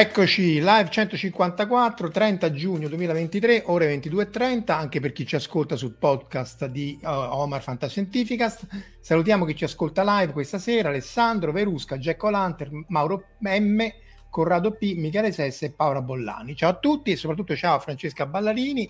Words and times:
Eccoci, 0.00 0.60
live 0.60 0.88
154, 0.88 2.08
30 2.08 2.52
giugno 2.52 2.88
2023, 2.88 3.64
ore 3.66 3.94
22.30, 3.94 4.72
anche 4.72 4.98
per 4.98 5.12
chi 5.12 5.26
ci 5.26 5.36
ascolta 5.36 5.76
sul 5.76 5.92
podcast 5.92 6.64
di 6.68 6.98
uh, 7.02 7.06
Omar 7.06 7.60
Fantascientificast. 7.60 8.66
Salutiamo 8.98 9.44
chi 9.44 9.54
ci 9.54 9.64
ascolta 9.64 10.02
live 10.02 10.32
questa 10.32 10.56
sera, 10.58 10.88
Alessandro, 10.88 11.52
Verusca, 11.52 11.98
Jack 11.98 12.22
O'Lanter, 12.22 12.70
Mauro 12.86 13.24
M, 13.40 13.86
Corrado 14.30 14.70
P, 14.70 14.94
Michele 14.94 15.32
Sesse 15.32 15.66
e 15.66 15.70
Paola 15.72 16.00
Bollani. 16.00 16.56
Ciao 16.56 16.70
a 16.70 16.78
tutti 16.78 17.10
e 17.10 17.16
soprattutto 17.16 17.54
ciao 17.54 17.76
a 17.76 17.80
Francesca 17.80 18.24
Ballarini 18.24 18.88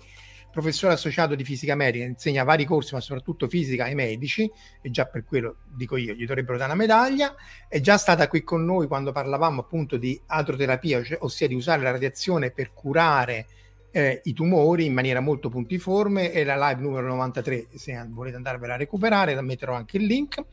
professore 0.51 0.93
associato 0.93 1.33
di 1.35 1.43
fisica 1.43 1.75
medica, 1.75 2.05
insegna 2.05 2.43
vari 2.43 2.65
corsi, 2.65 2.93
ma 2.93 2.99
soprattutto 2.99 3.47
fisica 3.47 3.85
ai 3.85 3.95
medici, 3.95 4.49
e 4.81 4.91
già 4.91 5.05
per 5.05 5.23
quello 5.23 5.57
dico 5.65 5.97
io, 5.97 6.13
gli 6.13 6.25
dovrebbero 6.25 6.57
dare 6.57 6.71
una 6.71 6.79
medaglia. 6.79 7.33
È 7.67 7.79
già 7.79 7.97
stata 7.97 8.27
qui 8.27 8.43
con 8.43 8.63
noi 8.63 8.87
quando 8.87 9.11
parlavamo 9.11 9.61
appunto 9.61 9.97
di 9.97 10.19
atroterapia, 10.25 11.03
cioè, 11.03 11.17
ossia 11.21 11.47
di 11.47 11.55
usare 11.55 11.81
la 11.81 11.91
radiazione 11.91 12.51
per 12.51 12.73
curare 12.73 13.47
eh, 13.91 14.21
i 14.23 14.33
tumori 14.33 14.85
in 14.85 14.93
maniera 14.93 15.19
molto 15.19 15.49
puntiforme. 15.49 16.31
È 16.31 16.43
la 16.43 16.69
live 16.69 16.81
numero 16.81 17.07
93, 17.07 17.67
se 17.75 18.05
volete 18.09 18.35
andarvela 18.35 18.73
a 18.73 18.77
recuperare, 18.77 19.33
la 19.33 19.41
metterò 19.41 19.73
anche 19.73 19.97
il 19.97 20.05
link. 20.05 20.43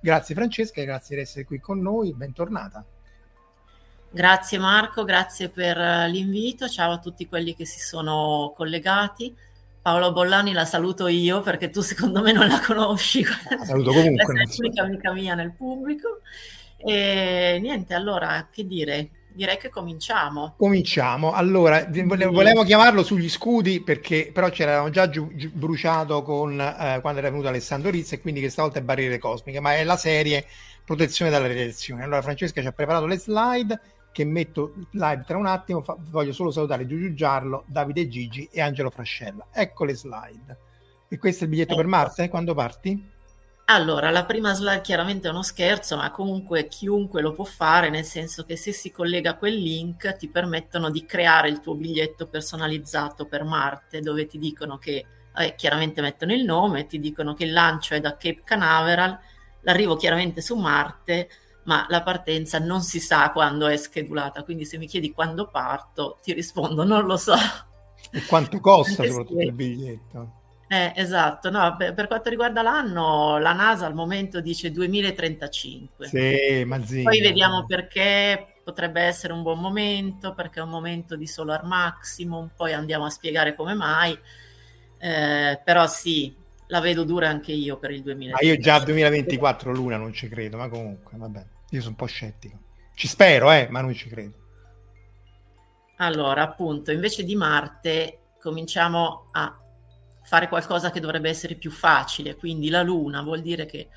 Grazie 0.00 0.34
Francesca, 0.34 0.82
grazie 0.82 1.16
di 1.16 1.22
essere 1.22 1.44
qui 1.44 1.58
con 1.58 1.80
noi, 1.80 2.14
bentornata. 2.14 2.86
Grazie 4.16 4.56
Marco, 4.56 5.04
grazie 5.04 5.50
per 5.50 5.76
eh, 5.76 6.08
l'invito, 6.08 6.70
ciao 6.70 6.92
a 6.92 6.98
tutti 6.98 7.28
quelli 7.28 7.54
che 7.54 7.66
si 7.66 7.78
sono 7.80 8.54
collegati. 8.56 9.36
Paolo 9.82 10.10
Bollani 10.10 10.54
la 10.54 10.64
saluto 10.64 11.06
io 11.06 11.42
perché 11.42 11.68
tu 11.68 11.82
secondo 11.82 12.22
me 12.22 12.32
non 12.32 12.48
la 12.48 12.58
conosci. 12.64 13.22
La 13.22 13.62
saluto 13.62 13.92
comunque. 13.92 14.46
Sei 14.46 14.56
l'unica 14.56 14.84
amica 14.84 15.12
mia 15.12 15.34
nel 15.34 15.52
pubblico. 15.52 16.20
E 16.78 17.58
niente, 17.60 17.92
allora, 17.92 18.48
che 18.50 18.66
dire? 18.66 19.10
Direi 19.34 19.58
che 19.58 19.68
cominciamo. 19.68 20.54
Cominciamo. 20.56 21.32
Allora, 21.32 21.84
volevo, 21.84 22.32
volevo 22.32 22.64
chiamarlo 22.64 23.02
sugli 23.02 23.28
scudi 23.28 23.82
perché 23.82 24.30
però 24.32 24.48
ci 24.48 24.62
eravamo 24.62 24.88
già 24.88 25.10
giu, 25.10 25.30
giu, 25.34 25.50
bruciato 25.52 26.22
con, 26.22 26.58
eh, 26.58 27.00
quando 27.02 27.18
era 27.18 27.28
venuto 27.28 27.48
Alessandro 27.48 27.90
Rizzi 27.90 28.14
e 28.14 28.20
quindi 28.22 28.40
questa 28.40 28.62
volta 28.62 28.78
è 28.78 28.82
barriere 28.82 29.18
cosmiche, 29.18 29.60
ma 29.60 29.74
è 29.74 29.84
la 29.84 29.98
serie 29.98 30.46
protezione 30.86 31.30
dalla 31.30 31.48
radiazione. 31.48 32.02
Allora 32.02 32.22
Francesca 32.22 32.62
ci 32.62 32.66
ha 32.66 32.72
preparato 32.72 33.04
le 33.04 33.18
slide 33.18 33.80
che 34.16 34.24
metto 34.24 34.72
live 34.92 35.24
tra 35.26 35.36
un 35.36 35.44
attimo, 35.44 35.82
fa, 35.82 35.94
voglio 35.98 36.32
solo 36.32 36.50
salutare 36.50 36.86
Giugiu 36.86 37.12
Giarlo, 37.12 37.64
Davide 37.66 38.08
Gigi 38.08 38.48
e 38.50 38.62
Angelo 38.62 38.88
Frascella. 38.88 39.48
Ecco 39.52 39.84
le 39.84 39.94
slide. 39.94 40.58
E 41.06 41.18
questo 41.18 41.40
è 41.40 41.44
il 41.44 41.50
biglietto 41.50 41.72
ecco. 41.72 41.82
per 41.82 41.90
Marte? 41.90 42.30
Quando 42.30 42.54
parti? 42.54 43.10
Allora, 43.66 44.08
la 44.08 44.24
prima 44.24 44.54
slide 44.54 44.80
chiaramente 44.80 45.28
è 45.28 45.30
uno 45.30 45.42
scherzo, 45.42 45.96
ma 45.96 46.10
comunque 46.10 46.66
chiunque 46.66 47.20
lo 47.20 47.32
può 47.32 47.44
fare, 47.44 47.90
nel 47.90 48.04
senso 48.04 48.44
che 48.46 48.56
se 48.56 48.72
si 48.72 48.90
collega 48.90 49.32
a 49.32 49.36
quel 49.36 49.56
link 49.56 50.16
ti 50.16 50.30
permettono 50.30 50.88
di 50.88 51.04
creare 51.04 51.50
il 51.50 51.60
tuo 51.60 51.74
biglietto 51.74 52.26
personalizzato 52.26 53.26
per 53.26 53.44
Marte, 53.44 54.00
dove 54.00 54.24
ti 54.24 54.38
dicono 54.38 54.78
che, 54.78 55.04
eh, 55.36 55.54
chiaramente 55.56 56.00
mettono 56.00 56.32
il 56.32 56.42
nome, 56.42 56.86
ti 56.86 56.98
dicono 56.98 57.34
che 57.34 57.44
il 57.44 57.52
lancio 57.52 57.92
è 57.92 58.00
da 58.00 58.12
Cape 58.12 58.40
Canaveral, 58.44 59.18
l'arrivo 59.60 59.94
chiaramente 59.96 60.40
su 60.40 60.56
Marte, 60.56 61.28
ma 61.66 61.86
la 61.88 62.02
partenza 62.02 62.58
non 62.58 62.80
si 62.82 63.00
sa 63.00 63.30
quando 63.30 63.66
è 63.66 63.76
schedulata, 63.76 64.42
quindi 64.42 64.64
se 64.64 64.78
mi 64.78 64.86
chiedi 64.86 65.12
quando 65.12 65.48
parto, 65.48 66.18
ti 66.22 66.32
rispondo 66.32 66.84
non 66.84 67.04
lo 67.04 67.16
so. 67.16 67.34
E 68.10 68.24
quanto 68.26 68.60
costa 68.60 69.04
soprattutto 69.04 69.40
il 69.40 69.52
biglietto? 69.52 70.32
Eh, 70.68 70.92
esatto, 70.96 71.48
no, 71.50 71.76
per, 71.76 71.94
per, 71.94 72.08
quanto 72.08 72.28
riguarda 72.28 72.60
l'anno, 72.62 73.38
la 73.38 73.52
NASA 73.52 73.86
al 73.86 73.94
momento 73.94 74.40
dice 74.40 74.72
2035. 74.72 76.06
Sì, 76.06 76.64
ma 76.64 76.84
zia. 76.84 77.04
Poi 77.04 77.20
vediamo 77.20 77.64
perché 77.66 78.54
potrebbe 78.64 79.02
essere 79.02 79.32
un 79.32 79.42
buon 79.42 79.60
momento, 79.60 80.34
perché 80.34 80.58
è 80.58 80.62
un 80.62 80.70
momento 80.70 81.14
di 81.14 81.26
solar 81.26 81.64
maximum, 81.64 82.50
poi 82.56 82.72
andiamo 82.72 83.04
a 83.04 83.10
spiegare 83.10 83.54
come 83.54 83.74
mai. 83.74 84.18
Eh, 84.98 85.60
però 85.64 85.86
sì, 85.86 86.34
la 86.66 86.80
vedo 86.80 87.04
dura 87.04 87.28
anche 87.28 87.52
io 87.52 87.76
per 87.76 87.92
il 87.92 88.02
2024. 88.02 88.46
Ma 88.46 88.52
io 88.52 88.60
già 88.60 88.84
2024 88.84 89.72
Luna 89.72 89.96
non 89.96 90.12
ci 90.12 90.28
credo, 90.28 90.56
ma 90.56 90.68
comunque, 90.68 91.16
va 91.16 91.28
bene. 91.28 91.54
Io 91.70 91.80
sono 91.80 91.90
un 91.90 91.96
po' 91.96 92.06
scettico. 92.06 92.58
Ci 92.94 93.08
spero, 93.08 93.50
eh, 93.50 93.68
ma 93.70 93.80
non 93.80 93.92
ci 93.94 94.08
credo. 94.08 94.44
Allora, 95.96 96.42
appunto, 96.42 96.92
invece 96.92 97.24
di 97.24 97.34
Marte 97.34 98.34
cominciamo 98.40 99.28
a 99.32 99.58
fare 100.22 100.48
qualcosa 100.48 100.90
che 100.90 101.00
dovrebbe 101.00 101.28
essere 101.28 101.54
più 101.54 101.70
facile, 101.70 102.36
quindi 102.36 102.68
la 102.68 102.82
Luna 102.82 103.22
vuol 103.22 103.40
dire 103.40 103.64
che 103.64 103.88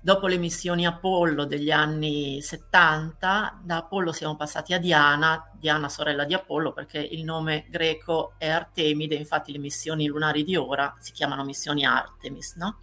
dopo 0.00 0.26
le 0.26 0.36
missioni 0.36 0.84
Apollo 0.84 1.44
degli 1.44 1.70
anni 1.70 2.40
70, 2.42 3.60
da 3.62 3.76
Apollo 3.78 4.12
siamo 4.12 4.36
passati 4.36 4.74
a 4.74 4.78
Diana, 4.78 5.50
Diana 5.58 5.88
sorella 5.88 6.24
di 6.24 6.34
Apollo 6.34 6.72
perché 6.72 6.98
il 6.98 7.24
nome 7.24 7.66
greco 7.68 8.34
è 8.36 8.48
Artemide, 8.48 9.14
infatti 9.14 9.52
le 9.52 9.58
missioni 9.58 10.06
lunari 10.06 10.42
di 10.44 10.56
ora 10.56 10.94
si 10.98 11.12
chiamano 11.12 11.44
missioni 11.44 11.84
Artemis, 11.86 12.56
no? 12.56 12.80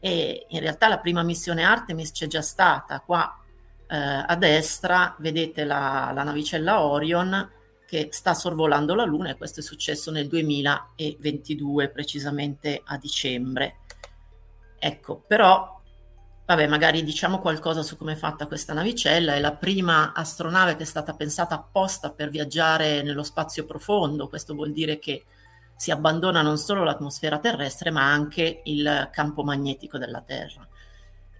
E 0.00 0.46
in 0.48 0.60
realtà 0.60 0.88
la 0.88 0.98
prima 0.98 1.22
missione 1.22 1.64
Artemis 1.64 2.12
c'è 2.12 2.26
già 2.26 2.42
stata, 2.42 3.00
qua 3.00 3.42
eh, 3.88 4.24
a 4.26 4.36
destra 4.36 5.16
vedete 5.18 5.64
la, 5.64 6.10
la, 6.14 6.22
navicella 6.22 6.82
Orion 6.82 7.50
che 7.86 8.08
sta 8.10 8.34
sorvolando 8.34 8.94
la 8.94 9.04
Luna 9.04 9.30
e 9.30 9.36
questo 9.36 9.60
è 9.60 9.62
successo 9.62 10.10
nel 10.10 10.28
2022, 10.28 11.88
precisamente 11.88 12.82
a 12.84 12.98
dicembre. 12.98 13.78
Ecco, 14.78 15.24
però, 15.26 15.80
vabbè, 16.44 16.66
magari 16.66 17.02
diciamo 17.02 17.38
qualcosa 17.38 17.82
su 17.82 17.96
come 17.96 18.12
è 18.12 18.16
fatta 18.16 18.46
questa 18.46 18.74
navicella. 18.74 19.34
È 19.34 19.40
la 19.40 19.54
prima 19.54 20.12
astronave 20.12 20.76
che 20.76 20.82
è 20.82 20.86
stata 20.86 21.14
pensata 21.14 21.54
apposta 21.54 22.10
per 22.10 22.28
viaggiare 22.28 23.02
nello 23.02 23.22
spazio 23.22 23.64
profondo. 23.64 24.28
Questo 24.28 24.54
vuol 24.54 24.72
dire 24.72 24.98
che 24.98 25.24
si 25.74 25.90
abbandona 25.90 26.42
non 26.42 26.58
solo 26.58 26.84
l'atmosfera 26.84 27.38
terrestre, 27.38 27.90
ma 27.90 28.12
anche 28.12 28.60
il 28.64 29.08
campo 29.10 29.44
magnetico 29.44 29.96
della 29.96 30.20
Terra. 30.20 30.68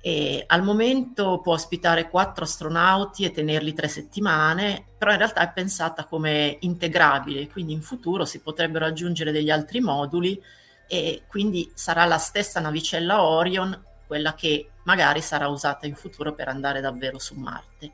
E 0.00 0.44
al 0.46 0.62
momento 0.62 1.40
può 1.40 1.54
ospitare 1.54 2.08
quattro 2.08 2.44
astronauti 2.44 3.24
e 3.24 3.32
tenerli 3.32 3.74
tre 3.74 3.88
settimane, 3.88 4.84
però 4.96 5.10
in 5.10 5.18
realtà 5.18 5.42
è 5.42 5.52
pensata 5.52 6.04
come 6.04 6.56
integrabile, 6.60 7.48
quindi 7.48 7.72
in 7.72 7.82
futuro 7.82 8.24
si 8.24 8.40
potrebbero 8.40 8.86
aggiungere 8.86 9.32
degli 9.32 9.50
altri 9.50 9.80
moduli 9.80 10.40
e 10.86 11.22
quindi 11.26 11.70
sarà 11.74 12.04
la 12.04 12.18
stessa 12.18 12.60
navicella 12.60 13.22
Orion 13.22 13.86
quella 14.06 14.34
che 14.34 14.70
magari 14.84 15.20
sarà 15.20 15.48
usata 15.48 15.86
in 15.86 15.94
futuro 15.94 16.34
per 16.34 16.48
andare 16.48 16.80
davvero 16.80 17.18
su 17.18 17.34
Marte. 17.34 17.92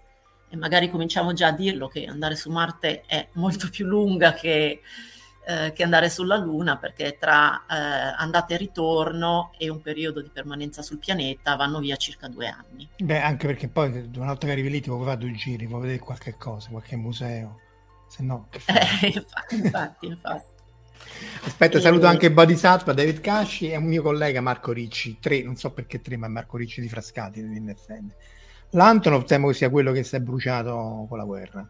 E 0.48 0.56
magari 0.56 0.88
cominciamo 0.88 1.32
già 1.32 1.48
a 1.48 1.52
dirlo 1.52 1.88
che 1.88 2.04
andare 2.06 2.36
su 2.36 2.50
Marte 2.50 3.02
è 3.06 3.28
molto 3.32 3.68
più 3.68 3.84
lunga 3.84 4.32
che, 4.32 4.80
eh, 5.46 5.72
che 5.72 5.82
andare 5.82 6.08
sulla 6.08 6.36
Luna, 6.36 6.76
perché 6.76 7.16
tra 7.18 7.64
eh, 7.68 8.14
andata 8.16 8.54
e 8.54 8.56
ritorno 8.56 9.52
e 9.58 9.68
un 9.68 9.80
periodo 9.80 10.20
di 10.20 10.30
permanenza 10.32 10.82
sul 10.82 10.98
pianeta 10.98 11.56
vanno 11.56 11.78
via 11.80 11.96
circa 11.96 12.28
due 12.28 12.48
anni. 12.48 12.88
Beh, 12.98 13.20
anche 13.20 13.46
perché 13.46 13.68
poi 13.68 14.10
una 14.16 14.26
volta 14.26 14.46
che 14.46 14.52
arrivi 14.52 14.70
lì 14.70 14.80
ti 14.80 14.90
vuoi 14.90 15.04
fare 15.04 15.18
due 15.18 15.32
giri, 15.32 15.66
vuoi 15.66 15.82
vedere 15.82 15.98
qualche 15.98 16.36
cosa, 16.36 16.70
qualche 16.70 16.96
museo, 16.96 17.60
se 18.08 18.22
no... 18.22 18.46
Che 18.50 18.58
fai? 18.58 18.72
Eh, 19.02 19.06
infatti, 19.14 19.54
infatti, 19.56 20.06
infatti. 20.06 20.52
Aspetta, 21.44 21.80
saluto 21.80 22.06
anche 22.06 22.32
Bodhisattva, 22.32 22.92
David 22.92 23.20
Casci 23.20 23.70
e 23.70 23.76
un 23.76 23.84
mio 23.84 24.02
collega 24.02 24.40
Marco 24.40 24.72
Ricci, 24.72 25.18
tre, 25.20 25.42
non 25.42 25.56
so 25.56 25.72
perché 25.72 26.00
tre, 26.00 26.16
ma 26.16 26.28
Marco 26.28 26.56
Ricci 26.56 26.80
di 26.80 26.88
Frascati 26.88 27.42
dell'NFN. 27.42 28.08
L'Antonov 28.70 29.24
temo 29.24 29.48
che 29.48 29.54
sia 29.54 29.70
quello 29.70 29.92
che 29.92 30.02
si 30.02 30.16
è 30.16 30.20
bruciato 30.20 31.06
con 31.08 31.18
la 31.18 31.24
guerra. 31.24 31.68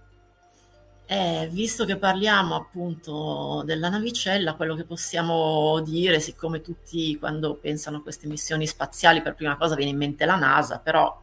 Eh, 1.07 1.49
visto 1.53 1.85
che 1.85 1.99
parliamo 1.99 2.55
appunto 2.55 3.63
della 3.67 3.91
navicella, 3.91 4.55
quello 4.55 4.75
che 4.75 4.85
possiamo 4.85 5.81
dire, 5.81 6.19
siccome 6.19 6.63
tutti 6.63 7.19
quando 7.19 7.57
pensano 7.57 7.99
a 7.99 8.03
queste 8.03 8.27
missioni 8.27 8.67
spaziali 8.67 9.21
per 9.21 9.35
prima 9.35 9.57
cosa 9.57 9.75
viene 9.75 9.91
in 9.91 9.99
mente 9.99 10.25
la 10.25 10.37
NASA, 10.37 10.79
però 10.79 11.23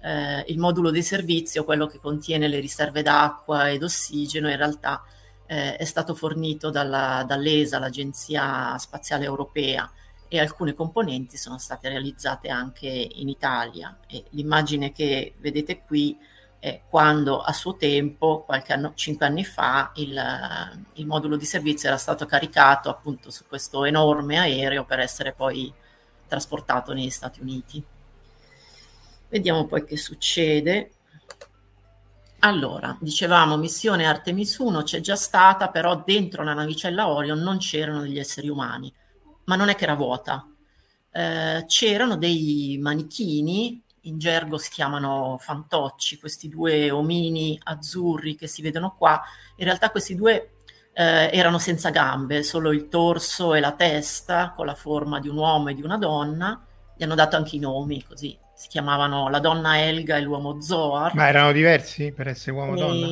eh, 0.00 0.44
il 0.48 0.58
modulo 0.58 0.90
di 0.90 1.02
servizio, 1.02 1.64
quello 1.64 1.86
che 1.86 2.00
contiene 2.00 2.48
le 2.48 2.58
riserve 2.58 3.02
d'acqua 3.02 3.70
ed 3.70 3.84
ossigeno, 3.84 4.50
in 4.50 4.56
realtà 4.56 5.04
eh, 5.46 5.76
è 5.76 5.84
stato 5.84 6.14
fornito 6.14 6.70
dalla, 6.70 7.24
dall'ESA, 7.26 7.78
l'Agenzia 7.78 8.76
Spaziale 8.78 9.24
Europea, 9.24 9.88
e 10.26 10.40
alcune 10.40 10.74
componenti 10.74 11.36
sono 11.36 11.58
state 11.58 11.88
realizzate 11.88 12.48
anche 12.48 12.88
in 12.88 13.28
Italia. 13.28 13.96
E 14.08 14.24
l'immagine 14.30 14.90
che 14.90 15.34
vedete 15.38 15.82
qui 15.82 16.18
è 16.64 16.80
quando 16.88 17.42
a 17.42 17.52
suo 17.52 17.76
tempo, 17.76 18.42
qualche 18.46 18.72
anno, 18.72 18.92
cinque 18.94 19.26
anni 19.26 19.44
fa, 19.44 19.92
il, 19.96 20.18
il 20.94 21.04
modulo 21.04 21.36
di 21.36 21.44
servizio 21.44 21.88
era 21.88 21.98
stato 21.98 22.24
caricato 22.24 22.88
appunto 22.88 23.30
su 23.30 23.44
questo 23.46 23.84
enorme 23.84 24.38
aereo 24.38 24.86
per 24.86 24.98
essere 24.98 25.34
poi 25.34 25.70
trasportato 26.26 26.94
negli 26.94 27.10
Stati 27.10 27.42
Uniti. 27.42 27.84
Vediamo 29.28 29.66
poi 29.66 29.84
che 29.84 29.98
succede. 29.98 30.92
Allora, 32.38 32.96
dicevamo, 32.98 33.58
missione 33.58 34.06
Artemis 34.06 34.56
1 34.56 34.84
c'è 34.84 35.00
già 35.00 35.16
stata, 35.16 35.68
però 35.68 36.02
dentro 36.02 36.44
la 36.44 36.54
navicella 36.54 37.10
Orion 37.10 37.40
non 37.40 37.58
c'erano 37.58 38.00
degli 38.00 38.18
esseri 38.18 38.48
umani, 38.48 38.90
ma 39.44 39.56
non 39.56 39.68
è 39.68 39.74
che 39.74 39.84
era 39.84 39.96
vuota. 39.96 40.48
Eh, 41.10 41.64
c'erano 41.66 42.16
dei 42.16 42.78
manichini, 42.80 43.83
in 44.04 44.18
gergo 44.18 44.58
si 44.58 44.70
chiamano 44.70 45.36
fantocci, 45.38 46.18
questi 46.18 46.48
due 46.48 46.90
omini 46.90 47.58
azzurri 47.62 48.34
che 48.34 48.46
si 48.46 48.62
vedono 48.62 48.94
qua. 48.96 49.22
In 49.56 49.64
realtà 49.64 49.90
questi 49.90 50.14
due 50.14 50.54
eh, 50.92 51.30
erano 51.32 51.58
senza 51.58 51.90
gambe, 51.90 52.42
solo 52.42 52.72
il 52.72 52.88
torso 52.88 53.54
e 53.54 53.60
la 53.60 53.72
testa 53.72 54.52
con 54.54 54.66
la 54.66 54.74
forma 54.74 55.20
di 55.20 55.28
un 55.28 55.36
uomo 55.36 55.68
e 55.68 55.74
di 55.74 55.82
una 55.82 55.98
donna. 55.98 56.64
Gli 56.96 57.02
hanno 57.02 57.14
dato 57.14 57.36
anche 57.36 57.56
i 57.56 57.60
nomi, 57.60 58.04
così 58.04 58.38
si 58.54 58.68
chiamavano 58.68 59.28
la 59.28 59.40
donna 59.40 59.80
Elga 59.80 60.16
e 60.16 60.20
l'uomo 60.20 60.60
Zoar. 60.60 61.14
Ma 61.14 61.28
erano 61.28 61.52
diversi 61.52 62.12
per 62.12 62.28
essere 62.28 62.52
uomo 62.52 62.74
e 62.74 62.78
donna? 62.78 63.08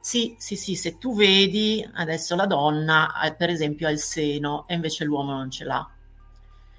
Sì, 0.00 0.36
sì, 0.38 0.54
sì, 0.54 0.76
se 0.76 0.98
tu 0.98 1.16
vedi 1.16 1.84
adesso 1.94 2.36
la 2.36 2.46
donna, 2.46 3.12
per 3.36 3.50
esempio, 3.50 3.88
ha 3.88 3.90
il 3.90 3.98
seno 3.98 4.64
e 4.68 4.74
invece 4.74 5.04
l'uomo 5.04 5.32
non 5.32 5.50
ce 5.50 5.64
l'ha. 5.64 5.84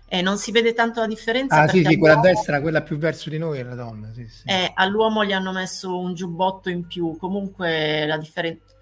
E 0.09 0.21
non 0.21 0.37
si 0.37 0.51
vede 0.51 0.73
tanto 0.73 1.01
la 1.01 1.07
differenza. 1.07 1.61
Ah, 1.61 1.67
sì, 1.67 1.83
sì, 1.83 1.97
quella 1.97 2.17
a 2.17 2.21
destra, 2.21 2.61
quella 2.61 2.81
più 2.81 2.97
verso 2.97 3.29
di 3.29 3.37
noi 3.37 3.59
è 3.59 3.63
la 3.63 3.75
donna. 3.75 4.13
Sì, 4.13 4.25
sì. 4.25 4.47
Eh, 4.47 4.71
all'uomo 4.73 5.25
gli 5.25 5.33
hanno 5.33 5.51
messo 5.51 5.99
un 5.99 6.13
giubbotto 6.13 6.69
in 6.69 6.87
più. 6.87 7.17
Comunque 7.17 8.05
la 8.05 8.17
differenza, 8.17 8.73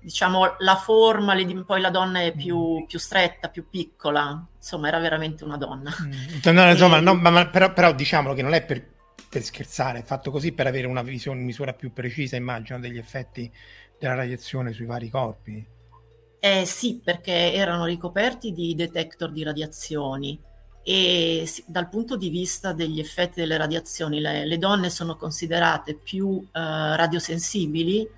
diciamo, 0.00 0.54
la 0.58 0.76
forma, 0.76 1.34
poi 1.66 1.80
la 1.80 1.90
donna 1.90 2.20
è 2.20 2.32
più, 2.32 2.82
mm. 2.82 2.84
più, 2.84 3.00
stretta, 3.00 3.48
più 3.48 3.68
piccola. 3.68 4.46
Insomma, 4.54 4.86
era 4.86 5.00
veramente 5.00 5.42
una 5.42 5.56
donna. 5.56 5.90
Mm. 6.00 6.54
No, 6.54 6.70
insomma, 6.70 7.00
no, 7.00 7.14
ma, 7.14 7.30
ma, 7.30 7.48
però, 7.48 7.72
però 7.72 7.92
diciamolo 7.92 8.34
che 8.34 8.42
non 8.42 8.54
è 8.54 8.64
per, 8.64 8.86
per, 9.28 9.42
scherzare, 9.42 9.98
è 9.98 10.04
fatto 10.04 10.30
così 10.30 10.52
per 10.52 10.68
avere 10.68 10.86
una 10.86 11.02
visione, 11.02 11.42
misura 11.42 11.72
più 11.72 11.92
precisa, 11.92 12.36
immagino, 12.36 12.78
degli 12.78 12.98
effetti 12.98 13.50
della 13.98 14.14
radiazione 14.14 14.72
sui 14.72 14.86
vari 14.86 15.08
corpi. 15.08 15.66
Eh 16.38 16.64
sì, 16.66 17.00
perché 17.02 17.52
erano 17.52 17.84
ricoperti 17.84 18.52
di 18.52 18.76
detector 18.76 19.32
di 19.32 19.42
radiazioni 19.42 20.46
e 20.82 21.46
dal 21.66 21.88
punto 21.88 22.16
di 22.16 22.30
vista 22.30 22.72
degli 22.72 22.98
effetti 22.98 23.40
delle 23.40 23.56
radiazioni 23.56 24.20
le, 24.20 24.46
le 24.46 24.58
donne 24.58 24.90
sono 24.90 25.16
considerate 25.16 25.94
più 25.94 26.40
eh, 26.40 26.96
radiosensibili, 26.96 28.08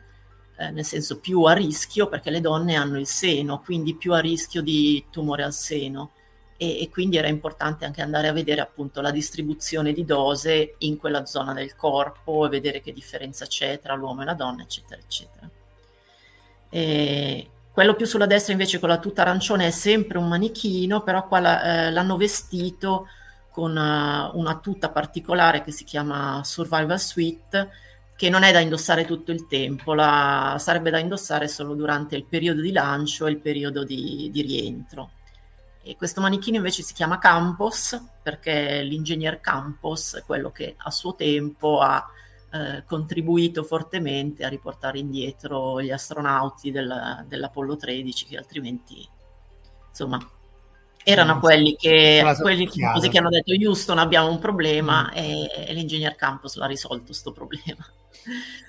eh, 0.56 0.70
nel 0.70 0.84
senso 0.84 1.18
più 1.18 1.42
a 1.44 1.52
rischio 1.52 2.08
perché 2.08 2.30
le 2.30 2.40
donne 2.40 2.76
hanno 2.76 2.98
il 2.98 3.06
seno, 3.06 3.60
quindi 3.60 3.96
più 3.96 4.12
a 4.12 4.20
rischio 4.20 4.62
di 4.62 5.04
tumore 5.10 5.42
al 5.42 5.52
seno 5.52 6.12
e, 6.56 6.82
e 6.82 6.90
quindi 6.90 7.16
era 7.16 7.28
importante 7.28 7.86
anche 7.86 8.02
andare 8.02 8.28
a 8.28 8.32
vedere 8.32 8.60
appunto 8.60 9.00
la 9.00 9.10
distribuzione 9.10 9.94
di 9.94 10.04
dose 10.04 10.74
in 10.78 10.98
quella 10.98 11.24
zona 11.24 11.54
del 11.54 11.74
corpo 11.74 12.44
e 12.44 12.50
vedere 12.50 12.82
che 12.82 12.92
differenza 12.92 13.46
c'è 13.46 13.80
tra 13.80 13.94
l'uomo 13.94 14.20
e 14.20 14.24
la 14.26 14.34
donna, 14.34 14.62
eccetera, 14.62 15.00
eccetera. 15.00 15.48
E 16.68 17.50
quello 17.72 17.94
più 17.94 18.04
sulla 18.04 18.26
destra 18.26 18.52
invece 18.52 18.78
con 18.78 18.88
la 18.88 18.98
tuta 18.98 19.22
arancione 19.22 19.68
è 19.68 19.70
sempre 19.70 20.18
un 20.18 20.28
manichino, 20.28 21.02
però 21.02 21.26
qua 21.26 21.38
la, 21.38 21.62
eh, 21.62 21.90
l'hanno 21.90 22.16
vestito 22.16 23.06
con 23.50 23.76
uh, 23.76 24.38
una 24.38 24.58
tuta 24.60 24.90
particolare 24.90 25.62
che 25.62 25.70
si 25.70 25.84
chiama 25.84 26.42
Survival 26.44 27.00
Suite, 27.00 27.70
che 28.16 28.28
non 28.28 28.42
è 28.42 28.52
da 28.52 28.60
indossare 28.60 29.04
tutto 29.04 29.32
il 29.32 29.46
tempo, 29.46 29.94
la, 29.94 30.56
sarebbe 30.58 30.90
da 30.90 30.98
indossare 30.98 31.48
solo 31.48 31.74
durante 31.74 32.16
il 32.16 32.24
periodo 32.24 32.60
di 32.60 32.72
lancio 32.72 33.26
e 33.26 33.30
il 33.30 33.38
periodo 33.38 33.84
di, 33.84 34.28
di 34.32 34.42
rientro. 34.42 35.12
E 35.82 35.96
questo 35.96 36.20
manichino 36.20 36.56
invece 36.58 36.82
si 36.82 36.92
chiama 36.92 37.18
Campos 37.18 37.98
perché 38.22 38.82
l'ingegner 38.82 39.40
Campos 39.40 40.16
è 40.16 40.22
quello 40.24 40.50
che 40.50 40.74
a 40.76 40.90
suo 40.90 41.14
tempo 41.14 41.80
ha 41.80 42.06
eh, 42.52 42.84
contribuito 42.84 43.62
fortemente 43.62 44.44
a 44.44 44.48
riportare 44.48 44.98
indietro 44.98 45.80
gli 45.80 45.90
astronauti 45.90 46.70
del, 46.70 47.24
dell'Apollo 47.28 47.76
13 47.76 48.26
che 48.26 48.36
altrimenti 48.36 49.08
insomma 49.88 50.18
erano 51.02 51.36
mm. 51.36 51.38
quelli 51.40 51.76
che, 51.76 52.22
quelli 52.40 52.66
che 52.66 53.18
hanno 53.18 53.30
detto 53.30 53.52
Houston 53.52 53.98
abbiamo 53.98 54.30
un 54.30 54.38
problema 54.38 55.10
mm. 55.10 55.16
e, 55.16 55.50
e 55.68 55.72
l'ingegner 55.72 56.14
Campos 56.16 56.56
l'ha 56.56 56.66
risolto 56.66 57.06
questo 57.06 57.32
problema. 57.32 57.86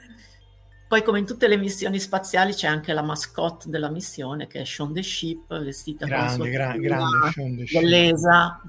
Poi, 0.91 1.03
come 1.03 1.19
in 1.19 1.25
tutte 1.25 1.47
le 1.47 1.55
missioni 1.55 2.01
spaziali, 2.01 2.53
c'è 2.53 2.67
anche 2.67 2.91
la 2.91 3.01
mascotte 3.01 3.69
della 3.69 3.89
missione 3.89 4.45
che 4.47 4.59
è 4.59 4.65
Sean 4.65 4.91
the 4.91 5.01
Ship, 5.01 5.57
vestita 5.61 6.05
grande, 6.05 6.27
con 6.27 6.35
sua 6.35 6.77
grande, 6.77 7.63
dell'ESA 7.71 8.61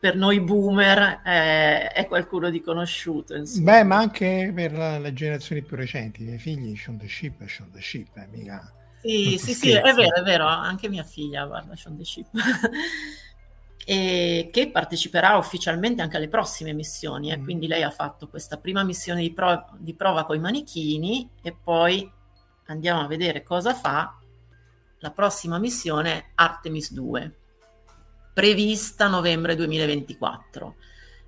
per 0.00 0.16
noi 0.16 0.40
boomer 0.40 1.20
è, 1.22 1.92
è 1.92 2.06
qualcuno 2.06 2.48
di 2.48 2.62
conosciuto. 2.62 3.36
Insomma. 3.36 3.72
Beh, 3.72 3.82
ma 3.84 3.96
anche 3.96 4.50
per 4.54 4.72
la, 4.72 4.98
le 4.98 5.12
generazioni 5.12 5.62
più 5.62 5.76
recenti, 5.76 6.22
i 6.22 6.24
miei 6.24 6.38
figli, 6.38 6.74
Sean 6.74 6.96
the 6.96 7.06
Ship 7.06 7.46
Sean 7.46 7.70
the 7.70 7.82
Ship, 7.82 8.16
eh, 8.16 8.26
mica... 8.30 8.72
Sì, 9.02 9.38
sì, 9.38 9.54
sì, 9.54 9.70
è 9.72 9.94
vero, 9.94 10.14
è 10.14 10.22
vero, 10.22 10.46
anche 10.46 10.88
mia 10.88 11.04
figlia 11.04 11.44
guarda 11.44 11.76
Sean 11.76 11.98
the 11.98 12.04
Ship. 12.04 12.26
e 13.84 14.48
che 14.50 14.70
parteciperà 14.70 15.36
ufficialmente 15.36 16.00
anche 16.00 16.16
alle 16.16 16.28
prossime 16.28 16.72
missioni, 16.72 17.30
e 17.30 17.36
mm. 17.36 17.44
quindi 17.44 17.66
lei 17.66 17.82
ha 17.82 17.90
fatto 17.90 18.28
questa 18.28 18.56
prima 18.56 18.82
missione 18.82 19.20
di, 19.20 19.32
pro- 19.32 19.68
di 19.78 19.94
prova 19.94 20.24
con 20.24 20.36
i 20.36 20.40
manichini 20.40 21.28
e 21.42 21.54
poi 21.54 22.10
andiamo 22.66 23.00
a 23.00 23.06
vedere 23.06 23.42
cosa 23.42 23.74
fa 23.74 24.18
la 24.98 25.10
prossima 25.10 25.58
missione 25.58 26.30
Artemis 26.34 26.92
2 26.92 27.39
prevista 28.32 29.08
novembre 29.08 29.54
2024. 29.56 30.74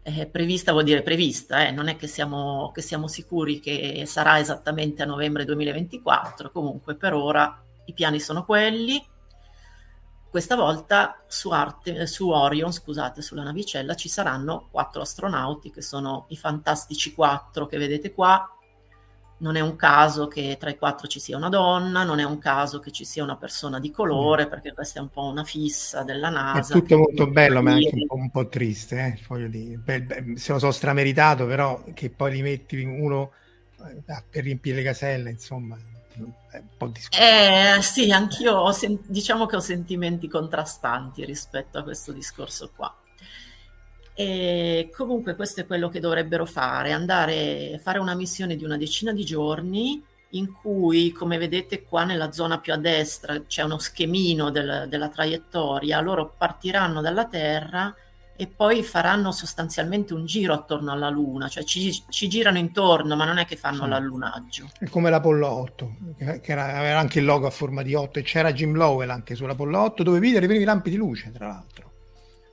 Eh, 0.04 0.26
prevista 0.26 0.72
vuol 0.72 0.84
dire 0.84 1.02
prevista, 1.02 1.66
eh? 1.66 1.70
non 1.70 1.88
è 1.88 1.96
che 1.96 2.08
siamo, 2.08 2.72
che 2.75 2.82
siamo 2.82 3.06
sicuri 3.06 3.60
che 3.60 4.02
sarà 4.06 4.40
esattamente 4.40 5.02
a 5.02 5.06
novembre 5.06 5.44
2024, 5.44 6.50
comunque 6.50 6.97
per 6.97 7.14
ora 7.14 7.62
i 7.85 7.92
piani 7.92 8.18
sono 8.18 8.44
quelli. 8.44 9.04
Questa 10.28 10.56
volta 10.56 11.23
su, 11.28 11.50
Arte, 11.50 12.06
su 12.06 12.30
Orion, 12.30 12.73
scusate, 12.73 13.21
sulla 13.21 13.42
navicella 13.42 13.94
ci 13.94 14.09
saranno 14.09 14.68
quattro 14.71 15.02
astronauti 15.02 15.71
che 15.71 15.82
sono 15.82 16.25
i 16.30 16.37
fantastici 16.37 17.12
quattro 17.12 17.66
che 17.66 17.76
vedete 17.76 18.12
qua, 18.12 18.49
non 19.42 19.56
è 19.56 19.61
un 19.61 19.76
caso 19.76 20.28
che 20.28 20.56
tra 20.58 20.70
i 20.70 20.78
quattro 20.78 21.08
ci 21.08 21.20
sia 21.20 21.37
una 21.37 21.49
donna, 21.49 22.04
non 22.04 22.20
è 22.20 22.25
un 22.25 22.38
caso 22.38 22.78
che 22.78 22.92
ci 22.92 23.04
sia 23.04 23.22
una 23.25 23.37
persona 23.37 23.80
di 23.80 23.90
colore, 23.90 24.46
mm. 24.46 24.49
perché 24.49 24.72
questa 24.72 25.00
è 25.00 25.02
un 25.02 25.11
po' 25.11 25.25
una 25.25 25.44
fissa 25.44 26.04
della 26.04 26.30
NASA. 26.30 26.75
È 26.75 26.78
tutto 26.78 26.96
molto 26.96 27.26
bello, 27.26 27.61
ma 27.61 27.72
anche 27.72 27.90
un 27.92 28.06
po', 28.06 28.14
un 28.14 28.30
po 28.30 28.49
triste, 28.49 28.99
eh? 28.99 29.20
Voglio 29.26 29.49
dire. 29.49 29.76
Beh, 29.76 30.02
beh, 30.02 30.37
se 30.37 30.52
lo 30.52 30.58
so 30.58 30.70
strameritato, 30.70 31.46
però 31.46 31.82
che 31.92 32.11
poi 32.11 32.32
li 32.32 32.42
metti 32.42 32.80
uno 32.82 33.32
eh, 33.84 34.22
per 34.30 34.44
riempire 34.44 34.76
le 34.76 34.82
caselle, 34.84 35.30
insomma, 35.30 35.76
è 36.50 36.58
un 36.58 36.76
po' 36.76 36.87
discorso. 36.87 37.20
Eh, 37.20 37.82
sì, 37.82 38.12
anch'io 38.12 38.54
ho 38.54 38.72
sen- 38.72 39.02
diciamo 39.06 39.46
che 39.46 39.56
ho 39.56 39.61
sentimenti 39.61 40.28
contrastanti 40.28 41.25
rispetto 41.25 41.78
a 41.78 41.82
questo 41.82 42.12
discorso 42.12 42.70
qua. 42.75 42.94
E 44.14 44.90
comunque 44.95 45.35
questo 45.35 45.61
è 45.61 45.66
quello 45.66 45.88
che 45.88 46.00
dovrebbero 46.00 46.45
fare, 46.45 46.92
andare 46.92 47.73
a 47.75 47.78
fare 47.78 47.99
una 47.99 48.14
missione 48.14 48.57
di 48.57 48.64
una 48.64 48.76
decina 48.76 49.12
di 49.12 49.25
giorni 49.25 50.02
in 50.35 50.52
cui, 50.52 51.12
come 51.12 51.38
vedete 51.38 51.83
qua 51.83 52.04
nella 52.04 52.33
zona 52.33 52.59
più 52.59 52.73
a 52.73 52.78
destra, 52.78 53.42
c'è 53.42 53.62
uno 53.62 53.78
schemino 53.78 54.50
del, 54.50 54.87
della 54.88 55.09
traiettoria, 55.09 56.00
loro 56.00 56.35
partiranno 56.37 57.00
dalla 57.00 57.26
Terra 57.26 57.95
e 58.35 58.47
poi 58.47 58.83
faranno 58.83 59.31
sostanzialmente 59.31 60.14
un 60.14 60.25
giro 60.25 60.54
attorno 60.54 60.90
alla 60.90 61.11
Luna, 61.11 61.49
cioè 61.49 61.64
ci, 61.64 61.92
ci 62.09 62.28
girano 62.28 62.59
intorno, 62.59 63.14
ma 63.14 63.25
non 63.25 63.38
è 63.38 63.45
che 63.45 63.57
fanno 63.57 63.85
sì. 63.85 63.88
l'allunaggio. 63.90 64.71
È 64.78 64.88
come 64.88 65.11
l'Apollo 65.11 65.49
8, 65.49 65.97
che 66.16 66.52
era, 66.52 66.76
aveva 66.78 66.99
anche 66.99 67.19
il 67.19 67.25
logo 67.26 67.47
a 67.47 67.50
forma 67.50 67.83
di 67.83 67.95
8 67.95 68.19
e 68.19 68.23
c'era 68.23 68.52
Jim 68.52 68.75
Lowell 68.75 69.11
anche 69.11 69.35
sull'Apollo 69.35 69.78
8, 69.81 70.02
dove 70.02 70.19
videro 70.19 70.45
i 70.45 70.49
primi 70.49 70.64
lampi 70.64 70.90
di 70.90 70.97
luce, 70.97 71.31
tra 71.31 71.47
l'altro. 71.47 71.91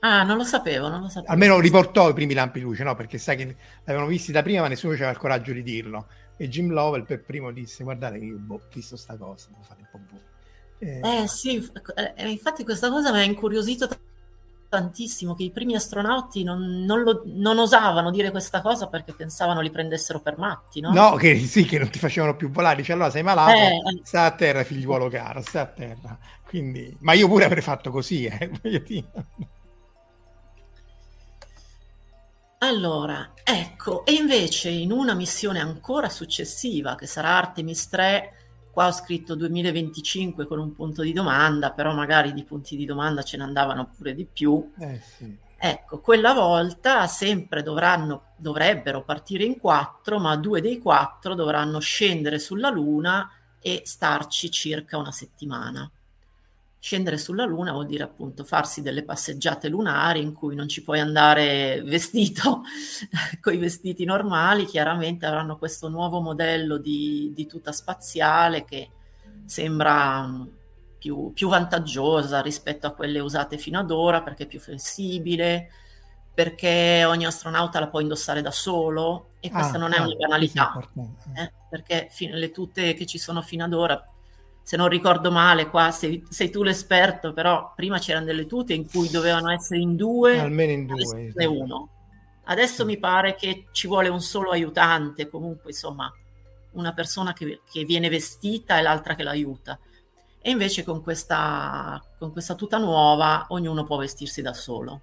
Ah, 0.00 0.22
non 0.22 0.36
lo 0.36 0.44
sapevo, 0.44 0.88
non 0.88 1.02
lo 1.02 1.08
sapevo. 1.08 1.32
Almeno 1.32 1.60
riportò 1.60 2.08
i 2.08 2.14
primi 2.14 2.34
lampi 2.34 2.58
di 2.58 2.64
luce, 2.64 2.84
no? 2.84 2.94
Perché 2.94 3.18
sai 3.18 3.36
che 3.36 3.56
l'avevano 3.84 4.08
visti 4.08 4.32
da 4.32 4.42
prima, 4.42 4.62
ma 4.62 4.68
nessuno 4.68 4.94
aveva 4.94 5.10
il 5.10 5.18
coraggio 5.18 5.52
di 5.52 5.62
dirlo. 5.62 6.06
E 6.36 6.48
Jim 6.48 6.70
Lovell 6.70 7.04
per 7.04 7.22
primo 7.22 7.50
disse: 7.50 7.84
Guardate, 7.84 8.18
che 8.18 8.24
io 8.24 8.36
boh, 8.38 8.54
ho 8.54 8.60
visto 8.72 8.96
sta 8.96 9.16
cosa, 9.16 9.48
devo 9.50 9.62
fare 9.62 9.80
un 9.80 9.88
po' 9.90 9.98
boh. 10.10 10.28
Eh, 10.78 11.22
eh 11.22 11.28
sì, 11.28 11.70
eh, 12.16 12.28
infatti 12.30 12.64
questa 12.64 12.88
cosa 12.88 13.12
mi 13.12 13.18
ha 13.18 13.22
incuriosito 13.22 13.86
tantissimo 14.70 15.34
che 15.34 15.42
i 15.42 15.50
primi 15.50 15.74
astronauti 15.74 16.44
non, 16.44 16.84
non, 16.84 17.02
lo, 17.02 17.22
non, 17.26 17.58
osavano 17.58 18.10
dire 18.12 18.30
questa 18.30 18.62
cosa 18.62 18.86
perché 18.86 19.12
pensavano 19.12 19.60
li 19.60 19.70
prendessero 19.70 20.20
per 20.20 20.38
matti, 20.38 20.80
no? 20.80 20.92
No, 20.92 21.16
che 21.16 21.36
sì, 21.40 21.64
che 21.64 21.78
non 21.78 21.90
ti 21.90 21.98
facevano 21.98 22.36
più 22.36 22.50
volare. 22.50 22.76
Dice 22.76 22.92
allora 22.94 23.10
sei 23.10 23.22
malato, 23.22 23.50
eh, 23.50 23.66
eh. 23.66 24.00
sta 24.02 24.24
a 24.24 24.30
terra, 24.30 24.64
figliuolo 24.64 25.08
caro, 25.08 25.42
sta 25.42 25.62
a 25.62 25.66
terra. 25.66 26.18
Quindi, 26.46 26.96
ma 27.00 27.12
io 27.12 27.28
pure 27.28 27.44
avrei 27.44 27.62
fatto 27.62 27.90
così, 27.90 28.24
eh, 28.24 28.50
Allora, 32.62 33.32
ecco, 33.42 34.04
e 34.04 34.12
invece 34.12 34.68
in 34.68 34.92
una 34.92 35.14
missione 35.14 35.60
ancora 35.60 36.10
successiva, 36.10 36.94
che 36.94 37.06
sarà 37.06 37.38
Artemis 37.38 37.88
3, 37.88 38.32
qua 38.70 38.88
ho 38.88 38.92
scritto 38.92 39.34
2025 39.34 40.46
con 40.46 40.58
un 40.58 40.74
punto 40.74 41.00
di 41.00 41.14
domanda, 41.14 41.70
però 41.72 41.94
magari 41.94 42.34
di 42.34 42.44
punti 42.44 42.76
di 42.76 42.84
domanda 42.84 43.22
ce 43.22 43.38
ne 43.38 43.44
andavano 43.44 43.90
pure 43.96 44.14
di 44.14 44.26
più. 44.26 44.72
Eh 44.78 45.00
sì. 45.00 45.34
Ecco, 45.56 46.00
quella 46.00 46.34
volta 46.34 47.06
sempre 47.06 47.62
dovranno, 47.62 48.34
dovrebbero 48.36 49.04
partire 49.04 49.44
in 49.44 49.58
quattro, 49.58 50.18
ma 50.18 50.36
due 50.36 50.60
dei 50.60 50.78
quattro 50.78 51.34
dovranno 51.34 51.78
scendere 51.78 52.38
sulla 52.38 52.68
Luna 52.68 53.30
e 53.58 53.82
starci 53.84 54.50
circa 54.50 54.98
una 54.98 55.12
settimana. 55.12 55.90
Scendere 56.82 57.18
sulla 57.18 57.44
Luna 57.44 57.72
vuol 57.72 57.84
dire 57.84 58.04
appunto 58.04 58.42
farsi 58.42 58.80
delle 58.80 59.04
passeggiate 59.04 59.68
lunari 59.68 60.22
in 60.22 60.32
cui 60.32 60.54
non 60.54 60.66
ci 60.66 60.82
puoi 60.82 60.98
andare 60.98 61.82
vestito 61.82 62.62
con 63.38 63.52
i 63.52 63.58
vestiti 63.58 64.06
normali, 64.06 64.64
chiaramente 64.64 65.26
avranno 65.26 65.58
questo 65.58 65.90
nuovo 65.90 66.20
modello 66.20 66.78
di, 66.78 67.32
di 67.34 67.46
tuta 67.46 67.70
spaziale 67.70 68.64
che 68.64 68.88
sembra 69.44 70.26
mm, 70.26 70.46
più, 70.96 71.32
più, 71.34 71.48
vantaggiosa 71.48 72.40
rispetto 72.40 72.86
a 72.86 72.92
quelle 72.92 73.20
usate 73.20 73.58
fino 73.58 73.78
ad 73.78 73.90
ora 73.90 74.22
perché 74.22 74.44
è 74.44 74.46
più 74.46 74.58
flessibile, 74.58 75.70
perché 76.32 77.04
ogni 77.04 77.26
astronauta 77.26 77.78
la 77.78 77.88
può 77.88 78.00
indossare 78.00 78.40
da 78.40 78.50
solo 78.50 79.32
e 79.40 79.50
questa 79.50 79.76
ah, 79.76 79.80
non 79.80 79.92
è 79.92 79.98
ah, 79.98 80.06
una 80.06 80.14
banalità, 80.14 80.80
eh, 81.34 81.52
perché 81.68 82.08
fin- 82.10 82.32
le 82.32 82.50
tute 82.50 82.94
che 82.94 83.04
ci 83.04 83.18
sono 83.18 83.42
fino 83.42 83.64
ad 83.64 83.74
ora 83.74 84.02
se 84.62 84.76
non 84.76 84.88
ricordo 84.88 85.30
male, 85.30 85.68
qua 85.68 85.90
sei, 85.90 86.22
sei, 86.28 86.50
tu 86.50 86.62
l'esperto, 86.62 87.32
però 87.32 87.72
prima 87.74 87.98
c'erano 87.98 88.26
delle 88.26 88.46
tute 88.46 88.74
in 88.74 88.88
cui 88.88 89.08
dovevano 89.08 89.50
essere 89.50 89.80
in 89.80 89.96
due, 89.96 90.38
almeno 90.38 90.72
in 90.72 90.86
due, 90.86 91.26
esatto. 91.26 91.52
uno. 91.52 91.88
Adesso 92.44 92.82
sì. 92.82 92.84
mi 92.84 92.98
pare 92.98 93.34
che 93.34 93.66
ci 93.72 93.86
vuole 93.86 94.08
un 94.08 94.20
solo 94.20 94.50
aiutante, 94.50 95.28
comunque 95.28 95.70
insomma 95.70 96.12
una 96.72 96.92
persona 96.92 97.32
che, 97.32 97.62
che 97.70 97.84
viene 97.84 98.08
vestita 98.08 98.78
e 98.78 98.82
l'altra 98.82 99.14
che 99.14 99.22
l'aiuta. 99.22 99.78
E 100.42 100.50
invece 100.50 100.84
con 100.84 101.02
questa, 101.02 102.02
con 102.18 102.32
questa 102.32 102.54
tuta 102.54 102.78
nuova 102.78 103.46
ognuno 103.48 103.84
può 103.84 103.98
vestirsi 103.98 104.40
da 104.40 104.54
solo. 104.54 105.00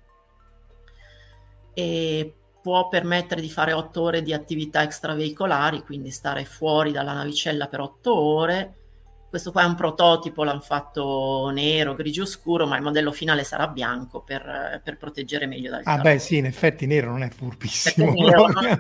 E 1.74 2.34
può 2.62 2.88
permettere 2.88 3.42
di 3.42 3.50
fare 3.50 3.72
otto 3.72 4.02
ore 4.02 4.22
di 4.22 4.34
attività 4.34 4.82
extraveicolari, 4.82 5.84
quindi 5.84 6.10
stare 6.10 6.44
fuori 6.44 6.92
dalla 6.92 7.14
navicella 7.14 7.68
per 7.68 7.82
otto 7.82 8.16
ore 8.16 8.76
questo 9.30 9.52
qua 9.52 9.64
è 9.64 9.66
un 9.66 9.76
prototipo, 9.76 10.44
l'hanno 10.44 10.62
fatto 10.62 11.50
nero, 11.54 11.96
grigio 11.96 12.26
scuro, 12.26 12.66
ma 12.66 12.78
il 12.78 12.82
modello 12.82 13.12
finale 13.12 13.44
sarà 13.44 13.68
bianco 13.68 14.22
per, 14.22 14.82
per 14.84 14.98
proteggere 14.98 15.46
meglio 15.48 15.70
dal 15.70 15.84
calore. 15.84 16.10
Ah 16.10 16.14
beh 16.14 16.20
sì, 16.20 16.38
in 16.38 16.46
effetti 16.46 16.86
nero 16.86 17.12
non 17.12 17.24
è 17.24 17.30
furbissimo. 17.30 18.12
Nero 18.14 18.48
non 18.48 18.66
è... 18.68 18.80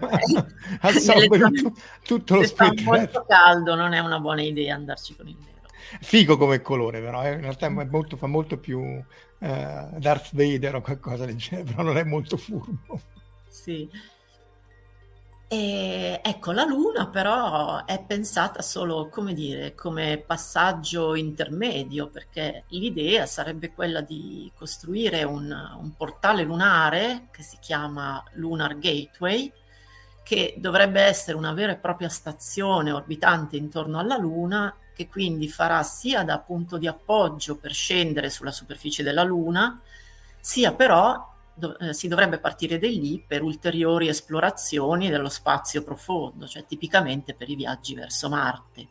Assorbe 0.82 1.38
tutto, 1.38 1.74
tutto 2.04 2.36
lo 2.36 2.44
spettro. 2.44 2.78
Se 2.78 2.84
fa 2.84 2.92
molto 2.92 3.26
caldo 3.28 3.76
non 3.76 3.94
è 3.94 4.00
una 4.00 4.20
buona 4.20 4.42
idea 4.42 4.76
andarci 4.76 5.16
con 5.16 5.28
il 5.28 5.36
nero. 5.38 5.68
Figo 6.02 6.38
come 6.38 6.62
colore 6.62 7.02
però, 7.02 7.24
eh? 7.24 7.34
in 7.34 7.42
realtà 7.42 7.70
molto, 7.70 8.18
fa 8.18 8.28
molto 8.28 8.58
più 8.58 8.82
eh, 9.40 9.88
Darth 9.98 10.30
Vader 10.32 10.76
o 10.76 10.82
qualcosa 10.82 11.26
del 11.26 11.36
genere, 11.36 11.72
però 11.72 11.84
non 11.84 11.98
è 11.98 12.04
molto 12.04 12.38
furbo. 12.38 13.02
Sì. 13.48 13.90
E 15.50 16.20
ecco, 16.22 16.52
la 16.52 16.66
Luna 16.66 17.08
però 17.08 17.86
è 17.86 18.04
pensata 18.06 18.62
solo, 18.62 19.08
come 19.08 19.34
dire, 19.34 19.74
come 19.76 20.18
passaggio 20.26 21.16
intermedio, 21.16 22.10
perché 22.10 22.66
l'idea 22.70 23.26
sarebbe 23.26 23.72
quella 23.72 24.02
di 24.02 24.52
costruire 24.54 25.24
un, 25.24 25.50
un 25.80 25.96
portale 25.96 26.44
lunare 26.44 27.28
che 27.32 27.44
si 27.44 27.58
chiama 27.62 28.22
Lunar 28.34 28.78
Gateway, 28.78 29.50
che 30.22 30.56
dovrebbe 30.58 31.00
essere 31.02 31.38
una 31.38 31.54
vera 31.54 31.72
e 31.72 31.78
propria 31.78 32.10
stazione 32.10 32.92
orbitante 32.92 33.56
intorno 33.56 34.00
alla 34.00 34.18
Luna, 34.18 34.76
che 34.94 35.08
quindi 35.08 35.48
farà 35.48 35.82
sia 35.84 36.24
da 36.26 36.40
punto 36.40 36.78
di 36.78 36.88
appoggio 36.88 37.56
per 37.56 37.72
scendere 37.72 38.30
sulla 38.30 38.52
superficie 38.52 39.02
della 39.02 39.24
Luna, 39.24 39.80
sia 40.42 40.74
però 40.74 41.36
do- 41.58 41.78
eh, 41.80 41.94
si 41.94 42.08
dovrebbe 42.08 42.40
partire 42.40 42.78
da 42.78 42.88
lì 42.88 43.24
per 43.26 43.42
ulteriori 43.42 44.08
esplorazioni 44.08 45.10
dello 45.10 45.30
spazio 45.30 45.84
profondo, 45.84 46.48
cioè 46.48 46.66
tipicamente 46.66 47.34
per 47.34 47.50
i 47.50 47.56
viaggi 47.56 47.96
verso 47.96 48.30
Marte. 48.30 48.88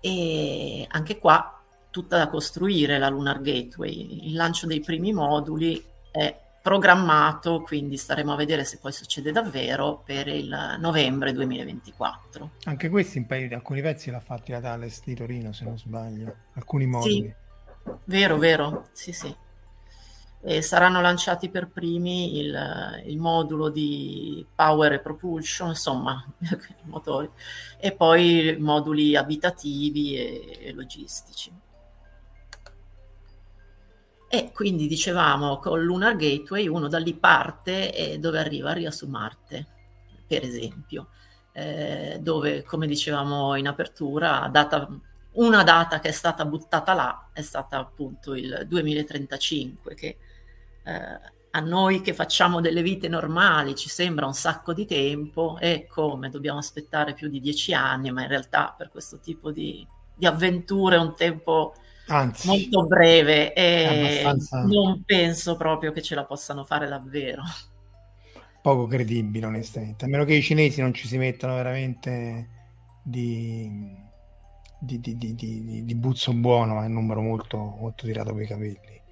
E 0.00 0.86
anche 0.88 1.18
qua 1.18 1.60
tutta 1.90 2.16
da 2.16 2.28
costruire 2.28 2.98
la 2.98 3.08
Lunar 3.08 3.40
Gateway. 3.40 4.26
Il 4.28 4.34
lancio 4.34 4.66
dei 4.66 4.80
primi 4.80 5.12
moduli 5.12 5.82
è 6.10 6.44
programmato, 6.62 7.60
quindi 7.62 7.96
staremo 7.96 8.32
a 8.32 8.36
vedere 8.36 8.64
se 8.64 8.78
poi 8.78 8.92
succede 8.92 9.30
davvero 9.30 10.02
per 10.04 10.26
il 10.28 10.76
novembre 10.78 11.32
2024. 11.32 12.50
Anche 12.64 12.88
questi 12.88 13.18
in 13.18 13.26
paio 13.26 13.54
alcuni 13.54 13.82
pezzi 13.82 14.10
l'ha 14.10 14.20
fatti 14.20 14.50
la 14.50 14.60
Thales 14.60 15.02
di 15.04 15.14
Torino, 15.14 15.52
se 15.52 15.64
non 15.64 15.78
sbaglio, 15.78 16.34
alcuni 16.54 16.86
moduli. 16.86 17.12
Sì, 17.12 17.94
vero, 18.04 18.36
vero, 18.36 18.88
sì, 18.92 19.12
sì 19.12 19.44
e 20.48 20.62
saranno 20.62 21.00
lanciati 21.00 21.48
per 21.48 21.66
primi 21.66 22.38
il, 22.38 23.02
il, 23.06 23.18
modulo 23.18 23.68
di 23.68 24.46
power 24.54 24.92
e 24.92 25.00
propulsion, 25.00 25.70
insomma, 25.70 26.24
motori, 26.86 27.28
e 27.76 27.90
poi 27.90 28.56
moduli 28.56 29.16
abitativi 29.16 30.16
e, 30.16 30.58
e 30.60 30.72
logistici. 30.72 31.52
E 34.28 34.52
quindi 34.52 34.86
dicevamo 34.86 35.58
con 35.58 35.82
Lunar 35.82 36.14
Gateway 36.14 36.68
uno 36.68 36.86
da 36.86 36.98
lì 36.98 37.14
parte 37.14 37.92
e 37.92 38.20
dove 38.20 38.38
arriva? 38.38 38.70
Arriva 38.70 38.92
su 38.92 39.08
Marte, 39.08 39.66
per 40.28 40.44
esempio, 40.44 41.08
eh, 41.50 42.18
dove 42.20 42.62
come 42.62 42.86
dicevamo 42.86 43.56
in 43.56 43.66
apertura, 43.66 44.48
data, 44.52 44.88
una 45.32 45.64
data 45.64 45.98
che 45.98 46.10
è 46.10 46.12
stata 46.12 46.44
buttata 46.44 46.94
là 46.94 47.30
è 47.32 47.42
stata 47.42 47.78
appunto 47.78 48.34
il 48.36 48.64
2035, 48.68 49.94
che 49.96 50.18
eh, 50.86 51.34
a 51.50 51.60
noi 51.60 52.02
che 52.02 52.12
facciamo 52.12 52.60
delle 52.60 52.82
vite 52.82 53.08
normali 53.08 53.74
ci 53.74 53.88
sembra 53.88 54.26
un 54.26 54.34
sacco 54.34 54.74
di 54.74 54.84
tempo 54.84 55.56
e 55.58 55.86
come 55.88 56.28
dobbiamo 56.28 56.58
aspettare 56.58 57.14
più 57.14 57.28
di 57.28 57.40
dieci 57.40 57.72
anni, 57.72 58.10
ma 58.10 58.22
in 58.22 58.28
realtà 58.28 58.74
per 58.76 58.90
questo 58.90 59.18
tipo 59.18 59.50
di, 59.50 59.86
di 60.14 60.26
avventure 60.26 60.96
è 60.96 61.00
un 61.00 61.14
tempo 61.16 61.74
Anzi, 62.08 62.46
molto 62.46 62.84
breve 62.84 63.54
e 63.54 64.22
abbastanza... 64.22 64.62
non 64.64 65.02
penso 65.04 65.56
proprio 65.56 65.92
che 65.92 66.02
ce 66.02 66.14
la 66.14 66.24
possano 66.24 66.62
fare 66.62 66.86
davvero. 66.88 67.42
Poco 68.60 68.86
credibile 68.86 69.46
onestamente, 69.46 70.04
a 70.04 70.08
meno 70.08 70.24
che 70.24 70.34
i 70.34 70.42
cinesi 70.42 70.80
non 70.82 70.92
ci 70.92 71.06
si 71.06 71.16
mettano 71.16 71.54
veramente 71.54 72.48
di, 73.02 73.70
di, 74.78 75.00
di, 75.00 75.16
di, 75.16 75.84
di 75.84 75.94
buzzo 75.94 76.32
buono, 76.34 76.82
è 76.82 76.86
un 76.86 76.92
numero 76.92 77.22
molto, 77.22 77.56
molto 77.56 78.04
tirato 78.04 78.34
per 78.34 78.42
i 78.42 78.46
capelli. 78.46 79.04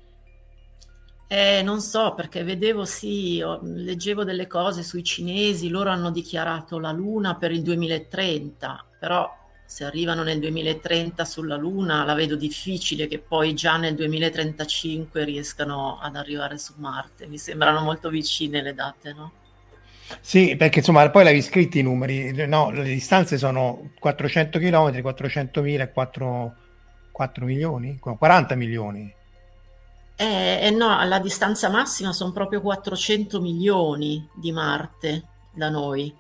Eh, 1.34 1.62
non 1.62 1.80
so, 1.80 2.14
perché 2.14 2.44
vedevo, 2.44 2.84
sì, 2.84 3.42
leggevo 3.62 4.22
delle 4.22 4.46
cose 4.46 4.84
sui 4.84 5.02
cinesi, 5.02 5.68
loro 5.68 5.90
hanno 5.90 6.12
dichiarato 6.12 6.78
la 6.78 6.92
Luna 6.92 7.34
per 7.34 7.50
il 7.50 7.62
2030, 7.62 8.84
però 9.00 9.28
se 9.66 9.82
arrivano 9.82 10.22
nel 10.22 10.38
2030 10.38 11.24
sulla 11.24 11.56
Luna 11.56 12.04
la 12.04 12.14
vedo 12.14 12.36
difficile 12.36 13.08
che 13.08 13.18
poi 13.18 13.52
già 13.52 13.76
nel 13.76 13.96
2035 13.96 15.24
riescano 15.24 15.98
ad 16.00 16.14
arrivare 16.14 16.56
su 16.56 16.74
Marte. 16.76 17.26
Mi 17.26 17.38
sembrano 17.38 17.80
molto 17.80 18.10
vicine 18.10 18.62
le 18.62 18.72
date, 18.72 19.12
no? 19.12 19.32
Sì, 20.20 20.54
perché 20.54 20.78
insomma 20.78 21.10
poi 21.10 21.24
l'avevi 21.24 21.42
scritti 21.42 21.80
i 21.80 21.82
numeri, 21.82 22.46
no, 22.46 22.70
le 22.70 22.84
distanze 22.84 23.38
sono 23.38 23.90
400 23.98 24.60
km, 24.60 24.90
400.000 25.02 25.80
e 25.80 25.90
4, 25.90 26.54
4 27.10 27.44
milioni, 27.44 27.98
40 27.98 28.54
milioni. 28.54 29.22
Eh, 30.16 30.58
eh 30.62 30.70
no, 30.70 31.02
la 31.04 31.18
distanza 31.18 31.68
massima 31.68 32.12
sono 32.12 32.32
proprio 32.32 32.60
400 32.60 33.40
milioni 33.40 34.28
di 34.34 34.52
Marte 34.52 35.28
da 35.52 35.70
noi. 35.70 36.14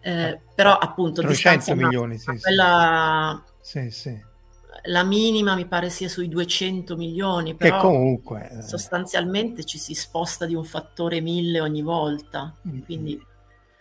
Eh, 0.00 0.22
eh 0.22 0.40
però 0.54 0.76
appunto 0.76 1.22
300 1.22 1.74
milioni, 1.74 2.14
massima, 2.14 2.34
sì, 2.34 2.42
quella... 2.42 3.44
sì. 3.60 3.90
sì, 3.90 4.18
La 4.84 5.02
minima 5.02 5.54
mi 5.54 5.66
pare 5.66 5.90
sia 5.90 6.08
sui 6.08 6.28
200 6.28 6.96
milioni, 6.96 7.54
però 7.54 7.76
che 7.76 7.82
comunque 7.82 8.50
eh. 8.50 8.62
sostanzialmente 8.62 9.64
ci 9.64 9.78
si 9.78 9.94
sposta 9.94 10.46
di 10.46 10.54
un 10.54 10.64
fattore 10.64 11.20
1000 11.20 11.60
ogni 11.60 11.82
volta. 11.82 12.54
Mm-hmm. 12.68 12.80
Quindi 12.82 13.26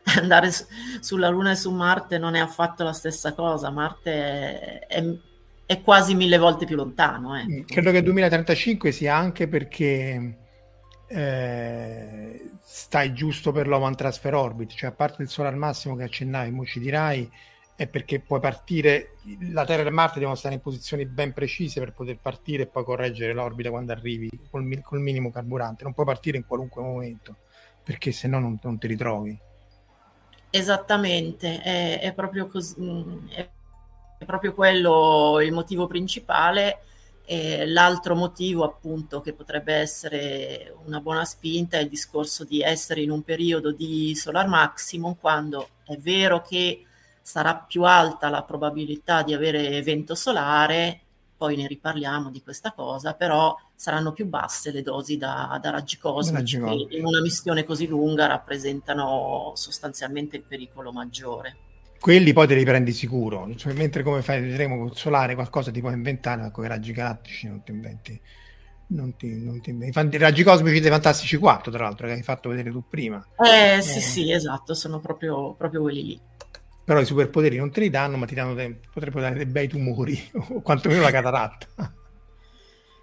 andare 0.18 0.52
su, 0.52 0.66
sulla 1.02 1.30
Luna 1.30 1.52
e 1.52 1.56
su 1.56 1.72
Marte 1.72 2.18
non 2.18 2.34
è 2.36 2.40
affatto 2.40 2.84
la 2.84 2.94
stessa 2.94 3.34
cosa. 3.34 3.70
Marte 3.70 4.12
è, 4.12 4.88
è 4.88 5.18
è 5.66 5.82
quasi 5.82 6.16
mille 6.16 6.38
volte 6.38 6.66
più 6.66 6.76
lontano. 6.76 7.38
Eh. 7.38 7.64
Credo 7.66 7.92
che 7.92 7.98
il 7.98 8.04
2035 8.04 8.92
sia 8.92 9.16
anche 9.16 9.48
perché 9.48 10.38
eh, 11.08 12.50
stai 12.62 13.14
giusto 13.14 13.52
per 13.52 13.68
l'Oman 13.68 13.96
Transfer 13.96 14.34
Orbit, 14.34 14.72
cioè 14.74 14.90
a 14.90 14.94
parte 14.94 15.22
il 15.24 15.30
sole 15.30 15.48
al 15.48 15.58
massimo 15.58 15.96
che 15.96 16.04
accennavi, 16.04 16.52
mo 16.52 16.66
ci 16.66 16.80
dirai, 16.80 17.30
è 17.76 17.88
perché 17.88 18.20
puoi 18.20 18.40
partire, 18.40 19.16
la 19.52 19.66
Terra 19.66 19.88
e 19.88 19.92
Marte 19.92 20.20
devono 20.20 20.36
stare 20.36 20.56
in 20.56 20.62
posizioni 20.62 21.06
ben 21.06 21.34
precise 21.34 21.80
per 21.80 21.94
poter 21.94 22.20
partire 22.22 22.64
e 22.64 22.68
poi 22.68 22.84
correggere 22.84 23.34
l'orbita 23.34 23.70
quando 23.70 23.92
arrivi 23.92 24.30
col, 24.50 24.82
col 24.82 25.00
minimo 25.00 25.32
carburante, 25.32 25.84
non 25.84 25.94
puoi 25.94 26.06
partire 26.06 26.38
in 26.38 26.46
qualunque 26.46 26.82
momento 26.82 27.38
perché 27.84 28.12
se 28.12 28.28
no 28.28 28.40
non, 28.40 28.58
non, 28.62 28.78
ti 28.78 28.88
ritrovi. 28.88 29.38
Esattamente, 30.50 31.62
è, 31.62 32.00
è, 32.00 32.14
proprio 32.14 32.48
così, 32.48 32.80
mm, 32.80 33.28
è, 33.30 33.50
è 34.24 34.26
proprio 34.26 34.54
quello 34.54 35.40
il 35.42 35.52
motivo 35.52 35.88
principale. 35.88 36.80
E 37.26 37.66
l'altro 37.66 38.16
motivo, 38.16 38.66
appunto, 38.66 39.22
che 39.22 39.32
potrebbe 39.34 39.74
essere 39.74 40.76
una 40.86 41.00
buona 41.00 41.24
spinta 41.24 41.78
è 41.78 41.82
il 41.82 41.88
discorso 41.90 42.44
di 42.44 42.62
essere 42.62 43.02
in 43.02 43.12
un 43.12 43.22
periodo 43.22 43.72
di 43.72 44.14
solar 44.16 44.48
maximum, 44.48 45.16
quando 45.20 45.70
è 45.86 45.96
vero 45.98 46.42
che 46.42 46.86
sarà 47.22 47.56
più 47.56 47.84
alta 47.84 48.28
la 48.28 48.44
probabilità 48.44 49.24
di 49.24 49.34
avere 49.34 49.82
vento 49.82 50.16
solare, 50.16 51.00
poi 51.38 51.56
ne 51.56 51.68
riparliamo 51.68 52.30
di 52.30 52.42
questa 52.44 52.74
cosa, 52.74 53.14
però 53.14 53.58
saranno 53.74 54.12
più 54.12 54.26
basse 54.26 54.72
le 54.72 54.82
dosi 54.82 55.18
da, 55.18 55.58
da 55.62 55.70
raggi 55.72 55.98
cosmici 55.98 56.60
che 56.60 56.88
in 56.98 57.06
una 57.06 57.22
missione 57.22 57.64
così 57.64 57.88
lunga 57.88 58.28
rappresentano 58.28 59.54
sostanzialmente 59.56 60.36
il 60.36 60.44
pericolo 60.44 60.92
maggiore. 60.92 61.58
Quelli 62.04 62.34
poi 62.34 62.48
te 62.48 62.56
li 62.56 62.66
prendi 62.66 62.92
sicuro, 62.92 63.50
cioè, 63.56 63.72
mentre 63.72 64.04
come 64.04 64.22
fai, 64.22 64.42
vedremo 64.42 64.78
col 64.78 64.94
solare 64.94 65.36
qualcosa 65.36 65.72
ti 65.72 65.80
puoi 65.80 65.94
inventare, 65.94 66.42
ma 66.42 66.52
con 66.52 66.66
i 66.66 66.68
raggi 66.68 66.92
galattici 66.92 67.48
non 67.48 67.64
ti 67.64 67.72
inventi. 67.72 68.22
Non 68.88 69.16
ti, 69.16 69.42
non 69.42 69.62
ti 69.62 69.70
inventi. 69.70 70.18
I 70.18 70.20
raggi 70.20 70.44
cosmici 70.44 70.82
dei 70.82 70.92
Fantastici 70.92 71.38
4, 71.38 71.72
tra 71.72 71.84
l'altro, 71.86 72.08
che 72.08 72.12
hai 72.12 72.22
fatto 72.22 72.50
vedere 72.50 72.72
tu 72.72 72.84
prima. 72.90 73.26
Eh, 73.38 73.78
eh. 73.78 73.82
sì, 73.82 74.02
sì, 74.02 74.30
esatto, 74.34 74.74
sono 74.74 75.00
proprio, 75.00 75.54
proprio 75.54 75.80
quelli 75.80 76.04
lì 76.04 76.22
però 76.84 77.00
i 77.00 77.06
superpoteri 77.06 77.56
non 77.56 77.72
te 77.72 77.80
li 77.80 77.90
danno, 77.90 78.18
ma 78.18 78.26
ti 78.26 78.36
danno 78.36 78.54
de- 78.54 78.82
potrebbero 78.92 79.22
dare 79.22 79.36
dei 79.36 79.46
bei 79.46 79.70
tumori, 79.70 80.22
o 80.36 80.62
quantomeno 80.62 81.00
la 81.00 81.12
cataratta. 81.12 81.68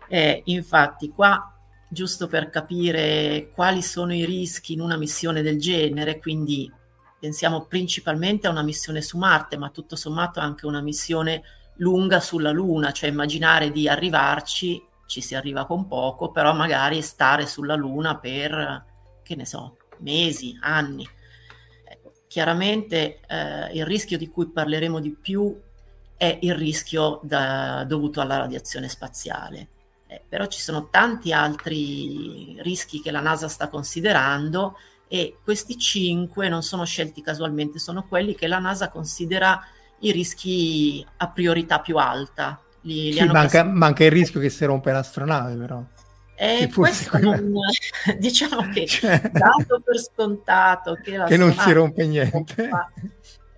Eh, 0.08 0.42
infatti, 0.44 1.08
qua, 1.08 1.58
giusto 1.88 2.26
per 2.26 2.50
capire 2.50 3.50
quali 3.54 3.80
sono 3.80 4.12
i 4.12 4.26
rischi 4.26 4.74
in 4.74 4.82
una 4.82 4.98
missione 4.98 5.40
del 5.40 5.58
genere, 5.58 6.18
quindi 6.18 6.70
pensiamo 7.20 7.66
principalmente 7.66 8.46
a 8.46 8.50
una 8.50 8.62
missione 8.62 9.02
su 9.02 9.18
Marte, 9.18 9.56
ma 9.56 9.68
tutto 9.70 9.94
sommato 9.94 10.40
anche 10.40 10.66
una 10.66 10.80
missione 10.80 11.42
lunga 11.76 12.18
sulla 12.20 12.50
Luna, 12.50 12.92
cioè 12.92 13.10
immaginare 13.10 13.70
di 13.70 13.88
arrivarci, 13.88 14.82
ci 15.06 15.20
si 15.20 15.34
arriva 15.34 15.66
con 15.66 15.86
poco, 15.86 16.30
però 16.30 16.54
magari 16.54 17.02
stare 17.02 17.46
sulla 17.46 17.74
Luna 17.74 18.18
per, 18.18 18.84
che 19.22 19.36
ne 19.36 19.44
so, 19.44 19.76
mesi, 19.98 20.56
anni 20.60 21.06
Chiaramente 22.30 23.18
eh, 23.26 23.72
il 23.72 23.84
rischio 23.84 24.16
di 24.16 24.30
cui 24.30 24.48
parleremo 24.48 25.00
di 25.00 25.10
più 25.10 25.52
è 26.16 26.38
il 26.42 26.54
rischio 26.54 27.18
da, 27.24 27.82
dovuto 27.82 28.20
alla 28.20 28.36
radiazione 28.36 28.88
spaziale. 28.88 29.70
Eh, 30.06 30.22
però 30.28 30.46
ci 30.46 30.60
sono 30.60 30.90
tanti 30.90 31.32
altri 31.32 32.56
rischi 32.62 33.00
che 33.00 33.10
la 33.10 33.18
NASA 33.18 33.48
sta 33.48 33.66
considerando 33.66 34.76
e 35.12 35.38
questi 35.42 35.76
cinque 35.76 36.48
non 36.48 36.62
sono 36.62 36.84
scelti 36.84 37.20
casualmente, 37.20 37.80
sono 37.80 38.06
quelli 38.06 38.36
che 38.36 38.46
la 38.46 38.60
NASA 38.60 38.90
considera 38.90 39.60
i 40.02 40.12
rischi 40.12 41.04
a 41.16 41.28
priorità 41.28 41.80
più 41.80 41.96
alta. 41.96 42.62
Li, 42.82 43.12
sì, 43.12 43.20
li 43.20 43.26
manca, 43.26 43.64
manca, 43.64 44.04
il 44.04 44.12
rischio 44.12 44.38
che 44.38 44.50
si 44.50 44.64
rompe 44.64 44.92
l'astronave 44.92 45.56
però. 45.56 45.82
E 46.36 46.70
questo 46.72 47.18
non, 47.18 47.52
diciamo 48.18 48.68
che 48.70 48.86
cioè, 48.86 49.20
dato 49.32 49.80
per 49.84 49.98
scontato 49.98 50.94
che, 50.94 51.20
che 51.26 51.36
non 51.36 51.52
si 51.54 51.72
rompe 51.72 52.06
niente. 52.06 52.70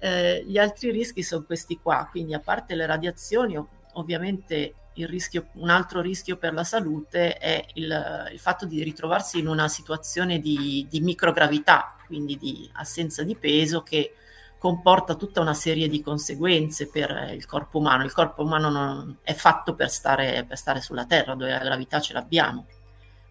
eh, 0.00 0.42
gli 0.46 0.56
altri 0.56 0.90
rischi 0.90 1.22
sono 1.22 1.44
questi 1.44 1.78
qua, 1.82 2.08
quindi 2.10 2.32
a 2.32 2.40
parte 2.40 2.74
le 2.74 2.86
radiazioni, 2.86 3.62
ovviamente 3.92 4.72
rischio, 4.94 5.48
un 5.54 5.70
altro 5.70 6.00
rischio 6.00 6.36
per 6.36 6.52
la 6.52 6.64
salute 6.64 7.36
è 7.38 7.64
il, 7.74 8.28
il 8.32 8.38
fatto 8.38 8.66
di 8.66 8.82
ritrovarsi 8.82 9.38
in 9.38 9.48
una 9.48 9.68
situazione 9.68 10.38
di, 10.38 10.86
di, 10.88 11.00
microgravità, 11.00 11.96
quindi 12.06 12.36
di 12.36 12.68
assenza 12.74 13.22
di 13.22 13.34
peso 13.36 13.82
che 13.82 14.14
comporta 14.58 15.14
tutta 15.14 15.40
una 15.40 15.54
serie 15.54 15.88
di 15.88 16.02
conseguenze 16.02 16.88
per 16.88 17.32
il 17.34 17.46
corpo 17.46 17.78
umano. 17.78 18.04
Il 18.04 18.12
corpo 18.12 18.42
umano 18.42 18.70
non 18.70 19.18
è 19.22 19.34
fatto 19.34 19.74
per 19.74 19.90
stare, 19.90 20.44
per 20.46 20.56
stare 20.56 20.80
sulla 20.80 21.06
Terra, 21.06 21.34
dove 21.34 21.50
la 21.50 21.58
gravità 21.58 22.00
ce 22.00 22.12
l'abbiamo. 22.12 22.66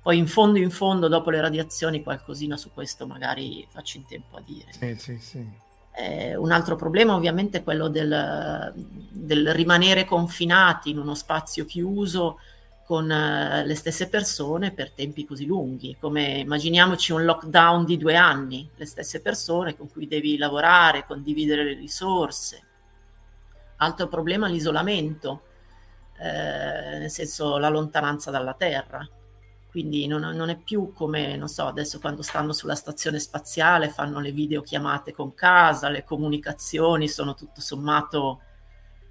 Poi 0.01 0.17
in 0.17 0.27
fondo, 0.27 0.57
in 0.57 0.71
fondo, 0.71 1.07
dopo 1.07 1.29
le 1.29 1.39
radiazioni, 1.39 2.01
qualcosina 2.01 2.57
su 2.57 2.71
questo 2.73 3.05
magari 3.05 3.65
faccio 3.69 3.97
in 3.97 4.05
tempo 4.07 4.35
a 4.35 4.41
dire. 4.41 4.73
Sì, 4.73 4.95
sì, 4.95 5.17
sì. 5.19 5.69
Eh, 5.93 6.35
un 6.35 6.51
altro 6.51 6.75
problema 6.75 7.15
ovviamente 7.15 7.59
è 7.59 7.63
quello 7.63 7.89
del, 7.89 8.73
del, 9.09 9.53
rimanere 9.53 10.05
confinati 10.05 10.89
in 10.89 10.97
uno 10.97 11.15
spazio 11.15 11.65
chiuso 11.65 12.39
con 12.85 13.05
uh, 13.05 13.65
le 13.65 13.75
stesse 13.75 14.09
persone 14.09 14.71
per 14.71 14.91
tempi 14.91 15.25
così 15.25 15.45
lunghi, 15.45 15.97
come 15.99 16.39
immaginiamoci 16.39 17.11
un 17.11 17.23
lockdown 17.23 17.85
di 17.85 17.97
due 17.97 18.15
anni, 18.15 18.69
le 18.75 18.85
stesse 18.85 19.21
persone 19.21 19.77
con 19.77 19.89
cui 19.89 20.07
devi 20.07 20.37
lavorare, 20.37 21.05
condividere 21.05 21.63
le 21.63 21.73
risorse. 21.73 22.63
Altro 23.77 24.07
problema 24.07 24.47
l'isolamento, 24.47 25.43
eh, 26.19 26.99
nel 26.99 27.09
senso 27.09 27.57
la 27.57 27.69
lontananza 27.69 28.29
dalla 28.29 28.53
Terra. 28.53 29.07
Quindi 29.71 30.05
non, 30.05 30.21
non, 30.35 30.49
è 30.49 30.57
più 30.57 30.91
come, 30.91 31.37
non 31.37 31.47
so, 31.47 31.65
adesso 31.65 31.99
quando 31.99 32.21
stanno 32.21 32.51
sulla 32.51 32.75
stazione 32.75 33.19
spaziale 33.19 33.87
fanno 33.87 34.19
le 34.19 34.33
videochiamate 34.33 35.13
con 35.13 35.33
casa, 35.33 35.87
le 35.87 36.03
comunicazioni 36.03 37.07
sono 37.07 37.35
tutto 37.35 37.61
sommato 37.61 38.41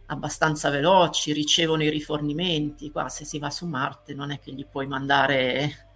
abbastanza 0.05 0.69
veloci, 0.69 1.33
ricevono 1.33 1.83
i 1.83 1.89
rifornimenti. 1.89 2.91
Qua 2.91 3.09
se 3.09 3.25
si 3.25 3.39
va 3.39 3.49
su 3.49 3.67
Marte 3.67 4.13
non 4.13 4.31
è 4.31 4.39
che 4.39 4.53
gli 4.53 4.67
puoi 4.67 4.87
mandare, 4.87 5.87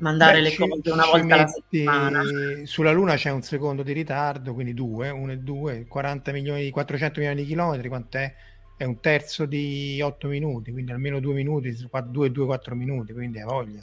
mandare 0.00 0.36
Beh, 0.36 0.42
le 0.42 0.50
ci, 0.50 0.56
cose 0.58 0.90
una 0.90 1.06
volta 1.06 1.34
alla 1.34 1.46
settimana. 1.46 2.22
Sulla 2.64 2.92
Luna 2.92 3.14
c'è 3.14 3.30
un 3.30 3.40
secondo 3.40 3.82
di 3.82 3.94
ritardo, 3.94 4.52
quindi 4.52 4.74
due, 4.74 5.08
uno 5.08 5.32
e 5.32 5.38
due, 5.38 5.86
40 5.86 6.30
milioni, 6.32 6.68
400 6.68 7.20
milioni 7.20 7.40
di 7.40 7.46
chilometri, 7.48 7.88
quant'è? 7.88 8.34
È 8.76 8.84
un 8.84 9.00
terzo 9.00 9.46
di 9.46 10.00
8 10.02 10.28
minuti, 10.28 10.70
quindi 10.70 10.92
almeno 10.92 11.20
due 11.20 11.34
minuti, 11.34 11.70
2-4 11.70 12.74
minuti, 12.74 13.12
quindi 13.12 13.40
ha 13.40 13.46
voglia. 13.46 13.82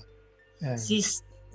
Eh. 0.59 0.77
Sì, 0.77 1.01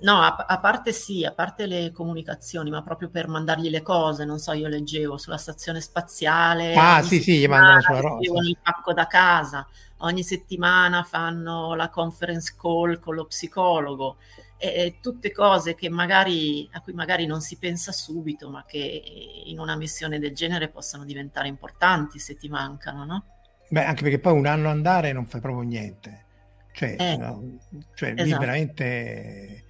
No, 0.01 0.21
a, 0.21 0.35
a, 0.47 0.59
parte 0.59 0.93
sì, 0.93 1.25
a 1.25 1.33
parte 1.33 1.65
le 1.65 1.91
comunicazioni, 1.91 2.69
ma 2.69 2.81
proprio 2.81 3.09
per 3.09 3.27
mandargli 3.27 3.69
le 3.69 3.81
cose, 3.81 4.23
non 4.23 4.39
so, 4.39 4.53
io 4.53 4.67
leggevo 4.67 5.17
sulla 5.17 5.37
stazione 5.37 5.81
spaziale. 5.81 6.73
Ah, 6.73 7.01
sì, 7.01 7.19
sì, 7.19 7.39
gli 7.39 7.47
mandano 7.47 7.81
sulla 7.81 7.99
rosa. 7.99 8.39
il 8.41 8.57
pacco 8.61 8.93
da 8.93 9.07
casa, 9.07 9.67
ogni 9.99 10.23
settimana 10.23 11.03
fanno 11.03 11.75
la 11.75 11.89
conference 11.89 12.55
call 12.57 12.99
con 12.99 13.15
lo 13.15 13.25
psicologo, 13.25 14.17
e, 14.59 14.67
e 14.67 14.97
tutte 15.01 15.31
cose 15.31 15.73
che 15.73 15.89
magari, 15.89 16.69
a 16.73 16.81
cui 16.81 16.93
magari 16.93 17.25
non 17.25 17.41
si 17.41 17.57
pensa 17.57 17.91
subito, 17.91 18.49
ma 18.49 18.65
che 18.65 19.01
in 19.45 19.57
una 19.57 19.75
missione 19.75 20.19
del 20.19 20.35
genere 20.35 20.67
possono 20.67 21.05
diventare 21.05 21.47
importanti 21.47 22.19
se 22.19 22.35
ti 22.35 22.49
mancano, 22.49 23.05
no? 23.05 23.25
Beh, 23.69 23.85
anche 23.85 24.03
perché 24.03 24.19
poi 24.19 24.33
un 24.33 24.45
anno 24.45 24.69
andare 24.69 25.13
non 25.13 25.25
fai 25.25 25.41
proprio 25.41 25.67
niente. 25.67 26.25
Cioè, 26.73 26.95
eh, 26.97 27.17
no? 27.17 27.57
cioè 27.95 28.13
esatto. 28.15 28.39
veramente 28.39 29.63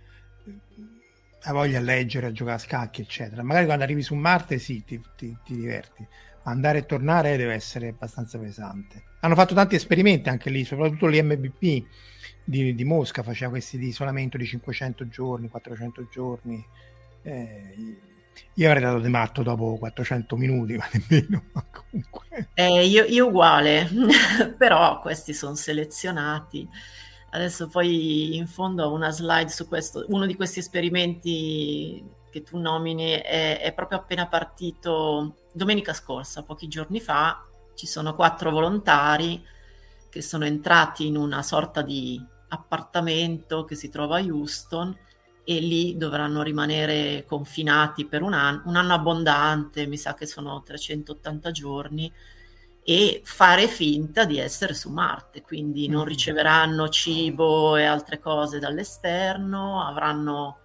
ha 1.43 1.53
voglia 1.53 1.79
a 1.79 1.81
leggere, 1.81 2.27
a 2.27 2.31
giocare 2.31 2.57
a 2.57 2.59
scacchi, 2.59 3.01
eccetera. 3.01 3.43
Magari 3.43 3.65
quando 3.65 3.83
arrivi 3.83 4.01
su 4.01 4.15
Marte 4.15 4.57
sì, 4.59 4.83
ti, 4.83 5.01
ti, 5.15 5.37
ti 5.43 5.55
diverti, 5.55 6.05
ma 6.43 6.51
andare 6.51 6.79
e 6.79 6.85
tornare 6.85 7.37
deve 7.37 7.53
essere 7.53 7.89
abbastanza 7.89 8.37
pesante. 8.37 9.03
Hanno 9.21 9.35
fatto 9.35 9.53
tanti 9.53 9.75
esperimenti 9.75 10.29
anche 10.29 10.49
lì, 10.49 10.63
soprattutto 10.63 11.07
l'IMBP 11.07 11.85
di, 12.49 12.75
di 12.75 12.83
Mosca 12.83 13.23
faceva 13.23 13.51
questi 13.51 13.77
di 13.77 13.87
isolamento 13.87 14.37
di 14.37 14.45
500 14.45 15.07
giorni, 15.07 15.49
400 15.49 16.07
giorni. 16.09 16.65
Eh, 17.21 17.97
io 18.53 18.67
avrei 18.67 18.81
dato 18.83 18.99
di 18.99 19.09
matto 19.09 19.43
dopo 19.43 19.75
400 19.77 20.35
minuti, 20.35 20.75
ma 20.77 20.87
nemmeno. 20.91 21.43
Ma 21.51 21.65
comunque. 21.71 22.49
Eh, 22.53 22.85
io, 22.85 23.05
io 23.05 23.27
uguale, 23.27 23.89
però 24.57 24.99
questi 25.01 25.33
sono 25.33 25.55
selezionati 25.55 26.67
Adesso 27.31 27.67
poi 27.67 28.35
in 28.35 28.47
fondo 28.47 28.85
ho 28.85 28.93
una 28.93 29.11
slide 29.11 29.49
su 29.49 29.67
questo. 29.67 30.05
Uno 30.09 30.25
di 30.25 30.35
questi 30.35 30.59
esperimenti 30.59 32.03
che 32.31 32.43
tu 32.43 32.57
nomini 32.57 33.11
è, 33.11 33.59
è 33.59 33.73
proprio 33.73 33.99
appena 33.99 34.27
partito 34.27 35.35
domenica 35.53 35.93
scorsa, 35.93 36.43
pochi 36.43 36.67
giorni 36.67 36.99
fa. 36.99 37.43
Ci 37.75 37.85
sono 37.85 38.15
quattro 38.15 38.49
volontari 38.51 39.45
che 40.09 40.21
sono 40.21 40.45
entrati 40.45 41.05
in 41.05 41.17
una 41.17 41.43
sorta 41.43 41.83
di 41.83 42.19
appartamento 42.49 43.65
che 43.65 43.75
si 43.75 43.89
trova 43.89 44.17
a 44.17 44.21
Houston 44.21 44.95
e 45.43 45.59
lì 45.59 45.97
dovranno 45.97 46.43
rimanere 46.43 47.25
confinati 47.25 48.05
per 48.05 48.21
un 48.21 48.33
anno, 48.33 48.61
un 48.65 48.75
anno 48.75 48.93
abbondante, 48.93 49.87
mi 49.87 49.97
sa 49.97 50.13
che 50.13 50.27
sono 50.27 50.61
380 50.61 51.51
giorni 51.51 52.11
e 52.83 53.21
fare 53.23 53.67
finta 53.67 54.25
di 54.25 54.37
essere 54.37 54.73
su 54.73 54.89
Marte, 54.91 55.41
quindi 55.41 55.87
non 55.87 56.03
mm. 56.03 56.07
riceveranno 56.07 56.89
cibo 56.89 57.75
e 57.77 57.83
altre 57.83 58.19
cose 58.19 58.59
dall'esterno, 58.59 59.83
avranno 59.83 60.59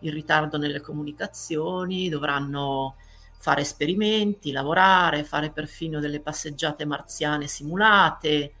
il 0.00 0.12
ritardo 0.12 0.56
nelle 0.58 0.80
comunicazioni, 0.80 2.08
dovranno 2.08 2.96
fare 3.38 3.60
esperimenti, 3.62 4.50
lavorare, 4.50 5.24
fare 5.24 5.50
perfino 5.50 6.00
delle 6.00 6.20
passeggiate 6.20 6.84
marziane 6.84 7.46
simulate, 7.46 8.52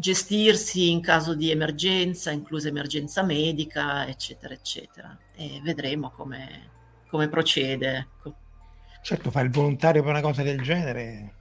gestirsi 0.00 0.90
in 0.90 1.02
caso 1.02 1.34
di 1.34 1.50
emergenza, 1.50 2.30
inclusa 2.30 2.68
emergenza 2.68 3.22
medica, 3.22 4.08
eccetera, 4.08 4.54
eccetera. 4.54 5.16
E 5.36 5.60
vedremo 5.62 6.10
come, 6.10 6.70
come 7.08 7.28
procede. 7.28 8.08
Certo, 9.02 9.30
fare 9.30 9.46
il 9.46 9.52
volontario 9.52 10.02
per 10.02 10.10
una 10.10 10.22
cosa 10.22 10.42
del 10.42 10.62
genere 10.62 11.34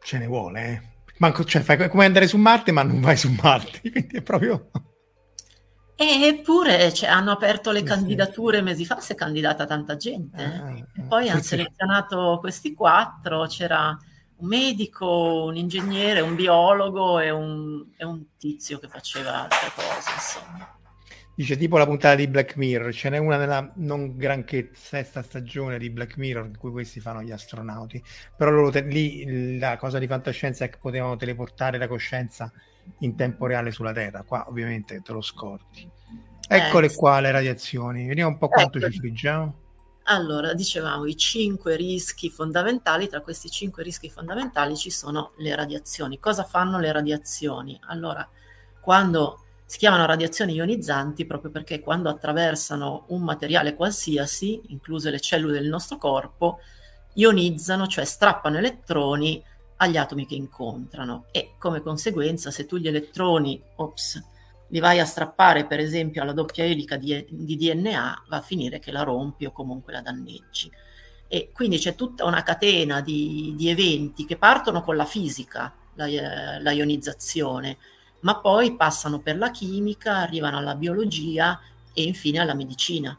ce 0.00 0.18
ne 0.18 0.26
vuole, 0.26 0.66
eh. 0.66 0.96
Manco, 1.18 1.44
cioè, 1.44 1.62
fai 1.62 1.88
come 1.88 2.04
andare 2.04 2.28
su 2.28 2.36
Marte, 2.36 2.70
ma 2.70 2.84
non 2.84 3.00
vai 3.00 3.16
su 3.16 3.28
Marte, 3.42 3.80
quindi 3.90 4.16
è 4.16 4.22
proprio... 4.22 4.70
Eppure 6.00 6.92
cioè, 6.92 7.08
hanno 7.08 7.32
aperto 7.32 7.72
le 7.72 7.82
candidature 7.82 8.62
mesi 8.62 8.84
fa, 8.84 9.00
si 9.00 9.12
è 9.12 9.14
candidata 9.16 9.66
tanta 9.66 9.96
gente. 9.96 10.44
Ah, 10.44 10.76
e 10.76 11.02
poi 11.08 11.24
sì, 11.24 11.30
hanno 11.30 11.42
selezionato 11.42 12.38
questi 12.38 12.72
quattro, 12.72 13.46
c'era 13.48 13.98
un 14.38 14.46
medico, 14.46 15.44
un 15.44 15.56
ingegnere, 15.56 16.20
un 16.20 16.34
biologo 16.34 17.18
e 17.18 17.30
un, 17.30 17.84
e 17.96 18.04
un 18.04 18.24
tizio 18.36 18.78
che 18.78 18.88
faceva 18.88 19.42
altre 19.42 19.70
cose, 19.74 20.10
insomma. 20.14 20.76
Dice 21.34 21.56
tipo 21.56 21.78
la 21.78 21.86
puntata 21.86 22.16
di 22.16 22.26
Black 22.26 22.56
Mirror, 22.56 22.92
ce 22.92 23.10
n'è 23.10 23.18
una 23.18 23.36
nella 23.36 23.72
non 23.76 24.16
granché 24.16 24.70
sesta 24.72 25.22
stagione 25.22 25.78
di 25.78 25.88
Black 25.88 26.16
Mirror 26.16 26.46
in 26.46 26.56
cui 26.56 26.72
questi 26.72 26.98
fanno 26.98 27.22
gli 27.22 27.30
astronauti, 27.30 28.02
però 28.36 28.50
loro 28.50 28.70
te- 28.70 28.82
lì 28.82 29.56
la 29.58 29.76
cosa 29.76 29.98
di 29.98 30.08
fantascienza 30.08 30.64
è 30.64 30.68
che 30.68 30.78
potevano 30.80 31.16
teleportare 31.16 31.78
la 31.78 31.86
coscienza 31.86 32.52
in 33.00 33.14
tempo 33.14 33.46
reale 33.46 33.70
sulla 33.70 33.92
Terra, 33.92 34.24
qua 34.24 34.46
ovviamente 34.48 35.00
te 35.00 35.12
lo 35.12 35.20
scordi. 35.20 35.88
Eccole 36.48 36.86
eh, 36.86 36.94
qua 36.94 37.20
le 37.20 37.30
radiazioni, 37.30 38.06
vediamo 38.06 38.30
un 38.30 38.38
po' 38.38 38.48
quanto 38.48 38.78
ecco. 38.78 38.90
ci 38.90 38.98
friggiamo. 38.98 39.67
Allora, 40.10 40.54
dicevamo 40.54 41.04
i 41.04 41.14
cinque 41.18 41.76
rischi 41.76 42.30
fondamentali, 42.30 43.08
tra 43.08 43.20
questi 43.20 43.50
cinque 43.50 43.82
rischi 43.82 44.08
fondamentali 44.08 44.74
ci 44.74 44.90
sono 44.90 45.32
le 45.36 45.54
radiazioni. 45.54 46.18
Cosa 46.18 46.44
fanno 46.44 46.78
le 46.78 46.90
radiazioni? 46.92 47.78
Allora, 47.88 48.26
quando 48.80 49.44
si 49.66 49.76
chiamano 49.76 50.06
radiazioni 50.06 50.54
ionizzanti 50.54 51.26
proprio 51.26 51.50
perché 51.50 51.80
quando 51.80 52.08
attraversano 52.08 53.04
un 53.08 53.22
materiale 53.22 53.74
qualsiasi, 53.74 54.62
incluse 54.68 55.10
le 55.10 55.20
cellule 55.20 55.60
del 55.60 55.68
nostro 55.68 55.98
corpo, 55.98 56.60
ionizzano, 57.12 57.86
cioè 57.86 58.06
strappano 58.06 58.56
elettroni 58.56 59.44
agli 59.76 59.98
atomi 59.98 60.24
che 60.24 60.36
incontrano 60.36 61.26
e 61.32 61.52
come 61.58 61.82
conseguenza 61.82 62.50
se 62.50 62.64
tu 62.64 62.78
gli 62.78 62.88
elettroni 62.88 63.62
ops, 63.76 64.24
li 64.68 64.80
vai 64.80 65.00
a 65.00 65.04
strappare 65.04 65.66
per 65.66 65.80
esempio 65.80 66.22
alla 66.22 66.32
doppia 66.32 66.64
elica 66.64 66.96
di, 66.96 67.24
di 67.28 67.56
DNA 67.56 68.24
va 68.28 68.36
a 68.36 68.42
finire 68.42 68.78
che 68.78 68.92
la 68.92 69.02
rompi 69.02 69.46
o 69.46 69.52
comunque 69.52 69.92
la 69.92 70.02
danneggi. 70.02 70.70
E 71.26 71.50
quindi 71.52 71.78
c'è 71.78 71.94
tutta 71.94 72.24
una 72.24 72.42
catena 72.42 73.00
di, 73.00 73.52
di 73.56 73.68
eventi 73.68 74.24
che 74.24 74.36
partono 74.36 74.82
con 74.82 74.96
la 74.96 75.04
fisica, 75.04 75.72
la, 75.94 76.06
la 76.58 76.70
ionizzazione, 76.70 77.76
ma 78.20 78.38
poi 78.38 78.76
passano 78.76 79.20
per 79.20 79.36
la 79.36 79.50
chimica, 79.50 80.16
arrivano 80.16 80.58
alla 80.58 80.74
biologia 80.74 81.60
e 81.92 82.02
infine 82.02 82.38
alla 82.38 82.54
medicina. 82.54 83.16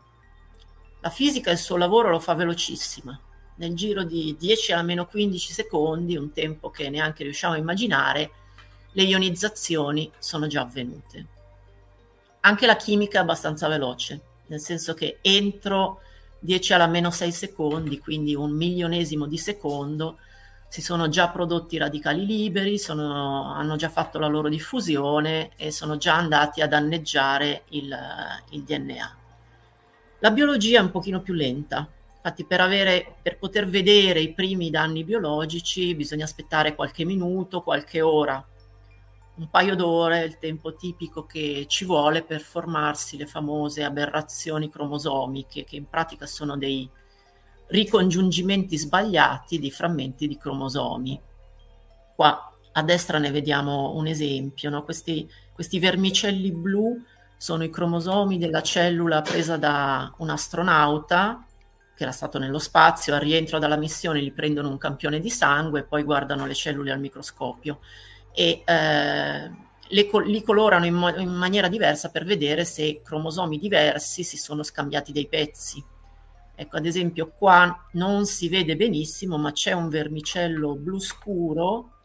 La 1.02 1.10
fisica 1.10 1.52
il 1.52 1.58
suo 1.58 1.78
lavoro 1.78 2.10
lo 2.10 2.20
fa 2.20 2.34
velocissima, 2.34 3.18
nel 3.56 3.76
giro 3.76 4.04
di 4.04 4.36
10 4.38 4.74
alla 4.74 4.82
meno 4.82 5.06
15 5.06 5.54
secondi, 5.54 6.18
un 6.18 6.32
tempo 6.32 6.70
che 6.70 6.90
neanche 6.90 7.24
riusciamo 7.24 7.54
a 7.54 7.58
immaginare, 7.58 8.32
le 8.94 9.04
ionizzazioni 9.04 10.12
sono 10.18 10.48
già 10.48 10.62
avvenute. 10.62 11.38
Anche 12.42 12.66
la 12.66 12.76
chimica 12.76 13.20
è 13.20 13.22
abbastanza 13.22 13.68
veloce, 13.68 14.22
nel 14.48 14.60
senso 14.60 14.94
che 14.94 15.20
entro 15.22 16.02
10 16.40 16.74
alla 16.74 16.88
meno 16.88 17.12
6 17.12 17.32
secondi, 17.32 18.00
quindi 18.00 18.34
un 18.34 18.52
milionesimo 18.52 19.26
di 19.26 19.38
secondo, 19.38 20.18
si 20.70 20.82
sono 20.82 21.10
già 21.10 21.30
prodotti 21.30 21.78
radicali 21.78 22.26
liberi, 22.26 22.78
sono, 22.78 23.54
hanno 23.54 23.76
già 23.76 23.90
fatto 23.90 24.20
la 24.20 24.28
loro 24.28 24.50
diffusione 24.50 25.52
e 25.58 25.72
sono 25.72 25.98
già 25.98 26.16
andati 26.16 26.62
a 26.62 26.68
danneggiare 26.68 27.64
il, 27.70 27.96
il 28.52 28.64
DNA. 28.64 29.18
La 30.20 30.32
biologia 30.32 30.80
è 30.80 30.84
un 30.84 30.92
pochino 30.92 31.22
più 31.22 31.34
lenta, 31.34 31.88
infatti 32.14 32.46
per, 32.46 32.62
avere, 32.62 33.16
per 33.22 33.38
poter 33.38 33.68
vedere 33.68 34.20
i 34.20 34.34
primi 34.34 34.70
danni 34.70 35.04
biologici 35.04 35.96
bisogna 35.96 36.26
aspettare 36.26 36.76
qualche 36.76 37.04
minuto, 37.04 37.64
qualche 37.64 38.02
ora, 38.02 38.46
un 39.40 39.50
paio 39.50 39.76
d'ore, 39.76 40.26
il 40.26 40.38
tempo 40.38 40.76
tipico 40.76 41.26
che 41.26 41.66
ci 41.68 41.86
vuole 41.86 42.24
per 42.24 42.42
formarsi 42.42 43.16
le 43.16 43.26
famose 43.26 43.84
aberrazioni 43.84 44.70
cromosomiche, 44.70 45.64
che 45.64 45.78
in 45.78 45.88
pratica 45.88 46.26
sono 46.26 46.58
dei 46.58 46.88
ricongiungimenti 47.68 48.78
sbagliati 48.78 49.58
di 49.58 49.72
frammenti 49.72 50.28
di 50.28 50.38
cromosomi. 50.38 51.20
Qua 52.16 52.54
a 52.74 52.84
destra 52.84 53.18
ne 53.18 53.32
vediamo 53.32 53.96
un 53.96 54.08
esempio, 54.08 54.70
no? 54.70 54.84
questi, 54.84 55.30
questi 55.54 55.80
vermicelli 55.80 56.52
blu 56.52 57.02
sono 57.38 57.64
i 57.64 57.70
cromosomi 57.70 58.38
della 58.38 58.62
cellula 58.62 59.22
presa 59.22 59.56
da 59.56 60.14
un 60.18 60.30
astronauta 60.30 61.46
che 61.96 62.04
era 62.04 62.12
stato 62.12 62.40
nello 62.40 62.60
spazio, 62.60 63.14
al 63.14 63.22
rientro 63.22 63.58
dalla 63.60 63.78
missione 63.78 64.22
gli 64.22 64.34
prendono 64.34 64.70
un 64.70 64.78
campione 64.78 65.20
di 65.20 65.30
sangue 65.30 65.82
e 65.82 65.84
poi 65.84 66.04
guardano 66.04 66.46
le 66.46 66.54
cellule 66.54 66.92
al 66.92 67.00
microscopio 67.00 67.80
e 68.40 68.62
eh, 68.64 69.52
le, 69.90 70.10
li 70.26 70.44
colorano 70.44 70.86
in, 70.86 70.94
mo- 70.94 71.14
in 71.14 71.28
maniera 71.28 71.68
diversa 71.68 72.10
per 72.10 72.24
vedere 72.24 72.64
se 72.64 73.02
cromosomi 73.04 73.58
diversi 73.58 74.24
si 74.24 74.38
sono 74.38 74.64
scambiati 74.64 75.12
dei 75.12 75.28
pezzi. 75.28 75.84
Ecco, 76.56 76.78
ad 76.78 76.86
esempio, 76.86 77.34
qua 77.38 77.88
non 77.94 78.26
si 78.26 78.48
vede 78.48 78.78
benissimo, 78.78 79.38
ma 79.38 79.52
c'è 79.52 79.74
un 79.74 79.90
vermicello 79.90 80.76
blu 80.76 81.00
scuro 81.00 81.96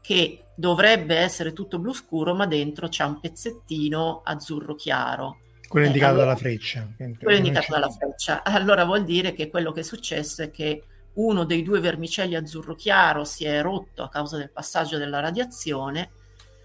che 0.00 0.44
dovrebbe 0.54 1.16
essere 1.16 1.52
tutto 1.52 1.78
blu 1.78 1.92
scuro, 1.92 2.34
ma 2.34 2.46
dentro 2.46 2.88
c'è 2.88 3.04
un 3.04 3.20
pezzettino 3.20 4.22
azzurro 4.24 4.74
chiaro. 4.74 5.40
Quello 5.68 5.84
eh, 5.84 5.88
indicato 5.88 6.12
allora, 6.12 6.26
dalla 6.28 6.38
freccia. 6.38 6.88
Quello 6.96 7.36
indicato 7.36 7.66
dalla 7.68 7.90
freccia. 7.90 8.42
Allora 8.44 8.86
vuol 8.86 9.04
dire 9.04 9.34
che 9.34 9.50
quello 9.50 9.72
che 9.72 9.80
è 9.80 9.84
successo 9.84 10.42
è 10.42 10.50
che 10.50 10.84
uno 11.14 11.44
dei 11.44 11.62
due 11.62 11.80
vermicelli 11.80 12.34
azzurro 12.34 12.74
chiaro 12.74 13.24
si 13.24 13.44
è 13.44 13.60
rotto 13.60 14.02
a 14.02 14.08
causa 14.08 14.36
del 14.36 14.50
passaggio 14.50 14.98
della 14.98 15.20
radiazione. 15.20 16.10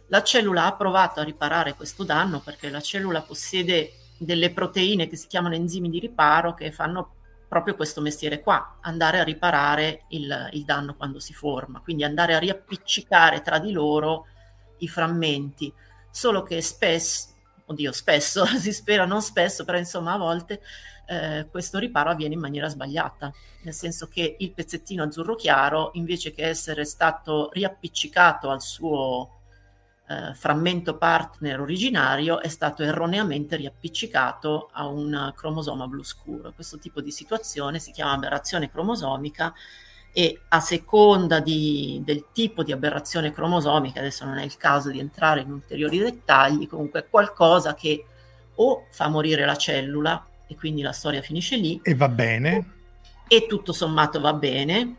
La 0.07 0.23
cellula 0.23 0.65
ha 0.65 0.75
provato 0.75 1.19
a 1.19 1.23
riparare 1.23 1.73
questo 1.73 2.03
danno 2.03 2.39
perché 2.39 2.69
la 2.69 2.79
cellula 2.79 3.21
possiede 3.21 3.93
delle 4.17 4.51
proteine 4.51 5.07
che 5.07 5.17
si 5.17 5.27
chiamano 5.27 5.55
enzimi 5.55 5.89
di 5.89 5.99
riparo 5.99 6.53
che 6.53 6.71
fanno 6.71 7.13
proprio 7.47 7.75
questo 7.75 8.01
mestiere 8.01 8.41
qua, 8.41 8.77
andare 8.81 9.19
a 9.19 9.23
riparare 9.23 10.03
il, 10.09 10.49
il 10.51 10.65
danno 10.65 10.95
quando 10.95 11.19
si 11.19 11.33
forma, 11.33 11.81
quindi 11.81 12.03
andare 12.03 12.35
a 12.35 12.39
riappiccicare 12.39 13.41
tra 13.41 13.57
di 13.59 13.71
loro 13.71 14.27
i 14.79 14.87
frammenti, 14.87 15.73
solo 16.09 16.43
che 16.43 16.61
spesso, 16.61 17.29
oddio 17.65 17.91
spesso, 17.91 18.45
si 18.59 18.73
spera 18.73 19.05
non 19.05 19.21
spesso, 19.21 19.63
però 19.63 19.77
insomma 19.77 20.13
a 20.13 20.17
volte 20.17 20.61
eh, 21.07 21.47
questo 21.49 21.79
riparo 21.79 22.09
avviene 22.09 22.33
in 22.33 22.39
maniera 22.39 22.67
sbagliata, 22.67 23.31
nel 23.61 23.73
senso 23.73 24.07
che 24.07 24.35
il 24.37 24.51
pezzettino 24.51 25.03
azzurro 25.03 25.35
chiaro, 25.35 25.91
invece 25.93 26.31
che 26.31 26.45
essere 26.45 26.85
stato 26.85 27.49
riappiccicato 27.53 28.49
al 28.49 28.61
suo 28.61 29.31
eh, 30.09 30.33
frammento 30.33 30.97
partner 30.97 31.61
originario 31.61 32.41
è 32.41 32.49
stato 32.49 32.83
erroneamente 32.83 33.55
riappiccicato 33.55 34.69
a 34.73 34.87
un 34.87 35.33
cromosoma 35.35 35.87
blu 35.87 36.03
scuro. 36.03 36.51
Questo 36.53 36.77
tipo 36.77 37.01
di 37.01 37.11
situazione 37.11 37.79
si 37.79 37.91
chiama 37.91 38.13
aberrazione 38.13 38.69
cromosomica 38.69 39.53
e 40.11 40.41
a 40.49 40.59
seconda 40.59 41.39
di, 41.39 42.01
del 42.03 42.25
tipo 42.31 42.63
di 42.63 42.71
aberrazione 42.71 43.31
cromosomica, 43.31 43.99
adesso 43.99 44.25
non 44.25 44.39
è 44.39 44.43
il 44.43 44.57
caso 44.57 44.89
di 44.89 44.99
entrare 44.99 45.41
in 45.41 45.51
ulteriori 45.51 45.99
dettagli, 45.99 46.67
comunque 46.67 47.01
è 47.01 47.09
qualcosa 47.09 47.75
che 47.75 48.05
o 48.55 48.87
fa 48.89 49.07
morire 49.09 49.45
la 49.45 49.55
cellula 49.55 50.25
e 50.47 50.55
quindi 50.55 50.81
la 50.81 50.91
storia 50.91 51.21
finisce 51.21 51.55
lì. 51.57 51.79
E 51.83 51.95
va 51.95 52.09
bene. 52.09 52.73
E 53.27 53.45
tutto 53.45 53.73
sommato 53.73 54.19
va 54.19 54.33
bene, 54.33 54.95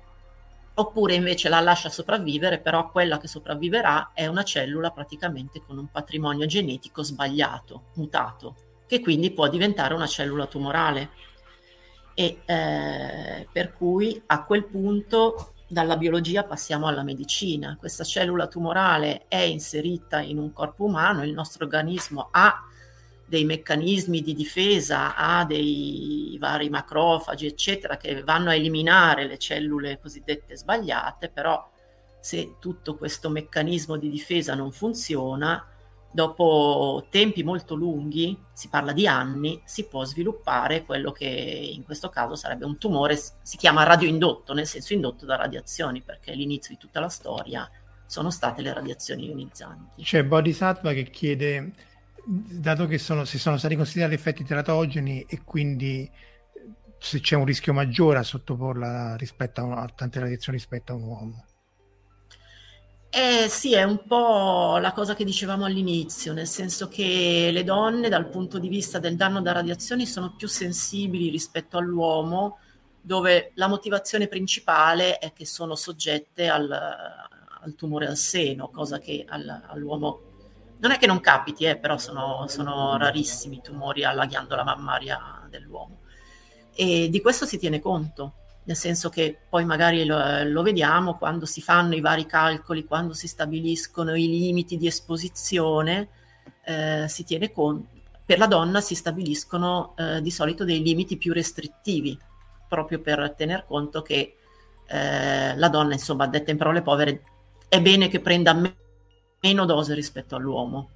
oppure 0.74 1.14
invece 1.14 1.48
la 1.48 1.60
lascia 1.60 1.88
sopravvivere, 1.88 2.58
però 2.58 2.90
quella 2.90 3.18
che 3.18 3.26
sopravviverà 3.26 4.10
è 4.12 4.26
una 4.26 4.44
cellula 4.44 4.90
praticamente 4.90 5.62
con 5.66 5.78
un 5.78 5.90
patrimonio 5.90 6.46
genetico 6.46 7.02
sbagliato, 7.02 7.84
mutato, 7.94 8.54
che 8.86 9.00
quindi 9.00 9.30
può 9.30 9.48
diventare 9.48 9.94
una 9.94 10.06
cellula 10.06 10.46
tumorale. 10.46 11.10
E 12.14 12.40
eh, 12.44 13.48
per 13.50 13.72
cui 13.72 14.20
a 14.26 14.44
quel 14.44 14.64
punto 14.64 15.52
dalla 15.68 15.96
biologia 15.96 16.44
passiamo 16.44 16.86
alla 16.86 17.02
medicina. 17.02 17.76
Questa 17.78 18.02
cellula 18.02 18.46
tumorale 18.46 19.26
è 19.28 19.36
inserita 19.36 20.20
in 20.20 20.38
un 20.38 20.52
corpo 20.52 20.84
umano, 20.84 21.22
il 21.22 21.32
nostro 21.32 21.64
organismo 21.64 22.28
ha 22.30 22.67
dei 23.28 23.44
meccanismi 23.44 24.22
di 24.22 24.34
difesa, 24.34 25.14
ha 25.14 25.44
dei 25.44 26.36
vari 26.40 26.70
macrofagi, 26.70 27.46
eccetera, 27.46 27.96
che 27.98 28.22
vanno 28.22 28.48
a 28.48 28.54
eliminare 28.54 29.26
le 29.26 29.38
cellule 29.38 29.98
cosiddette 30.00 30.56
sbagliate, 30.56 31.28
però 31.28 31.68
se 32.20 32.56
tutto 32.58 32.96
questo 32.96 33.28
meccanismo 33.28 33.96
di 33.96 34.08
difesa 34.08 34.54
non 34.54 34.72
funziona, 34.72 35.62
dopo 36.10 37.06
tempi 37.10 37.42
molto 37.42 37.74
lunghi, 37.74 38.36
si 38.52 38.68
parla 38.68 38.92
di 38.92 39.06
anni, 39.06 39.60
si 39.66 39.86
può 39.86 40.04
sviluppare 40.04 40.84
quello 40.84 41.12
che 41.12 41.26
in 41.26 41.84
questo 41.84 42.08
caso 42.08 42.34
sarebbe 42.34 42.64
un 42.64 42.78
tumore, 42.78 43.16
si 43.16 43.56
chiama 43.58 43.84
radioindotto, 43.84 44.54
nel 44.54 44.66
senso 44.66 44.94
indotto 44.94 45.26
da 45.26 45.36
radiazioni, 45.36 46.00
perché 46.00 46.32
l'inizio 46.32 46.74
di 46.74 46.80
tutta 46.80 47.00
la 47.00 47.10
storia 47.10 47.70
sono 48.06 48.30
state 48.30 48.62
le 48.62 48.72
radiazioni 48.72 49.26
ionizzanti. 49.26 50.02
C'è 50.02 50.24
Bodhisattva 50.24 50.94
che 50.94 51.10
chiede, 51.10 51.72
dato 52.30 52.86
che 52.86 52.98
sono, 52.98 53.24
si 53.24 53.38
sono 53.38 53.56
stati 53.56 53.74
considerati 53.74 54.14
effetti 54.14 54.44
teratogeni 54.44 55.24
e 55.26 55.40
quindi 55.44 56.10
se 56.98 57.20
c'è 57.20 57.36
un 57.36 57.46
rischio 57.46 57.72
maggiore 57.72 58.18
a 58.18 58.22
sottoporla 58.22 59.16
rispetto 59.16 59.62
a, 59.62 59.82
a 59.82 59.88
tante 59.88 60.20
radiazioni 60.20 60.58
rispetto 60.58 60.92
a 60.92 60.96
un 60.96 61.02
uomo. 61.04 61.44
Eh 63.10 63.48
sì, 63.48 63.72
è 63.72 63.82
un 63.82 64.02
po' 64.06 64.76
la 64.76 64.92
cosa 64.92 65.14
che 65.14 65.24
dicevamo 65.24 65.64
all'inizio, 65.64 66.34
nel 66.34 66.46
senso 66.46 66.88
che 66.88 67.48
le 67.50 67.64
donne 67.64 68.10
dal 68.10 68.28
punto 68.28 68.58
di 68.58 68.68
vista 68.68 68.98
del 68.98 69.16
danno 69.16 69.40
da 69.40 69.52
radiazioni 69.52 70.04
sono 70.04 70.34
più 70.36 70.46
sensibili 70.46 71.30
rispetto 71.30 71.78
all'uomo, 71.78 72.58
dove 73.00 73.52
la 73.54 73.68
motivazione 73.68 74.28
principale 74.28 75.16
è 75.16 75.32
che 75.32 75.46
sono 75.46 75.74
soggette 75.74 76.48
al, 76.48 76.70
al 76.70 77.74
tumore 77.74 78.06
al 78.06 78.18
seno, 78.18 78.68
cosa 78.68 78.98
che 78.98 79.24
al, 79.26 79.62
all'uomo 79.68 80.27
non 80.80 80.90
è 80.90 80.98
che 80.98 81.06
non 81.06 81.20
capiti, 81.20 81.64
eh, 81.64 81.76
però 81.76 81.98
sono, 81.98 82.46
sono 82.48 82.96
rarissimi 82.96 83.56
i 83.56 83.62
tumori 83.62 84.04
alla 84.04 84.26
ghiandola 84.26 84.64
mammaria 84.64 85.46
dell'uomo. 85.48 86.00
E 86.74 87.08
di 87.10 87.20
questo 87.20 87.46
si 87.46 87.58
tiene 87.58 87.80
conto 87.80 88.34
nel 88.68 88.76
senso 88.76 89.08
che 89.08 89.38
poi 89.48 89.64
magari 89.64 90.04
lo, 90.04 90.18
lo, 90.44 90.62
vediamo 90.62 91.16
quando 91.16 91.46
si 91.46 91.62
fanno 91.62 91.94
i 91.94 92.02
vari 92.02 92.26
calcoli, 92.26 92.84
quando 92.84 93.14
si 93.14 93.26
stabiliscono 93.26 94.14
i 94.14 94.28
limiti 94.28 94.76
di 94.76 94.86
esposizione, 94.86 96.08
eh, 96.64 97.06
si 97.08 97.24
tiene 97.24 97.50
conto, 97.50 97.88
per 98.26 98.36
la 98.36 98.46
donna 98.46 98.82
si 98.82 98.94
stabiliscono 98.94 99.94
eh, 99.96 100.20
di 100.20 100.30
solito 100.30 100.64
dei 100.64 100.82
limiti 100.82 101.16
più 101.16 101.32
restrittivi, 101.32 102.18
proprio 102.68 103.00
per 103.00 103.32
tener 103.34 103.64
conto 103.66 104.02
che 104.02 104.36
eh, 104.86 105.56
la 105.56 105.68
donna, 105.70 105.94
insomma, 105.94 106.26
detta 106.26 106.50
in 106.50 106.58
parole 106.58 106.82
povere, 106.82 107.22
è 107.68 107.80
bene 107.80 108.08
che 108.08 108.20
prenda 108.20 108.52
me- 108.52 108.76
meno 109.40 109.64
dose 109.64 109.94
rispetto 109.94 110.36
all'uomo. 110.36 110.90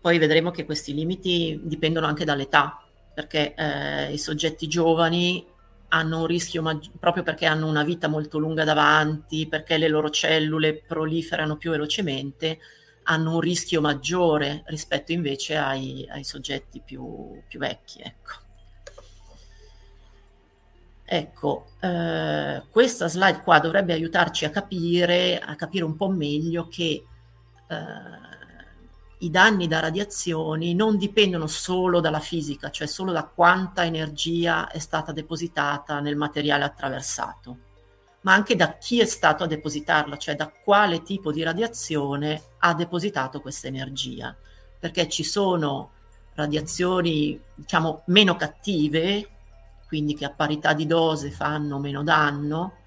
Poi 0.00 0.18
vedremo 0.18 0.50
che 0.50 0.64
questi 0.64 0.92
limiti 0.92 1.58
dipendono 1.62 2.06
anche 2.06 2.24
dall'età, 2.24 2.82
perché 3.14 3.54
eh, 3.54 4.12
i 4.12 4.18
soggetti 4.18 4.68
giovani 4.68 5.46
hanno 5.88 6.20
un 6.20 6.26
rischio 6.26 6.60
maggi- 6.60 6.90
proprio 6.98 7.22
perché 7.22 7.46
hanno 7.46 7.68
una 7.68 7.84
vita 7.84 8.08
molto 8.08 8.38
lunga 8.38 8.64
davanti, 8.64 9.46
perché 9.48 9.78
le 9.78 9.88
loro 9.88 10.10
cellule 10.10 10.82
proliferano 10.86 11.56
più 11.56 11.70
velocemente, 11.70 12.58
hanno 13.04 13.34
un 13.34 13.40
rischio 13.40 13.80
maggiore 13.80 14.62
rispetto 14.66 15.12
invece 15.12 15.56
ai, 15.56 16.06
ai 16.10 16.24
soggetti 16.24 16.82
più, 16.84 17.40
più, 17.46 17.58
vecchi. 17.58 18.00
Ecco, 18.02 18.32
ecco 21.04 21.66
eh, 21.80 22.62
questa 22.70 23.08
slide 23.08 23.42
qua 23.42 23.58
dovrebbe 23.58 23.92
aiutarci 23.92 24.44
a 24.44 24.50
capire, 24.50 25.38
a 25.38 25.54
capire 25.54 25.84
un 25.84 25.96
po' 25.96 26.08
meglio 26.08 26.66
che 26.68 27.04
eh, 27.68 28.34
i 29.18 29.30
danni 29.30 29.66
da 29.66 29.80
radiazioni 29.80 30.74
non 30.74 30.96
dipendono 30.96 31.46
solo 31.46 32.00
dalla 32.00 32.20
fisica, 32.20 32.70
cioè 32.70 32.86
solo 32.86 33.12
da 33.12 33.24
quanta 33.24 33.84
energia 33.84 34.70
è 34.70 34.78
stata 34.78 35.12
depositata 35.12 36.00
nel 36.00 36.16
materiale 36.16 36.64
attraversato, 36.64 37.58
ma 38.22 38.34
anche 38.34 38.56
da 38.56 38.76
chi 38.76 39.00
è 39.00 39.06
stato 39.06 39.44
a 39.44 39.46
depositarla, 39.46 40.16
cioè 40.18 40.36
da 40.36 40.50
quale 40.50 41.02
tipo 41.02 41.32
di 41.32 41.42
radiazione 41.42 42.42
ha 42.58 42.74
depositato 42.74 43.40
questa 43.40 43.68
energia, 43.68 44.36
perché 44.78 45.08
ci 45.08 45.22
sono 45.22 45.92
radiazioni, 46.34 47.40
diciamo, 47.54 48.02
meno 48.06 48.36
cattive, 48.36 49.28
quindi 49.86 50.14
che 50.14 50.24
a 50.24 50.30
parità 50.30 50.72
di 50.72 50.86
dose 50.86 51.30
fanno 51.30 51.78
meno 51.78 52.02
danno, 52.02 52.78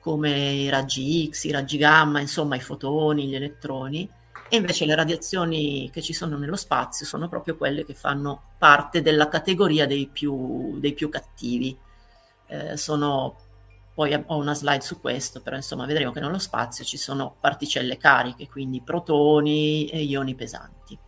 come 0.00 0.30
i 0.30 0.68
raggi 0.68 1.28
X, 1.30 1.44
i 1.44 1.50
raggi 1.50 1.76
gamma, 1.76 2.20
insomma 2.20 2.56
i 2.56 2.60
fotoni, 2.60 3.26
gli 3.26 3.34
elettroni, 3.34 4.08
e 4.50 4.56
invece 4.56 4.86
le 4.86 4.94
radiazioni 4.94 5.90
che 5.92 6.00
ci 6.00 6.14
sono 6.14 6.38
nello 6.38 6.56
spazio 6.56 7.04
sono 7.04 7.28
proprio 7.28 7.56
quelle 7.56 7.84
che 7.84 7.92
fanno 7.92 8.52
parte 8.56 9.02
della 9.02 9.28
categoria 9.28 9.86
dei 9.86 10.06
più, 10.06 10.78
dei 10.78 10.94
più 10.94 11.10
cattivi. 11.10 11.76
Eh, 12.46 12.76
sono, 12.78 13.36
poi 13.92 14.14
ho 14.14 14.36
una 14.36 14.54
slide 14.54 14.80
su 14.80 15.00
questo, 15.00 15.42
però 15.42 15.56
insomma 15.56 15.84
vedremo 15.84 16.12
che 16.12 16.20
nello 16.20 16.38
spazio 16.38 16.82
ci 16.84 16.96
sono 16.96 17.36
particelle 17.38 17.98
cariche, 17.98 18.48
quindi 18.48 18.80
protoni 18.80 19.86
e 19.88 20.02
ioni 20.02 20.34
pesanti. 20.34 20.98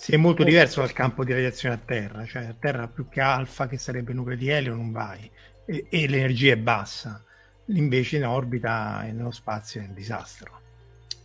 Sì, 0.00 0.12
è 0.12 0.16
molto 0.16 0.44
diverso 0.44 0.80
dal 0.80 0.94
campo 0.94 1.24
di 1.24 1.34
radiazione 1.34 1.74
a 1.74 1.78
terra, 1.78 2.24
cioè 2.24 2.46
a 2.46 2.54
terra 2.58 2.88
più 2.88 3.10
che 3.10 3.20
alfa, 3.20 3.68
che 3.68 3.76
sarebbe 3.76 4.12
il 4.12 4.16
nucleo 4.16 4.34
di 4.34 4.48
elio, 4.48 4.74
non 4.74 4.92
vai, 4.92 5.30
e, 5.66 5.88
e 5.90 6.08
l'energia 6.08 6.54
è 6.54 6.56
bassa, 6.56 7.22
invece 7.66 8.16
in 8.16 8.24
orbita 8.24 9.04
e 9.04 9.12
nello 9.12 9.30
spazio 9.30 9.82
è 9.82 9.84
un 9.84 9.92
disastro. 9.92 10.60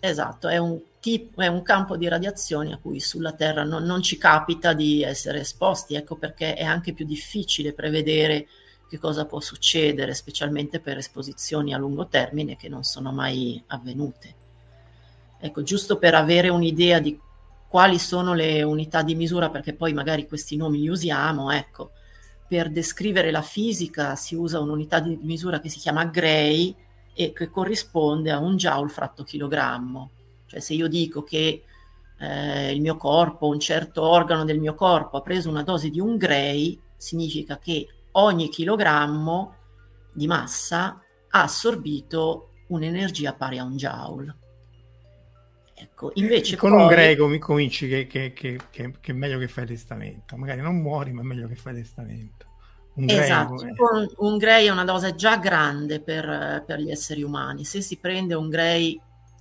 Esatto, 0.02 0.50
è 0.50 0.58
un, 0.58 0.78
tipo, 1.00 1.40
è 1.40 1.48
un 1.48 1.62
campo 1.62 1.96
di 1.96 2.10
radiazioni 2.10 2.74
a 2.74 2.78
cui 2.78 3.00
sulla 3.00 3.32
Terra 3.32 3.64
non, 3.64 3.84
non, 3.84 4.02
ci 4.02 4.18
capita 4.18 4.74
di 4.74 5.04
essere 5.04 5.40
esposti, 5.40 5.96
ecco 5.96 6.18
perché 6.18 6.54
è 6.56 6.66
anche 6.66 6.92
più 6.92 7.06
difficile 7.06 7.72
prevedere 7.72 8.46
che 8.90 8.98
cosa 8.98 9.24
può 9.24 9.40
succedere, 9.40 10.14
specialmente 10.14 10.82
per 10.82 10.98
esposizioni 10.98 11.74
a 11.74 11.78
lungo 11.78 12.08
termine 12.08 12.58
che 12.58 12.68
non 12.68 12.84
sono 12.84 13.14
mai 13.14 13.64
avvenute. 13.68 14.36
Ecco, 15.40 15.64
giusto 15.64 15.98
per 15.98 16.14
avere 16.14 16.50
un'idea 16.50 17.00
di 17.00 17.18
quali 17.76 18.00
sono 18.00 18.34
le 18.34 18.64
unità 18.64 19.02
di 19.02 19.16
misura, 19.16 19.50
perché 19.50 19.74
poi 19.74 19.92
magari 19.92 20.30
questi 20.30 20.56
nomi 20.56 20.80
li 20.80 20.88
usiamo, 20.88 21.52
ecco, 21.52 21.92
per 22.48 22.72
descrivere 22.72 23.32
la 23.32 23.42
fisica 23.42 24.16
si 24.16 24.34
usa 24.34 24.62
un'unità 24.62 25.02
di 25.02 25.20
misura 25.22 25.60
che 25.60 25.68
si 25.68 25.80
chiama 25.80 26.06
Gray, 26.06 26.74
e 27.14 27.34
che 27.34 27.50
corrisponde 27.50 28.32
a 28.32 28.40
un 28.40 28.56
joule 28.56 28.88
fratto 28.88 29.24
chilogrammo. 29.24 30.10
Cioè 30.46 30.62
se 30.62 30.74
io 30.74 30.88
dico 30.88 31.24
che 31.24 31.64
eh, 32.18 32.72
il 32.72 32.80
mio 32.80 32.96
corpo, 32.96 33.48
un 33.48 33.60
certo 33.60 34.04
organo 34.04 34.46
del 34.46 34.62
mio 34.62 34.74
corpo 34.74 35.18
ha 35.18 35.22
preso 35.22 35.50
una 35.50 35.64
dose 35.64 35.90
di 35.90 36.00
un 36.00 36.16
gray, 36.16 36.80
significa 36.96 37.58
che 37.58 37.90
ogni 38.12 38.48
chilogrammo 38.48 39.54
di 40.14 40.28
massa 40.28 41.02
ha 41.30 41.44
assorbito 41.44 42.52
un'energia 42.68 43.34
pari 43.34 43.58
a 43.58 43.66
un 43.66 43.76
joule. 43.76 44.36
Ecco, 45.78 46.12
invece 46.16 46.56
con 46.56 46.72
poi... 46.72 46.82
un 46.82 46.88
gray 46.88 47.16
com- 47.18 47.38
cominci 47.38 47.90
che, 47.90 48.08
che, 48.08 48.32
che, 48.32 48.60
che, 48.72 48.94
è 49.02 49.12
meglio 49.12 49.38
che 49.38 49.50
fai 49.50 49.66
testamento. 49.66 50.38
Magari 50.38 50.62
non 50.62 50.78
muori, 50.78 51.12
ma 51.12 51.22
è 51.22 51.26
meglio 51.26 51.48
che 51.48 51.56
fai 51.56 51.74
testamento. 51.74 52.46
Un 52.96 53.10
esatto, 53.10 53.56
grey, 53.56 54.08
un 54.20 54.38
grey 54.38 54.68
è 54.68 54.70
una 54.70 54.86
dose 54.86 55.16
già 55.16 55.36
grande 55.38 56.00
per, 56.00 56.64
per, 56.66 56.80
gli 56.80 56.90
esseri 56.90 57.24
umani. 57.24 57.66
Se 57.66 57.82
si 57.82 57.98
prende 57.98 58.36
un 58.36 58.48
grey 58.48 59.00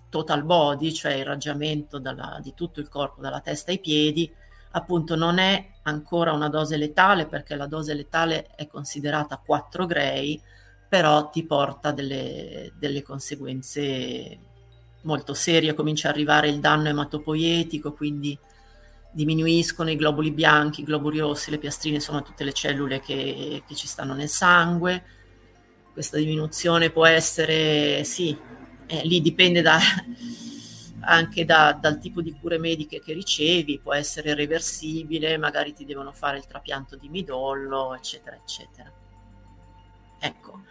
total 0.08 0.42
body, 0.42 0.92
cioè 0.92 1.12
il 1.12 1.24
raggiamento 1.24 2.00
dalla, 2.00 2.40
di 2.42 2.52
tutto 2.52 2.80
il 2.80 2.88
corpo, 2.88 3.20
dalla 3.20 3.40
testa 3.40 3.70
ai 3.70 3.78
piedi, 3.78 4.28
appunto 4.72 5.14
non 5.14 5.38
è 5.38 5.70
ancora 5.82 6.32
una 6.32 6.48
dose 6.48 6.76
letale 6.76 7.26
perché 7.26 7.54
la 7.54 7.68
dose 7.68 7.94
letale 7.94 8.48
è 8.56 8.66
considerata 8.66 9.40
4 9.44 9.86
grey, 9.86 10.40
però 10.88 11.30
ti 11.30 11.44
porta 11.44 11.92
delle, 11.92 12.72
delle 12.76 13.02
conseguenze 13.02 14.52
molto 15.04 15.32
serie, 15.34 15.74
comincia 15.74 16.08
ad 16.08 16.14
arrivare 16.14 16.48
il 16.48 16.60
danno 16.60 16.88
ematopoietico, 16.88 17.92
quindi 17.92 18.38
diminuiscono 19.12 19.90
i 19.90 19.96
globuli 19.96 20.32
bianchi, 20.32 20.80
i 20.80 20.84
globuli 20.84 21.20
rossi, 21.20 21.50
le 21.50 21.58
piastrine 21.58 22.00
sono 22.00 22.22
tutte 22.22 22.44
le 22.44 22.52
cellule 22.52 23.00
che, 23.00 23.62
che 23.66 23.74
ci 23.74 23.86
stanno 23.86 24.12
nel 24.12 24.28
sangue. 24.28 25.04
Questa 25.92 26.16
diminuzione 26.16 26.90
può 26.90 27.06
essere, 27.06 28.02
sì, 28.02 28.36
eh, 28.86 29.02
lì 29.04 29.20
dipende 29.20 29.62
da, 29.62 29.78
anche 31.00 31.44
da, 31.44 31.78
dal 31.80 31.98
tipo 31.98 32.20
di 32.20 32.32
cure 32.32 32.58
mediche 32.58 33.00
che 33.00 33.12
ricevi, 33.12 33.78
può 33.78 33.94
essere 33.94 34.34
reversibile, 34.34 35.38
magari 35.38 35.72
ti 35.72 35.84
devono 35.84 36.12
fare 36.12 36.38
il 36.38 36.46
trapianto 36.46 36.96
di 36.96 37.08
midollo, 37.08 37.94
eccetera, 37.94 38.36
eccetera. 38.36 38.92
Ecco, 40.18 40.62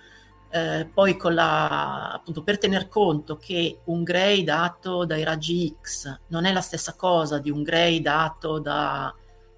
eh, 0.54 0.86
poi 0.86 1.18
con 1.18 1.34
la, 1.34 2.12
appunto, 2.12 2.44
per 2.44 2.60
tener 2.60 2.88
conto 2.88 3.38
che 3.38 3.80
un 3.86 4.04
gray 4.04 4.44
dato 4.44 5.04
dai 5.04 5.24
raggi 5.24 5.76
X 5.82 6.20
non 6.28 6.46
è 6.46 6.54
la 6.54 6.62
stessa 6.62 6.94
cosa 6.94 7.40
di 7.40 7.50
un 7.50 7.64
gray 7.64 8.02
dato 8.02 8.60
da, 8.60 9.12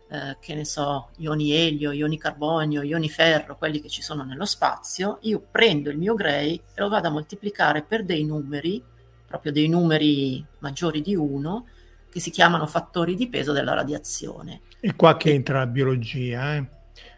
eh, 0.10 0.38
che 0.40 0.56
ne 0.56 0.64
so, 0.64 1.10
ioni 1.18 1.52
elio, 1.52 1.92
ioni 1.92 2.18
carbonio, 2.18 2.82
ioni 2.82 3.10
ferro, 3.10 3.58
quelli 3.58 3.82
che 3.82 3.90
ci 3.90 4.02
sono 4.02 4.24
nello 4.24 4.46
spazio, 4.46 5.18
io 5.24 5.46
prendo 5.52 5.90
il 5.90 5.98
mio 5.98 6.14
gray 6.14 6.56
e 6.56 6.82
lo 6.82 6.88
vado 6.88 7.10
a 7.10 7.12
moltiplicare 7.12 7.84
per 7.84 8.06
dei 8.06 8.24
numeri, 8.24 8.82
proprio 9.28 9.52
dei 9.52 9.68
numeri 9.68 10.46
maggiori 10.60 11.02
di 11.02 11.14
1, 11.14 11.68
che 12.10 12.22
si 12.22 12.30
chiamano 12.32 12.68
fattori 12.68 13.16
di 13.16 13.28
peso 13.28 13.52
della 13.52 13.74
radiazione. 13.74 14.62
E 14.80 14.96
qua 14.96 15.18
che 15.18 15.32
e... 15.32 15.34
entra 15.34 15.58
la 15.58 15.68
biologia, 15.68 16.56
eh? 16.56 16.75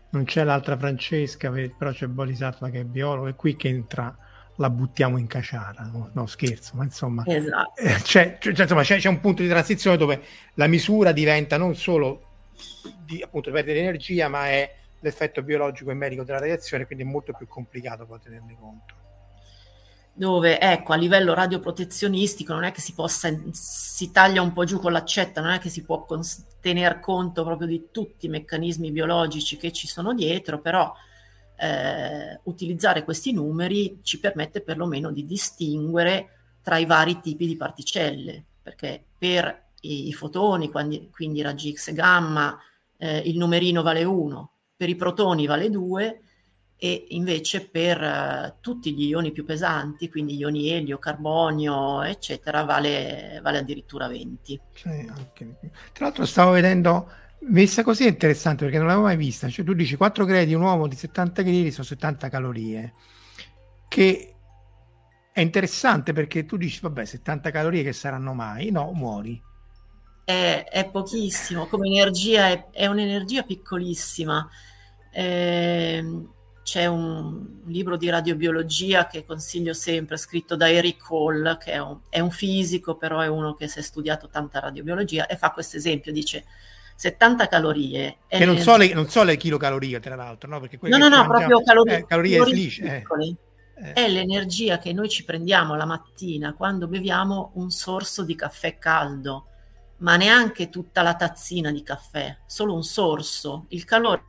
Non 0.10 0.24
c'è 0.24 0.44
l'altra 0.44 0.78
Francesca, 0.78 1.52
però 1.52 1.92
c'è 1.92 2.08
Bodhisattva 2.08 2.70
che 2.70 2.82
è 2.82 2.84
biologo, 2.84 3.28
è 3.28 3.36
qui 3.36 3.56
che 3.56 3.68
entra 3.68 4.16
la 4.58 4.70
buttiamo 4.70 5.18
in 5.18 5.28
caciara, 5.28 5.84
no, 5.84 6.10
no 6.14 6.26
scherzo, 6.26 6.76
ma 6.76 6.84
insomma, 6.84 7.24
esatto. 7.26 7.80
eh, 7.80 7.94
c'è, 8.02 8.38
c'è, 8.40 8.50
insomma 8.50 8.82
c'è, 8.82 8.98
c'è, 8.98 9.10
un 9.10 9.20
punto 9.20 9.44
di 9.44 9.50
transizione 9.50 9.98
dove 9.98 10.22
la 10.56 10.68
misura 10.68 11.12
diventa 11.12 11.58
non 11.58 11.76
solo 11.76 12.24
di 13.06 13.22
appunto 13.22 13.52
di 13.52 13.58
energia, 13.58 14.28
ma 14.30 14.48
è 14.48 14.76
l'effetto 15.02 15.44
biologico 15.44 15.92
e 15.92 15.94
medico 15.94 16.24
della 16.24 16.40
radiazione, 16.40 16.86
quindi 16.86 17.04
è 17.04 17.08
molto 17.08 17.34
più 17.34 17.48
complicato 17.48 18.06
poi 18.06 18.20
tenerne 18.20 18.56
conto. 18.60 18.97
Dove 20.18 20.60
ecco 20.60 20.94
a 20.94 20.96
livello 20.96 21.36
radioprotezionistico 21.36 22.52
non 22.52 22.64
è 22.64 22.72
che 22.72 22.82
si 22.82 22.96
possa, 22.96 23.30
si 23.52 24.10
taglia 24.10 24.42
un 24.42 24.52
po' 24.52 24.64
giù 24.64 24.80
con 24.80 24.92
l'accetta, 24.92 25.42
non 25.42 25.52
è 25.52 25.60
che 25.60 25.70
si 25.70 25.84
può 25.84 26.06
cons- 26.06 26.44
tener 26.60 27.00
conto 27.00 27.44
proprio 27.44 27.68
di 27.68 27.90
tutti 27.92 28.26
i 28.26 28.30
meccanismi 28.30 28.92
biologici 28.92 29.58
che 29.58 29.72
ci 29.72 29.86
sono 29.86 30.16
dietro, 30.16 30.60
però 30.60 30.92
eh, 31.56 32.40
utilizzare 32.46 33.04
questi 33.04 33.32
numeri 33.32 34.00
ci 34.02 34.20
permette 34.20 34.62
perlomeno 34.62 35.12
di 35.12 35.24
distinguere 35.24 36.30
tra 36.64 36.80
i 36.80 36.86
vari 36.86 37.20
tipi 37.20 37.46
di 37.46 37.56
particelle, 37.56 38.44
perché 38.64 39.04
per 39.20 39.66
i, 39.82 40.08
i 40.08 40.14
fotoni, 40.14 40.72
quindi, 40.72 41.10
quindi, 41.12 41.44
raggi 41.44 41.76
X 41.76 41.90
e 41.90 41.94
gamma, 41.94 42.58
eh, 42.98 43.20
il 43.20 43.38
numerino 43.38 43.84
vale 43.84 44.04
1, 44.04 44.52
per 44.76 44.90
i 44.90 44.96
protoni 44.96 45.46
vale 45.46 45.70
2 45.70 46.22
e 46.78 47.08
invece 47.10 47.68
per 47.68 48.00
uh, 48.00 48.54
tutti 48.62 48.94
gli 48.94 49.08
ioni 49.08 49.32
più 49.32 49.44
pesanti, 49.44 50.10
quindi 50.10 50.38
ioni 50.38 50.70
elio, 50.70 51.00
carbonio, 51.00 52.04
eccetera, 52.04 52.64
vale, 52.64 53.40
vale 53.42 53.58
addirittura 53.58 54.08
20. 54.08 54.62
Sì, 54.74 54.88
anche... 54.88 55.56
Tra 55.92 56.06
l'altro 56.06 56.26
stavo 56.26 56.52
vedendo 56.52 57.10
Messa 57.40 57.84
così 57.84 58.06
è 58.06 58.10
interessante 58.10 58.64
perché 58.64 58.78
non 58.78 58.88
l'avevo 58.88 59.06
mai 59.06 59.16
vista. 59.16 59.48
Cioè, 59.48 59.64
tu 59.64 59.74
dici 59.74 59.96
4 59.96 60.26
gradi, 60.26 60.54
un 60.54 60.62
uomo 60.62 60.88
di 60.88 60.96
70 60.96 61.44
kg 61.44 61.68
sono 61.70 61.86
70 61.86 62.30
calorie. 62.30 62.94
Che 63.88 64.36
è 65.32 65.40
interessante 65.40 66.14
perché 66.14 66.46
tu 66.46 66.58
dici, 66.58 66.80
vabbè, 66.82 67.06
70 67.06 67.52
calorie 67.52 67.84
che 67.84 67.94
saranno 67.94 68.34
mai? 68.34 68.72
No, 68.72 68.92
muori. 68.92 69.42
È, 70.26 70.66
è 70.70 70.90
pochissimo, 70.90 71.68
come 71.68 71.88
energia 71.88 72.48
è, 72.48 72.70
è 72.72 72.88
un'energia 72.88 73.44
piccolissima. 73.44 74.50
Eh, 75.12 76.04
c'è 76.68 76.86
un 76.86 77.62
libro 77.68 77.96
di 77.96 78.10
radiobiologia 78.10 79.08
che 79.08 79.24
consiglio 79.24 79.72
sempre, 79.72 80.18
scritto 80.18 80.58
da 80.58 80.70
Eric 80.70 81.02
Hall, 81.10 81.58
che 81.58 81.72
è 81.72 81.78
un, 81.78 82.00
è 82.10 82.20
un 82.20 82.30
fisico, 82.30 82.98
però 82.98 83.22
è 83.22 83.28
uno 83.28 83.54
che 83.54 83.70
si 83.70 83.80
è 83.80 83.82
studiato 83.82 84.28
tanta 84.28 84.60
radiobiologia, 84.60 85.28
e 85.28 85.38
fa 85.38 85.52
questo 85.52 85.78
esempio, 85.78 86.12
dice 86.12 86.44
70 86.94 87.48
calorie. 87.48 88.18
Che 88.28 88.44
non 88.44 88.58
so, 88.58 88.76
le, 88.76 88.94
non 88.94 89.08
so, 89.08 89.24
le, 89.24 89.38
kilocalorie, 89.38 90.02
tra 90.02 90.16
l'altro, 90.18 90.50
no? 90.50 90.60
Perché 90.60 90.78
no, 90.82 90.98
no, 90.98 91.08
no, 91.08 91.26
proprio 91.26 91.64
calorie, 91.64 92.00
eh, 92.00 92.06
calorie, 92.06 92.38
calorie 92.38 92.78
eh. 92.82 93.06
eh. 93.86 93.94
È 93.94 94.10
l'energia 94.10 94.78
che 94.78 94.92
noi 94.92 95.08
ci 95.08 95.24
prendiamo 95.24 95.74
la 95.76 95.86
mattina 95.86 96.54
quando 96.54 96.90
beviamo 96.90 97.52
un 97.54 97.70
sorso 97.70 98.26
di 98.26 98.36
caffè 98.36 98.78
caldo, 98.78 99.46
ma 100.00 100.18
neanche 100.18 100.68
tutta 100.68 101.02
la 101.02 101.16
tazzina 101.16 101.72
di 101.72 101.82
caffè, 101.82 102.40
solo 102.46 102.74
un 102.74 102.84
sorso. 102.84 103.68
Il 103.70 103.86
calore 103.86 104.26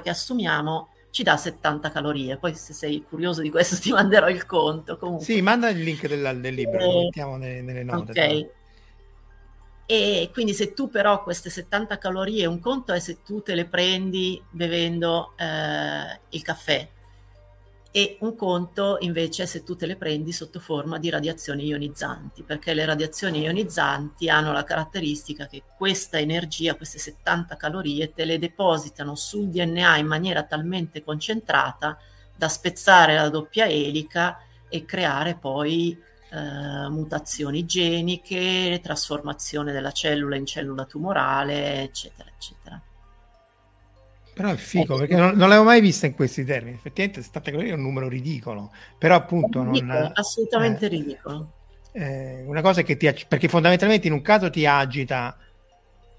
che 0.00 0.10
assumiamo 0.10 0.90
ci 1.16 1.22
dà 1.22 1.38
70 1.38 1.90
calorie. 1.90 2.36
Poi 2.36 2.54
se 2.54 2.74
sei 2.74 3.02
curioso 3.08 3.40
di 3.40 3.48
questo 3.48 3.76
ti 3.80 3.90
manderò 3.90 4.28
il 4.28 4.44
conto. 4.44 4.98
Comunque. 4.98 5.24
Sì, 5.24 5.40
manda 5.40 5.70
il 5.70 5.82
link 5.82 6.06
del, 6.06 6.40
del 6.40 6.54
libro, 6.54 6.78
lo 6.78 7.02
mettiamo 7.04 7.38
nelle, 7.38 7.62
nelle 7.62 7.82
note. 7.82 8.10
Ok. 8.10 8.50
E 9.86 10.30
quindi 10.32 10.52
se 10.52 10.74
tu 10.74 10.90
però 10.90 11.22
queste 11.22 11.48
70 11.48 11.96
calorie, 11.96 12.44
un 12.44 12.60
conto 12.60 12.92
è 12.92 12.98
se 12.98 13.22
tu 13.22 13.40
te 13.40 13.54
le 13.54 13.64
prendi 13.64 14.42
bevendo 14.50 15.32
eh, 15.38 16.20
il 16.30 16.42
caffè 16.42 16.86
e 17.96 18.18
un 18.20 18.36
conto 18.36 18.98
invece 19.00 19.44
è 19.44 19.46
se 19.46 19.64
tu 19.64 19.74
te 19.74 19.86
le 19.86 19.96
prendi 19.96 20.30
sotto 20.30 20.60
forma 20.60 20.98
di 20.98 21.08
radiazioni 21.08 21.64
ionizzanti, 21.64 22.42
perché 22.42 22.74
le 22.74 22.84
radiazioni 22.84 23.40
ionizzanti 23.40 24.28
hanno 24.28 24.52
la 24.52 24.64
caratteristica 24.64 25.46
che 25.46 25.62
questa 25.78 26.18
energia, 26.18 26.74
queste 26.74 26.98
70 26.98 27.56
calorie, 27.56 28.12
te 28.12 28.26
le 28.26 28.38
depositano 28.38 29.14
sul 29.14 29.48
DNA 29.48 29.96
in 29.96 30.06
maniera 30.08 30.42
talmente 30.42 31.02
concentrata 31.02 31.96
da 32.36 32.48
spezzare 32.48 33.14
la 33.14 33.30
doppia 33.30 33.64
elica 33.64 34.40
e 34.68 34.84
creare 34.84 35.34
poi 35.36 35.98
eh, 36.28 36.88
mutazioni 36.90 37.64
geniche, 37.64 38.78
trasformazione 38.82 39.72
della 39.72 39.92
cellula 39.92 40.36
in 40.36 40.44
cellula 40.44 40.84
tumorale, 40.84 41.84
eccetera, 41.84 42.28
eccetera. 42.28 42.55
Però 44.36 44.50
è 44.50 44.56
figo 44.56 44.82
ecco. 44.82 44.96
perché 44.98 45.16
non, 45.16 45.30
non, 45.30 45.48
l'avevo 45.48 45.64
mai 45.64 45.80
vista 45.80 46.04
in 46.04 46.12
questi 46.12 46.44
termini. 46.44 46.76
Effettivamente 46.76 47.22
70 47.22 47.50
calorie 47.50 47.70
è 47.70 47.74
un 47.74 47.80
numero 47.80 48.06
ridicolo, 48.06 48.70
però 48.98 49.14
appunto 49.14 49.64
ridicolo, 49.64 49.98
non, 49.98 50.10
assolutamente 50.12 50.84
eh, 50.84 50.88
ridicolo. 50.88 51.52
Eh, 51.92 52.42
una 52.44 52.60
cosa 52.60 52.82
che 52.82 52.98
ti 52.98 53.10
perché 53.26 53.48
fondamentalmente 53.48 54.08
in 54.08 54.12
un 54.12 54.20
caso 54.20 54.50
ti 54.50 54.66
agita 54.66 55.38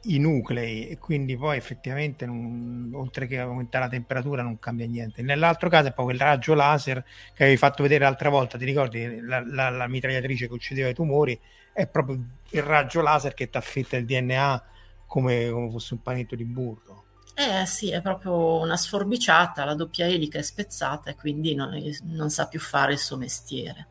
i 0.05 0.17
nuclei 0.17 0.87
e 0.87 0.97
quindi 0.97 1.37
poi 1.37 1.57
effettivamente 1.57 2.25
non, 2.25 2.89
oltre 2.95 3.27
che 3.27 3.37
aumentare 3.37 3.85
la 3.85 3.91
temperatura 3.91 4.41
non 4.41 4.57
cambia 4.57 4.87
niente. 4.87 5.21
Nell'altro 5.21 5.69
caso 5.69 5.89
è 5.89 5.93
poi 5.93 6.05
quel 6.05 6.17
raggio 6.19 6.55
laser 6.55 7.03
che 7.35 7.43
avevi 7.43 7.57
fatto 7.57 7.83
vedere 7.83 8.03
l'altra 8.03 8.29
volta, 8.29 8.57
ti 8.57 8.65
ricordi 8.65 9.19
la, 9.21 9.43
la, 9.45 9.69
la 9.69 9.87
mitragliatrice 9.87 10.47
che 10.47 10.53
uccideva 10.53 10.89
i 10.89 10.95
tumori, 10.95 11.39
è 11.71 11.85
proprio 11.85 12.19
il 12.49 12.63
raggio 12.63 13.01
laser 13.01 13.35
che 13.35 13.47
ti 13.47 13.57
affetta 13.57 13.95
il 13.95 14.05
DNA 14.05 14.63
come, 15.05 15.51
come 15.51 15.69
fosse 15.69 15.93
un 15.93 16.01
panetto 16.01 16.35
di 16.35 16.45
burro. 16.45 17.05
Eh 17.39 17.67
sì, 17.67 17.91
è 17.91 18.01
proprio 18.01 18.61
una 18.61 18.75
sforbiciata, 18.75 19.63
la 19.63 19.75
doppia 19.75 20.07
elica 20.07 20.39
è 20.39 20.41
spezzata 20.41 21.11
e 21.11 21.15
quindi 21.15 21.53
non, 21.53 21.79
non 22.05 22.31
sa 22.31 22.47
più 22.47 22.59
fare 22.59 22.93
il 22.93 22.97
suo 22.97 23.15
mestiere. 23.15 23.87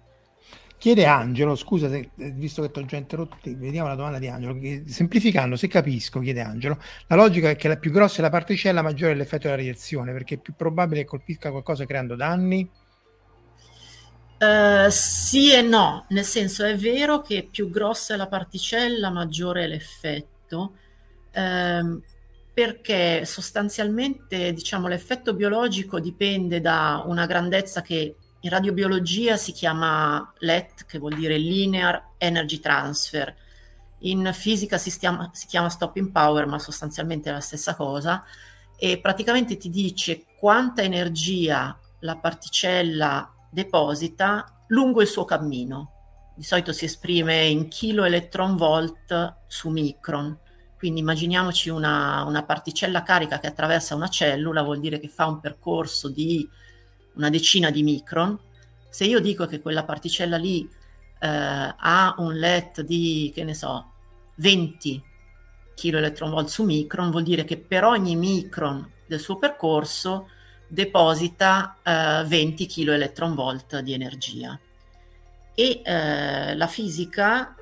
Chiede 0.77 1.07
Angelo, 1.07 1.55
scusa 1.55 1.89
se, 1.89 2.11
eh, 2.17 2.33
visto 2.33 2.61
che 2.61 2.73
ti 2.73 2.81
ho 2.81 2.85
già 2.85 2.97
interrotto, 2.97 3.37
vediamo 3.45 3.87
la 3.87 3.95
domanda 3.95 4.19
di 4.19 4.27
Angelo. 4.27 4.59
Semplificando, 4.89 5.55
se 5.55 5.69
capisco, 5.69 6.19
chiede 6.19 6.41
Angelo, 6.41 6.77
la 7.07 7.15
logica 7.15 7.49
è 7.49 7.55
che 7.55 7.69
la 7.69 7.77
più 7.77 7.93
grossa 7.93 8.19
è 8.19 8.23
la 8.23 8.31
particella, 8.31 8.83
maggiore 8.83 9.13
è 9.13 9.15
l'effetto 9.15 9.45
della 9.45 9.57
radiazione, 9.57 10.11
perché 10.11 10.35
è 10.35 10.39
più 10.39 10.55
probabile 10.57 11.03
che 11.03 11.07
colpisca 11.07 11.53
qualcosa 11.53 11.87
creando 11.87 12.17
danni? 12.17 12.69
Uh, 14.41 14.91
sì 14.91 15.53
e 15.53 15.63
no, 15.63 16.05
nel 16.09 16.25
senso 16.25 16.65
è 16.65 16.77
vero 16.77 17.21
che 17.21 17.47
più 17.49 17.71
grossa 17.71 18.15
è 18.15 18.17
la 18.17 18.27
particella, 18.27 19.09
maggiore 19.09 19.65
è 19.65 19.67
l'effetto, 19.69 20.75
uh, 21.33 22.03
perché 22.57 23.27
sostanzialmente 23.27 24.55
diciamo, 24.55 24.89
l'effetto 24.89 25.35
biologico 25.35 26.01
dipende 26.01 26.63
da 26.63 27.03
una 27.05 27.27
grandezza 27.27 27.83
che 27.83 28.17
in 28.41 28.49
radiobiologia 28.49 29.37
si 29.37 29.53
chiama 29.53 30.33
LET, 30.39 30.87
che 30.87 30.99
vuol 30.99 31.17
dire 31.17 31.37
Linear 31.37 32.13
Energy 32.17 32.59
Transfer. 32.59 33.37
In 33.99 34.31
fisica 34.33 34.79
si, 34.79 34.89
stiama, 34.89 35.29
si 35.35 35.47
chiama 35.47 35.69
Stopping 35.69 36.11
Power, 36.11 36.47
ma 36.47 36.59
sostanzialmente 36.59 37.29
è 37.29 37.33
la 37.35 37.41
stessa 37.41 37.75
cosa. 37.75 38.25
E 38.79 39.01
praticamente 39.01 39.59
ti 39.59 39.69
dice 39.69 40.25
quanta 40.39 40.81
energia 40.81 41.79
la 41.99 42.17
particella 42.17 43.35
deposita 43.51 44.65
lungo 44.69 45.03
il 45.03 45.09
suo 45.09 45.27
cammino. 45.27 46.33
Di 46.35 46.43
solito 46.43 46.73
si 46.73 46.87
esprime 46.87 47.45
in 47.45 47.69
kilo 47.69 48.05
electron 48.05 48.57
volt 48.57 49.41
su 49.47 49.69
micron. 49.69 50.45
Quindi 50.79 51.01
immaginiamoci 51.01 51.71
una, 51.71 52.23
una 52.25 52.43
particella 52.43 53.03
carica 53.03 53.39
che 53.39 53.47
attraversa 53.47 53.95
una 53.95 54.09
cellula, 54.09 54.63
vuol 54.63 54.81
dire 54.81 54.99
che 54.99 55.09
fa 55.09 55.27
un 55.27 55.41
percorso 55.41 56.09
di 56.09 56.49
una 57.15 57.31
decina 57.31 57.71
di 57.71 57.83
micron, 57.83 58.39
se 58.91 59.05
io 59.05 59.21
dico 59.21 59.47
che 59.47 59.61
quella 59.61 59.85
particella 59.85 60.37
lì 60.37 60.69
eh, 61.19 61.27
ha 61.29 62.15
un 62.19 62.35
let 62.35 62.83
di, 62.83 63.31
che 63.35 63.45
ne 63.45 63.55
so, 63.55 63.93
20 64.37 65.03
kV 65.75 66.45
su 66.45 66.65
micron, 66.65 67.11
vuol 67.11 67.23
dire 67.23 67.45
che 67.45 67.59
per 67.59 67.85
ogni 67.85 68.17
micron 68.17 68.91
del 69.07 69.21
suo 69.21 69.37
percorso 69.37 70.29
deposita 70.67 71.77
eh, 71.83 72.25
20 72.27 72.67
kV 72.67 73.81
di 73.81 73.93
energia. 73.93 74.59
E 75.55 75.83
eh, 75.85 76.55
la 76.55 76.67
fisica, 76.67 77.55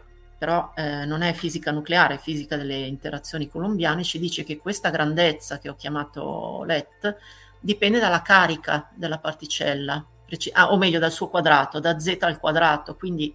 però 0.44 0.72
eh, 0.74 1.06
non 1.06 1.22
è 1.22 1.32
fisica 1.32 1.70
nucleare, 1.70 2.16
è 2.16 2.18
fisica 2.18 2.58
delle 2.58 2.76
interazioni 2.80 3.48
colombiane, 3.48 4.04
ci 4.04 4.18
dice 4.18 4.44
che 4.44 4.58
questa 4.58 4.90
grandezza 4.90 5.58
che 5.58 5.70
ho 5.70 5.74
chiamato 5.74 6.64
LET 6.64 7.16
dipende 7.58 7.98
dalla 7.98 8.20
carica 8.20 8.90
della 8.94 9.16
particella, 9.16 10.04
ah, 10.52 10.70
o 10.70 10.76
meglio 10.76 10.98
dal 10.98 11.12
suo 11.12 11.30
quadrato, 11.30 11.80
da 11.80 11.98
z 11.98 12.18
al 12.20 12.38
quadrato. 12.38 12.94
Quindi 12.94 13.34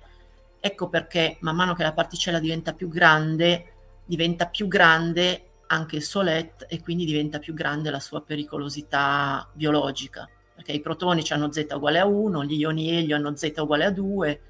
ecco 0.60 0.88
perché 0.88 1.38
man 1.40 1.56
mano 1.56 1.74
che 1.74 1.82
la 1.82 1.94
particella 1.94 2.38
diventa 2.38 2.74
più 2.74 2.90
grande, 2.90 3.72
diventa 4.06 4.46
più 4.46 4.68
grande 4.68 5.46
anche 5.66 5.96
il 5.96 6.04
suo 6.04 6.22
let 6.22 6.68
e 6.70 6.80
quindi 6.80 7.06
diventa 7.06 7.40
più 7.40 7.56
grande 7.56 7.90
la 7.90 8.00
sua 8.00 8.22
pericolosità 8.22 9.50
biologica. 9.52 10.30
Perché 10.54 10.74
i 10.74 10.80
protoni 10.80 11.26
hanno 11.30 11.52
z 11.52 11.66
uguale 11.74 11.98
a 11.98 12.06
1, 12.06 12.44
gli 12.44 12.60
ioni 12.60 12.96
elio 12.96 13.16
hanno 13.16 13.36
z 13.36 13.52
uguale 13.56 13.86
a 13.86 13.92
2, 13.92 14.42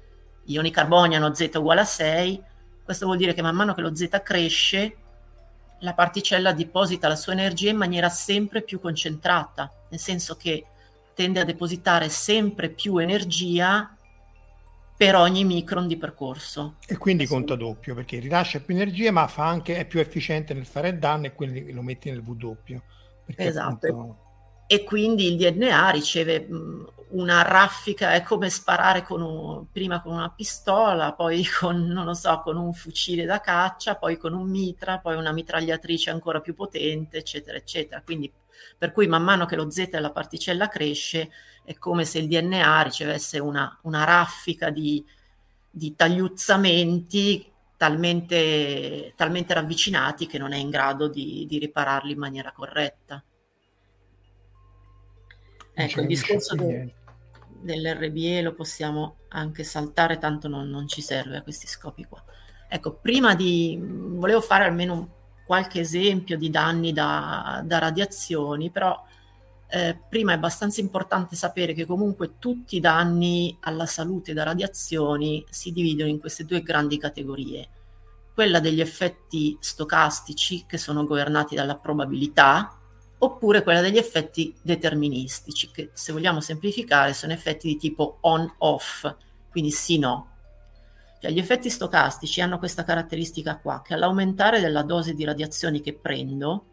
gli 0.42 0.52
ioni 0.52 0.70
carbonio 0.70 1.16
hanno 1.16 1.32
z 1.32 1.48
uguale 1.54 1.80
a 1.80 1.84
6. 1.84 2.42
Questo 2.90 3.06
vuol 3.06 3.20
dire 3.20 3.34
che 3.34 3.42
man 3.42 3.54
mano 3.54 3.72
che 3.72 3.82
lo 3.82 3.94
z 3.94 4.20
cresce, 4.20 4.96
la 5.78 5.94
particella 5.94 6.52
deposita 6.52 7.06
la 7.06 7.14
sua 7.14 7.34
energia 7.34 7.70
in 7.70 7.76
maniera 7.76 8.08
sempre 8.08 8.62
più 8.62 8.80
concentrata, 8.80 9.70
nel 9.90 10.00
senso 10.00 10.34
che 10.34 10.66
tende 11.14 11.38
a 11.38 11.44
depositare 11.44 12.08
sempre 12.08 12.68
più 12.68 12.98
energia 12.98 13.96
per 14.96 15.14
ogni 15.14 15.44
micron 15.44 15.86
di 15.86 15.98
percorso. 15.98 16.78
E 16.84 16.96
quindi 16.96 17.26
conta 17.26 17.54
doppio 17.54 17.94
perché 17.94 18.18
rilascia 18.18 18.58
più 18.58 18.74
energia 18.74 19.12
ma 19.12 19.28
fa 19.28 19.46
anche, 19.46 19.76
è 19.76 19.84
più 19.84 20.00
efficiente 20.00 20.52
nel 20.52 20.66
fare 20.66 20.98
danno 20.98 21.26
e 21.26 21.32
quindi 21.32 21.70
lo 21.70 21.82
metti 21.82 22.10
nel 22.10 22.24
V 22.24 22.34
doppio. 22.34 22.82
Esatto. 23.36 23.86
Appunto... 23.86 24.29
E 24.72 24.84
quindi 24.84 25.26
il 25.26 25.36
DNA 25.36 25.90
riceve 25.90 26.46
una 27.08 27.42
raffica, 27.42 28.12
è 28.12 28.22
come 28.22 28.48
sparare 28.50 29.02
con 29.02 29.20
un, 29.20 29.64
prima 29.72 30.00
con 30.00 30.12
una 30.12 30.30
pistola, 30.30 31.12
poi 31.12 31.44
con, 31.58 31.88
non 31.88 32.04
lo 32.04 32.14
so, 32.14 32.40
con 32.40 32.56
un 32.56 32.72
fucile 32.72 33.24
da 33.24 33.40
caccia, 33.40 33.96
poi 33.96 34.16
con 34.16 34.32
un 34.32 34.48
mitra, 34.48 35.00
poi 35.00 35.16
una 35.16 35.32
mitragliatrice 35.32 36.10
ancora 36.10 36.40
più 36.40 36.54
potente, 36.54 37.18
eccetera, 37.18 37.56
eccetera. 37.56 38.00
Quindi 38.00 38.32
per 38.78 38.92
cui 38.92 39.08
man 39.08 39.24
mano 39.24 39.44
che 39.44 39.56
lo 39.56 39.68
Z 39.68 39.90
della 39.90 40.12
particella 40.12 40.68
cresce, 40.68 41.30
è 41.64 41.76
come 41.76 42.04
se 42.04 42.20
il 42.20 42.28
DNA 42.28 42.82
ricevesse 42.82 43.40
una, 43.40 43.76
una 43.82 44.04
raffica 44.04 44.70
di, 44.70 45.04
di 45.68 45.96
tagliuzzamenti 45.96 47.44
talmente, 47.76 49.14
talmente, 49.16 49.54
ravvicinati 49.54 50.26
che 50.28 50.38
non 50.38 50.52
è 50.52 50.58
in 50.58 50.70
grado 50.70 51.08
di, 51.08 51.44
di 51.48 51.58
ripararli 51.58 52.12
in 52.12 52.18
maniera 52.18 52.52
corretta. 52.52 53.20
Ecco, 55.84 56.00
il 56.00 56.06
discorso 56.06 56.54
de, 56.54 56.94
dell'RBE 57.60 58.42
lo 58.42 58.54
possiamo 58.54 59.16
anche 59.28 59.64
saltare, 59.64 60.18
tanto 60.18 60.48
non, 60.48 60.68
non, 60.68 60.88
ci 60.88 61.00
serve 61.00 61.38
a 61.38 61.42
questi 61.42 61.66
scopi 61.66 62.04
qua. 62.04 62.22
Ecco, 62.68 62.94
prima 62.94 63.34
di... 63.34 63.78
volevo 63.82 64.40
fare 64.40 64.64
almeno 64.64 65.18
qualche 65.46 65.80
esempio 65.80 66.36
di 66.36 66.50
danni 66.50 66.92
da, 66.92 67.62
da 67.64 67.78
radiazioni, 67.78 68.70
però 68.70 69.04
eh, 69.72 69.98
prima 70.08 70.32
è 70.32 70.34
abbastanza 70.34 70.80
importante 70.80 71.36
sapere 71.36 71.74
che 71.74 71.86
comunque 71.86 72.38
tutti 72.38 72.76
i 72.76 72.80
danni 72.80 73.56
alla 73.60 73.86
salute 73.86 74.32
da 74.32 74.42
radiazioni 74.42 75.44
si 75.48 75.72
dividono 75.72 76.08
in 76.08 76.18
queste 76.18 76.44
due 76.44 76.62
grandi 76.62 76.98
categorie. 76.98 77.68
Quella 78.34 78.58
degli 78.58 78.80
effetti 78.80 79.56
stocastici 79.60 80.64
che 80.66 80.78
sono 80.78 81.04
governati 81.04 81.54
dalla 81.54 81.76
probabilità, 81.76 82.79
oppure 83.22 83.62
quella 83.62 83.80
degli 83.80 83.98
effetti 83.98 84.54
deterministici, 84.62 85.70
che 85.70 85.90
se 85.92 86.12
vogliamo 86.12 86.40
semplificare 86.40 87.12
sono 87.12 87.32
effetti 87.32 87.68
di 87.68 87.76
tipo 87.76 88.18
on-off, 88.20 89.14
quindi 89.50 89.70
sì-no. 89.70 90.28
Cioè, 91.20 91.30
gli 91.30 91.38
effetti 91.38 91.68
stocastici 91.68 92.40
hanno 92.40 92.58
questa 92.58 92.82
caratteristica 92.82 93.58
qua, 93.58 93.82
che 93.84 93.94
all'aumentare 93.94 94.60
della 94.60 94.82
dose 94.82 95.12
di 95.14 95.24
radiazioni 95.24 95.80
che 95.80 95.92
prendo, 95.92 96.64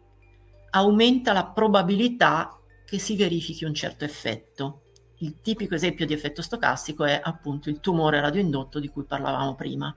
aumenta 0.70 1.32
la 1.32 1.44
probabilità 1.44 2.58
che 2.86 2.98
si 2.98 3.14
verifichi 3.16 3.64
un 3.66 3.74
certo 3.74 4.04
effetto. 4.04 4.82
Il 5.18 5.40
tipico 5.42 5.74
esempio 5.74 6.06
di 6.06 6.14
effetto 6.14 6.40
stocastico 6.40 7.04
è 7.04 7.20
appunto 7.22 7.68
il 7.68 7.80
tumore 7.80 8.20
radioindotto 8.20 8.78
di 8.78 8.88
cui 8.88 9.04
parlavamo 9.04 9.54
prima. 9.54 9.94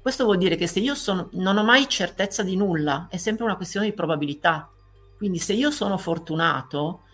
Questo 0.00 0.24
vuol 0.24 0.36
dire 0.36 0.54
che 0.54 0.66
se 0.66 0.80
io 0.80 0.94
sono, 0.94 1.30
non 1.32 1.56
ho 1.56 1.64
mai 1.64 1.88
certezza 1.88 2.44
di 2.44 2.54
nulla, 2.54 3.08
è 3.10 3.16
sempre 3.16 3.44
una 3.44 3.56
questione 3.56 3.86
di 3.86 3.92
probabilità. 3.92 4.70
Quindi 5.24 5.40
se 5.40 5.54
io 5.54 5.70
sono 5.70 5.96
fortunato, 5.96 7.04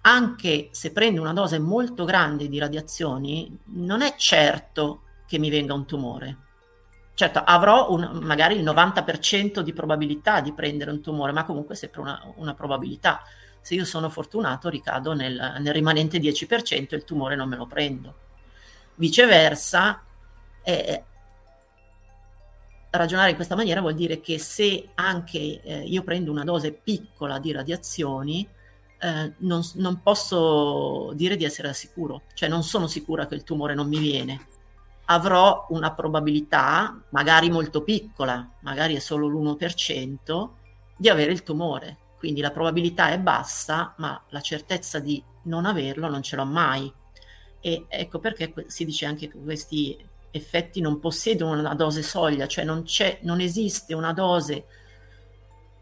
anche 0.00 0.70
se 0.72 0.90
prendo 0.90 1.20
una 1.20 1.32
dose 1.32 1.60
molto 1.60 2.04
grande 2.04 2.48
di 2.48 2.58
radiazioni, 2.58 3.56
non 3.66 4.02
è 4.02 4.16
certo 4.16 5.02
che 5.28 5.38
mi 5.38 5.48
venga 5.48 5.72
un 5.72 5.86
tumore. 5.86 6.38
Certo, 7.14 7.38
avrò 7.38 7.92
un, 7.92 8.18
magari 8.20 8.56
il 8.56 8.64
90% 8.64 9.60
di 9.60 9.72
probabilità 9.72 10.40
di 10.40 10.52
prendere 10.52 10.90
un 10.90 11.00
tumore, 11.00 11.30
ma 11.30 11.44
comunque 11.44 11.76
è 11.76 11.78
sempre 11.78 12.00
una, 12.00 12.20
una 12.34 12.54
probabilità. 12.54 13.22
Se 13.60 13.76
io 13.76 13.84
sono 13.84 14.08
fortunato 14.08 14.68
ricado 14.68 15.12
nel, 15.12 15.58
nel 15.60 15.72
rimanente 15.72 16.18
10% 16.18 16.66
e 16.66 16.96
il 16.96 17.04
tumore 17.04 17.36
non 17.36 17.48
me 17.48 17.54
lo 17.54 17.66
prendo. 17.66 18.14
Viceversa, 18.96 20.02
eh, 20.64 21.04
ragionare 22.92 23.30
in 23.30 23.36
questa 23.36 23.56
maniera 23.56 23.80
vuol 23.80 23.94
dire 23.94 24.20
che 24.20 24.38
se 24.38 24.90
anche 24.94 25.62
eh, 25.62 25.82
io 25.84 26.02
prendo 26.02 26.30
una 26.30 26.44
dose 26.44 26.72
piccola 26.72 27.38
di 27.38 27.52
radiazioni, 27.52 28.46
eh, 28.98 29.32
non, 29.38 29.62
non, 29.74 30.00
posso 30.02 31.12
dire 31.14 31.36
di 31.36 31.44
essere 31.44 31.72
sicuro, 31.74 32.22
cioè 32.34 32.48
non 32.48 32.62
sono 32.62 32.86
sicura 32.86 33.26
che 33.26 33.34
il 33.34 33.44
tumore 33.44 33.74
non 33.74 33.88
mi 33.88 33.98
viene, 33.98 34.46
avrò 35.06 35.66
una 35.70 35.92
probabilità, 35.92 37.02
magari 37.10 37.50
molto 37.50 37.82
piccola, 37.82 38.48
magari 38.60 38.94
è 38.94 39.00
solo 39.00 39.26
l'1%, 39.26 40.48
di 40.96 41.08
avere 41.08 41.32
il 41.32 41.42
tumore. 41.42 41.98
Quindi 42.18 42.40
la 42.40 42.52
probabilità 42.52 43.10
è 43.10 43.18
bassa, 43.18 43.94
ma 43.98 44.22
la 44.28 44.40
certezza 44.40 45.00
di 45.00 45.22
non 45.44 45.64
averlo 45.64 46.08
non 46.08 46.22
ce 46.22 46.36
l'ho 46.36 46.44
mai. 46.44 46.92
E 47.60 47.86
ecco 47.88 48.20
perché 48.20 48.52
si 48.66 48.84
dice 48.84 49.06
anche 49.06 49.28
che 49.28 49.38
questi 49.38 49.96
effetti 50.32 50.80
non 50.80 50.98
possiedono 50.98 51.60
una 51.60 51.74
dose 51.74 52.02
soglia, 52.02 52.46
cioè 52.46 52.64
non, 52.64 52.84
non 53.20 53.40
esiste 53.40 53.94
una 53.94 54.12
dose 54.12 54.64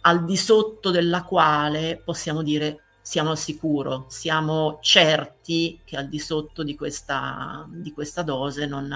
al 0.02 0.24
di 0.24 0.36
sotto 0.36 0.90
della 0.90 1.22
quale 1.22 2.00
possiamo 2.04 2.42
dire 2.42 2.82
siamo 3.00 3.30
al 3.30 3.38
sicuro, 3.38 4.06
siamo 4.08 4.78
certi 4.82 5.80
che 5.84 5.96
al 5.96 6.08
di 6.08 6.18
sotto 6.18 6.62
di 6.62 6.76
questa, 6.76 7.66
di 7.70 7.92
questa 7.92 8.22
dose 8.22 8.66
non, 8.66 8.86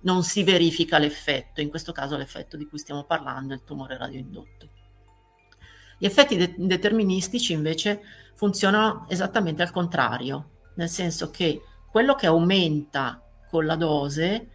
non, 0.00 0.22
si 0.22 0.44
verifica 0.44 0.98
l'effetto, 0.98 1.60
in 1.60 1.70
questo 1.70 1.92
caso 1.92 2.16
l'effetto 2.16 2.56
di 2.56 2.66
cui 2.66 2.78
stiamo 2.78 3.04
parlando 3.04 3.52
è 3.52 3.56
il 3.56 3.64
tumore 3.64 3.96
radioindotto. 3.96 4.68
Gli 5.98 6.04
effetti 6.04 6.36
de- 6.36 6.54
deterministici 6.56 7.52
invece 7.52 8.00
funzionano 8.34 9.06
esattamente 9.08 9.62
al 9.62 9.70
contrario, 9.70 10.50
nel 10.74 10.88
senso 10.88 11.30
che 11.30 11.62
quello 11.90 12.14
che 12.14 12.26
aumenta 12.26 13.21
con 13.52 13.66
la 13.66 13.76
dose 13.76 14.48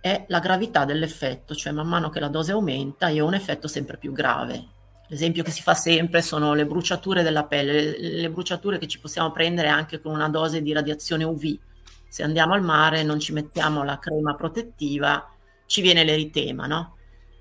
è 0.00 0.26
la 0.28 0.38
gravità 0.38 0.84
dell'effetto, 0.84 1.56
cioè 1.56 1.72
man 1.72 1.88
mano 1.88 2.08
che 2.08 2.20
la 2.20 2.28
dose 2.28 2.52
aumenta 2.52 3.08
io 3.08 3.24
ho 3.24 3.26
un 3.26 3.34
effetto 3.34 3.66
sempre 3.66 3.96
più 3.96 4.12
grave. 4.12 4.64
L'esempio 5.08 5.42
che 5.42 5.50
si 5.50 5.60
fa 5.60 5.74
sempre 5.74 6.22
sono 6.22 6.54
le 6.54 6.64
bruciature 6.64 7.24
della 7.24 7.46
pelle, 7.46 7.98
le, 7.98 8.30
bruciature 8.30 8.78
che 8.78 8.86
ci 8.86 9.00
possiamo 9.00 9.32
prendere 9.32 9.66
anche 9.66 10.00
con 10.00 10.12
una 10.12 10.28
dose 10.28 10.62
di 10.62 10.72
radiazione 10.72 11.24
UV. 11.24 11.58
Se 12.06 12.22
andiamo 12.22 12.54
al 12.54 12.62
mare 12.62 13.02
non 13.02 13.18
ci 13.18 13.32
mettiamo 13.32 13.82
la 13.82 13.98
crema 13.98 14.36
protettiva, 14.36 15.34
ci 15.66 15.80
viene 15.80 16.04
l'eritema, 16.04 16.68
no? 16.68 16.96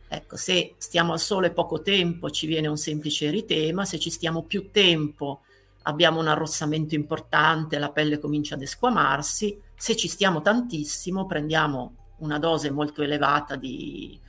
Ecco, 0.07 0.35
se 0.35 0.73
stiamo 0.79 1.13
al 1.13 1.19
sole 1.19 1.51
poco 1.51 1.83
tempo 1.83 2.31
ci 2.31 2.47
viene 2.47 2.67
un 2.67 2.77
semplice 2.77 3.27
eritema, 3.27 3.85
se 3.85 3.99
ci 3.99 4.09
stiamo 4.09 4.43
più 4.43 4.71
tempo 4.71 5.41
abbiamo 5.83 6.19
un 6.19 6.27
arrossamento 6.27 6.95
importante, 6.95 7.77
la 7.77 7.91
pelle 7.91 8.19
comincia 8.19 8.55
ad 8.55 8.61
esquamarsi, 8.61 9.59
se 9.75 9.95
ci 9.95 10.07
stiamo 10.07 10.41
tantissimo 10.41 11.25
prendiamo 11.25 11.95
una 12.19 12.39
dose 12.39 12.71
molto 12.71 13.01
elevata 13.01 13.55
di 13.55 14.19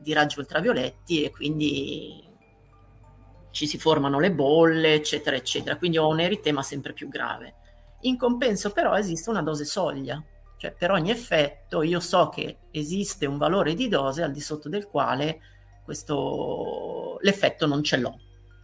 di 0.00 0.12
raggi 0.14 0.38
ultravioletti 0.38 1.22
e 1.22 1.30
quindi 1.30 2.24
ci 3.50 3.66
si 3.66 3.78
formano 3.78 4.18
le 4.18 4.32
bolle, 4.32 4.94
eccetera, 4.94 5.36
eccetera. 5.36 5.76
Quindi 5.76 5.98
ho 5.98 6.08
un 6.08 6.20
eritema 6.20 6.62
sempre 6.62 6.92
più 6.92 7.08
grave. 7.08 7.54
In 8.02 8.16
compenso 8.16 8.70
però 8.70 8.96
esiste 8.96 9.30
una 9.30 9.42
dose 9.42 9.64
soglia, 9.64 10.22
cioè 10.56 10.72
per 10.72 10.92
ogni 10.92 11.10
effetto 11.10 11.82
io 11.82 12.00
so 12.00 12.28
che 12.28 12.58
esiste 12.70 13.26
un 13.26 13.36
valore 13.36 13.74
di 13.74 13.88
dose 13.88 14.22
al 14.22 14.32
di 14.32 14.40
sotto 14.40 14.68
del 14.68 14.86
quale 14.86 15.40
questo, 15.84 17.18
l'effetto 17.20 17.66
non 17.66 17.82
ce 17.82 17.96
l'ho. 17.96 18.18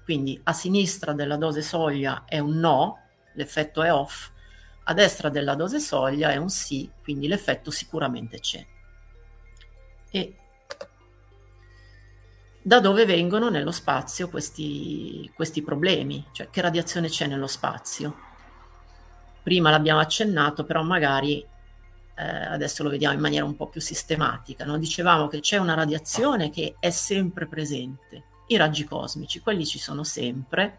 Quindi 0.04 0.38
a 0.44 0.52
sinistra 0.52 1.12
della 1.12 1.36
dose 1.36 1.62
soglia 1.62 2.24
è 2.26 2.38
un 2.38 2.58
no, 2.58 2.98
l'effetto 3.34 3.82
è 3.82 3.92
off, 3.92 4.30
a 4.84 4.92
destra 4.92 5.28
della 5.28 5.54
dose 5.54 5.80
soglia 5.80 6.30
è 6.30 6.36
un 6.36 6.50
sì, 6.50 6.90
quindi 7.02 7.26
l'effetto 7.26 7.70
sicuramente 7.70 8.38
c'è. 8.38 8.64
E 10.10 10.36
da 12.62 12.80
dove 12.80 13.04
vengono 13.04 13.50
nello 13.50 13.72
spazio 13.72 14.28
questi, 14.28 15.30
questi 15.34 15.62
problemi, 15.62 16.26
cioè 16.32 16.48
che 16.48 16.60
radiazione 16.60 17.08
c'è 17.08 17.26
nello 17.26 17.46
spazio. 17.46 18.16
Prima 19.42 19.70
l'abbiamo 19.70 20.00
accennato, 20.00 20.64
però 20.64 20.82
magari 20.82 21.46
eh, 22.16 22.24
adesso 22.24 22.82
lo 22.82 22.88
vediamo 22.88 23.14
in 23.14 23.20
maniera 23.20 23.44
un 23.44 23.56
po' 23.56 23.68
più 23.68 23.80
sistematica. 23.80 24.64
No? 24.64 24.78
Dicevamo 24.78 25.28
che 25.28 25.40
c'è 25.40 25.58
una 25.58 25.74
radiazione 25.74 26.50
che 26.50 26.76
è 26.78 26.90
sempre 26.90 27.46
presente, 27.46 28.24
i 28.46 28.56
raggi 28.56 28.84
cosmici, 28.84 29.40
quelli 29.40 29.66
ci 29.66 29.78
sono 29.78 30.04
sempre, 30.04 30.78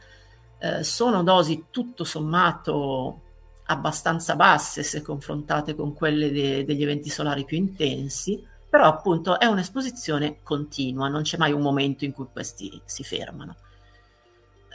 eh, 0.59 0.83
sono 0.83 1.21
dosi 1.21 1.65
tutto 1.69 2.03
sommato 2.03 3.24
abbastanza 3.67 4.35
basse 4.35 4.83
se 4.83 5.01
confrontate 5.01 5.75
con 5.75 5.93
quelle 5.93 6.31
de- 6.31 6.65
degli 6.65 6.83
eventi 6.83 7.09
solari 7.09 7.45
più 7.45 7.57
intensi, 7.57 8.43
però 8.69 8.85
appunto 8.85 9.39
è 9.39 9.45
un'esposizione 9.45 10.39
continua, 10.43 11.07
non 11.07 11.23
c'è 11.23 11.37
mai 11.37 11.51
un 11.51 11.61
momento 11.61 12.05
in 12.05 12.11
cui 12.11 12.27
questi 12.31 12.81
si 12.85 13.03
fermano. 13.03 13.55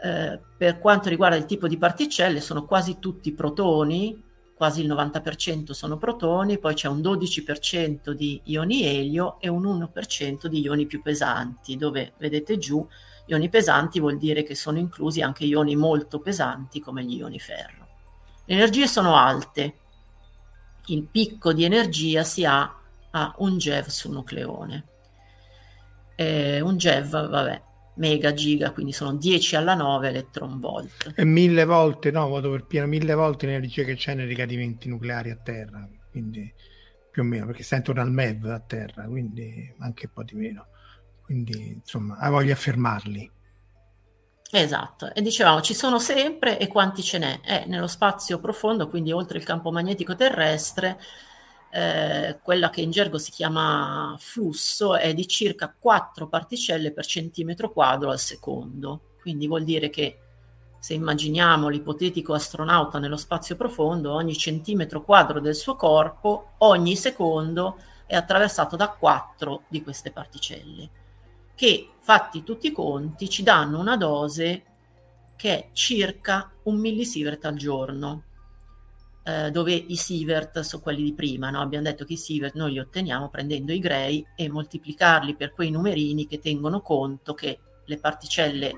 Eh, 0.03 0.41
per 0.57 0.79
quanto 0.79 1.09
riguarda 1.09 1.37
il 1.37 1.45
tipo 1.45 1.69
di 1.69 1.77
particelle, 1.77 2.41
sono 2.41 2.65
quasi 2.65 2.99
tutti 2.99 3.33
protoni, 3.33 4.29
quasi 4.57 4.83
il 4.83 4.89
90% 4.89 5.73
sono 5.73 5.97
protoni, 5.97 6.59
poi 6.59 6.75
c'è 6.75 6.89
un 6.89 7.01
12% 7.01 8.13
di 8.13 8.41
ioni 8.45 8.85
elio 8.85 9.39
e 9.41 9.49
un 9.49 9.65
1% 9.65 10.47
di 10.47 10.61
ioni 10.61 10.87
più 10.87 11.03
pesanti, 11.03 11.77
dove 11.77 12.13
vedete 12.19 12.59
giù 12.59 12.87
ioni 13.27 13.49
pesanti 13.49 14.01
vuol 14.01 14.19
dire 14.19 14.43
che 14.43 14.55
sono 14.55 14.79
inclusi 14.79 15.23
anche 15.23 15.45
ioni 15.45 15.77
molto 15.77 16.21
pesanti 16.21 16.81
come 16.81 17.05
gli 17.05 17.17
ioni 17.17 17.39
ferro. 17.39 17.80
Le 18.51 18.57
energie 18.57 18.89
sono 18.89 19.15
alte, 19.15 19.75
il 20.87 21.07
picco 21.07 21.53
di 21.53 21.63
energia 21.63 22.25
si 22.25 22.45
ha 22.45 22.81
a 23.13 23.35
un 23.39 23.59
GeV 23.59 23.87
su 23.87 24.11
nucleone. 24.11 24.87
Eh, 26.17 26.61
un 26.61 26.77
GeV, 26.77 27.29
vabbè, 27.29 27.63
mega, 27.99 28.35
giga, 28.35 28.73
quindi 28.73 28.91
sono 28.91 29.15
10 29.15 29.55
alla 29.55 29.75
9 29.75 30.09
electron 30.09 30.59
volt. 30.59 31.13
E 31.15 31.25
mille 31.25 31.65
volte, 31.65 32.11
no, 32.11 32.29
vado 32.29 32.51
per 32.51 32.65
pieno, 32.65 32.89
mille 32.89 33.15
volte 33.15 33.47
l'energia 33.47 33.85
che 33.85 33.95
c'è 33.95 34.15
nei 34.15 34.27
ricadimenti 34.27 34.89
nucleari 34.89 35.31
a 35.31 35.37
terra, 35.37 35.89
quindi 36.11 36.53
più 37.09 37.23
o 37.23 37.25
meno, 37.25 37.47
perché 37.47 37.63
sta 37.63 37.77
intorno 37.77 38.03
al 38.03 38.11
MEV 38.11 38.47
a 38.47 38.59
terra, 38.59 39.05
quindi 39.05 39.73
anche 39.79 40.07
un 40.07 40.13
po' 40.13 40.25
di 40.25 40.35
meno. 40.35 40.67
Quindi, 41.23 41.75
insomma, 41.75 42.19
voglio 42.29 42.53
affermarli. 42.53 43.31
Esatto, 44.53 45.15
e 45.15 45.23
dicevamo 45.23 45.61
ci 45.61 45.75
sono 45.75 46.01
sempre 46.01 46.59
e 46.59 46.67
quanti 46.67 47.05
ce 47.05 47.19
n'è? 47.19 47.41
È 47.41 47.65
nello 47.67 47.87
spazio 47.87 48.41
profondo, 48.41 48.89
quindi 48.89 49.13
oltre 49.13 49.39
il 49.39 49.45
campo 49.45 49.71
magnetico 49.71 50.17
terrestre, 50.17 50.99
eh, 51.71 52.41
quella 52.43 52.69
che 52.69 52.81
in 52.81 52.91
gergo 52.91 53.17
si 53.17 53.31
chiama 53.31 54.17
flusso 54.19 54.97
è 54.97 55.15
di 55.15 55.29
circa 55.29 55.73
4 55.79 56.27
particelle 56.27 56.91
per 56.93 57.07
centimetro 57.07 57.71
quadro 57.71 58.11
al 58.11 58.19
secondo. 58.19 59.15
Quindi 59.21 59.47
vuol 59.47 59.63
dire 59.63 59.89
che 59.89 60.19
se 60.81 60.95
immaginiamo 60.95 61.69
l'ipotetico 61.69 62.35
astronauta 62.35 62.99
nello 62.99 63.17
spazio 63.17 63.55
profondo, 63.55 64.13
ogni 64.15 64.37
centimetro 64.37 65.05
quadro 65.05 65.39
del 65.39 65.55
suo 65.55 65.77
corpo, 65.77 66.55
ogni 66.59 66.97
secondo 66.97 67.77
è 68.05 68.17
attraversato 68.17 68.75
da 68.75 68.89
4 68.89 69.63
di 69.69 69.81
queste 69.81 70.11
particelle 70.11 71.00
che 71.61 71.91
fatti 71.99 72.43
tutti 72.43 72.69
i 72.69 72.73
conti 72.73 73.29
ci 73.29 73.43
danno 73.43 73.79
una 73.79 73.99
dose 73.99 74.63
che 75.37 75.59
è 75.59 75.69
circa 75.75 76.51
un 76.63 76.79
millisievert 76.79 77.45
al 77.45 77.57
giorno, 77.57 78.23
eh, 79.23 79.51
dove 79.51 79.75
i 79.75 79.95
sievert 79.95 80.61
sono 80.61 80.81
quelli 80.81 81.03
di 81.03 81.13
prima, 81.13 81.51
no? 81.51 81.61
abbiamo 81.61 81.85
detto 81.85 82.07
che 82.07 82.15
i 82.15 82.17
sievert 82.17 82.55
noi 82.55 82.73
li 82.73 82.79
otteniamo 82.79 83.29
prendendo 83.29 83.75
i 83.75 83.79
gray 83.79 84.25
e 84.35 84.49
moltiplicarli 84.49 85.37
per 85.37 85.53
quei 85.53 85.71
numerini 85.71 86.27
che 86.27 86.39
tengono 86.39 86.81
conto 86.81 87.35
che 87.35 87.59
le 87.85 87.99
particelle, 87.99 88.69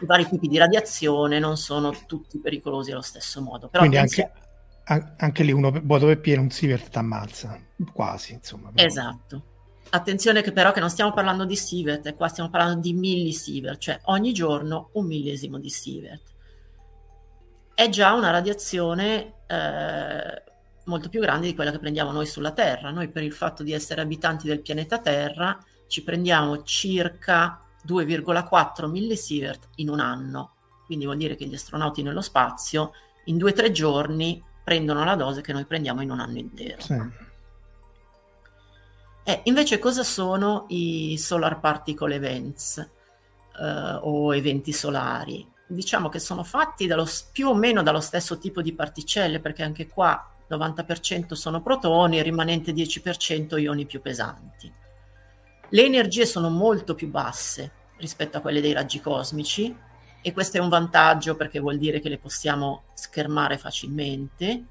i 0.00 0.06
vari 0.06 0.26
tipi 0.26 0.48
di 0.48 0.56
radiazione 0.56 1.38
non 1.38 1.58
sono 1.58 1.94
tutti 2.06 2.40
pericolosi 2.40 2.92
allo 2.92 3.02
stesso 3.02 3.42
modo. 3.42 3.68
Però 3.68 3.80
Quindi 3.80 3.98
anche, 3.98 4.32
anche 5.18 5.42
lì 5.42 5.52
uno 5.52 5.70
vuoto 5.70 6.06
per 6.06 6.20
pieno 6.20 6.40
un 6.40 6.48
sievert 6.48 6.88
ti 6.88 6.96
ammazza, 6.96 7.60
quasi 7.92 8.32
insomma. 8.32 8.70
Però. 8.70 8.86
Esatto. 8.86 9.55
Attenzione 9.90 10.42
che 10.42 10.52
però 10.52 10.72
che 10.72 10.80
non 10.80 10.90
stiamo 10.90 11.12
parlando 11.12 11.44
di 11.44 11.56
sievert, 11.56 12.14
qua 12.16 12.28
stiamo 12.28 12.50
parlando 12.50 12.80
di 12.80 12.92
millisievert, 12.92 13.78
cioè 13.78 14.00
ogni 14.04 14.32
giorno 14.32 14.90
un 14.94 15.06
millesimo 15.06 15.58
di 15.58 15.70
sievert. 15.70 16.22
È 17.74 17.88
già 17.88 18.12
una 18.12 18.30
radiazione 18.30 19.34
eh, 19.46 20.42
molto 20.86 21.08
più 21.08 21.20
grande 21.20 21.46
di 21.46 21.54
quella 21.54 21.70
che 21.70 21.78
prendiamo 21.78 22.10
noi 22.10 22.26
sulla 22.26 22.52
Terra. 22.52 22.90
Noi 22.90 23.08
per 23.08 23.22
il 23.22 23.32
fatto 23.32 23.62
di 23.62 23.72
essere 23.72 24.00
abitanti 24.00 24.46
del 24.46 24.60
pianeta 24.60 24.98
Terra 24.98 25.58
ci 25.86 26.02
prendiamo 26.02 26.62
circa 26.62 27.62
2,4 27.86 28.88
millisievert 28.88 29.68
in 29.76 29.88
un 29.88 30.00
anno. 30.00 30.54
Quindi 30.84 31.04
vuol 31.04 31.16
dire 31.16 31.36
che 31.36 31.46
gli 31.46 31.54
astronauti 31.54 32.02
nello 32.02 32.20
spazio 32.20 32.92
in 33.26 33.38
due 33.38 33.50
o 33.50 33.54
tre 33.54 33.70
giorni 33.72 34.42
prendono 34.64 35.04
la 35.04 35.14
dose 35.14 35.40
che 35.40 35.52
noi 35.52 35.64
prendiamo 35.64 36.02
in 36.02 36.10
un 36.10 36.20
anno 36.20 36.38
intero. 36.38 36.80
Sì. 36.80 36.94
Eh, 39.28 39.40
invece 39.46 39.80
cosa 39.80 40.04
sono 40.04 40.66
i 40.68 41.18
solar 41.18 41.58
particle 41.58 42.14
events 42.14 42.78
eh, 42.78 43.98
o 44.02 44.32
eventi 44.32 44.72
solari? 44.72 45.44
Diciamo 45.66 46.08
che 46.08 46.20
sono 46.20 46.44
fatti 46.44 46.86
dallo, 46.86 47.08
più 47.32 47.48
o 47.48 47.54
meno 47.56 47.82
dallo 47.82 47.98
stesso 47.98 48.38
tipo 48.38 48.62
di 48.62 48.72
particelle, 48.72 49.40
perché 49.40 49.64
anche 49.64 49.88
qua 49.88 50.32
90% 50.48 51.32
sono 51.32 51.60
protoni 51.60 52.20
e 52.20 52.22
rimanente 52.22 52.70
10% 52.70 53.58
ioni 53.58 53.84
più 53.84 54.00
pesanti. 54.00 54.72
Le 55.70 55.84
energie 55.84 56.24
sono 56.24 56.48
molto 56.48 56.94
più 56.94 57.10
basse 57.10 57.72
rispetto 57.96 58.38
a 58.38 58.40
quelle 58.40 58.60
dei 58.60 58.74
raggi 58.74 59.00
cosmici 59.00 59.76
e 60.22 60.32
questo 60.32 60.58
è 60.58 60.60
un 60.60 60.68
vantaggio 60.68 61.34
perché 61.34 61.58
vuol 61.58 61.78
dire 61.78 61.98
che 61.98 62.10
le 62.10 62.18
possiamo 62.18 62.84
schermare 62.94 63.58
facilmente, 63.58 64.64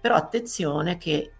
però 0.00 0.16
attenzione 0.16 0.96
che 0.96 1.32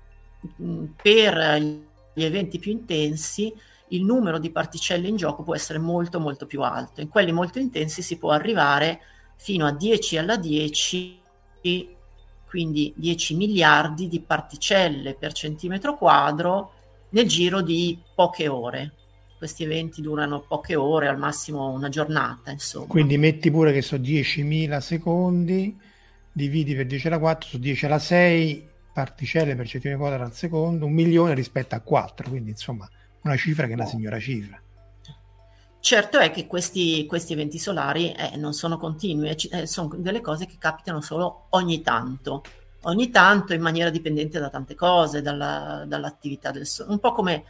mh, 0.59 0.85
per 1.03 1.85
gli 2.17 2.25
eventi 2.25 2.59
più 2.59 2.73
intensi, 2.73 3.53
il 3.89 4.03
numero 4.03 4.39
di 4.39 4.51
particelle 4.51 5.07
in 5.07 5.17
gioco 5.17 5.43
può 5.43 5.55
essere 5.55 5.79
molto 5.79 6.19
molto 6.19 6.47
più 6.47 6.63
alto. 6.63 7.03
In 7.03 7.09
quelli 7.11 7.31
molto 7.31 7.59
intensi 7.59 8.01
si 8.01 8.17
può 8.17 8.31
arrivare 8.31 9.01
fino 9.37 9.67
a 9.67 9.73
10 9.73 10.17
alla 10.17 10.39
10, 10.39 11.21
quindi 12.49 12.95
10 12.97 13.37
miliardi 13.37 14.09
di 14.09 14.21
particelle 14.21 15.15
per 15.15 15.35
centimetro 15.35 15.99
quadro 15.99 16.73
nel 17.11 17.29
giro 17.29 17.61
di 17.61 17.99
poche 18.15 18.49
ore. 18.49 18.93
Questi 19.37 19.65
eventi 19.65 20.01
durano 20.01 20.41
poche 20.41 20.75
ore, 20.75 21.09
al 21.09 21.19
massimo 21.19 21.69
una 21.69 21.91
giornata, 21.91 22.51
insomma. 22.51 22.87
Quindi 22.87 23.19
metti 23.19 23.51
pure 23.51 23.75
che 23.75 23.83
sono 23.83 24.03
10.000 24.03 24.79
secondi, 24.79 25.79
dividi 26.33 26.75
per 26.75 26.87
10 26.87 27.09
alla 27.09 27.19
4, 27.19 27.47
su 27.47 27.59
10 27.59 27.85
alla 27.85 27.99
6, 27.99 28.69
particelle 28.97 29.55
per 29.55 29.67
centimetro 29.67 30.05
quadrato 30.05 30.31
al 30.31 30.35
secondo, 30.35 30.87
un 30.87 30.93
milione 30.95 31.35
rispetto 31.35 31.75
a 31.75 31.81
4, 31.81 32.31
quindi 32.31 32.49
insomma 32.49 32.89
una 33.25 33.37
cifra 33.37 33.67
che 33.67 33.73
è 33.73 33.75
una 33.75 33.85
signora 33.85 34.19
cifra. 34.19 34.59
Certo 35.81 36.19
è 36.19 36.31
che 36.31 36.47
questi, 36.47 37.05
questi 37.05 37.35
eventi 37.35 37.59
solari 37.59 38.11
eh, 38.13 38.39
non 38.39 38.55
sono 38.55 38.79
continui, 38.79 39.29
eh, 39.29 39.67
sono 39.67 39.97
delle 39.99 40.23
cose 40.23 40.47
che 40.47 40.57
capitano 40.59 41.03
solo 41.03 41.49
ogni 41.51 41.83
tanto, 41.83 42.43
ogni 42.85 43.11
tanto 43.11 43.53
in 43.53 43.61
maniera 43.61 43.91
dipendente 43.91 44.39
da 44.39 44.49
tante 44.49 44.75
cose, 44.75 45.21
dalla, 45.21 45.85
dall'attività 45.87 46.51
del 46.51 46.65
Sole, 46.67 46.91
un 46.91 46.99
po' 46.99 47.13
come 47.13 47.45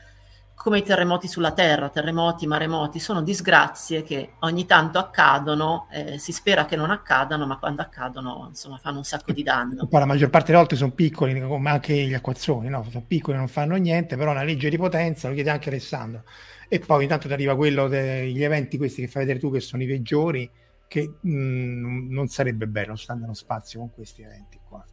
come 0.56 0.78
i 0.78 0.82
terremoti 0.82 1.28
sulla 1.28 1.52
Terra, 1.52 1.90
terremoti, 1.90 2.46
maremoti, 2.46 2.98
sono 2.98 3.22
disgrazie 3.22 4.02
che 4.02 4.30
ogni 4.40 4.64
tanto 4.64 4.98
accadono, 4.98 5.86
eh, 5.92 6.18
si 6.18 6.32
spera 6.32 6.64
che 6.64 6.76
non 6.76 6.90
accadano, 6.90 7.46
ma 7.46 7.58
quando 7.58 7.82
accadono 7.82 8.46
insomma 8.48 8.78
fanno 8.78 8.96
un 8.96 9.04
sacco 9.04 9.32
di 9.32 9.42
danno. 9.42 9.86
Poi 9.86 10.00
la 10.00 10.06
maggior 10.06 10.30
parte 10.30 10.46
delle 10.46 10.58
volte 10.58 10.74
sono 10.74 10.90
piccoli, 10.90 11.38
come 11.40 11.70
anche 11.70 11.94
gli 11.94 12.14
acquazzoni, 12.14 12.68
no? 12.68 12.84
sono 12.90 13.04
piccoli, 13.06 13.36
non 13.36 13.48
fanno 13.48 13.76
niente, 13.76 14.16
però 14.16 14.30
una 14.32 14.42
legge 14.42 14.70
di 14.70 14.78
potenza, 14.78 15.28
lo 15.28 15.34
chiede 15.34 15.50
anche 15.50 15.68
Alessandro. 15.68 16.24
E 16.68 16.80
poi 16.80 17.02
intanto 17.02 17.28
ti 17.28 17.34
arriva 17.34 17.54
quello 17.54 17.86
degli 17.86 18.42
eventi 18.42 18.76
questi 18.76 19.02
che 19.02 19.08
fai 19.08 19.22
vedere 19.22 19.38
tu 19.38 19.52
che 19.52 19.60
sono 19.60 19.82
i 19.82 19.86
peggiori, 19.86 20.50
che 20.88 21.16
mh, 21.20 21.30
mm, 21.30 22.10
non 22.10 22.28
sarebbe 22.28 22.66
bello 22.66 22.96
stare 22.96 23.20
nello 23.20 23.34
spazio 23.34 23.78
con 23.78 23.92
questi 23.92 24.22
eventi 24.22 24.58
qua. 24.66 24.84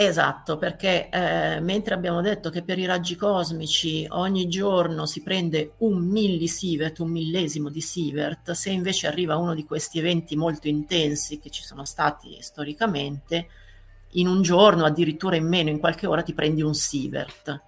Esatto, 0.00 0.58
perché 0.58 1.08
eh, 1.08 1.58
mentre 1.58 1.92
abbiamo 1.92 2.20
detto 2.20 2.50
che 2.50 2.62
per 2.62 2.78
i 2.78 2.86
raggi 2.86 3.16
cosmici 3.16 4.06
ogni 4.10 4.46
giorno 4.46 5.06
si 5.06 5.24
prende 5.24 5.72
un 5.78 6.06
millisievert, 6.06 7.00
un 7.00 7.10
millesimo 7.10 7.68
di 7.68 7.80
sievert, 7.80 8.52
se 8.52 8.70
invece 8.70 9.08
arriva 9.08 9.36
uno 9.36 9.54
di 9.54 9.64
questi 9.64 9.98
eventi 9.98 10.36
molto 10.36 10.68
intensi 10.68 11.40
che 11.40 11.50
ci 11.50 11.64
sono 11.64 11.84
stati 11.84 12.36
storicamente, 12.40 13.48
in 14.12 14.28
un 14.28 14.40
giorno, 14.40 14.84
addirittura 14.84 15.34
in 15.34 15.48
meno, 15.48 15.68
in 15.68 15.80
qualche 15.80 16.06
ora 16.06 16.22
ti 16.22 16.32
prendi 16.32 16.62
un 16.62 16.74
sievert. 16.74 17.60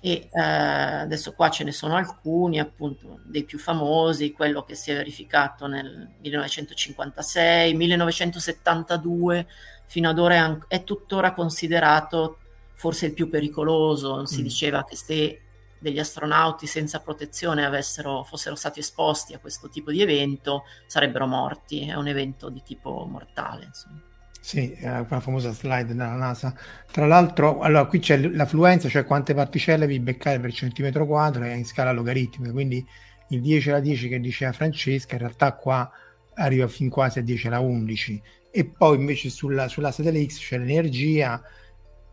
E 0.00 0.28
eh, 0.32 0.40
adesso 0.40 1.34
qua 1.34 1.50
ce 1.50 1.64
ne 1.64 1.72
sono 1.72 1.96
alcuni, 1.96 2.60
appunto, 2.60 3.20
dei 3.24 3.44
più 3.44 3.58
famosi, 3.58 4.32
quello 4.32 4.62
che 4.62 4.74
si 4.74 4.90
è 4.90 4.96
verificato 4.96 5.66
nel 5.66 6.08
1956, 6.22 7.74
1972 7.74 9.46
fino 9.86 10.08
ad 10.08 10.18
ora 10.18 10.34
è, 10.34 10.38
an- 10.38 10.64
è 10.68 10.84
tuttora 10.84 11.32
considerato 11.32 12.38
forse 12.74 13.06
il 13.06 13.12
più 13.12 13.28
pericoloso. 13.28 14.26
Si 14.26 14.40
mm. 14.40 14.42
diceva 14.42 14.84
che 14.84 14.96
se 14.96 15.40
degli 15.78 15.98
astronauti 15.98 16.66
senza 16.66 17.00
protezione 17.00 17.64
avessero, 17.64 18.22
fossero 18.22 18.54
stati 18.54 18.80
esposti 18.80 19.34
a 19.34 19.38
questo 19.38 19.68
tipo 19.68 19.90
di 19.90 20.00
evento, 20.00 20.64
sarebbero 20.86 21.26
morti. 21.26 21.86
È 21.88 21.94
un 21.94 22.08
evento 22.08 22.48
di 22.48 22.62
tipo 22.64 23.06
mortale. 23.08 23.64
Insomma. 23.66 24.00
Sì, 24.40 24.76
quella 24.78 25.20
famosa 25.20 25.52
slide 25.52 25.86
della 25.86 26.14
NASA. 26.14 26.54
Tra 26.90 27.06
l'altro, 27.06 27.60
allora 27.60 27.86
qui 27.86 27.98
c'è 27.98 28.18
l'affluenza, 28.18 28.90
cioè 28.90 29.06
quante 29.06 29.32
particelle 29.32 29.86
vi 29.86 30.00
beccate 30.00 30.38
per 30.38 30.52
centimetro 30.52 31.06
quadro, 31.06 31.44
è 31.44 31.52
in 31.54 31.64
scala 31.64 31.92
logaritmica, 31.92 32.52
quindi 32.52 32.86
il 33.28 33.40
10 33.40 33.70
alla 33.70 33.80
10 33.80 34.08
che 34.08 34.20
diceva 34.20 34.52
Francesca, 34.52 35.14
in 35.14 35.20
realtà 35.20 35.54
qua 35.54 35.90
arriva 36.34 36.68
fin 36.68 36.90
quasi 36.90 37.20
a 37.20 37.22
10 37.22 37.46
alla 37.46 37.60
11 37.60 38.22
e 38.56 38.64
poi 38.66 38.98
invece 38.98 39.30
sulla, 39.30 39.66
sull'asse 39.66 40.04
dell'X 40.04 40.38
c'è 40.38 40.58
l'energia 40.58 41.42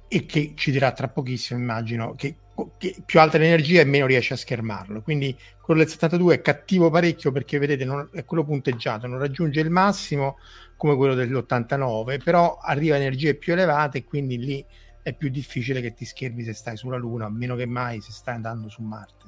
e 0.07 0.25
che 0.25 0.53
ci 0.55 0.71
dirà 0.71 0.91
tra 0.91 1.07
pochissimo 1.07 1.59
immagino 1.59 2.15
che, 2.15 2.35
che, 2.79 2.95
più 3.05 3.19
alta 3.19 3.37
l'energia 3.37 3.81
e 3.81 3.85
meno 3.85 4.07
riesce 4.07 4.33
a 4.33 4.37
schermarlo. 4.37 5.03
Quindi 5.03 5.37
quello 5.61 5.81
del 5.81 5.89
72 5.89 6.33
è 6.33 6.41
cattivo 6.41 6.89
parecchio 6.89 7.31
perché 7.31 7.59
vedete 7.59 7.85
non, 7.85 8.09
è 8.11 8.25
quello 8.25 8.43
punteggiato 8.43 9.05
non 9.05 9.19
raggiunge 9.19 9.59
il 9.59 9.69
massimo 9.69 10.39
come 10.77 10.95
quello 10.95 11.13
dell'89 11.13 12.23
però 12.23 12.57
arriva 12.57 12.95
a 12.95 12.97
energie 12.97 13.35
più 13.35 13.53
elevate 13.53 13.99
e 13.99 14.03
quindi 14.03 14.39
lì 14.39 14.65
è 15.03 15.13
più 15.13 15.29
difficile 15.29 15.79
che 15.79 15.93
ti 15.93 16.05
schermi 16.05 16.43
se 16.43 16.53
stai 16.53 16.75
sulla 16.75 16.97
Luna 16.97 17.29
meno 17.29 17.55
che 17.55 17.67
mai 17.67 18.01
se 18.01 18.11
stai 18.11 18.33
andando 18.33 18.67
su 18.67 18.81
Marte. 18.81 19.25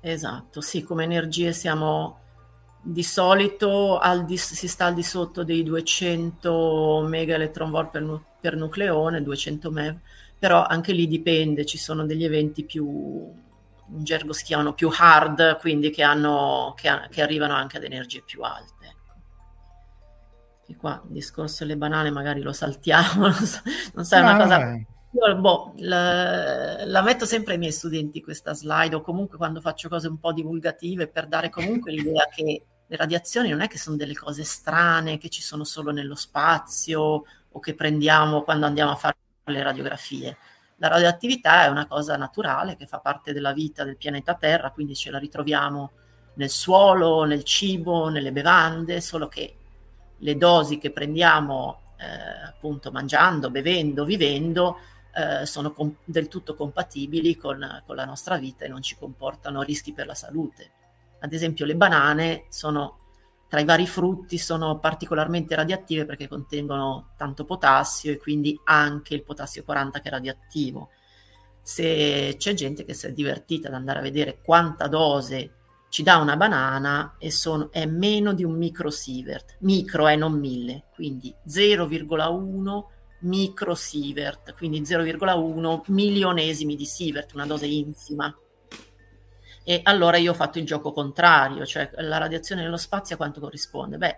Esatto 0.00 0.60
sì 0.60 0.82
come 0.82 1.04
energie 1.04 1.52
siamo 1.52 2.24
di 2.88 3.02
solito 3.02 4.00
di, 4.24 4.36
si 4.36 4.68
sta 4.68 4.86
al 4.86 4.94
di 4.94 5.02
sotto 5.02 5.42
dei 5.42 5.64
200 5.64 7.04
mega 7.08 7.34
electron 7.34 7.70
volt 7.70 7.90
per, 7.90 8.20
per 8.40 8.54
nucleone, 8.54 9.24
200 9.24 9.70
MeV, 9.72 9.98
però 10.38 10.64
anche 10.64 10.92
lì 10.92 11.08
dipende, 11.08 11.66
ci 11.66 11.78
sono 11.78 12.06
degli 12.06 12.22
eventi 12.22 12.64
più, 12.64 12.84
in 12.86 14.04
gergo 14.04 14.32
si 14.32 14.44
chiamano 14.44 14.72
più 14.72 14.88
hard, 14.96 15.58
quindi 15.58 15.90
che, 15.90 16.04
hanno, 16.04 16.74
che, 16.76 16.88
che 17.10 17.22
arrivano 17.22 17.54
anche 17.54 17.76
ad 17.76 17.82
energie 17.82 18.22
più 18.24 18.42
alte. 18.42 18.84
Ecco. 18.84 19.12
E 20.68 20.76
qua 20.76 21.02
il 21.04 21.12
discorso 21.12 21.64
delle 21.64 21.76
banane 21.76 22.12
magari 22.12 22.40
lo 22.40 22.52
saltiamo, 22.52 23.22
non, 23.26 23.32
so, 23.32 23.62
non 23.94 24.04
sai 24.04 24.22
no, 24.22 24.30
una 24.30 24.38
cosa... 24.38 24.80
Io, 25.10 25.36
boh, 25.40 25.72
la, 25.78 26.84
la, 26.84 27.02
metto 27.02 27.24
sempre 27.24 27.54
ai 27.54 27.58
miei 27.58 27.72
studenti 27.72 28.22
questa 28.22 28.52
slide 28.52 28.94
o 28.94 29.00
comunque 29.00 29.38
quando 29.38 29.62
faccio 29.62 29.88
cose 29.88 30.08
un 30.08 30.18
po' 30.18 30.32
divulgative 30.32 31.08
per 31.08 31.26
dare 31.26 31.48
comunque 31.48 31.90
l'idea 31.90 32.28
che 32.30 32.62
le 32.88 32.96
radiazioni 32.96 33.50
non 33.50 33.60
è 33.60 33.68
che 33.68 33.78
sono 33.78 33.96
delle 33.96 34.14
cose 34.14 34.44
strane 34.44 35.18
che 35.18 35.28
ci 35.28 35.42
sono 35.42 35.64
solo 35.64 35.90
nello 35.90 36.14
spazio 36.14 37.24
o 37.50 37.60
che 37.60 37.74
prendiamo 37.74 38.42
quando 38.42 38.66
andiamo 38.66 38.92
a 38.92 38.96
fare 38.96 39.16
le 39.44 39.62
radiografie. 39.62 40.36
La 40.76 40.88
radioattività 40.88 41.64
è 41.64 41.68
una 41.68 41.86
cosa 41.86 42.16
naturale 42.16 42.76
che 42.76 42.86
fa 42.86 42.98
parte 42.98 43.32
della 43.32 43.52
vita 43.52 43.82
del 43.82 43.96
pianeta 43.96 44.34
Terra, 44.34 44.70
quindi 44.70 44.94
ce 44.94 45.10
la 45.10 45.18
ritroviamo 45.18 45.90
nel 46.34 46.50
suolo, 46.50 47.24
nel 47.24 47.44
cibo, 47.44 48.08
nelle 48.08 48.30
bevande, 48.30 49.00
solo 49.00 49.26
che 49.26 49.56
le 50.18 50.36
dosi 50.36 50.78
che 50.78 50.90
prendiamo 50.92 51.80
eh, 51.96 52.46
appunto 52.46 52.92
mangiando, 52.92 53.50
bevendo, 53.50 54.04
vivendo 54.04 54.78
eh, 55.14 55.46
sono 55.46 55.72
com- 55.72 55.96
del 56.04 56.28
tutto 56.28 56.54
compatibili 56.54 57.36
con, 57.36 57.82
con 57.86 57.96
la 57.96 58.04
nostra 58.04 58.36
vita 58.36 58.64
e 58.64 58.68
non 58.68 58.82
ci 58.82 58.96
comportano 58.96 59.62
rischi 59.62 59.92
per 59.92 60.06
la 60.06 60.14
salute. 60.14 60.72
Ad 61.20 61.32
esempio 61.32 61.64
le 61.64 61.76
banane 61.76 62.46
sono 62.48 63.00
tra 63.48 63.60
i 63.60 63.64
vari 63.64 63.86
frutti 63.86 64.38
sono 64.38 64.78
particolarmente 64.78 65.54
radioattive 65.54 66.04
perché 66.04 66.26
contengono 66.26 67.12
tanto 67.16 67.44
potassio 67.44 68.12
e 68.12 68.16
quindi 68.16 68.58
anche 68.64 69.14
il 69.14 69.22
potassio 69.22 69.62
40 69.62 70.00
che 70.00 70.08
è 70.08 70.10
radioattivo. 70.10 70.90
Se 71.62 72.34
c'è 72.38 72.54
gente 72.54 72.84
che 72.84 72.94
si 72.94 73.06
è 73.06 73.12
divertita 73.12 73.68
ad 73.68 73.74
andare 73.74 74.00
a 74.00 74.02
vedere 74.02 74.40
quanta 74.42 74.88
dose 74.88 75.52
ci 75.88 76.02
dà 76.02 76.16
una 76.16 76.36
banana 76.36 77.14
e 77.18 77.30
sono, 77.30 77.70
è 77.70 77.86
meno 77.86 78.32
di 78.32 78.44
un 78.44 78.56
microsievert, 78.56 79.56
micro 79.60 80.08
è 80.08 80.16
non 80.16 80.38
mille, 80.38 80.84
quindi 80.92 81.34
0,1 81.48 82.84
microsievert, 83.20 84.54
quindi 84.54 84.80
0,1 84.80 85.82
milionesimi 85.86 86.76
di 86.76 86.84
sievert, 86.84 87.32
una 87.34 87.46
dose 87.46 87.66
infima. 87.66 88.36
E 89.68 89.80
allora 89.82 90.16
io 90.16 90.30
ho 90.30 90.34
fatto 90.34 90.60
il 90.60 90.64
gioco 90.64 90.92
contrario, 90.92 91.66
cioè 91.66 91.90
la 91.96 92.18
radiazione 92.18 92.62
nello 92.62 92.76
spazio 92.76 93.16
a 93.16 93.18
quanto 93.18 93.40
corrisponde? 93.40 93.98
Beh, 93.98 94.16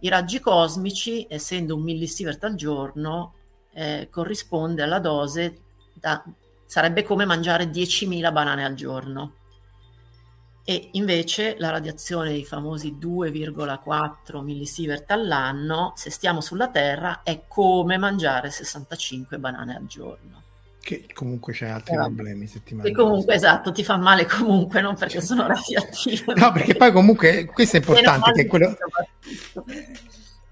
i 0.00 0.08
raggi 0.08 0.40
cosmici, 0.40 1.26
essendo 1.28 1.74
un 1.74 1.82
millisievert 1.82 2.42
al 2.44 2.54
giorno, 2.54 3.34
eh, 3.74 4.08
corrisponde 4.10 4.82
alla 4.82 4.98
dose, 4.98 5.58
da, 5.92 6.24
sarebbe 6.64 7.02
come 7.02 7.26
mangiare 7.26 7.66
10.000 7.66 8.32
banane 8.32 8.64
al 8.64 8.72
giorno. 8.72 9.34
E 10.64 10.88
invece 10.92 11.56
la 11.58 11.68
radiazione 11.68 12.30
dei 12.30 12.46
famosi 12.46 12.96
2,4 12.98 14.40
millisievert 14.42 15.10
all'anno, 15.10 15.92
se 15.96 16.08
stiamo 16.08 16.40
sulla 16.40 16.70
Terra, 16.70 17.20
è 17.22 17.42
come 17.46 17.98
mangiare 17.98 18.50
65 18.50 19.38
banane 19.38 19.76
al 19.76 19.84
giorno. 19.84 20.41
Che 20.82 21.06
comunque 21.14 21.52
c'è 21.52 21.68
altri 21.68 21.94
no. 21.94 22.06
problemi 22.06 22.48
settimanali. 22.48 22.92
E 22.92 22.96
comunque 22.96 23.34
esatto, 23.34 23.70
ti 23.70 23.84
fa 23.84 23.96
male 23.96 24.26
comunque, 24.26 24.80
non 24.80 24.96
perché 24.96 25.20
sono 25.20 25.46
radioattive. 25.46 26.34
No, 26.34 26.50
perché 26.50 26.74
poi 26.74 26.90
comunque 26.90 27.44
questo 27.46 27.76
è 27.76 27.78
importante, 27.78 28.32
che 28.32 28.46
quello... 28.46 28.76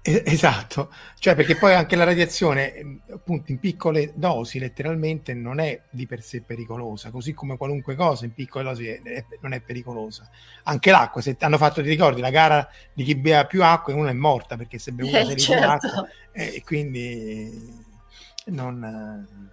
Esatto, 0.03 0.91
cioè 1.19 1.35
perché 1.35 1.55
poi 1.55 1.75
anche 1.75 1.95
la 1.95 2.05
radiazione, 2.05 3.01
appunto 3.13 3.51
in 3.51 3.59
piccole 3.59 4.13
dosi 4.15 4.57
letteralmente 4.57 5.35
non 5.35 5.59
è 5.59 5.79
di 5.91 6.07
per 6.07 6.23
sé 6.23 6.41
pericolosa, 6.41 7.11
così 7.11 7.33
come 7.33 7.55
qualunque 7.55 7.93
cosa 7.93 8.25
in 8.25 8.33
piccole 8.33 8.63
dosi 8.63 8.87
è, 8.87 8.99
è, 9.03 9.25
non 9.41 9.53
è 9.53 9.61
pericolosa. 9.61 10.27
Anche 10.63 10.89
l'acqua, 10.89 11.21
se 11.21 11.35
hanno 11.41 11.57
fatto, 11.57 11.83
ti 11.83 11.89
ricordi, 11.89 12.19
la 12.19 12.31
gara 12.31 12.67
di 12.93 13.03
chi 13.03 13.15
beve 13.15 13.45
più 13.45 13.63
acqua 13.63 13.93
e 13.93 13.95
uno 13.95 14.07
è 14.07 14.13
morta 14.13 14.57
perché 14.57 14.79
se 14.79 14.91
bevuta 14.91 15.19
eh, 15.19 15.35
certo. 15.35 15.87
acqua 15.87 16.07
eh, 16.31 16.55
e 16.55 16.63
quindi 16.63 17.79
non 18.45 19.49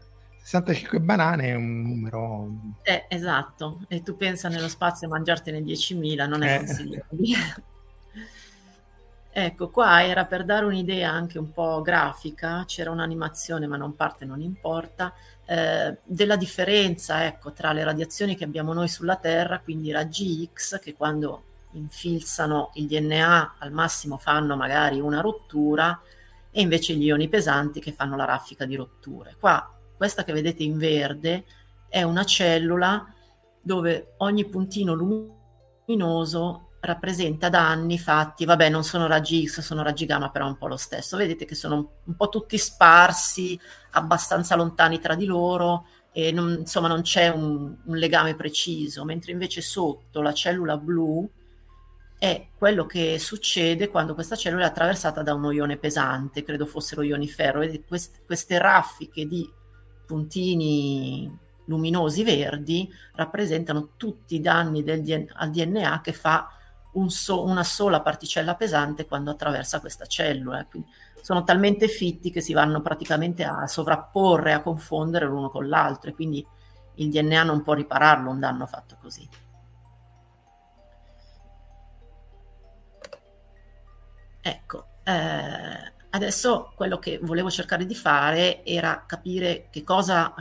65 0.48 1.00
banane 1.00 1.48
è 1.48 1.54
un 1.54 1.82
numero... 1.82 2.48
Eh, 2.82 3.04
esatto, 3.08 3.80
e 3.86 4.02
tu 4.02 4.16
pensa 4.16 4.48
nello 4.48 4.68
spazio 4.68 5.06
a 5.06 5.10
mangiartene 5.10 5.60
10.000, 5.60 6.26
non 6.26 6.42
è 6.42 6.54
eh. 6.54 6.56
consigliabile. 6.56 7.64
ecco, 9.30 9.68
qua 9.68 10.02
era 10.02 10.24
per 10.24 10.46
dare 10.46 10.64
un'idea 10.64 11.10
anche 11.10 11.38
un 11.38 11.52
po' 11.52 11.82
grafica, 11.82 12.64
c'era 12.66 12.90
un'animazione 12.90 13.66
ma 13.66 13.76
non 13.76 13.94
parte, 13.94 14.24
non 14.24 14.40
importa, 14.40 15.12
eh, 15.44 15.98
della 16.02 16.36
differenza 16.36 17.26
ecco, 17.26 17.52
tra 17.52 17.72
le 17.72 17.84
radiazioni 17.84 18.34
che 18.34 18.44
abbiamo 18.44 18.72
noi 18.72 18.88
sulla 18.88 19.16
Terra, 19.16 19.60
quindi 19.60 19.88
i 19.88 19.92
raggi 19.92 20.48
X, 20.50 20.80
che 20.80 20.94
quando 20.94 21.42
infilzano 21.72 22.70
il 22.76 22.86
DNA 22.86 23.56
al 23.58 23.70
massimo 23.70 24.16
fanno 24.16 24.56
magari 24.56 24.98
una 24.98 25.20
rottura, 25.20 26.00
e 26.50 26.62
invece 26.62 26.94
gli 26.94 27.04
ioni 27.04 27.28
pesanti 27.28 27.80
che 27.80 27.92
fanno 27.92 28.16
la 28.16 28.24
raffica 28.24 28.64
di 28.64 28.76
rotture. 28.76 29.36
Qua 29.38 29.72
questa 29.98 30.24
che 30.24 30.32
vedete 30.32 30.62
in 30.62 30.78
verde 30.78 31.44
è 31.88 32.02
una 32.02 32.24
cellula 32.24 33.12
dove 33.60 34.14
ogni 34.18 34.46
puntino 34.46 34.94
luminoso 34.94 36.68
rappresenta 36.80 37.48
danni 37.48 37.98
fatti, 37.98 38.44
vabbè 38.44 38.68
non 38.68 38.84
sono 38.84 39.06
raggi 39.06 39.46
X, 39.46 39.60
sono 39.60 39.82
raggi 39.82 40.06
gamma, 40.06 40.30
però 40.30 40.46
è 40.46 40.50
un 40.50 40.56
po' 40.56 40.68
lo 40.68 40.76
stesso. 40.76 41.16
Vedete 41.16 41.44
che 41.44 41.54
sono 41.54 41.90
un 42.04 42.14
po' 42.14 42.28
tutti 42.28 42.56
sparsi, 42.56 43.58
abbastanza 43.90 44.54
lontani 44.54 45.00
tra 45.00 45.14
di 45.14 45.26
loro 45.26 45.86
e 46.12 46.30
non, 46.32 46.58
insomma 46.60 46.88
non 46.88 47.02
c'è 47.02 47.28
un, 47.28 47.76
un 47.84 47.96
legame 47.96 48.34
preciso, 48.36 49.04
mentre 49.04 49.32
invece 49.32 49.60
sotto 49.60 50.22
la 50.22 50.32
cellula 50.32 50.76
blu 50.76 51.28
è 52.18 52.48
quello 52.56 52.86
che 52.86 53.18
succede 53.18 53.88
quando 53.88 54.14
questa 54.14 54.34
cellula 54.34 54.64
è 54.64 54.68
attraversata 54.68 55.22
da 55.22 55.34
uno 55.34 55.50
ione 55.50 55.76
pesante, 55.76 56.42
credo 56.42 56.66
fossero 56.66 57.02
ioni 57.02 57.28
ferro, 57.28 57.60
vedete 57.60 57.84
queste, 57.86 58.20
queste 58.24 58.58
raffiche 58.58 59.26
di 59.26 59.48
puntini 60.08 61.30
luminosi 61.66 62.24
verdi 62.24 62.90
rappresentano 63.14 63.90
tutti 63.98 64.36
i 64.36 64.40
danni 64.40 64.82
DNA, 64.82 65.34
al 65.34 65.50
DNA 65.50 66.00
che 66.00 66.14
fa 66.14 66.48
un 66.92 67.10
so, 67.10 67.44
una 67.44 67.62
sola 67.62 68.00
particella 68.00 68.54
pesante 68.54 69.06
quando 69.06 69.30
attraversa 69.30 69.80
questa 69.80 70.06
cellula. 70.06 70.64
Quindi 70.64 70.88
sono 71.20 71.44
talmente 71.44 71.88
fitti 71.88 72.30
che 72.30 72.40
si 72.40 72.54
vanno 72.54 72.80
praticamente 72.80 73.44
a 73.44 73.66
sovrapporre, 73.66 74.54
a 74.54 74.62
confondere 74.62 75.26
l'uno 75.26 75.50
con 75.50 75.68
l'altro 75.68 76.08
e 76.08 76.14
quindi 76.14 76.44
il 76.94 77.10
DNA 77.10 77.42
non 77.42 77.62
può 77.62 77.74
ripararlo 77.74 78.30
un 78.30 78.40
danno 78.40 78.66
fatto 78.66 78.96
così. 78.98 79.28
Ecco, 84.40 84.86
eh, 85.04 85.92
Adesso 86.18 86.72
quello 86.74 86.98
che 86.98 87.20
volevo 87.22 87.48
cercare 87.48 87.86
di 87.86 87.94
fare 87.94 88.64
era 88.64 89.04
capire 89.06 89.68
che 89.70 89.84
cosa, 89.84 90.34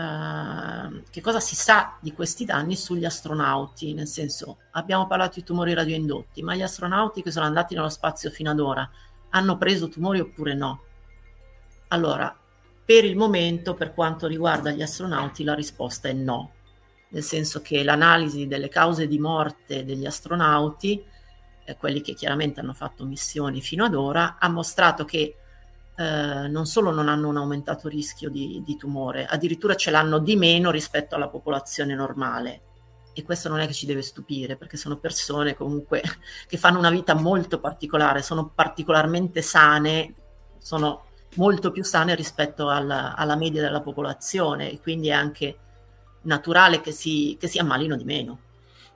eh, 0.89 1.03
che 1.11 1.21
cosa, 1.21 1.39
si 1.39 1.55
sa 1.55 1.99
di 2.01 2.13
questi 2.13 2.45
danni 2.45 2.75
sugli 2.75 3.05
astronauti, 3.05 3.93
nel 3.93 4.07
senso 4.07 4.57
abbiamo 4.71 5.05
parlato 5.05 5.35
di 5.35 5.43
tumori 5.43 5.75
radioindotti, 5.75 6.41
ma 6.41 6.55
gli 6.55 6.63
astronauti 6.63 7.21
che 7.21 7.29
sono 7.29 7.45
andati 7.45 7.75
nello 7.75 7.89
spazio 7.89 8.31
fino 8.31 8.49
ad 8.49 8.59
ora 8.59 8.89
hanno 9.29 9.57
preso 9.59 9.87
tumori 9.87 10.19
oppure 10.19 10.55
no? 10.55 10.81
Allora, 11.89 12.35
per 12.83 13.05
il 13.05 13.15
momento, 13.15 13.75
per 13.75 13.93
quanto 13.93 14.25
riguarda 14.25 14.71
gli 14.71 14.81
astronauti, 14.81 15.43
la 15.43 15.53
risposta 15.53 16.07
è 16.07 16.13
no, 16.13 16.53
nel 17.09 17.21
senso 17.21 17.61
che 17.61 17.83
l'analisi 17.83 18.47
delle 18.47 18.69
cause 18.69 19.07
di 19.07 19.19
morte 19.19 19.85
degli 19.85 20.07
astronauti, 20.07 21.05
eh, 21.65 21.77
quelli 21.77 22.01
che 22.01 22.15
chiaramente 22.15 22.61
hanno 22.61 22.73
fatto 22.73 23.05
missioni 23.05 23.61
fino 23.61 23.85
ad 23.85 23.93
ora, 23.93 24.37
ha 24.39 24.49
mostrato 24.49 25.05
che 25.05 25.35
eh, 25.99 26.47
non 26.47 26.67
solo 26.67 26.91
non 26.91 27.09
hanno 27.09 27.27
un 27.27 27.37
aumentato 27.37 27.87
rischio 27.87 28.29
di, 28.29 28.61
di, 28.63 28.77
tumore, 28.77 29.25
addirittura 29.25 29.75
ce 29.75 29.89
l'hanno 29.89 30.19
di 30.19 30.35
meno 30.35 30.69
rispetto 30.69 31.15
alla 31.15 31.27
popolazione 31.27 31.95
normale. 31.95 32.61
E 33.13 33.23
questo 33.23 33.49
non 33.49 33.59
è 33.59 33.65
che 33.65 33.73
ci 33.73 33.87
deve 33.87 34.03
stupire, 34.03 34.57
perché 34.57 34.77
sono 34.77 34.97
persone 34.97 35.55
comunque 35.55 36.03
che 36.47 36.57
fanno 36.57 36.77
una 36.77 36.91
vita 36.91 37.15
molto 37.15 37.59
particolare, 37.59 38.21
sono 38.21 38.51
particolarmente 38.53 39.41
sane, 39.41 40.13
sono 40.59 41.05
molto 41.35 41.71
più 41.71 41.83
sane 41.83 42.13
rispetto 42.13 42.69
alla, 42.69 43.15
alla 43.15 43.35
media 43.35 43.63
della 43.63 43.81
popolazione 43.81 44.71
e 44.71 44.79
quindi 44.79 45.07
è 45.07 45.13
anche 45.13 45.57
naturale 46.21 46.79
che 46.79 46.91
si, 46.91 47.35
che 47.39 47.47
si 47.47 47.57
ammalino 47.57 47.95
di 47.95 48.03
meno. 48.03 48.39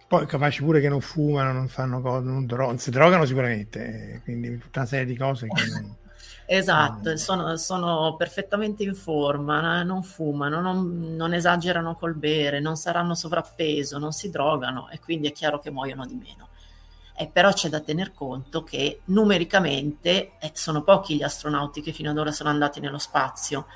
Poi 0.08 0.28
capaci 0.28 0.62
pure 0.62 0.82
che 0.82 0.89
non 0.89 1.02
fumano, 1.02 1.52
non 1.52 1.68
fanno 1.68 1.99
cose, 2.02 2.28
non, 2.28 2.45
dro- 2.45 2.78
si 2.78 2.91
drogano 2.91 3.26
sicuramente, 3.26 4.14
eh, 4.14 4.22
quindi 4.22 4.56
tutta 4.60 4.82
una 4.82 4.88
serie 4.88 5.06
di 5.06 5.18
cose 5.18 5.47
che 5.47 5.70
non... 5.70 5.95
Esatto, 6.54 7.12
mm. 7.12 7.14
sono, 7.14 7.56
sono, 7.56 8.16
perfettamente 8.18 8.84
in 8.84 8.93
forma, 8.93 9.84
non 9.84 10.04
fumano, 10.04 10.60
non, 10.60 11.16
non, 11.16 11.34
esagerano 11.34 11.95
col 11.95 12.14
bere, 12.14 12.60
non 12.60 12.76
saranno 12.76 13.16
sovrappeso, 13.16 13.97
non 13.97 14.12
si 14.12 14.30
drogano 14.30 14.89
e 14.89 14.99
quindi 14.99 15.30
è 15.30 15.32
chiaro 15.32 15.60
che 15.60 15.72
muoiono 15.72 16.06
di 16.06 16.16
meno. 16.16 16.49
Eh, 17.16 17.28
però 17.28 17.54
c'è 17.54 17.70
da 17.70 17.80
tener 17.80 18.12
conto 18.14 18.66
che 18.66 18.99
numericamente 19.06 20.34
eh, 20.39 20.52
sono 20.54 20.84
pochi 20.84 21.16
gli 21.16 21.24
astronauti 21.24 21.82
che 21.82 21.93
fino 21.93 22.10
ad 22.10 22.18
ora 22.18 22.34
sono 22.34 22.49
andati 22.49 22.82
nello 22.82 22.97
spazio, 22.97 23.68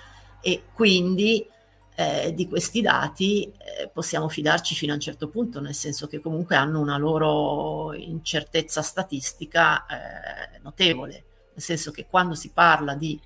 e 0.42 0.64
quindi 0.74 1.48
eh, 1.96 2.34
di 2.34 2.46
questi 2.46 2.82
dati 2.82 3.46
eh, 3.46 3.88
possiamo 3.88 4.28
fidarci 4.28 4.76
fino 4.76 4.92
a 4.92 4.96
un 4.96 5.02
certo 5.02 5.30
punto, 5.30 5.62
nel 5.62 5.76
senso 5.76 6.08
che 6.08 6.20
comunque 6.20 6.58
hanno 6.58 6.82
una 6.82 6.98
loro 6.98 7.94
incertezza 7.94 8.82
statistica 8.82 9.86
eh, 9.86 10.60
notevole, 10.62 11.24
nel 11.56 11.64
senso 11.64 11.92
che 11.92 12.06
quando 12.10 12.36
si 12.36 12.52
parla 12.52 12.96
di 12.96 13.20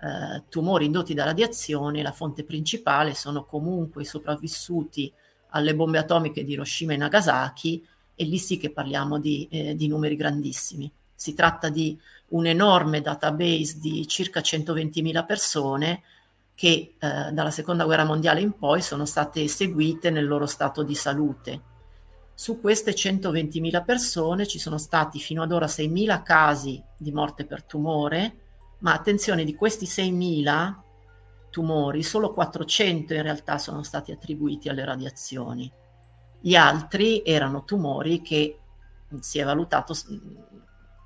eh, 0.00 0.42
tumori 0.48 0.86
indotti 0.86 1.12
da 1.12 1.24
radiazione, 1.24 2.02
la 2.02 2.12
fonte 2.12 2.44
principale 2.44 3.14
sono 3.14 3.44
comunque 3.44 4.02
i 4.02 4.06
sopravvissuti 4.06 5.12
alle 5.50 5.74
bombe 5.74 5.98
atomiche 5.98 6.44
di 6.44 6.52
Hiroshima 6.52 6.94
e 6.94 6.96
Nagasaki 6.96 7.86
e 8.14 8.24
lì 8.24 8.38
sì 8.38 8.56
che 8.56 8.70
parliamo 8.70 9.18
di, 9.18 9.46
eh, 9.50 9.76
di 9.76 9.86
numeri 9.86 10.16
grandissimi. 10.16 10.90
Si 11.14 11.34
tratta 11.34 11.68
di 11.68 11.98
un 12.28 12.46
enorme 12.46 13.02
database 13.02 13.78
di 13.78 14.06
circa 14.08 14.40
120.000 14.40 15.26
persone 15.26 16.02
che 16.54 16.94
eh, 16.98 17.30
dalla 17.32 17.50
seconda 17.50 17.84
guerra 17.84 18.04
mondiale 18.04 18.40
in 18.40 18.56
poi 18.56 18.80
sono 18.80 19.04
state 19.04 19.46
seguite 19.46 20.10
nel 20.10 20.26
loro 20.26 20.46
stato 20.46 20.82
di 20.82 20.94
salute. 20.94 21.72
Su 22.34 22.60
queste 22.60 22.92
120.000 22.92 23.84
persone 23.84 24.46
ci 24.46 24.58
sono 24.58 24.76
stati 24.76 25.20
fino 25.20 25.42
ad 25.42 25.52
ora 25.52 25.66
6.000 25.66 26.22
casi 26.22 26.82
di 26.96 27.12
morte 27.12 27.46
per 27.46 27.62
tumore, 27.62 28.38
ma 28.80 28.92
attenzione, 28.92 29.44
di 29.44 29.54
questi 29.54 29.86
6.000 29.86 30.74
tumori, 31.50 32.02
solo 32.02 32.32
400 32.32 33.14
in 33.14 33.22
realtà 33.22 33.58
sono 33.58 33.84
stati 33.84 34.10
attribuiti 34.10 34.68
alle 34.68 34.84
radiazioni. 34.84 35.70
Gli 36.40 36.56
altri 36.56 37.22
erano 37.24 37.64
tumori 37.64 38.20
che 38.20 38.58
si 39.20 39.38
è 39.38 39.44
valutato 39.44 39.94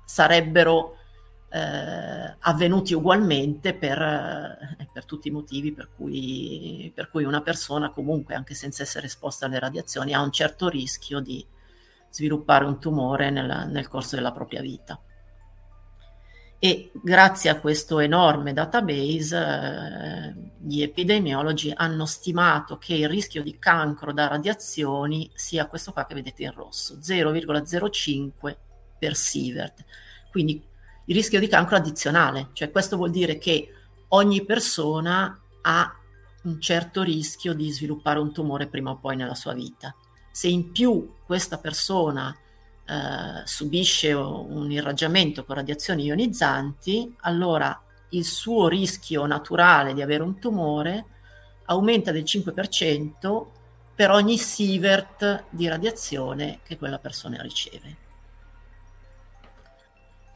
sarebbero 0.03 0.95
eh, 1.49 2.35
avvenuti 2.39 2.93
ugualmente 2.93 3.73
per, 3.73 4.01
eh, 4.01 4.87
per, 4.91 5.05
tutti 5.05 5.27
i 5.29 5.31
motivi 5.31 5.73
per 5.73 5.89
cui, 5.95 6.91
per 6.93 7.09
cui 7.09 7.23
una 7.23 7.41
persona 7.41 7.89
comunque, 7.89 8.35
anche 8.35 8.53
senza 8.53 8.83
essere 8.83 9.07
esposta 9.07 9.45
alle 9.45 9.59
radiazioni, 9.59 10.13
ha 10.13 10.21
un 10.21 10.31
certo 10.31 10.69
rischio 10.69 11.19
di 11.19 11.45
sviluppare 12.09 12.65
un 12.65 12.79
tumore 12.79 13.29
nel, 13.29 13.67
nel 13.69 13.87
corso 13.87 14.15
della 14.15 14.31
propria 14.31 14.61
vita. 14.61 15.01
E 16.61 16.91
grazie 16.93 17.49
a 17.49 17.57
questo 17.57 17.99
enorme 17.99 18.51
database 18.51 19.37
eh, 19.37 20.51
gli 20.59 20.81
epidemiologi 20.81 21.71
hanno 21.73 22.05
stimato 22.05 22.77
che 22.77 22.95
il 22.95 23.07
rischio 23.07 23.41
di 23.41 23.57
cancro 23.57 24.11
da 24.11 24.27
radiazioni 24.27 25.31
sia 25.33 25.67
questo 25.67 25.93
qua 25.93 26.05
che 26.05 26.15
vedete 26.15 26.43
in 26.43 26.51
rosso, 26.51 26.97
0,05 26.97 28.57
per 28.99 29.15
sievert. 29.15 29.85
Quindi 30.29 30.61
il 31.09 31.15
rischio 31.15 31.39
di 31.39 31.47
cancro 31.47 31.75
addizionale, 31.75 32.49
cioè 32.53 32.69
questo 32.69 32.95
vuol 32.95 33.09
dire 33.09 33.39
che 33.39 33.73
ogni 34.09 34.45
persona 34.45 35.39
ha 35.61 35.99
un 36.43 36.61
certo 36.61 37.01
rischio 37.01 37.53
di 37.53 37.71
sviluppare 37.71 38.19
un 38.19 38.31
tumore 38.31 38.67
prima 38.67 38.91
o 38.91 38.99
poi 38.99 39.15
nella 39.15 39.33
sua 39.33 39.53
vita. 39.53 39.93
Se 40.31 40.47
in 40.47 40.71
più 40.71 41.15
questa 41.25 41.57
persona 41.57 42.35
eh, 42.85 43.41
subisce 43.43 44.13
un 44.13 44.71
irraggiamento 44.71 45.45
con 45.45 45.55
radiazioni 45.55 46.03
ionizzanti, 46.03 47.15
allora 47.21 47.83
il 48.09 48.23
suo 48.23 48.67
rischio 48.67 49.25
naturale 49.25 49.95
di 49.95 50.03
avere 50.03 50.21
un 50.21 50.37
tumore 50.37 51.05
aumenta 51.65 52.11
del 52.11 52.23
5% 52.23 53.45
per 53.95 54.11
ogni 54.11 54.37
sievert 54.37 55.45
di 55.49 55.67
radiazione 55.67 56.59
che 56.63 56.77
quella 56.77 56.99
persona 56.99 57.41
riceve 57.41 58.07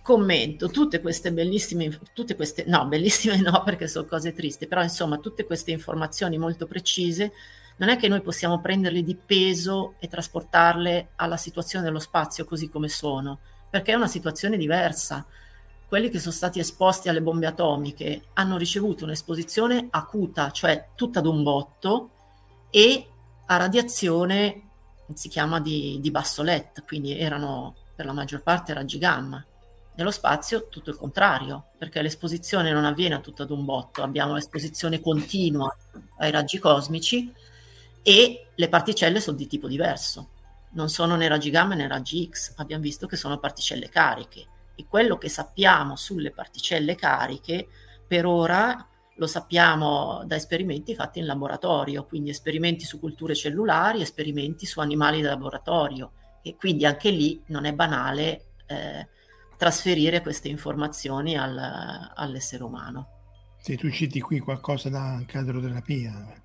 commento 0.04 0.70
tutte 0.70 1.00
queste 1.00 1.32
bellissime, 1.32 1.98
tutte 2.14 2.36
queste, 2.36 2.66
no, 2.68 2.86
bellissime 2.86 3.38
no 3.38 3.64
perché 3.64 3.88
sono 3.88 4.06
cose 4.06 4.34
tristi, 4.34 4.68
però 4.68 4.84
insomma 4.84 5.18
tutte 5.18 5.46
queste 5.46 5.72
informazioni 5.72 6.38
molto 6.38 6.68
precise, 6.68 7.32
non 7.78 7.88
è 7.88 7.96
che 7.96 8.10
noi 8.10 8.22
possiamo 8.22 8.60
prenderle 8.60 9.02
di 9.02 9.16
peso 9.16 9.96
e 10.00 10.10
trasportarle 10.10 11.12
alla 11.16 11.38
situazione 11.38 11.86
dello 11.86 12.00
spazio 12.00 12.44
così 12.44 12.70
come 12.70 12.90
sono, 12.90 13.40
perché 13.70 13.94
è 13.94 13.96
una 13.96 14.08
situazione 14.08 14.58
diversa. 14.58 15.26
Quelli 15.88 16.10
che 16.10 16.20
sono 16.20 16.34
stati 16.34 16.60
esposti 16.60 17.08
alle 17.08 17.22
bombe 17.22 17.48
atomiche 17.48 18.24
hanno 18.34 18.58
ricevuto 18.58 19.06
un'esposizione 19.06 19.88
acuta, 19.90 20.52
cioè 20.52 20.90
tutta 20.96 21.22
d'un 21.22 21.44
botto, 21.44 22.10
e 22.70 23.08
a 23.46 23.56
radiazione 23.56 24.70
si 25.14 25.30
chiama 25.30 25.62
di, 25.62 25.98
di 26.02 26.12
basso 26.12 26.44
LED, 26.44 26.84
quindi 26.86 27.18
erano 27.18 27.76
per 27.96 28.06
la 28.06 28.14
maggior 28.14 28.42
parte 28.42 28.74
raggi 28.74 28.98
gamma 28.98 29.46
nello 29.96 30.12
spazio 30.12 30.68
tutto 30.70 30.90
il 30.90 30.98
contrario, 30.98 31.68
perché 31.78 32.02
l'esposizione 32.02 32.72
non 32.72 32.86
avviene 32.86 33.16
a 33.16 33.20
tutto 33.20 33.44
ad 33.44 33.52
un 33.52 33.64
botto, 33.64 34.02
abbiamo 34.02 34.34
l'esposizione 34.34 35.00
continua 35.00 35.76
ai 36.18 36.32
raggi 36.32 36.58
cosmici 36.58 37.32
e 38.02 38.48
le 38.54 38.70
particelle 38.70 39.20
sono 39.20 39.38
di 39.38 39.48
tipo 39.48 39.68
diverso, 39.68 40.30
non 40.72 40.90
sono 40.90 41.16
né 41.16 41.28
raggi 41.28 41.50
gamma 41.50 41.76
né 41.76 41.88
raggi 41.88 42.28
X, 42.30 42.54
abbiamo 42.58 42.82
visto 42.82 43.08
che 43.08 43.16
sono 43.16 43.38
particelle 43.38 43.90
cariche 43.90 44.48
e 44.76 44.86
quello 44.88 45.18
che 45.18 45.30
sappiamo 45.30 45.96
sulle 45.96 46.32
particelle 46.32 46.96
cariche 46.96 47.68
per 48.08 48.26
ora 48.26 48.88
lo 49.18 49.28
sappiamo 49.28 50.24
da 50.26 50.36
esperimenti 50.36 50.96
fatti 50.96 51.20
in 51.20 51.28
laboratorio, 51.28 52.06
quindi 52.06 52.32
esperimenti 52.32 52.84
su 52.84 53.00
culture 53.00 53.36
cellulari, 53.36 54.02
esperimenti 54.02 54.66
su 54.66 54.80
animali 54.80 55.22
da 55.22 55.30
laboratorio 55.30 56.14
e 56.42 56.56
quindi 56.56 56.86
anche 56.86 57.12
lì 57.12 57.42
non 57.48 57.66
è 57.66 57.74
banale 57.74 58.46
eh, 58.66 59.08
trasferire 59.64 60.22
queste 60.22 60.50
informazioni 60.50 61.38
al, 61.38 61.58
all'essere 62.14 62.64
umano. 62.64 63.08
Se 63.62 63.78
tu 63.78 63.90
citi 63.90 64.20
qui 64.20 64.40
qualcosa 64.40 64.90
da 64.90 65.24
cadroterapia. 65.26 66.42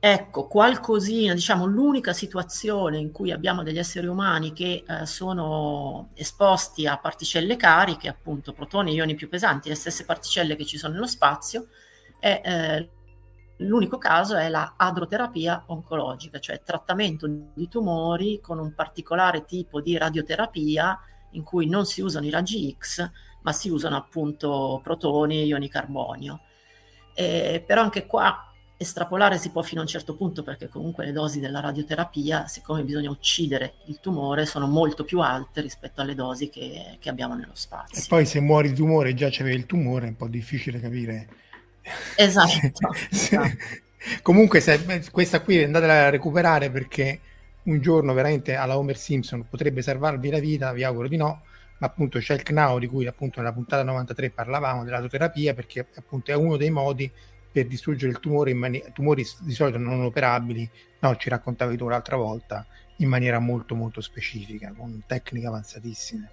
Ecco, 0.00 0.48
qualcosina, 0.48 1.32
diciamo 1.32 1.64
l'unica 1.64 2.12
situazione 2.12 2.98
in 2.98 3.12
cui 3.12 3.30
abbiamo 3.30 3.62
degli 3.62 3.78
esseri 3.78 4.08
umani 4.08 4.52
che 4.52 4.82
eh, 4.86 5.06
sono 5.06 6.10
esposti 6.14 6.88
a 6.88 6.98
particelle 6.98 7.54
cariche, 7.56 8.08
appunto 8.08 8.52
protoni 8.52 8.90
e 8.90 8.94
ioni 8.94 9.14
più 9.14 9.28
pesanti, 9.28 9.68
le 9.68 9.76
stesse 9.76 10.04
particelle 10.04 10.56
che 10.56 10.66
ci 10.66 10.76
sono 10.76 10.94
nello 10.94 11.06
spazio, 11.06 11.68
è, 12.18 12.40
eh, 12.44 12.88
l'unico 13.58 13.96
caso 13.96 14.34
è 14.34 14.48
la 14.48 14.74
adroterapia 14.76 15.62
oncologica, 15.68 16.40
cioè 16.40 16.62
trattamento 16.64 17.28
di 17.54 17.68
tumori 17.68 18.40
con 18.42 18.58
un 18.58 18.74
particolare 18.74 19.44
tipo 19.44 19.80
di 19.80 19.96
radioterapia 19.96 20.98
in 21.34 21.42
cui 21.42 21.68
non 21.68 21.86
si 21.86 22.00
usano 22.00 22.26
i 22.26 22.30
raggi 22.30 22.74
X, 22.78 23.08
ma 23.42 23.52
si 23.52 23.68
usano 23.68 23.96
appunto 23.96 24.80
protoni 24.82 25.40
e 25.40 25.44
ioni 25.44 25.68
carbonio. 25.68 26.40
Eh, 27.14 27.62
però 27.64 27.82
anche 27.82 28.06
qua 28.06 28.48
estrapolare 28.76 29.38
si 29.38 29.50
può 29.50 29.62
fino 29.62 29.80
a 29.80 29.84
un 29.84 29.88
certo 29.88 30.16
punto 30.16 30.42
perché 30.42 30.68
comunque 30.68 31.04
le 31.04 31.12
dosi 31.12 31.40
della 31.40 31.60
radioterapia, 31.60 32.46
siccome 32.46 32.82
bisogna 32.82 33.10
uccidere 33.10 33.74
il 33.86 34.00
tumore, 34.00 34.46
sono 34.46 34.66
molto 34.66 35.04
più 35.04 35.20
alte 35.20 35.60
rispetto 35.60 36.00
alle 36.00 36.14
dosi 36.14 36.48
che, 36.48 36.96
che 36.98 37.08
abbiamo 37.08 37.34
nello 37.34 37.54
spazio. 37.54 38.02
E 38.02 38.04
poi 38.08 38.26
se 38.26 38.40
muori 38.40 38.70
di 38.70 38.74
tumore 38.74 39.10
e 39.10 39.14
già 39.14 39.28
c'avevi 39.30 39.56
il 39.56 39.66
tumore 39.66 40.06
è 40.06 40.08
un 40.08 40.16
po' 40.16 40.28
difficile 40.28 40.80
capire. 40.80 41.28
Esatto. 42.16 42.90
esatto. 43.10 43.56
Comunque 44.22 44.60
se, 44.60 45.02
questa 45.10 45.40
qui 45.40 45.62
andatela 45.62 46.06
a 46.06 46.10
recuperare 46.10 46.70
perché 46.70 47.20
un 47.64 47.80
giorno 47.80 48.12
veramente 48.12 48.54
alla 48.54 48.76
Homer 48.76 48.96
Simpson 48.96 49.46
potrebbe 49.48 49.82
salvarvi 49.82 50.30
la 50.30 50.38
vita, 50.38 50.72
vi 50.72 50.84
auguro 50.84 51.08
di 51.08 51.16
no, 51.16 51.42
ma 51.78 51.86
appunto 51.86 52.18
c'è 52.18 52.34
il 52.34 52.42
CNAO 52.42 52.78
di 52.78 52.86
cui 52.86 53.06
appunto 53.06 53.40
nella 53.40 53.52
puntata 53.52 53.82
93 53.82 54.30
parlavamo 54.30 54.84
dell'autoterapia 54.84 55.54
perché 55.54 55.86
appunto 55.96 56.30
è 56.30 56.34
uno 56.34 56.56
dei 56.56 56.70
modi 56.70 57.10
per 57.50 57.66
distruggere 57.66 58.10
il 58.10 58.20
tumore 58.20 58.50
in 58.50 58.58
mani- 58.58 58.84
tumori 58.92 59.24
di 59.40 59.52
solito 59.52 59.78
non 59.78 60.02
operabili, 60.02 60.68
no, 61.00 61.16
ci 61.16 61.28
raccontavi 61.28 61.76
tu 61.76 61.88
l'altra 61.88 62.16
volta, 62.16 62.66
in 62.98 63.08
maniera 63.08 63.38
molto 63.38 63.74
molto 63.74 64.00
specifica, 64.00 64.72
con 64.76 65.04
tecniche 65.06 65.46
avanzatissime. 65.46 66.30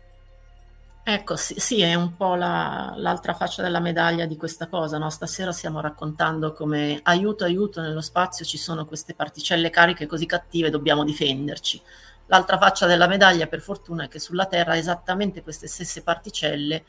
Ecco, 1.04 1.36
sì, 1.36 1.56
sì, 1.58 1.82
è 1.82 1.96
un 1.96 2.16
po' 2.16 2.36
la, 2.36 2.94
l'altra 2.96 3.34
faccia 3.34 3.64
della 3.64 3.80
medaglia 3.80 4.28
di 4.28 4.38
questa 4.38 4.68
cosa, 4.68 5.00
no? 5.00 5.10
Stasera 5.10 5.52
stiamo 5.52 5.82
raccontando 5.82 6.54
come 6.54 7.00
aiuto, 7.04 7.44
aiuto, 7.44 7.82
nello 7.82 8.02
spazio 8.02 8.46
ci 8.46 8.58
sono 8.58 8.86
queste 8.86 9.16
particelle 9.16 9.72
cariche 9.72 10.06
così 10.06 10.28
cattive, 10.28 10.70
dobbiamo 10.70 11.04
difenderci. 11.04 11.82
L'altra 12.28 12.60
faccia 12.60 12.86
della 12.86 13.08
medaglia, 13.08 13.48
per 13.48 13.62
fortuna, 13.62 14.04
è 14.04 14.08
che 14.08 14.20
sulla 14.20 14.46
Terra 14.46 14.78
esattamente 14.78 15.42
queste 15.42 15.68
stesse 15.68 16.04
particelle 16.04 16.84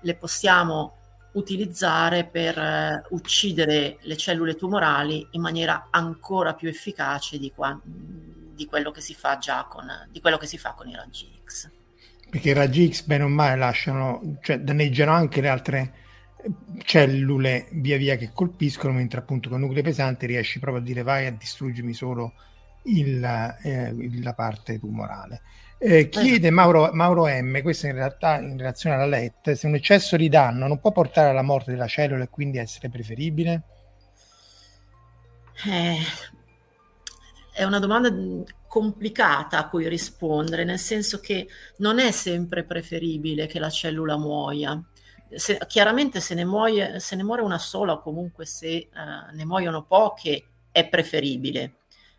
le 0.00 0.14
possiamo 0.16 0.94
utilizzare 1.32 2.24
per 2.24 2.58
eh, 2.58 3.04
uccidere 3.10 3.98
le 4.00 4.16
cellule 4.16 4.54
tumorali 4.54 5.28
in 5.32 5.42
maniera 5.42 5.88
ancora 5.90 6.54
più 6.54 6.68
efficace 6.70 7.38
di, 7.38 7.52
qua, 7.54 7.78
di, 7.84 8.64
quello 8.64 8.90
che 8.90 9.02
si 9.02 9.14
fa 9.14 9.36
già 9.36 9.66
con, 9.68 9.86
di 10.10 10.20
quello 10.22 10.38
che 10.38 10.46
si 10.46 10.56
fa 10.56 10.72
con 10.72 10.88
i 10.88 10.94
raggi 10.94 11.30
X 11.44 11.70
perché 12.28 12.50
i 12.50 12.54
raggi 12.54 12.92
X 12.92 13.04
bene 13.04 13.24
o 13.24 13.28
male 13.28 13.56
lasciano, 13.56 14.38
cioè 14.40 14.58
danneggiano 14.58 15.12
anche 15.12 15.40
le 15.40 15.48
altre 15.48 15.92
cellule 16.84 17.68
via 17.72 17.96
via 17.96 18.16
che 18.16 18.30
colpiscono, 18.32 18.92
mentre 18.92 19.20
appunto 19.20 19.48
con 19.48 19.60
nuclei 19.60 19.82
pesanti 19.82 20.26
riesci 20.26 20.58
proprio 20.58 20.82
a 20.82 20.84
dire 20.84 21.02
vai 21.02 21.26
a 21.26 21.32
distruggermi 21.32 21.92
solo 21.92 22.32
il, 22.84 23.22
eh, 23.62 23.94
la 24.22 24.34
parte 24.34 24.78
tumorale. 24.78 25.42
Eh, 25.80 26.08
chiede 26.08 26.50
Mauro, 26.50 26.90
Mauro, 26.92 27.26
M, 27.26 27.62
questo 27.62 27.86
in 27.86 27.92
realtà 27.92 28.40
in 28.40 28.56
relazione 28.56 28.96
alla 28.96 29.06
LET, 29.06 29.52
se 29.52 29.66
un 29.66 29.76
eccesso 29.76 30.16
di 30.16 30.28
danno 30.28 30.66
non 30.66 30.80
può 30.80 30.90
portare 30.90 31.28
alla 31.28 31.42
morte 31.42 31.70
della 31.70 31.86
cellula 31.86 32.24
e 32.24 32.28
quindi 32.28 32.58
essere 32.58 32.88
preferibile? 32.88 33.62
Eh, 35.66 35.98
è 37.52 37.64
una 37.64 37.78
domanda 37.78 38.10
complicata 38.68 39.58
a 39.58 39.68
cui 39.68 39.88
rispondere, 39.88 40.64
nel 40.64 40.78
senso 40.78 41.18
che 41.20 41.48
non 41.78 41.98
è 41.98 42.10
sempre 42.10 42.64
preferibile 42.64 43.46
che 43.46 43.58
la 43.58 43.70
cellula 43.70 44.16
muoia. 44.16 44.80
Se, 45.34 45.58
chiaramente 45.66 46.20
se 46.20 46.34
ne, 46.34 46.44
muoie, 46.44 47.00
se 47.00 47.16
ne, 47.16 47.22
muore 47.22 47.42
una 47.42 47.58
sola 47.58 47.94
o 47.94 48.00
comunque 48.00 48.46
se 48.46 48.88
uh, 48.92 49.34
ne 49.34 49.44
muoiono 49.44 49.84
poche 49.84 50.44
è 50.70 50.88
preferibile 50.88 51.74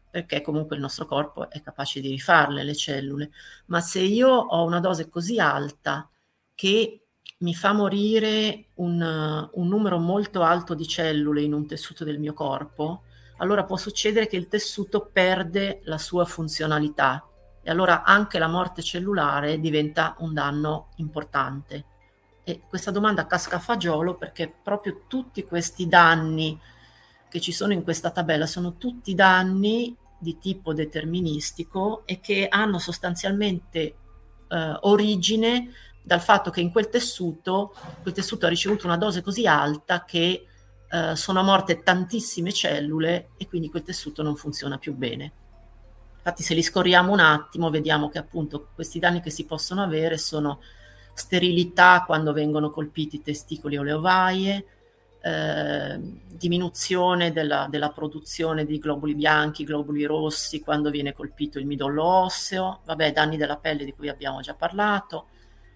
perché 0.09 0.41
comunque 0.41 0.75
il 0.75 0.81
nostro 0.81 1.05
corpo 1.05 1.49
è 1.49 1.61
capace 1.61 2.01
di 2.01 2.09
rifarle 2.09 2.63
le 2.63 2.75
cellule, 2.75 3.29
ma 3.67 3.79
se 3.79 3.99
io 3.99 4.29
ho 4.29 4.63
una 4.65 4.79
dose 4.79 5.07
così 5.07 5.39
alta 5.39 6.09
che 6.55 7.03
mi 7.39 7.53
fa 7.53 7.73
morire 7.73 8.65
un, 8.75 9.49
un 9.53 9.67
numero 9.67 9.99
molto 9.99 10.41
alto 10.41 10.73
di 10.73 10.87
cellule 10.87 11.41
in 11.41 11.53
un 11.53 11.67
tessuto 11.67 12.03
del 12.03 12.19
mio 12.19 12.33
corpo, 12.33 13.03
allora 13.39 13.63
può 13.63 13.75
succedere 13.77 14.27
che 14.27 14.37
il 14.37 14.47
tessuto 14.47 15.09
perde 15.11 15.81
la 15.83 15.97
sua 15.97 16.25
funzionalità 16.25 17.25
e 17.61 17.69
allora 17.69 18.03
anche 18.03 18.39
la 18.39 18.47
morte 18.47 18.81
cellulare 18.81 19.59
diventa 19.59 20.15
un 20.19 20.33
danno 20.33 20.89
importante. 20.95 21.85
E 22.43 22.61
questa 22.67 22.91
domanda 22.91 23.27
casca 23.27 23.57
a 23.57 23.59
fagiolo 23.59 24.15
perché 24.15 24.51
proprio 24.63 25.01
tutti 25.07 25.43
questi 25.43 25.87
danni 25.87 26.59
che 27.29 27.39
ci 27.39 27.51
sono 27.51 27.73
in 27.73 27.83
questa 27.83 28.11
tabella 28.11 28.47
sono 28.47 28.75
tutti 28.77 29.13
danni 29.13 29.95
di 30.17 30.37
tipo 30.39 30.73
deterministico 30.73 32.01
e 32.05 32.19
che 32.19 32.47
hanno 32.49 32.79
sostanzialmente 32.79 33.79
eh, 33.79 34.77
origine 34.81 35.71
dal 36.01 36.21
fatto 36.21 36.49
che 36.49 36.59
in 36.59 36.71
quel 36.71 36.89
tessuto, 36.89 37.73
quel 38.01 38.13
tessuto 38.13 38.47
ha 38.47 38.49
ricevuto 38.49 38.87
una 38.87 38.97
dose 38.97 39.21
così 39.21 39.45
alta 39.45 40.03
che 40.03 40.45
eh, 40.91 41.15
sono 41.15 41.43
morte 41.43 41.83
tantissime 41.83 42.51
cellule 42.51 43.29
e 43.37 43.47
quindi 43.47 43.69
quel 43.69 43.83
tessuto 43.83 44.23
non 44.23 44.35
funziona 44.35 44.77
più 44.77 44.95
bene. 44.95 45.31
Infatti 46.17 46.43
se 46.43 46.53
li 46.53 46.63
scorriamo 46.63 47.11
un 47.11 47.19
attimo 47.19 47.69
vediamo 47.69 48.09
che 48.09 48.17
appunto 48.17 48.69
questi 48.73 48.99
danni 48.99 49.21
che 49.21 49.29
si 49.29 49.45
possono 49.45 49.81
avere 49.81 50.17
sono 50.17 50.59
sterilità 51.13 52.03
quando 52.05 52.33
vengono 52.33 52.69
colpiti 52.69 53.17
i 53.17 53.21
testicoli 53.21 53.77
o 53.77 53.83
le 53.83 53.91
ovaie, 53.91 54.65
eh, 55.21 55.99
diminuzione 56.27 57.31
della, 57.31 57.67
della, 57.69 57.89
produzione 57.89 58.65
di 58.65 58.79
globuli 58.79 59.15
bianchi, 59.15 59.65
globuli 59.65 60.05
rossi 60.05 60.61
quando 60.61 60.89
viene 60.89 61.13
colpito 61.13 61.59
il 61.59 61.65
midollo 61.65 62.03
osseo, 62.03 62.79
vabbè, 62.85 63.11
danni 63.11 63.37
della 63.37 63.57
pelle 63.57 63.85
di 63.85 63.93
cui 63.93 64.07
abbiamo 64.07 64.39
già 64.39 64.53
parlato, 64.53 65.27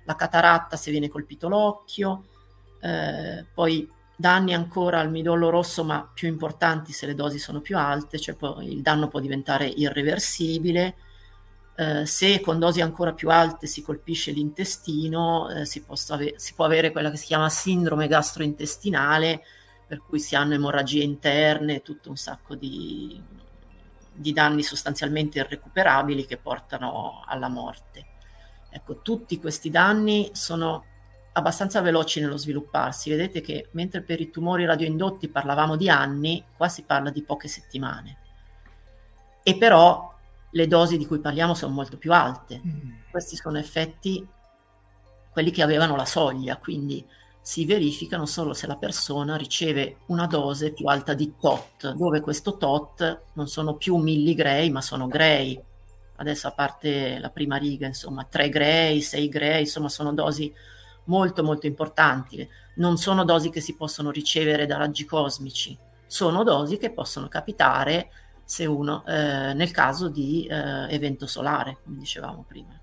la 0.06 0.16
cataratta 0.16 0.78
se 0.78 0.92
viene 0.92 1.10
colpito 1.10 1.50
l'occhio, 1.50 2.26
eh, 2.82 3.46
poi 3.54 3.90
danni 4.16 4.54
ancora 4.54 5.00
al 5.00 5.10
midollo 5.10 5.50
rosso, 5.50 5.84
ma 5.84 6.10
più 6.12 6.28
importanti 6.28 6.92
se 6.94 7.06
le 7.06 7.16
dosi 7.16 7.40
sono 7.40 7.62
più 7.62 7.78
alte, 7.78 8.20
cioè 8.20 8.36
il 8.62 8.82
danno 8.82 9.08
può 9.08 9.20
diventare 9.20 9.66
irreversibile. 9.68 10.96
Eh, 11.76 12.06
se 12.06 12.40
con 12.40 12.60
dosi 12.60 12.82
ancora 12.82 13.14
più 13.14 13.30
alte 13.30 13.66
si 13.66 13.82
colpisce 13.82 14.32
l'intestino, 14.32 15.50
eh, 15.50 15.66
si, 15.66 15.84
ave- 16.10 16.36
si, 16.38 16.54
può 16.54 16.66
avere 16.66 16.92
quella 16.92 17.10
che 17.10 17.18
si 17.18 17.26
chiama 17.26 17.50
sindrome 17.50 18.08
gastrointestinale, 18.08 19.44
per 19.88 20.02
cui 20.08 20.20
si 20.20 20.36
hanno 20.36 20.54
emorragie 20.54 21.04
interne, 21.04 21.82
tutto 21.82 22.10
un 22.10 22.16
sacco 22.16 22.56
di, 22.56 23.20
di 24.14 24.34
danni 24.34 24.62
sostanzialmente 24.64 25.40
irrecuperabili 25.40 26.26
che 26.26 26.38
portano 26.38 27.24
alla 27.26 27.50
morte. 27.50 28.06
Ecco, 28.70 29.02
tutti 29.02 29.40
questi 29.40 29.70
danni 29.70 30.30
sono 30.34 30.86
abbastanza 31.34 31.82
veloci 31.82 32.20
nello 32.20 32.38
svilupparsi. 32.38 33.10
Vedete 33.10 33.42
che 33.42 33.68
mentre 33.72 34.02
per 34.02 34.22
i 34.22 34.30
tumori 34.30 34.66
radioindotti 34.66 35.28
parlavamo 35.28 35.76
di 35.76 35.90
anni, 35.90 36.44
qua 36.56 36.68
si 36.70 36.84
parla 36.84 37.10
di 37.10 37.24
poche 37.24 37.48
settimane. 37.48 38.18
E 39.44 39.58
però 39.58 40.12
le 40.52 40.68
dosi 40.68 40.98
di 40.98 41.06
cui 41.06 41.20
parliamo 41.20 41.54
sono 41.54 41.74
molto 41.74 41.98
più 41.98 42.14
alte. 42.14 42.62
Mm. 42.66 42.92
Questi 43.10 43.36
sono 43.36 43.58
effetti, 43.58 44.26
quelli 45.32 45.52
che 45.52 45.64
avevano 45.64 45.96
la 45.96 46.06
soglia, 46.06 46.58
quindi 46.58 47.06
si 47.42 47.66
verificano 47.66 48.26
solo 48.26 48.54
se 48.54 48.68
la 48.68 48.78
persona 48.78 49.36
riceve 49.36 49.98
una 50.06 50.28
dose 50.28 50.72
più 50.72 50.86
alta 50.86 51.14
di 51.14 51.34
tot, 51.40 51.92
dove 51.92 52.22
questo 52.22 52.56
tot 52.56 53.24
non 53.34 53.48
sono 53.48 53.76
più 53.76 53.98
milligray, 53.98 54.70
ma 54.70 54.80
sono 54.80 55.08
gray. 55.08 55.62
Adesso 56.16 56.48
a 56.48 56.52
parte 56.52 57.20
la 57.20 57.30
prima 57.32 57.58
riga, 57.58 57.86
insomma, 57.86 58.24
3 58.24 58.48
gray, 58.48 59.02
6 59.02 59.28
gray, 59.28 59.62
insomma, 59.62 59.90
sono 59.90 60.14
dosi 60.14 60.54
molto 61.06 61.44
molto 61.44 61.68
importanti. 61.68 62.48
Non 62.76 62.98
sono 62.98 63.24
dosi 63.24 63.50
che 63.50 63.62
si 63.62 63.76
possono 63.76 64.12
ricevere 64.12 64.66
da 64.66 64.78
raggi 64.78 65.06
cosmici, 65.06 65.78
sono 66.06 66.44
dosi 66.44 66.78
che 66.78 66.92
possono 66.92 67.28
capitare 67.28 68.10
se 68.46 68.66
uno, 68.66 69.06
eh, 69.06 69.54
nel 69.54 69.72
caso 69.72 70.10
di 70.10 70.46
eh, 70.46 70.94
evento 70.94 71.28
solare, 71.28 71.78
come 71.84 71.98
dicevamo 71.98 72.44
prima. 72.48 72.78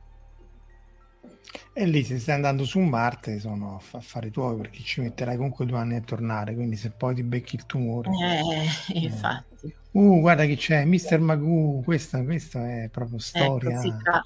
E 1.73 1.87
lì 1.87 2.05
se 2.05 2.19
stai 2.19 2.35
andando 2.37 2.65
su 2.65 2.79
Marte 2.81 3.39
sono 3.39 3.81
affari 3.93 4.31
tuoi 4.31 4.57
perché 4.57 4.83
ci 4.83 5.01
metterai 5.01 5.37
comunque 5.37 5.67
due 5.67 5.79
anni 5.79 5.97
a 5.97 6.01
tornare, 6.01 6.55
quindi 6.55 6.77
se 6.77 6.91
poi 6.91 7.15
ti 7.15 7.23
becchi 7.23 7.57
il 7.57 7.67
tumore. 7.67 8.11
Eh, 8.11 8.95
eh. 8.95 8.99
infatti. 8.99 9.75
Uh, 9.93 10.21
guarda 10.21 10.45
chi 10.45 10.57
c'è, 10.57 10.85
Mister 10.85 11.21
Magoo, 11.21 11.83
questa, 11.83 12.23
questa 12.23 12.83
è 12.83 12.89
proprio 12.89 13.17
ecco, 13.17 13.25
storia. 13.25 13.81
Ecco, 13.81 13.97
tra, 14.03 14.23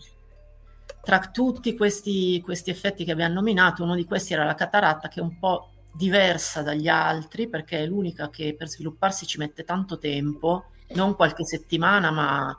tra 1.03 1.19
tutti 1.21 1.77
questi, 1.77 2.41
questi 2.43 2.71
effetti 2.71 3.05
che 3.05 3.13
abbiamo 3.13 3.35
nominato, 3.35 3.83
uno 3.83 3.95
di 3.95 4.05
questi 4.05 4.33
era 4.33 4.45
la 4.45 4.55
cataratta, 4.55 5.09
che 5.09 5.21
è 5.21 5.23
un 5.23 5.39
po' 5.39 5.71
diversa 5.93 6.63
dagli 6.63 6.89
altri 6.89 7.49
perché 7.49 7.79
è 7.79 7.87
l'unica 7.87 8.29
che 8.29 8.55
per 8.59 8.69
svilupparsi 8.69 9.27
ci 9.27 9.39
mette 9.39 9.65
tanto 9.65 9.99
tempo, 9.99 10.71
non 10.95 11.15
qualche 11.15 11.45
settimana, 11.45 12.11
ma 12.11 12.59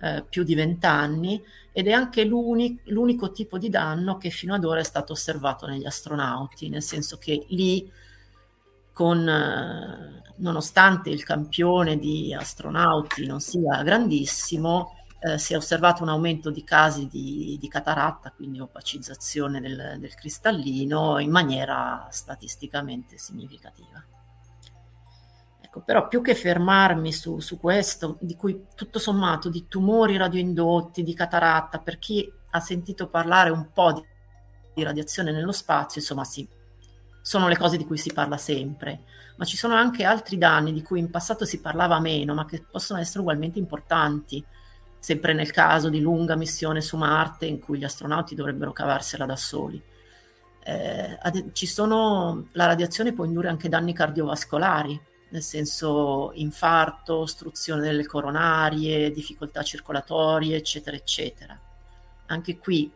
eh, 0.00 0.24
più 0.28 0.44
di 0.44 0.54
vent'anni, 0.54 1.42
ed 1.72 1.88
è 1.88 1.92
anche 1.92 2.24
l'uni- 2.24 2.80
l'unico 2.84 3.32
tipo 3.32 3.58
di 3.58 3.68
danno 3.68 4.16
che 4.16 4.30
fino 4.30 4.54
ad 4.54 4.64
ora 4.64 4.80
è 4.80 4.84
stato 4.84 5.12
osservato 5.12 5.66
negli 5.66 5.86
astronauti, 5.86 6.68
nel 6.68 6.82
senso 6.82 7.18
che 7.18 7.46
lì, 7.48 7.90
con, 8.92 9.28
eh, 9.28 10.22
nonostante 10.36 11.10
il 11.10 11.22
campione 11.22 11.98
di 11.98 12.34
astronauti 12.34 13.26
non 13.26 13.40
sia 13.40 13.82
grandissimo, 13.82 14.97
eh, 15.20 15.38
si 15.38 15.52
è 15.52 15.56
osservato 15.56 16.02
un 16.02 16.10
aumento 16.10 16.50
di 16.50 16.62
casi 16.62 17.08
di, 17.08 17.56
di 17.60 17.68
cataratta, 17.68 18.30
quindi 18.30 18.60
opacizzazione 18.60 19.60
del, 19.60 19.96
del, 19.98 20.14
cristallino, 20.14 21.18
in 21.18 21.30
maniera 21.30 22.06
statisticamente 22.10 23.18
significativa. 23.18 24.02
Ecco, 25.60 25.80
però 25.80 26.06
più 26.06 26.22
che 26.22 26.34
fermarmi 26.34 27.12
su, 27.12 27.40
su 27.40 27.58
questo, 27.58 28.16
di 28.20 28.36
cui 28.36 28.66
tutto 28.74 28.98
sommato 28.98 29.48
di 29.48 29.66
tumori 29.66 30.16
radioindotti, 30.16 31.02
di 31.02 31.14
cataratta, 31.14 31.78
per 31.78 31.98
chi 31.98 32.32
ha 32.50 32.60
sentito 32.60 33.08
parlare 33.08 33.50
un 33.50 33.72
po' 33.72 33.92
di, 33.92 34.04
di 34.74 34.82
radiazione 34.84 35.32
nello 35.32 35.52
spazio, 35.52 36.00
insomma 36.00 36.24
sì, 36.24 36.48
sono 37.20 37.48
le 37.48 37.56
cose 37.58 37.76
di 37.76 37.84
cui 37.84 37.98
si 37.98 38.12
parla 38.12 38.38
sempre, 38.38 39.02
ma 39.36 39.44
ci 39.44 39.56
sono 39.56 39.74
anche 39.74 40.04
altri 40.04 40.38
danni 40.38 40.72
di 40.72 40.82
cui 40.82 41.00
in 41.00 41.10
passato 41.10 41.44
si 41.44 41.60
parlava 41.60 41.98
meno, 41.98 42.34
ma 42.34 42.44
che 42.46 42.62
possono 42.62 43.00
essere 43.00 43.20
ugualmente 43.20 43.58
importanti 43.58 44.42
sempre 44.98 45.32
nel 45.32 45.50
caso 45.50 45.88
di 45.88 46.00
lunga 46.00 46.36
missione 46.36 46.80
su 46.80 46.96
Marte 46.96 47.46
in 47.46 47.60
cui 47.60 47.78
gli 47.78 47.84
astronauti 47.84 48.34
dovrebbero 48.34 48.72
cavarsela 48.72 49.26
da 49.26 49.36
soli. 49.36 49.82
Eh, 50.64 51.18
ad, 51.20 51.52
sono, 51.52 52.48
la 52.52 52.66
radiazione 52.66 53.12
può 53.12 53.24
indurre 53.24 53.48
anche 53.48 53.68
danni 53.68 53.94
cardiovascolari, 53.94 55.00
nel 55.30 55.42
senso 55.42 56.32
infarto, 56.34 57.16
ostruzione 57.16 57.80
delle 57.82 58.06
coronarie, 58.06 59.10
difficoltà 59.10 59.62
circolatorie, 59.62 60.56
eccetera, 60.56 60.96
eccetera. 60.96 61.58
Anche 62.26 62.58
qui, 62.58 62.90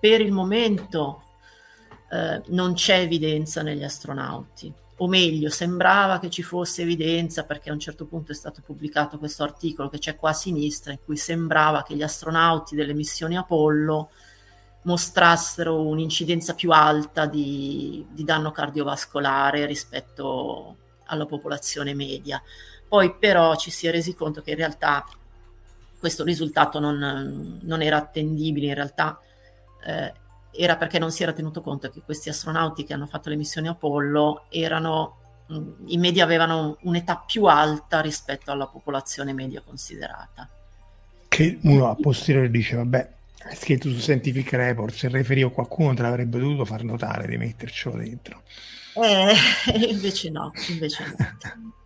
per 0.00 0.20
il 0.20 0.32
momento, 0.32 1.22
eh, 2.10 2.42
non 2.46 2.74
c'è 2.74 3.00
evidenza 3.00 3.62
negli 3.62 3.84
astronauti 3.84 4.80
o 5.02 5.08
meglio, 5.08 5.50
sembrava 5.50 6.20
che 6.20 6.30
ci 6.30 6.42
fosse 6.42 6.82
evidenza 6.82 7.44
perché 7.44 7.70
a 7.70 7.72
un 7.72 7.80
certo 7.80 8.06
punto 8.06 8.30
è 8.30 8.34
stato 8.36 8.62
pubblicato 8.64 9.18
questo 9.18 9.42
articolo 9.42 9.88
che 9.88 9.98
c'è 9.98 10.14
qua 10.14 10.30
a 10.30 10.34
sinistra 10.34 10.92
in 10.92 10.98
cui 11.04 11.16
sembrava 11.16 11.82
che 11.82 11.96
gli 11.96 12.04
astronauti 12.04 12.76
delle 12.76 12.94
missioni 12.94 13.36
Apollo 13.36 14.10
mostrassero 14.82 15.80
un'incidenza 15.80 16.54
più 16.54 16.70
alta 16.70 17.26
di, 17.26 18.06
di 18.10 18.22
danno 18.22 18.52
cardiovascolare 18.52 19.66
rispetto 19.66 20.76
alla 21.06 21.26
popolazione 21.26 21.94
media. 21.94 22.40
Poi 22.86 23.16
però 23.16 23.56
ci 23.56 23.72
si 23.72 23.88
è 23.88 23.90
resi 23.90 24.14
conto 24.14 24.40
che 24.40 24.50
in 24.50 24.56
realtà 24.56 25.04
questo 25.98 26.22
risultato 26.22 26.78
non, 26.78 27.58
non 27.60 27.82
era 27.82 27.96
attendibile, 27.96 28.66
in 28.66 28.74
realtà 28.74 29.20
eh, 29.84 30.12
era 30.52 30.76
perché 30.76 30.98
non 30.98 31.10
si 31.10 31.22
era 31.22 31.32
tenuto 31.32 31.60
conto 31.60 31.90
che 31.90 32.02
questi 32.04 32.28
astronauti 32.28 32.84
che 32.84 32.92
hanno 32.92 33.06
fatto 33.06 33.28
le 33.28 33.36
missioni 33.36 33.68
Apollo 33.68 34.44
erano 34.50 35.16
in 35.86 36.00
media 36.00 36.24
avevano 36.24 36.78
un'età 36.82 37.22
più 37.26 37.44
alta 37.44 38.00
rispetto 38.00 38.50
alla 38.50 38.66
popolazione 38.66 39.32
media 39.32 39.60
considerata. 39.60 40.48
Che 41.28 41.58
uno 41.62 41.88
a 41.88 41.94
posteriore 41.94 42.50
dice, 42.50 42.76
vabbè, 42.76 43.10
è 43.48 43.54
scritto 43.54 43.88
su 43.90 43.98
Scientific 43.98 44.52
Report, 44.52 44.94
se 44.94 45.08
referivo 45.08 45.50
qualcuno 45.50 45.94
te 45.94 46.02
l'avrebbe 46.02 46.38
dovuto 46.38 46.64
far 46.64 46.84
notare 46.84 47.26
di 47.26 47.36
mettercelo 47.36 47.96
dentro. 47.96 48.42
Eh, 48.94 49.34
invece 49.88 50.30
no, 50.30 50.52
invece 50.68 51.04
no. 51.04 51.81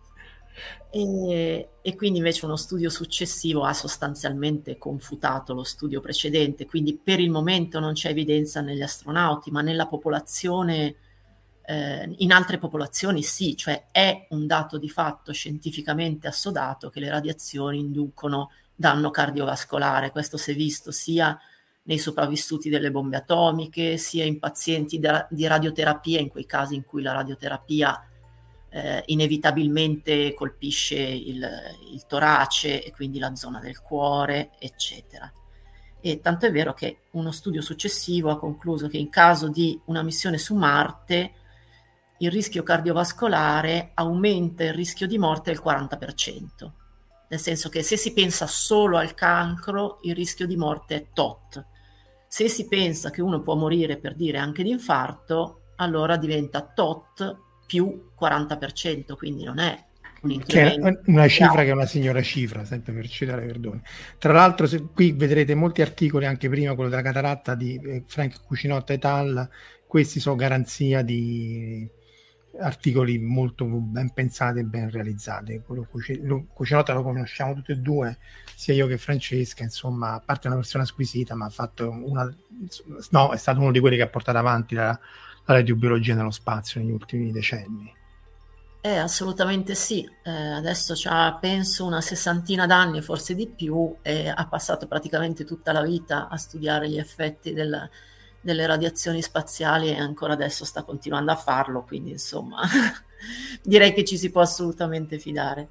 E, 0.89 1.69
e, 1.81 1.95
quindi 1.95 2.19
invece 2.19 2.45
uno 2.45 2.55
studio 2.55 2.89
successivo 2.89 3.63
ha 3.63 3.73
sostanzialmente 3.73 4.77
confutato 4.77 5.53
lo 5.53 5.63
studio 5.63 5.99
precedente, 5.99 6.65
quindi 6.65 6.97
per 6.97 7.19
il 7.19 7.29
momento 7.29 7.79
non 7.79 7.93
c'è 7.93 8.09
evidenza 8.09 8.61
negli 8.61 8.81
astronauti, 8.81 9.51
ma 9.51 9.61
nella 9.61 9.87
popolazione, 9.87 10.95
eh, 11.65 12.15
in 12.17 12.31
altre 12.31 12.57
popolazioni 12.57 13.21
sì, 13.21 13.55
cioè 13.57 13.87
è 13.91 14.27
un 14.29 14.47
dato 14.47 14.77
di 14.77 14.89
fatto 14.89 15.33
scientificamente 15.33 16.27
assodato 16.27 16.89
che 16.89 17.01
le 17.01 17.09
radiazioni 17.09 17.79
inducono 17.79 18.51
danno 18.73 19.11
cardiovascolare, 19.11 20.11
questo 20.11 20.37
si 20.37 20.51
è 20.51 20.55
visto 20.55 20.91
sia 20.91 21.37
nei 21.83 21.97
sopravvissuti 21.97 22.69
delle 22.69 22.91
bombe 22.91 23.17
atomiche, 23.17 23.97
sia 23.97 24.23
in 24.23 24.39
pazienti 24.39 24.99
di 25.29 25.47
radioterapia, 25.47 26.19
in 26.19 26.29
quei 26.29 26.45
casi 26.45 26.75
in 26.75 26.85
cui 26.85 27.01
la 27.01 27.13
radioterapia 27.13 28.06
eh, 28.77 29.01
inevitabilmente 29.07 30.35
colpisce 30.35 30.99
il, 30.99 31.43
il, 31.91 32.05
torace 32.05 32.83
e 32.83 32.91
quindi 32.91 33.17
la 33.17 33.33
zona 33.33 33.59
del 33.59 33.81
cuore, 33.81 34.51
eccetera. 34.59 35.31
E 35.99 36.19
tanto 36.21 36.45
è 36.45 36.51
vero 36.51 36.73
che 36.73 36.99
uno 37.11 37.31
studio 37.31 37.61
successivo 37.61 38.29
ha 38.29 38.37
concluso 38.37 38.87
che 38.87 38.97
in 38.97 39.09
caso 39.09 39.47
di 39.49 39.79
una 39.85 40.03
missione 40.03 40.37
su 40.37 40.53
Marte 40.53 41.31
il 42.19 42.29
rischio 42.29 42.61
cardiovascolare 42.61 43.91
aumenta 43.95 44.63
il 44.63 44.73
rischio 44.73 45.07
di 45.07 45.17
morte 45.17 45.51
del 45.51 45.61
40%, 45.63 46.71
nel 47.29 47.39
senso 47.39 47.69
che 47.69 47.81
se 47.81 47.97
si 47.97 48.13
pensa 48.13 48.45
solo 48.45 48.97
al 48.97 49.15
cancro 49.15 49.97
il 50.03 50.13
rischio 50.13 50.45
di 50.45 50.55
morte 50.55 50.95
è 50.95 51.07
tot. 51.13 51.65
Se 52.27 52.47
si 52.47 52.67
pensa 52.67 53.09
che 53.09 53.23
uno 53.23 53.41
può 53.41 53.55
morire 53.55 53.97
per 53.97 54.13
dire 54.13 54.37
anche 54.37 54.61
di 54.61 54.69
infarto, 54.69 55.61
allora 55.77 56.15
diventa 56.15 56.61
tot 56.61 57.45
più 57.67 58.09
40%, 58.19 59.15
quindi 59.15 59.43
non 59.43 59.59
è 59.59 59.85
un 60.21 60.31
incremento. 60.31 61.01
una 61.11 61.27
cifra 61.27 61.63
che 61.63 61.69
è 61.69 61.73
una 61.73 61.85
signora 61.85 62.21
cifra, 62.21 62.65
sempre 62.65 62.93
per 62.93 63.07
citare 63.07 63.45
Verdone. 63.45 63.81
Tra 64.17 64.33
l'altro, 64.33 64.65
se, 64.65 64.87
qui 64.93 65.11
vedrete 65.11 65.53
molti 65.53 65.81
articoli, 65.81 66.25
anche 66.25 66.49
prima 66.49 66.73
quello 66.73 66.89
della 66.89 67.01
cataratta 67.01 67.53
di 67.53 67.79
eh, 67.83 68.03
Frank 68.07 68.43
Cucinotta 68.43 68.93
et 68.93 69.05
al. 69.05 69.49
Questi 69.85 70.19
sono 70.19 70.35
garanzia 70.35 71.01
di 71.01 71.87
articoli 72.59 73.19
molto 73.19 73.65
ben 73.65 74.11
pensati 74.11 74.59
e 74.59 74.63
ben 74.63 74.89
realizzati. 74.89 75.61
Quello 75.65 75.87
Cucinotta 76.53 76.93
lo 76.93 77.03
conosciamo 77.03 77.53
tutti 77.53 77.71
e 77.71 77.77
due, 77.77 78.17
sia 78.55 78.73
io 78.73 78.87
che 78.87 78.97
Francesca. 78.97 79.63
Insomma, 79.63 80.13
a 80.13 80.19
parte 80.19 80.47
una 80.47 80.55
persona 80.55 80.85
squisita, 80.85 81.35
ma 81.35 81.45
ha 81.45 81.49
fatto 81.49 81.89
una. 81.89 82.33
No, 83.11 83.31
è 83.31 83.37
stato 83.37 83.59
uno 83.59 83.71
di 83.71 83.79
quelli 83.79 83.97
che 83.97 84.03
ha 84.03 84.09
portato 84.09 84.37
avanti 84.37 84.75
la 84.75 84.99
radiobiologia 85.53 86.15
nello 86.15 86.31
spazio 86.31 86.79
negli 86.79 86.91
ultimi 86.91 87.31
decenni. 87.31 87.93
Eh, 88.81 88.97
assolutamente 88.97 89.75
sì, 89.75 90.07
eh, 90.23 90.31
adesso 90.31 90.93
ha 91.09 91.37
penso 91.39 91.85
una 91.85 91.99
sessantina 91.99 92.65
d'anni, 92.65 93.01
forse 93.01 93.35
di 93.35 93.47
più, 93.47 93.95
e 94.01 94.29
ha 94.29 94.47
passato 94.47 94.87
praticamente 94.87 95.43
tutta 95.43 95.71
la 95.71 95.81
vita 95.81 96.29
a 96.29 96.37
studiare 96.37 96.89
gli 96.89 96.97
effetti 96.97 97.53
del, 97.53 97.89
delle 98.39 98.65
radiazioni 98.65 99.21
spaziali 99.21 99.89
e 99.89 99.99
ancora 99.99 100.33
adesso 100.33 100.63
sta 100.63 100.83
continuando 100.83 101.31
a 101.31 101.35
farlo, 101.35 101.83
quindi 101.83 102.11
insomma 102.11 102.61
direi 103.61 103.93
che 103.93 104.05
ci 104.05 104.17
si 104.17 104.29
può 104.29 104.41
assolutamente 104.41 105.19
fidare. 105.19 105.69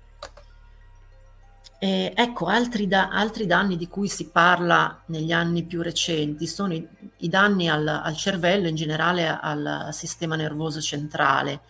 Eh, 1.78 2.12
ecco, 2.16 2.46
altri, 2.46 2.86
da, 2.86 3.10
altri, 3.10 3.44
danni 3.44 3.76
di 3.76 3.86
cui 3.86 4.08
si 4.08 4.30
parla 4.30 5.02
negli 5.06 5.30
anni 5.30 5.62
più 5.62 5.82
recenti 5.82 6.46
sono 6.46 6.72
i, 6.72 6.88
i 7.18 7.28
danni 7.28 7.68
al, 7.68 7.86
al, 7.86 8.16
cervello, 8.16 8.66
in 8.66 8.74
generale 8.74 9.26
al 9.28 9.88
sistema 9.92 10.36
nervoso 10.36 10.80
centrale. 10.80 11.60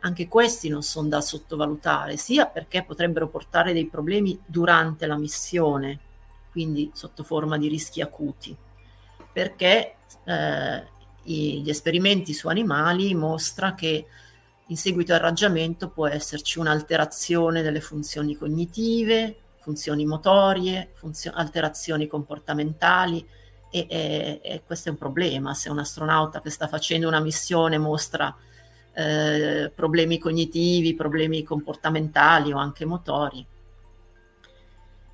Anche 0.00 0.26
questi 0.26 0.68
non 0.68 0.82
sono 0.82 1.08
da 1.08 1.20
sottovalutare, 1.20 2.16
sia 2.16 2.46
perché 2.46 2.82
potrebbero 2.82 3.28
portare 3.28 3.72
dei 3.72 3.86
problemi 3.86 4.36
durante 4.44 5.06
la 5.06 5.16
missione, 5.16 6.00
quindi 6.50 6.90
sotto 6.92 7.22
forma 7.22 7.56
di 7.56 7.68
rischi 7.68 8.00
acuti, 8.00 8.56
perché 9.32 9.94
eh, 10.24 10.86
gli 11.22 11.68
esperimenti 11.70 12.34
su 12.34 12.48
animali 12.48 13.14
mostrano 13.14 13.76
che 13.76 14.06
in 14.66 14.76
seguito 14.76 15.14
al 15.14 15.20
raggiamento 15.20 15.88
può 15.88 16.08
esserci 16.08 16.58
un'alterazione 16.58 17.62
delle 17.62 17.80
funzioni 17.80 18.34
cognitive, 18.36 19.36
funzioni 19.62 20.04
motorie, 20.04 20.90
funzio- 20.92 21.32
alterazioni 21.34 22.06
comportamentali 22.06 23.26
e, 23.70 23.86
e, 23.88 24.40
e, 24.42 24.62
questo 24.66 24.88
è 24.88 24.92
un 24.92 24.98
problema. 24.98 25.54
Se 25.54 25.70
un 25.70 25.78
astronauta 25.78 26.40
che 26.40 26.50
sta 26.50 26.68
facendo 26.68 27.08
una 27.08 27.20
missione 27.20 27.78
mostra 27.78 28.34
eh, 28.92 29.72
problemi 29.74 30.18
cognitivi, 30.18 30.94
problemi 30.94 31.42
comportamentali 31.42 32.52
o 32.52 32.58
anche 32.58 32.84
motori, 32.84 33.46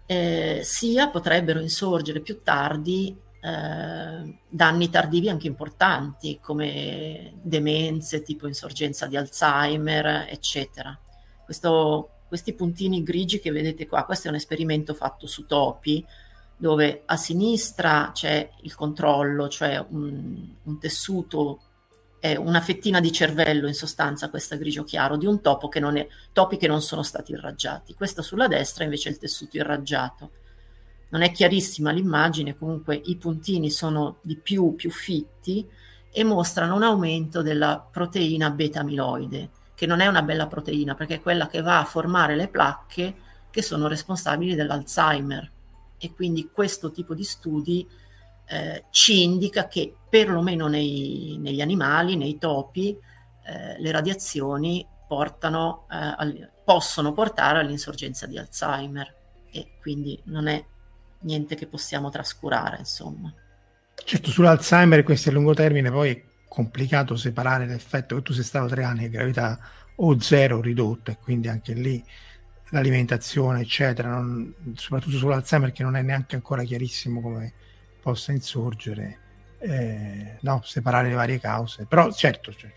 eh, 0.07 0.61
sia 0.65 1.09
potrebbero 1.11 1.61
insorgere 1.61 2.21
più 2.21 2.43
tardi 2.43 3.17
eh, 3.41 4.39
danni 4.49 4.91
tardivi 4.91 5.29
anche 5.29 5.47
importanti 5.47 6.41
come 6.43 7.35
demenze 7.41 8.23
tipo 8.23 8.47
insorgenza 8.47 9.07
di 9.07 9.17
Alzheimer, 9.17 10.27
eccetera. 10.29 10.99
Questo 11.45 12.11
questi 12.29 12.53
puntini 12.53 13.03
grigi 13.03 13.41
che 13.41 13.51
vedete 13.51 13.87
qua, 13.87 14.05
questo 14.05 14.29
è 14.29 14.31
un 14.31 14.37
esperimento 14.37 14.95
fatto 14.95 15.27
su 15.27 15.47
topi, 15.47 16.05
dove 16.57 17.03
a 17.07 17.17
sinistra 17.17 18.11
c'è 18.13 18.51
il 18.63 18.75
controllo, 18.75 19.49
cioè 19.49 19.85
un, 19.91 20.55
un 20.63 20.79
tessuto, 20.79 21.61
è 22.21 22.35
una 22.37 22.61
fettina 22.61 23.01
di 23.01 23.13
cervello 23.13 23.67
in 23.67 23.75
sostanza, 23.75 24.29
questa 24.29 24.57
grigio 24.57 24.85
chiaro, 24.85 25.17
di 25.17 25.27
un 25.27 25.41
topo 25.41 25.69
che 25.69 25.81
non 25.81 25.97
è, 25.97 26.07
topi 26.33 26.57
che 26.57 26.67
non 26.67 26.83
sono 26.83 27.03
stati 27.03 27.33
irraggiati. 27.33 27.95
Questa 27.95 28.23
sulla 28.23 28.49
destra 28.49 28.85
invece 28.85 29.09
è 29.09 29.13
il 29.13 29.19
tessuto 29.19 29.57
irraggiato. 29.57 30.33
Non 31.11 31.23
è 31.23 31.31
chiarissima 31.31 31.91
l'immagine, 31.93 32.59
comunque 32.59 33.01
i 33.05 33.17
puntini 33.17 33.71
sono 33.71 34.19
di 34.23 34.37
più, 34.37 34.75
più 34.75 34.91
fitti 34.91 35.67
e 36.11 36.25
mostrano 36.25 36.75
un 36.75 36.83
aumento 36.83 37.41
della 37.41 37.87
proteina 37.91 38.51
beta-amiloide 38.51 39.51
che 39.79 39.87
non 39.87 40.01
è 40.01 40.09
una 40.09 40.23
bella 40.23 40.49
proteina 40.49 40.97
perché 40.97 41.15
è 41.15 41.21
quella 41.21 41.47
che 41.47 41.63
va 41.63 41.79
a 41.79 41.85
formare 41.85 42.35
le 42.35 42.49
placche 42.49 43.15
che 43.49 43.63
sono 43.63 43.87
responsabili 43.87 44.57
dell'Alzheimer. 44.57 45.49
E 45.97 46.13
quindi 46.13 46.51
questo 46.53 46.91
tipo 46.91 47.15
di 47.15 47.23
studi 47.23 47.89
eh, 48.49 48.87
ci 48.91 49.23
indica 49.23 49.69
che 49.69 49.95
perlomeno 50.09 50.67
nei, 50.67 51.37
negli 51.39 51.61
animali, 51.61 52.17
nei 52.17 52.39
topi, 52.39 52.99
eh, 53.45 53.81
le 53.81 53.91
radiazioni 53.93 54.85
portano, 55.07 55.87
eh, 55.93 55.95
al, 55.95 56.51
possono 56.65 57.13
portare 57.13 57.61
all'insorgenza 57.61 58.27
di 58.27 58.37
Alzheimer 58.37 59.15
e 59.49 59.75
quindi 59.81 60.21
non 60.25 60.49
è 60.49 60.65
niente 61.21 61.55
che 61.55 61.69
possiamo 61.69 62.11
trascurare, 62.11 62.79
insomma. 62.81 63.33
Certo, 63.95 64.29
sull'Alzheimer 64.29 65.05
questo 65.05 65.29
a 65.29 65.33
lungo 65.33 65.55
termine, 65.55 65.89
poi 65.89 66.21
complicato 66.49 67.17
separare 67.17 67.67
l'effetto 67.67 68.17
che 68.17 68.23
tu 68.23 68.33
sei 68.33 68.45
stato 68.45 68.67
tre 68.67 68.83
anni 68.83 69.01
di 69.01 69.11
gravità 69.11 69.59
o 69.97 70.19
zero 70.21 70.61
ridotta 70.61 71.13
e 71.13 71.19
quindi 71.23 71.49
anche 71.49 71.73
lì 71.75 72.03
l'alimentazione 72.71 73.61
eccetera 73.61 74.11
non, 74.11 74.55
soprattutto 74.75 75.17
sull'Alzheimer 75.17 75.73
che 75.73 75.83
non 75.83 75.97
è 75.97 76.03
neanche 76.03 76.35
ancora 76.35 76.63
chiarissimo 76.63 77.21
come 77.21 77.53
possa 78.01 78.33
insorgere 78.33 79.27
eh, 79.59 80.37
no, 80.41 80.61
separare 80.65 81.09
le 81.09 81.15
varie 81.15 81.41
cause. 81.41 81.87
Però 81.87 82.11
certo 82.13 82.53
cioè, 82.55 82.71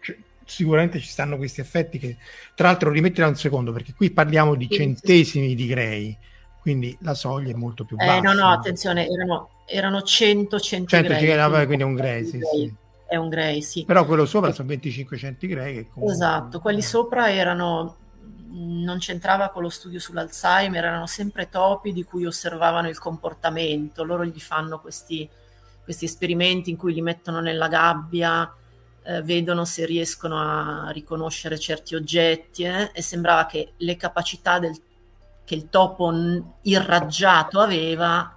cioè, 0.00 0.16
sicuramente 0.44 0.98
ci 0.98 1.08
stanno 1.08 1.36
questi 1.36 1.60
effetti 1.60 1.98
che 1.98 2.16
tra 2.54 2.68
l'altro 2.68 2.90
rimettila 2.90 3.28
un 3.28 3.36
secondo 3.36 3.72
perché 3.72 3.94
qui 3.94 4.10
parliamo 4.10 4.54
di 4.54 4.68
centesimi 4.68 5.54
di 5.54 5.66
grey 5.66 6.16
quindi 6.60 6.96
la 7.00 7.14
soglia 7.14 7.52
è 7.52 7.56
molto 7.56 7.84
più 7.84 7.96
bassa 7.96 8.16
eh, 8.16 8.20
no 8.20 8.32
no 8.34 8.50
attenzione 8.50 9.08
erano, 9.08 9.62
erano 9.66 10.02
100 10.02 10.60
centigradi 10.60 11.26
100 11.26 11.64
quindi 11.66 11.82
è 11.82 11.86
un 11.86 11.94
grey 11.94 12.24
sì, 12.26 12.40
sì 12.40 12.74
è 13.14 13.16
un 13.16 13.28
Grey, 13.28 13.62
sì. 13.62 13.84
Però 13.84 14.04
quello 14.04 14.26
sopra 14.26 14.52
sono 14.52 14.68
25 14.68 15.16
centi 15.16 15.46
Grey. 15.46 15.88
Comunque... 15.88 16.12
Esatto, 16.14 16.60
quelli 16.60 16.82
sopra 16.82 17.30
erano, 17.30 17.96
non 18.50 18.98
c'entrava 18.98 19.48
con 19.50 19.62
lo 19.62 19.68
studio 19.68 19.98
sull'Alzheimer, 19.98 20.84
erano 20.84 21.06
sempre 21.06 21.48
topi 21.48 21.92
di 21.92 22.04
cui 22.04 22.26
osservavano 22.26 22.88
il 22.88 22.98
comportamento. 22.98 24.04
Loro 24.04 24.24
gli 24.24 24.40
fanno 24.40 24.80
questi, 24.80 25.28
questi 25.82 26.04
esperimenti 26.04 26.70
in 26.70 26.76
cui 26.76 26.92
li 26.92 27.02
mettono 27.02 27.40
nella 27.40 27.68
gabbia, 27.68 28.52
eh, 29.02 29.22
vedono 29.22 29.64
se 29.64 29.86
riescono 29.86 30.38
a 30.38 30.90
riconoscere 30.90 31.58
certi 31.58 31.94
oggetti 31.94 32.64
eh, 32.64 32.90
e 32.92 33.02
sembrava 33.02 33.46
che 33.46 33.74
le 33.76 33.96
capacità 33.96 34.58
del, 34.58 34.74
che 35.44 35.54
il 35.54 35.68
topo 35.68 36.12
irraggiato 36.62 37.60
aveva 37.60 38.34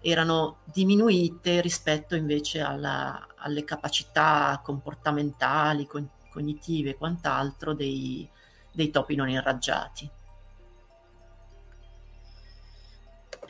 erano 0.00 0.58
diminuite 0.64 1.60
rispetto 1.60 2.14
invece 2.14 2.60
alla, 2.60 3.27
alle 3.40 3.64
capacità 3.64 4.60
comportamentali, 4.62 5.86
con, 5.86 6.08
cognitive 6.30 6.90
e 6.90 6.96
quant'altro 6.96 7.74
dei, 7.74 8.28
dei 8.72 8.90
topi 8.90 9.14
non 9.14 9.28
irraggiati. 9.28 10.10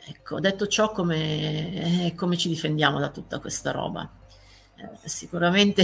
Ecco, 0.07 0.39
detto 0.39 0.65
ciò, 0.67 0.91
come, 0.91 2.05
eh, 2.07 2.15
come, 2.15 2.35
ci 2.35 2.47
difendiamo 2.47 2.99
da 2.99 3.09
tutta 3.09 3.39
questa 3.39 3.71
roba? 3.71 4.09
Eh, 4.75 5.07
sicuramente 5.07 5.83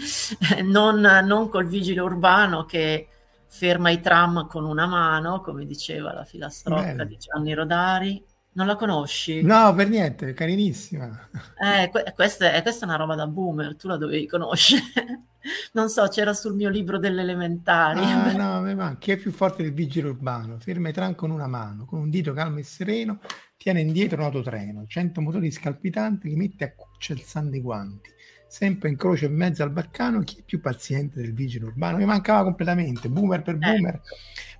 non, 0.64 1.00
non, 1.00 1.48
col 1.48 1.66
vigile 1.66 2.00
urbano 2.00 2.64
che 2.64 3.08
ferma 3.46 3.90
i 3.90 4.00
tram 4.00 4.46
con 4.48 4.64
una 4.64 4.86
mano, 4.86 5.40
come 5.40 5.64
diceva 5.64 6.12
la 6.12 6.24
filastrocca 6.24 6.92
Bello. 6.92 7.04
di 7.04 7.16
Gianni 7.16 7.54
Rodari. 7.54 8.24
Non 8.54 8.66
la 8.66 8.76
conosci? 8.76 9.42
No, 9.42 9.74
per 9.74 9.88
niente, 9.88 10.32
carinissima. 10.32 11.28
Eh, 11.58 11.88
que- 11.90 12.12
questa, 12.14 12.52
è, 12.52 12.62
questa, 12.62 12.84
è, 12.84 12.88
una 12.88 12.96
roba 12.96 13.16
da 13.16 13.26
boomer, 13.26 13.74
tu 13.74 13.88
la 13.88 13.96
dovevi 13.96 14.26
conoscere. 14.26 14.82
non 15.72 15.88
so, 15.88 16.06
c'era 16.06 16.32
sul 16.34 16.54
mio 16.54 16.68
libro 16.68 16.98
delle 16.98 17.22
elementari. 17.22 18.00
Ah, 18.00 18.30
no, 18.60 18.74
ma 18.74 18.96
chi 18.96 19.10
è 19.10 19.16
più 19.16 19.32
forte 19.32 19.64
del 19.64 19.72
vigile 19.72 20.08
urbano? 20.08 20.58
Ferma 20.60 20.88
i 20.88 20.92
tram 20.92 21.16
con 21.16 21.32
una 21.32 21.48
mano, 21.48 21.84
con 21.84 21.98
un 21.98 22.10
dito 22.10 22.32
calmo 22.32 22.58
e 22.58 22.62
sereno, 22.62 23.18
tiene 23.56 23.80
indietro 23.80 24.18
un 24.18 24.26
autotreno, 24.26 24.84
100 24.86 25.20
motori 25.20 25.50
scalpitanti, 25.50 26.28
li 26.28 26.36
mette 26.36 26.64
a 26.64 26.74
cuccia 26.74 27.12
il 27.12 27.22
san 27.22 27.50
dei 27.50 27.60
guanti 27.60 28.12
sempre 28.54 28.88
in 28.88 28.96
croce 28.96 29.26
in 29.26 29.34
mezzo 29.34 29.64
al 29.64 29.72
baccano, 29.72 30.20
chi 30.20 30.38
è 30.38 30.42
più 30.44 30.60
paziente 30.60 31.20
del 31.20 31.32
vigile 31.32 31.64
urbano? 31.64 31.96
Mi 31.96 32.04
mancava 32.04 32.44
completamente, 32.44 33.08
boomer 33.08 33.42
per 33.42 33.54
eh. 33.54 33.58
boomer. 33.58 33.94
Eh. 33.94 34.00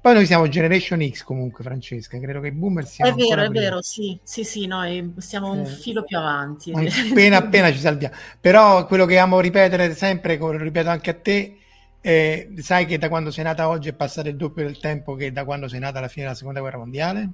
Poi 0.05 0.12
noi 0.12 0.26
siamo 0.26 0.46
Generation 0.48 1.00
X 1.00 1.22
comunque, 1.22 1.64
Francesca, 1.64 2.18
credo 2.18 2.40
che 2.40 2.48
i 2.48 2.52
boomer 2.52 2.86
siano... 2.86 3.11
È 3.11 3.14
vero, 3.14 3.40
è 3.40 3.46
prima. 3.46 3.61
vero, 3.62 3.80
sì, 3.80 4.20
sì, 4.22 4.44
sì, 4.44 4.66
noi 4.66 5.14
siamo 5.16 5.50
un 5.50 5.64
filo 5.64 6.05
più 6.05 6.18
avanti. 6.18 6.72
Appena 6.72 7.38
appena 7.40 7.72
ci 7.72 7.78
salviamo. 7.78 8.14
Però 8.38 8.84
quello 8.84 9.07
che 9.07 9.16
amo 9.16 9.40
ripetere 9.40 9.94
sempre, 9.94 10.36
lo 10.36 10.59
ripeto 10.59 10.90
anche 10.90 11.09
a 11.09 11.14
te, 11.14 11.57
eh, 12.02 12.52
sai 12.59 12.84
che 12.84 12.98
da 12.98 13.09
quando 13.09 13.30
sei 13.30 13.44
nata 13.44 13.66
oggi 13.66 13.88
è 13.88 13.94
passato 13.94 14.28
il 14.28 14.36
doppio 14.36 14.64
del 14.64 14.78
tempo 14.78 15.14
che 15.14 15.32
da 15.32 15.46
quando 15.46 15.68
sei 15.68 15.80
nata 15.80 16.00
alla 16.00 16.09
fine 16.09 16.26
della 16.26 16.36
seconda 16.36 16.61
guerra 16.61 16.76
mondiale? 16.76 17.30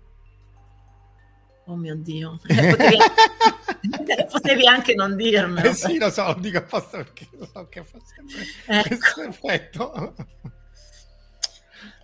Oh 1.65 1.75
mio 1.75 1.97
Dio, 1.97 2.39
Potevi 4.31 4.69
anche 4.69 4.95
non 4.95 5.17
dirmelo. 5.17 5.71
Eh 5.71 5.75
sì, 5.75 5.99
lo 5.99 6.09
so, 6.09 6.25
lo 6.25 6.35
dico 6.39 6.59
apposta 6.59 6.99
perché 6.99 7.27
lo 7.33 7.49
so 7.53 7.67
che 7.69 7.83
fa 7.83 7.99
sempre 8.05 8.45
ecco. 8.67 8.89
questo 8.97 9.23
effetto. 9.25 10.15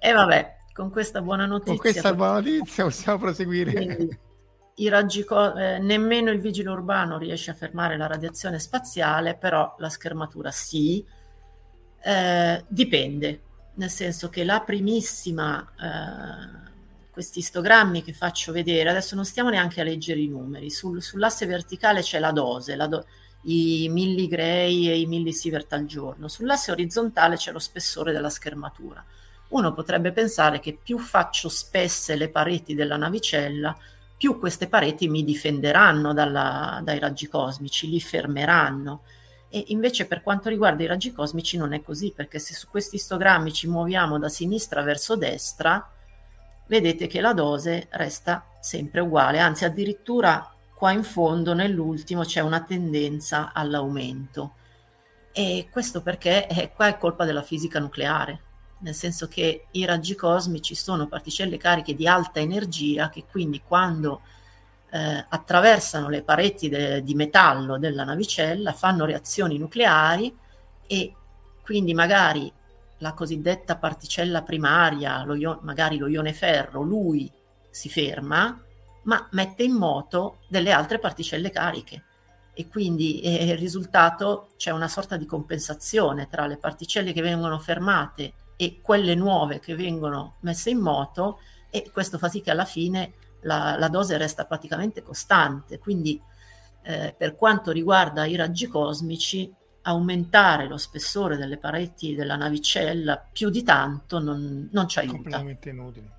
E 0.07 0.13
vabbè, 0.13 0.57
con 0.73 0.91
questa 0.91 1.21
buona 1.21 1.47
notizia... 1.47 1.73
Con 1.73 1.81
questa 1.81 2.15
buona 2.15 2.35
notizia 2.35 2.85
possiamo 2.85 3.19
proseguire. 3.19 3.73
Quindi, 3.73 4.19
i 4.77 4.89
raggi 4.89 5.25
co- 5.25 5.57
eh, 5.57 5.81
nemmeno 5.81 6.31
il 6.31 6.39
vigile 6.39 6.71
urbano 6.71 7.19
riesce 7.19 7.51
a 7.51 7.55
fermare 7.55 7.97
la 7.97 8.07
radiazione 8.07 8.61
spaziale, 8.61 9.35
però 9.35 9.75
la 9.79 9.89
schermatura 9.89 10.53
sì. 10.53 11.05
Eh, 12.01 12.65
dipende, 12.69 13.43
nel 13.75 13.91
senso 13.91 14.29
che 14.29 14.45
la 14.45 14.61
primissima... 14.61 15.73
Eh, 15.75 16.65
questi 17.11 17.41
istogrammi 17.41 18.05
che 18.05 18.13
faccio 18.13 18.53
vedere, 18.53 18.91
adesso 18.91 19.17
non 19.17 19.25
stiamo 19.25 19.49
neanche 19.49 19.81
a 19.81 19.85
leggere 19.85 20.21
i 20.21 20.29
numeri, 20.29 20.71
Sul, 20.71 21.03
sull'asse 21.03 21.47
verticale 21.47 22.03
c'è 22.03 22.19
la 22.21 22.31
dose, 22.31 22.77
la 22.77 22.87
do, 22.87 23.07
i 23.45 23.89
milligray 23.91 24.89
e 24.89 25.01
i 25.01 25.07
millisievert 25.07 25.73
al 25.73 25.87
giorno, 25.87 26.29
sull'asse 26.29 26.73
orizzontale 26.73 27.37
c'è 27.37 27.51
lo 27.51 27.59
spessore 27.59 28.13
della 28.13 28.29
schermatura. 28.29 29.03
Uno 29.49 29.73
potrebbe 29.73 30.13
pensare 30.13 30.61
che 30.61 30.77
più 30.81 30.99
faccio 30.99 31.49
spesse 31.49 32.17
le 32.17 32.29
pareti 32.29 32.75
della 32.75 32.97
navicella, 32.97 33.77
più 34.17 34.39
queste 34.39 34.69
pareti 34.69 35.09
mi 35.09 35.23
difenderanno 35.25 36.13
dalla, 36.13 36.81
dai 36.83 36.99
raggi 36.99 37.29
cosmici, 37.29 37.89
li 37.89 38.01
fermeranno. 38.01 39.03
E 39.49 39.65
invece 39.69 40.07
per 40.07 40.23
quanto 40.23 40.49
riguarda 40.49 40.83
i 40.83 40.87
raggi 40.87 41.13
cosmici 41.13 41.57
non 41.57 41.73
è 41.73 41.83
così, 41.83 42.13
perché 42.15 42.39
se 42.39 42.55
su 42.55 42.69
questi 42.69 42.97
istogrammi 42.97 43.53
ci 43.53 43.69
muoviamo 43.69 44.19
da 44.19 44.29
sinistra 44.29 44.83
verso 44.83 45.17
destra, 45.17 45.89
vedete 46.67 47.07
che 47.07 47.21
la 47.21 47.33
dose 47.33 47.87
resta 47.91 48.45
sempre 48.61 49.01
uguale, 49.01 49.39
anzi 49.39 49.65
addirittura 49.65 50.51
qua 50.75 50.93
in 50.93 51.05
fondo 51.05 51.55
nell'ultimo 51.55 52.23
c'è 52.23 52.41
una 52.41 52.63
tendenza 52.63 53.53
all'aumento. 53.53 54.55
E 55.33 55.69
questo 55.71 56.03
perché 56.03 56.47
è, 56.47 56.73
qua 56.73 56.87
è 56.89 56.99
colpa 56.99 57.25
della 57.25 57.43
fisica 57.43 57.79
nucleare, 57.79 58.41
nel 58.79 58.95
senso 58.95 59.27
che 59.29 59.67
i 59.71 59.85
raggi 59.85 60.15
cosmici 60.15 60.75
sono 60.75 61.07
particelle 61.07 61.57
cariche 61.57 61.95
di 61.95 62.07
alta 62.07 62.41
energia 62.41 63.09
che 63.09 63.25
quindi 63.31 63.63
quando 63.67 64.21
eh, 64.91 65.27
attraversano 65.29 66.09
le 66.09 66.23
pareti 66.23 66.69
de- 66.69 67.03
di 67.03 67.15
metallo 67.15 67.79
della 67.79 68.05
navicella 68.05 68.73
fanno 68.73 69.05
reazioni 69.05 69.59
nucleari 69.59 70.35
e 70.87 71.15
quindi 71.63 71.95
magari 71.95 72.53
la 72.99 73.13
cosiddetta 73.13 73.77
particella 73.77 74.43
primaria, 74.43 75.23
lo 75.25 75.35
io- 75.35 75.59
magari 75.63 75.99
lo 75.99 76.07
ione 76.07 76.33
ferro, 76.33 76.83
lui 76.83 77.31
si 77.69 77.89
ferma, 77.89 78.59
ma 79.03 79.29
mette 79.33 79.63
in 79.65 79.73
moto 79.73 80.39
delle 80.49 80.73
altre 80.73 80.99
particelle 80.99 81.51
cariche. 81.51 82.05
E 82.55 82.69
quindi 82.69 83.21
eh, 83.21 83.51
il 83.51 83.59
risultato 83.59 84.49
c'è 84.57 84.71
una 84.71 84.89
sorta 84.89 85.17
di 85.17 85.27
compensazione 85.27 86.27
tra 86.29 86.47
le 86.47 86.57
particelle 86.57 87.13
che 87.13 87.21
vengono 87.21 87.59
fermate 87.59 88.33
e 88.57 88.81
quelle 88.81 89.15
nuove 89.15 89.61
che 89.61 89.75
vengono 89.75 90.37
messe 90.41 90.71
in 90.71 90.79
moto 90.79 91.41
e 91.71 91.91
questo 91.93 92.19
fa 92.19 92.29
sì 92.29 92.41
che 92.41 92.51
alla 92.51 92.65
fine 92.65 93.13
la, 93.43 93.77
la 93.79 93.89
dose 93.89 94.17
resta 94.17 94.47
praticamente 94.47 95.03
costante. 95.03 95.79
Quindi 95.79 96.21
eh, 96.83 97.15
per 97.17 97.35
quanto 97.35 97.71
riguarda 97.71 98.25
i 98.25 98.37
raggi 98.37 98.67
cosmici, 98.67 99.53
aumentare 99.83 100.67
lo 100.67 100.79
spessore 100.79 101.37
delle 101.37 101.59
pareti 101.59 102.15
della 102.15 102.37
navicella 102.37 103.25
più 103.33 103.51
di 103.51 103.63
tanto 103.63 104.19
non, 104.19 104.69
non 104.73 104.89
ci 104.89 104.99
aiuta. 104.99 105.17
Completamente 105.17 105.69
inutile. 105.71 106.15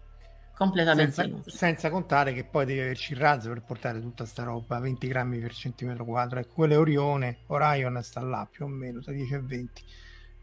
Completamente 0.55 1.11
senza, 1.11 1.29
inutile. 1.29 1.55
Senza 1.55 1.89
contare 1.89 2.33
che 2.33 2.43
poi 2.43 2.65
devi 2.65 2.79
averci 2.79 3.13
il 3.13 3.19
razzo 3.19 3.49
per 3.49 3.61
portare 3.61 4.01
tutta 4.01 4.25
sta 4.25 4.43
roba, 4.43 4.79
20 4.79 5.07
grammi 5.07 5.39
per 5.39 5.53
centimetro 5.53 6.05
quadro. 6.05 6.39
Ecco, 6.39 6.53
quello 6.55 6.73
è 6.73 6.79
Orione, 6.79 7.39
Orion 7.47 8.01
sta 8.01 8.21
là 8.21 8.47
più 8.49 8.65
o 8.65 8.67
meno, 8.67 9.01
tra 9.01 9.11
10 9.11 9.33
e 9.33 9.39
20. 9.39 9.83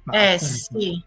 Ma 0.05 0.33
eh 0.33 0.39
sì, 0.39 1.03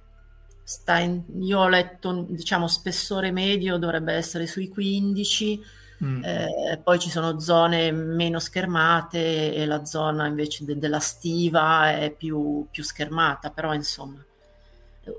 sta 0.68 0.98
in, 0.98 1.24
io 1.40 1.60
ho 1.60 1.70
letto, 1.70 2.26
diciamo, 2.28 2.68
spessore 2.68 3.32
medio 3.32 3.78
dovrebbe 3.78 4.12
essere 4.14 4.48
sui 4.48 4.68
15 4.68 5.62
Mm. 6.04 6.24
Eh, 6.24 6.80
poi 6.84 7.00
ci 7.00 7.10
sono 7.10 7.40
zone 7.40 7.92
meno 7.92 8.38
schermate 8.38 9.52
e 9.56 9.66
la 9.66 9.84
zona 9.84 10.28
invece 10.28 10.64
de- 10.64 10.78
della 10.78 11.00
stiva 11.00 11.98
è 11.98 12.12
più, 12.12 12.68
più, 12.70 12.84
schermata, 12.84 13.50
però 13.50 13.74
insomma 13.74 14.24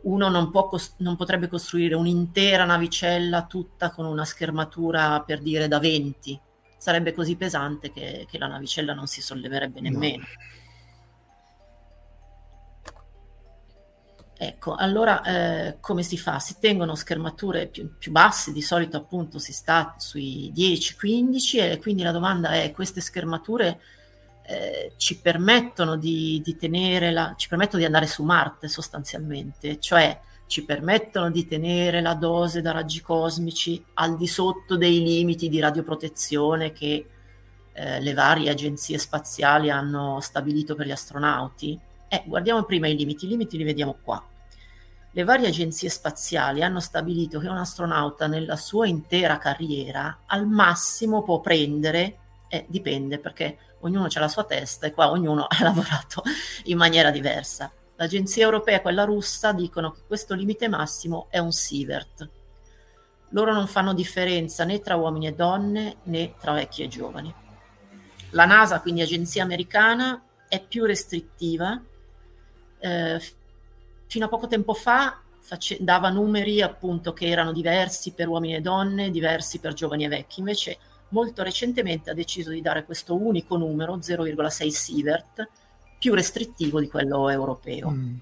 uno 0.02 0.28
non, 0.28 0.52
cos- 0.52 0.94
non, 0.98 1.16
potrebbe 1.16 1.48
costruire 1.48 1.96
un'intera 1.96 2.64
navicella 2.64 3.46
tutta 3.46 3.90
con 3.90 4.04
una 4.04 4.24
schermatura 4.24 5.20
per 5.22 5.40
dire 5.40 5.66
da 5.66 5.80
20, 5.80 6.38
sarebbe 6.76 7.12
così 7.12 7.34
pesante 7.34 7.90
che, 7.90 8.26
che 8.30 8.38
la 8.38 8.46
navicella 8.46 8.94
non 8.94 9.08
si 9.08 9.20
solleverebbe 9.20 9.80
nemmeno. 9.80 10.18
No. 10.18 10.56
Ecco, 14.40 14.76
allora 14.76 15.20
eh, 15.22 15.76
come 15.80 16.04
si 16.04 16.16
fa? 16.16 16.38
Si 16.38 16.60
tengono 16.60 16.94
schermature 16.94 17.66
più, 17.66 17.98
più, 17.98 18.12
basse, 18.12 18.52
di 18.52 18.62
solito 18.62 18.96
appunto 18.96 19.40
si 19.40 19.52
sta 19.52 19.96
sui 19.98 20.52
10-15 20.54 21.72
e 21.72 21.78
quindi 21.78 22.04
la 22.04 22.12
domanda 22.12 22.52
è 22.52 22.70
queste 22.70 23.00
schermature 23.00 23.80
eh, 24.46 24.92
ci 24.96 25.18
permettono 25.18 25.96
di, 25.96 26.40
di 26.44 26.56
tenere 26.56 27.10
la, 27.10 27.34
ci 27.36 27.48
permettono 27.48 27.80
di 27.80 27.84
andare 27.84 28.06
su 28.06 28.22
Marte 28.22 28.68
sostanzialmente, 28.68 29.80
cioè 29.80 30.20
ci 30.46 30.64
permettono 30.64 31.32
di 31.32 31.44
tenere 31.44 32.00
la 32.00 32.14
dose 32.14 32.62
da 32.62 32.70
raggi 32.70 33.00
cosmici 33.00 33.84
al 33.94 34.16
di 34.16 34.28
sotto 34.28 34.76
dei 34.76 35.02
limiti 35.02 35.48
di 35.48 35.58
radioprotezione 35.58 36.70
che 36.70 37.06
eh, 37.72 38.00
le 38.00 38.14
varie 38.14 38.50
agenzie 38.50 38.98
spaziali 38.98 39.68
hanno 39.68 40.20
stabilito 40.20 40.76
per 40.76 40.86
gli 40.86 40.92
astronauti? 40.92 41.78
Eh, 42.08 42.22
guardiamo 42.24 42.64
prima 42.64 42.88
i 42.88 42.96
limiti, 42.96 43.26
i 43.26 43.28
limiti 43.28 43.58
li 43.58 43.64
vediamo 43.64 43.98
qua. 44.02 44.24
Le 45.10 45.24
varie 45.24 45.48
agenzie 45.48 45.90
spaziali 45.90 46.62
hanno 46.62 46.80
stabilito 46.80 47.38
che 47.38 47.48
un 47.48 47.56
astronauta 47.56 48.26
nella 48.26 48.56
sua 48.56 48.86
intera 48.86 49.36
carriera 49.38 50.20
al 50.26 50.46
massimo 50.46 51.22
può 51.22 51.40
prendere, 51.40 52.18
eh, 52.48 52.64
dipende 52.68 53.18
perché 53.18 53.58
ognuno 53.80 54.06
ha 54.06 54.20
la 54.20 54.28
sua 54.28 54.44
testa 54.44 54.86
e 54.86 54.92
qua 54.92 55.10
ognuno 55.10 55.44
ha 55.48 55.62
lavorato 55.62 56.22
in 56.64 56.78
maniera 56.78 57.10
diversa. 57.10 57.70
L'agenzia 57.96 58.44
europea 58.44 58.76
e 58.76 58.80
quella 58.82 59.04
russa 59.04 59.52
dicono 59.52 59.90
che 59.90 60.00
questo 60.06 60.34
limite 60.34 60.68
massimo 60.68 61.26
è 61.30 61.38
un 61.38 61.52
sievert. 61.52 62.28
Loro 63.30 63.52
non 63.52 63.66
fanno 63.66 63.92
differenza 63.92 64.64
né 64.64 64.80
tra 64.80 64.96
uomini 64.96 65.26
e 65.26 65.34
donne 65.34 65.96
né 66.04 66.34
tra 66.40 66.52
vecchi 66.52 66.82
e 66.82 66.88
giovani. 66.88 67.34
La 68.30 68.44
NASA, 68.44 68.80
quindi 68.80 69.02
agenzia 69.02 69.42
americana, 69.42 70.22
è 70.48 70.62
più 70.62 70.84
restrittiva 70.84 71.82
eh, 72.78 73.20
fino 74.06 74.24
a 74.24 74.28
poco 74.28 74.46
tempo 74.46 74.74
fa 74.74 75.20
face- 75.40 75.78
dava 75.80 76.10
numeri 76.10 76.60
appunto 76.60 77.12
che 77.12 77.26
erano 77.26 77.52
diversi 77.52 78.12
per 78.12 78.28
uomini 78.28 78.56
e 78.56 78.60
donne, 78.60 79.10
diversi 79.10 79.58
per 79.58 79.72
giovani 79.72 80.04
e 80.04 80.08
vecchi, 80.08 80.40
invece 80.40 80.78
molto 81.10 81.42
recentemente 81.42 82.10
ha 82.10 82.14
deciso 82.14 82.50
di 82.50 82.60
dare 82.60 82.84
questo 82.84 83.14
unico 83.14 83.56
numero, 83.56 83.96
0,6 83.96 84.68
sievert, 84.68 85.48
più 85.98 86.14
restrittivo 86.14 86.80
di 86.80 86.88
quello 86.88 87.28
europeo. 87.28 87.90
Mm. 87.90 88.16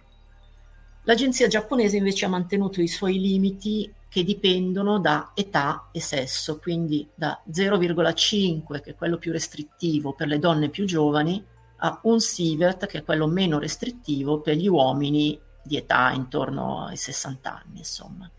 L'agenzia 1.04 1.46
giapponese 1.46 1.96
invece 1.96 2.24
ha 2.24 2.28
mantenuto 2.28 2.80
i 2.80 2.88
suoi 2.88 3.20
limiti 3.20 3.92
che 4.08 4.24
dipendono 4.24 4.98
da 4.98 5.32
età 5.34 5.88
e 5.92 6.00
sesso, 6.00 6.58
quindi 6.58 7.06
da 7.14 7.42
0,5, 7.50 8.80
che 8.80 8.90
è 8.90 8.94
quello 8.94 9.18
più 9.18 9.30
restrittivo 9.30 10.14
per 10.14 10.26
le 10.26 10.38
donne 10.38 10.68
più 10.68 10.84
giovani, 10.84 11.44
a 11.78 12.00
un 12.04 12.20
sievert 12.20 12.86
che 12.86 12.98
è 12.98 13.04
quello 13.04 13.26
meno 13.26 13.58
restrittivo 13.58 14.40
per 14.40 14.56
gli 14.56 14.68
uomini 14.68 15.38
di 15.62 15.76
età 15.76 16.12
intorno 16.12 16.86
ai 16.86 16.96
60 16.96 17.62
anni, 17.64 17.78
insomma. 17.78 18.30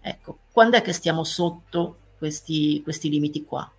Ecco, 0.00 0.38
quando 0.52 0.76
è 0.76 0.82
che 0.82 0.92
stiamo 0.92 1.24
sotto 1.24 1.98
questi, 2.18 2.80
questi 2.82 3.08
limiti 3.08 3.44
qua? 3.44 3.70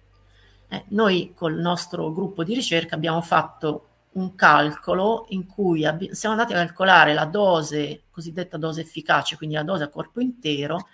Eh, 0.69 0.83
noi 0.89 1.31
col 1.33 1.55
nostro 1.55 2.11
gruppo 2.11 2.43
di 2.43 2.53
ricerca 2.53 2.95
abbiamo 2.95 3.21
fatto 3.21 3.87
un 4.13 4.35
calcolo 4.35 5.25
in 5.29 5.45
cui 5.45 5.85
abbi- 5.85 6.13
siamo 6.13 6.35
andati 6.35 6.53
a 6.53 6.65
calcolare 6.65 7.13
la 7.13 7.25
dose, 7.25 8.03
cosiddetta 8.11 8.57
dose 8.57 8.81
efficace, 8.81 9.37
quindi 9.37 9.55
la 9.55 9.63
dose 9.63 9.83
a 9.83 9.89
corpo 9.89 10.19
intero, 10.19 10.87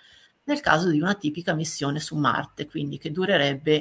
nel 0.44 0.60
caso 0.60 0.90
di 0.90 1.00
una 1.00 1.14
tipica 1.14 1.54
missione 1.54 2.00
su 2.00 2.16
Marte, 2.16 2.66
quindi 2.66 2.98
che 2.98 3.10
durerebbe 3.10 3.74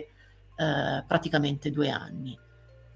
eh, 0.56 1.03
praticamente 1.06 1.72
due 1.72 1.90
anni. 1.90 2.38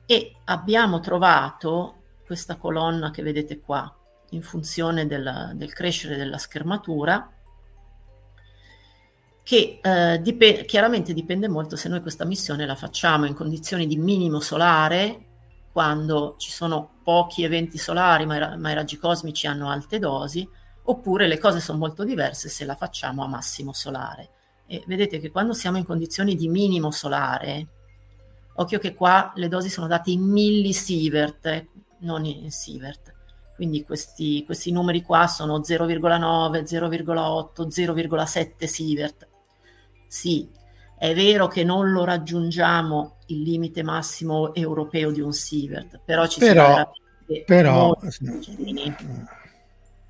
E 0.09 0.35
abbiamo 0.45 1.01
trovato 1.01 1.95
questa 2.25 2.55
colonna 2.55 3.11
che 3.11 3.21
vedete 3.21 3.59
qua, 3.59 3.93
in 4.31 4.41
funzione 4.41 5.05
del, 5.05 5.51
del 5.55 5.73
crescere 5.73 6.15
della 6.15 6.37
schermatura, 6.37 7.29
che 9.43 9.79
eh, 9.81 10.19
dip- 10.21 10.65
chiaramente 10.65 11.13
dipende 11.13 11.47
molto 11.47 11.75
se 11.75 11.89
noi 11.89 12.01
questa 12.01 12.25
missione 12.25 12.65
la 12.65 12.75
facciamo 12.75 13.25
in 13.25 13.33
condizioni 13.33 13.85
di 13.85 13.97
minimo 13.97 14.39
solare, 14.39 15.25
quando 15.71 16.35
ci 16.37 16.51
sono 16.51 16.99
pochi 17.03 17.43
eventi 17.43 17.77
solari 17.77 18.25
ma 18.25 18.53
i, 18.53 18.57
ma 18.57 18.71
i 18.71 18.73
raggi 18.73 18.97
cosmici 18.97 19.45
hanno 19.45 19.69
alte 19.69 19.99
dosi, 19.99 20.47
oppure 20.83 21.27
le 21.27 21.37
cose 21.37 21.59
sono 21.59 21.77
molto 21.77 22.03
diverse 22.03 22.49
se 22.49 22.65
la 22.65 22.75
facciamo 22.75 23.23
a 23.23 23.27
massimo 23.27 23.73
solare. 23.73 24.29
E 24.67 24.83
vedete 24.87 25.19
che 25.19 25.31
quando 25.31 25.53
siamo 25.53 25.77
in 25.77 25.85
condizioni 25.85 26.35
di 26.35 26.47
minimo 26.47 26.91
solare, 26.91 27.67
occhio 28.57 28.79
che 28.79 28.93
qua 28.93 29.31
le 29.35 29.47
dosi 29.47 29.69
sono 29.69 29.87
date 29.87 30.11
in 30.11 30.21
millisievert, 30.21 31.45
eh, 31.47 31.67
non 31.99 32.25
in 32.25 32.51
sievert. 32.51 33.13
Quindi 33.55 33.83
questi, 33.83 34.43
questi 34.45 34.71
numeri 34.71 35.01
qua 35.01 35.25
sono 35.25 35.59
0,9, 35.59 36.63
0,8, 36.63 37.67
0,7 37.67 38.65
sievert. 38.65 39.27
Sì, 40.07 40.47
è 40.97 41.13
vero 41.13 41.47
che 41.47 41.63
non 41.63 41.91
lo 41.91 42.03
raggiungiamo 42.03 43.17
il 43.27 43.41
limite 43.41 43.83
massimo 43.83 44.53
europeo 44.53 45.11
di 45.11 45.21
un 45.21 45.33
sievert, 45.33 45.99
però 46.03 46.27
ci 46.27 46.39
però, 46.39 46.65
si 46.65 46.73
va 46.73 46.91
però, 47.45 47.97
vicini. 48.19 48.95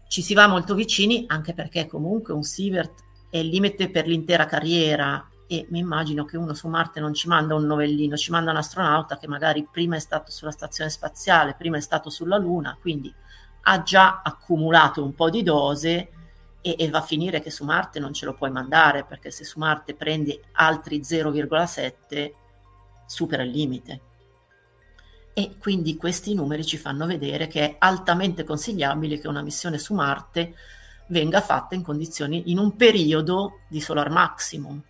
Ci 0.07 0.21
si 0.21 0.33
va 0.33 0.47
molto 0.47 0.75
vicini 0.75 1.25
anche 1.27 1.53
perché 1.53 1.87
comunque 1.87 2.33
un 2.33 2.43
sievert 2.43 3.03
è 3.29 3.37
il 3.37 3.47
limite 3.47 3.89
per 3.89 4.07
l'intera 4.07 4.45
carriera 4.45 5.25
e 5.47 5.65
mi 5.69 5.79
immagino 5.79 6.25
che 6.25 6.37
uno 6.37 6.53
su 6.53 6.67
Marte 6.67 6.99
non 6.99 7.13
ci 7.13 7.27
manda 7.27 7.55
un 7.55 7.65
novellino, 7.65 8.17
ci 8.17 8.31
manda 8.31 8.51
un 8.51 8.57
astronauta 8.57 9.17
che 9.17 9.27
magari 9.27 9.67
prima 9.71 9.95
è 9.95 9.99
stato 9.99 10.29
sulla 10.29 10.51
stazione 10.51 10.89
spaziale, 10.89 11.55
prima 11.57 11.77
è 11.77 11.81
stato 11.81 12.09
sulla 12.09 12.37
Luna, 12.37 12.77
quindi 12.79 13.13
ha 13.69 13.81
già 13.81 14.21
accumulato 14.23 15.03
un 15.03 15.13
po' 15.13 15.29
di 15.29 15.43
dose 15.43 16.09
e, 16.61 16.75
e, 16.77 16.89
va 16.89 16.99
a 16.99 17.03
finire 17.03 17.41
che 17.41 17.49
su 17.49 17.63
Marte 17.63 17.99
non 17.99 18.13
ce 18.13 18.25
lo 18.25 18.33
puoi 18.33 18.51
mandare 18.51 19.05
perché 19.05 19.31
se 19.31 19.45
su 19.45 19.59
Marte 19.59 19.93
prendi 19.93 20.37
altri 20.53 20.99
0,7 20.99 22.31
supera 23.05 23.43
il 23.43 23.51
limite. 23.51 24.01
E 25.33 25.55
quindi 25.59 25.95
questi 25.95 26.33
numeri 26.33 26.65
ci 26.65 26.77
fanno 26.77 27.05
vedere 27.05 27.47
che 27.47 27.61
è 27.61 27.75
altamente 27.79 28.43
consigliabile 28.43 29.19
che 29.19 29.27
una 29.27 29.43
missione 29.43 29.77
su 29.77 29.93
Marte 29.93 30.55
venga 31.09 31.41
fatta 31.41 31.75
in 31.75 31.83
condizioni 31.83 32.49
in 32.51 32.57
un 32.57 32.75
periodo 32.75 33.59
di 33.69 33.79
solar 33.79 34.09
maximum, 34.09 34.81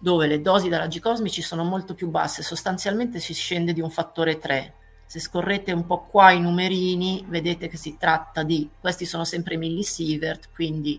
dove 0.00 0.26
le 0.26 0.40
dosi 0.40 0.68
da 0.70 0.78
raggi 0.78 0.98
cosmici 0.98 1.42
sono 1.42 1.62
molto 1.62 1.94
più 1.94 2.08
basse, 2.08 2.42
sostanzialmente 2.42 3.20
si 3.20 3.34
scende 3.34 3.74
di 3.74 3.80
un 3.80 3.90
fattore 3.90 4.38
3. 4.38 4.74
Se 5.06 5.20
scorrete 5.20 5.72
un 5.72 5.86
po' 5.86 6.04
qua 6.04 6.30
i 6.30 6.40
numerini, 6.40 7.24
vedete 7.28 7.68
che 7.68 7.76
si 7.76 7.96
tratta 7.98 8.42
di, 8.42 8.70
questi 8.80 9.04
sono 9.04 9.24
sempre 9.24 9.56
millisievert, 9.56 10.48
quindi 10.54 10.98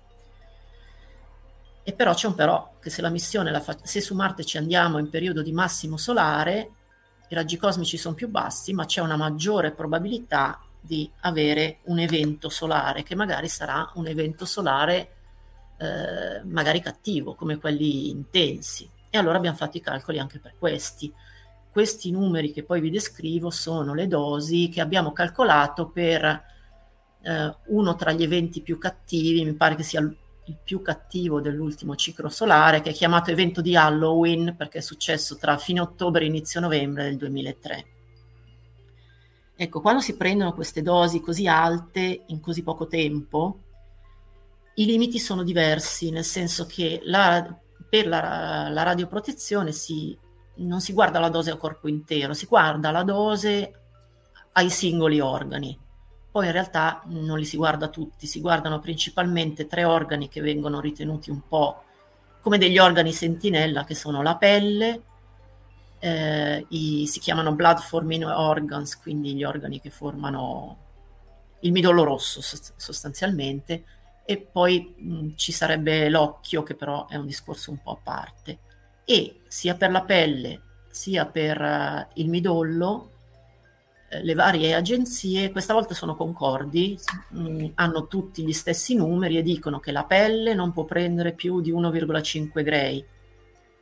E 1.84 1.94
però 1.94 2.14
c'è 2.14 2.28
un 2.28 2.36
però 2.36 2.76
che 2.80 2.90
se 2.90 3.02
la 3.02 3.10
missione 3.10 3.52
la 3.52 3.60
fa- 3.60 3.78
se 3.82 4.02
su 4.02 4.14
Marte 4.14 4.46
ci 4.46 4.58
andiamo 4.58 5.00
in 5.00 5.10
periodo 5.10 5.42
di 5.42 5.52
massimo 5.52 5.98
solare, 5.98 6.72
i 7.30 7.36
raggi 7.36 7.58
cosmici 7.58 7.98
sono 7.98 8.16
più 8.16 8.28
bassi, 8.28 8.74
ma 8.74 8.86
c'è 8.86 9.02
una 9.02 9.16
maggiore 9.16 9.72
probabilità 9.72 10.62
di 10.82 11.10
avere 11.22 11.80
un 11.84 12.00
evento 12.00 12.50
solare 12.50 13.04
che 13.04 13.16
magari 13.16 13.48
sarà 13.48 13.92
un 13.96 14.08
evento 14.08 14.46
solare 14.46 15.16
eh, 15.78 16.44
magari 16.44 16.82
cattivo, 16.82 17.36
come 17.36 17.58
quelli 17.58 18.10
intensi. 18.10 18.90
E 19.10 19.18
allora 19.18 19.38
abbiamo 19.38 19.58
fatto 19.58 19.78
i 19.78 19.82
calcoli 19.82 20.20
anche 20.20 20.40
per 20.40 20.56
questi. 20.58 21.12
Questi 21.72 22.12
numeri 22.12 22.52
che 22.52 22.64
poi 22.64 22.82
vi 22.82 22.90
descrivo 22.90 23.50
sono 23.50 23.94
le 23.94 24.08
dosi 24.08 24.70
che 24.70 24.82
abbiamo 24.82 25.12
calcolato 25.12 25.88
per 25.90 26.44
eh, 27.22 27.56
uno 27.68 27.96
tra 27.96 28.12
gli 28.12 28.24
eventi 28.24 28.62
più 28.62 28.78
cattivi, 28.78 29.46
mi 29.46 29.54
pare 29.54 29.76
che 29.76 29.84
sia 29.84 30.02
il 30.50 30.58
più 30.64 30.82
cattivo 30.82 31.40
dell'ultimo 31.40 31.96
ciclo 31.96 32.28
solare, 32.28 32.82
che 32.82 32.90
è 32.90 32.94
chiamato 32.94 33.30
evento 33.30 33.62
di 33.62 33.76
Halloween 33.76 34.56
perché 34.58 34.80
è 34.80 34.82
successo 34.82 35.38
tra 35.38 35.58
fine 35.58 35.80
ottobre 35.80 36.24
e 36.24 36.28
inizio 36.28 36.60
novembre 36.60 37.04
del 37.04 37.18
2003. 37.18 37.86
Ecco, 39.56 39.82
quando 39.82 40.02
si 40.02 40.18
prendono 40.18 40.54
queste 40.54 40.82
dosi 40.82 41.22
così 41.22 41.48
alte 41.48 42.24
in 42.28 42.40
così 42.40 42.64
poco 42.64 42.88
tempo, 42.88 43.64
i 44.76 44.86
limiti 44.86 45.20
sono 45.20 45.44
diversi, 45.44 46.10
nel 46.10 46.24
senso 46.24 46.66
che 46.66 47.02
la, 47.04 47.56
per 47.90 48.08
la, 48.08 48.70
la 48.70 48.84
radioprotezione 48.84 49.72
si, 49.72 50.18
non 50.58 50.80
si 50.80 50.94
guarda 50.94 51.20
la 51.20 51.30
dose 51.30 51.52
a 51.52 51.58
corpo 51.58 51.88
intero, 51.88 52.34
si 52.34 52.46
guarda 52.46 52.90
la 52.90 53.04
dose 53.04 53.74
ai 54.54 54.70
singoli 54.70 55.20
organi. 55.20 55.78
Poi 56.32 56.46
in 56.46 56.52
realtà 56.52 57.02
non 57.06 57.40
li 57.40 57.46
si 57.46 57.58
guarda 57.58 57.88
tutti, 57.88 58.28
si 58.28 58.40
guardano 58.40 58.80
principalmente 58.80 59.68
tre 59.68 59.84
organi 59.84 60.28
che 60.28 60.42
vengono 60.42 60.80
ritenuti 60.80 61.32
un 61.32 61.42
po' 61.48 61.84
come 62.42 62.58
degli 62.58 62.78
organi 62.78 63.12
sentinella, 63.12 63.84
che 63.84 63.96
sono 63.96 64.22
la 64.22 64.36
pelle, 64.36 65.02
eh, 66.00 66.66
i, 66.70 67.08
si 67.08 67.20
chiamano 67.20 67.54
blood 67.54 67.80
forming 67.80 68.24
organs, 68.24 68.98
quindi 68.98 69.34
gli 69.34 69.44
organi 69.44 69.82
che 69.82 69.90
formano 69.90 70.78
il 71.62 71.72
midollo 71.72 72.04
rosso 72.04 72.42
sostanzialmente, 72.42 73.84
e 74.24 74.38
poi 74.38 74.94
mh, 74.96 75.30
ci 75.36 75.52
sarebbe 75.52 76.08
l'occhio 76.10 76.62
che 76.64 76.76
però 76.76 77.08
è 77.08 77.16
un 77.16 77.26
discorso 77.26 77.72
un 77.72 77.82
po' 77.82 77.92
a 77.92 78.00
parte. 78.02 78.60
E 79.04 79.42
sia 79.48 79.76
per 79.76 79.90
la 79.90 80.04
pelle 80.04 80.62
sia 80.90 81.26
per 81.26 81.60
uh, 81.60 82.20
il 82.20 82.30
midollo 82.30 83.09
le 84.22 84.34
varie 84.34 84.74
agenzie 84.74 85.52
questa 85.52 85.74
volta 85.74 85.94
sono 85.94 86.16
concordi 86.16 86.98
mh, 87.30 87.68
hanno 87.76 88.08
tutti 88.08 88.44
gli 88.44 88.54
stessi 88.54 88.96
numeri 88.96 89.38
e 89.38 89.44
dicono 89.44 89.80
che 89.80 89.92
la 89.92 90.04
pelle 90.04 90.54
non 90.54 90.74
può 90.74 90.86
prendere 90.86 91.34
più 91.34 91.62
di 91.62 91.72
1,5 91.72 92.64
gray 92.64 93.06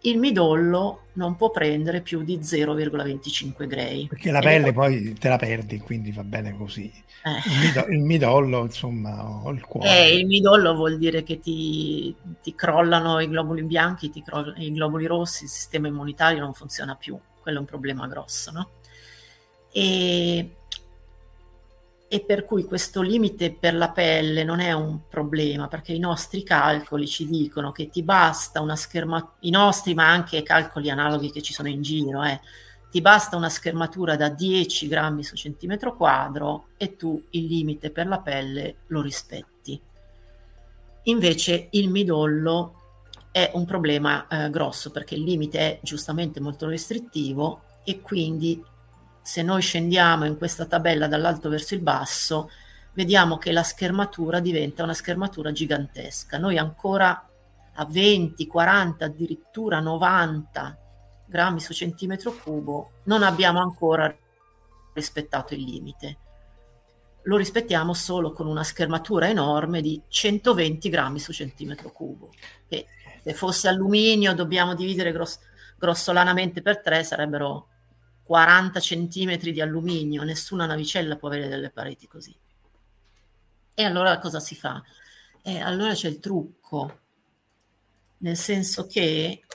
il 0.02 0.20
midollo 0.20 1.06
non 1.14 1.36
può 1.36 1.50
prendere 1.50 2.02
più 2.02 2.24
di 2.24 2.38
0,25 2.38 3.68
gray. 3.68 4.08
Perché 4.08 4.32
la 4.32 4.40
pelle 4.40 4.72
poi 4.72 5.14
te 5.14 5.28
la 5.28 5.38
perdi, 5.38 5.80
quindi 5.80 6.12
va 6.12 6.24
bene 6.24 6.56
così. 6.56 6.92
Eh. 7.24 7.50
Il, 7.50 7.60
midollo, 7.60 7.94
il, 7.94 8.00
midollo, 8.00 8.64
insomma, 8.64 9.44
o 9.44 9.50
il 9.50 9.66
cuore. 9.66 9.90
Eh, 9.90 10.16
il 10.16 10.28
midollo 10.28 10.76
vuol 10.76 10.98
dire 10.98 11.24
che 11.24 11.40
ti, 11.40 12.16
ti 12.42 12.54
crollano 12.54 13.20
i 13.20 13.28
globuli 13.28 13.64
bianchi, 13.64 14.12
ti 14.12 14.22
crollano 14.22 14.62
i 14.62 14.72
globuli 14.72 15.08
rossi, 15.08 15.46
il 15.46 15.50
sistema 15.50 15.88
immunitario 15.88 16.40
non 16.40 16.54
funziona 16.54 16.96
più. 16.96 17.18
Quello 17.42 17.58
è 17.58 17.62
un 17.62 17.68
problema 17.68 18.08
grosso, 18.08 18.52
no? 18.52 18.70
E 19.80 20.58
e 22.10 22.22
per 22.22 22.46
cui 22.46 22.64
questo 22.64 23.02
limite 23.02 23.52
per 23.52 23.76
la 23.76 23.90
pelle 23.90 24.46
non 24.46 24.62
è 24.62 24.72
un 24.72 25.02
problema 25.10 25.68
perché 25.68 25.92
i 25.92 26.00
nostri 26.00 26.42
calcoli 26.42 27.06
ci 27.06 27.28
dicono 27.28 27.74
che 27.74 27.90
ti 27.90 28.02
basta 28.02 28.62
una 28.62 28.78
schermatura, 28.78 29.36
i 29.42 29.50
nostri 29.50 29.94
ma 29.94 30.10
anche 30.10 30.42
calcoli 30.42 30.90
analoghi 30.90 31.32
che 31.32 31.42
ci 31.42 31.52
sono 31.52 31.68
in 31.68 31.82
giro, 31.82 32.24
eh, 32.24 32.40
ti 32.90 33.02
basta 33.02 33.36
una 33.36 33.50
schermatura 33.50 34.16
da 34.16 34.30
10 34.30 34.88
grammi 34.88 35.22
su 35.22 35.36
centimetro 35.36 35.96
quadro 35.98 36.68
e 36.78 36.96
tu 36.96 37.22
il 37.32 37.46
limite 37.46 37.92
per 37.92 38.08
la 38.08 38.20
pelle 38.20 38.76
lo 38.88 39.02
rispetti. 39.02 39.80
Invece 41.04 41.68
il 41.72 41.90
midollo 41.90 42.74
è 43.32 43.52
un 43.54 43.66
problema 43.66 44.28
eh, 44.28 44.50
grosso 44.50 44.92
perché 44.92 45.16
il 45.16 45.24
limite 45.24 45.60
è 45.60 45.80
giustamente 45.84 46.40
molto 46.40 46.68
restrittivo 46.70 47.64
e 47.84 48.00
quindi 48.00 48.64
se 49.28 49.42
noi 49.42 49.62
scendiamo 49.62 50.24
in 50.24 50.38
questa 50.38 50.68
tabella 50.68 51.06
dall'alto 51.06 51.50
verso 51.50 51.74
il 51.74 51.82
basso, 51.82 52.50
vediamo 52.94 53.38
che 53.38 53.52
la 53.52 53.62
schermatura 53.62 54.40
diventa 54.40 54.84
una 54.84 54.94
schermatura 54.94 55.52
gigantesca. 55.52 56.38
Noi 56.38 56.58
ancora 56.58 57.28
a 57.74 57.86
20, 57.86 58.48
40, 58.48 59.04
addirittura 59.04 59.82
90 59.82 60.78
grammi 61.26 61.60
su 61.60 61.74
centimetro 61.74 62.38
cubo 62.42 62.92
non 63.04 63.22
abbiamo 63.22 63.60
ancora 63.60 64.16
rispettato 64.94 65.56
il 65.56 65.64
limite. 65.64 66.18
Lo 67.24 67.36
rispettiamo 67.36 67.94
solo 67.94 68.32
con 68.32 68.48
una 68.48 68.64
schermatura 68.64 69.28
enorme 69.28 69.82
di 69.82 70.02
120 70.08 70.88
grammi 70.88 71.20
su 71.20 71.34
centimetro 71.34 71.92
cubo, 71.92 72.30
che 72.66 72.88
Se 73.22 73.34
fosse 73.34 73.68
alluminio 73.68 74.34
dobbiamo 74.34 74.74
dividere 74.74 75.12
gross- 75.12 75.42
grossolanamente 75.78 76.62
per 76.62 76.80
tre, 76.80 77.04
sarebbero 77.04 77.68
40 78.28 78.82
centimetri 78.82 79.54
di 79.54 79.62
alluminio, 79.62 80.24
nessuna 80.24 80.66
navicella 80.66 81.16
può 81.16 81.30
avere 81.30 81.48
delle 81.48 81.70
pareti 81.70 82.08
così. 82.08 82.36
E 83.74 83.84
allora 83.86 84.20
cosa 84.20 84.42
si 84.42 84.54
fa? 84.54 84.84
E 85.42 85.60
allora 85.60 85.94
c'è 85.94 86.10
il 86.10 86.20
trucco, 86.20 87.00
nel 88.18 88.36
senso 88.36 88.86
che 88.86 89.46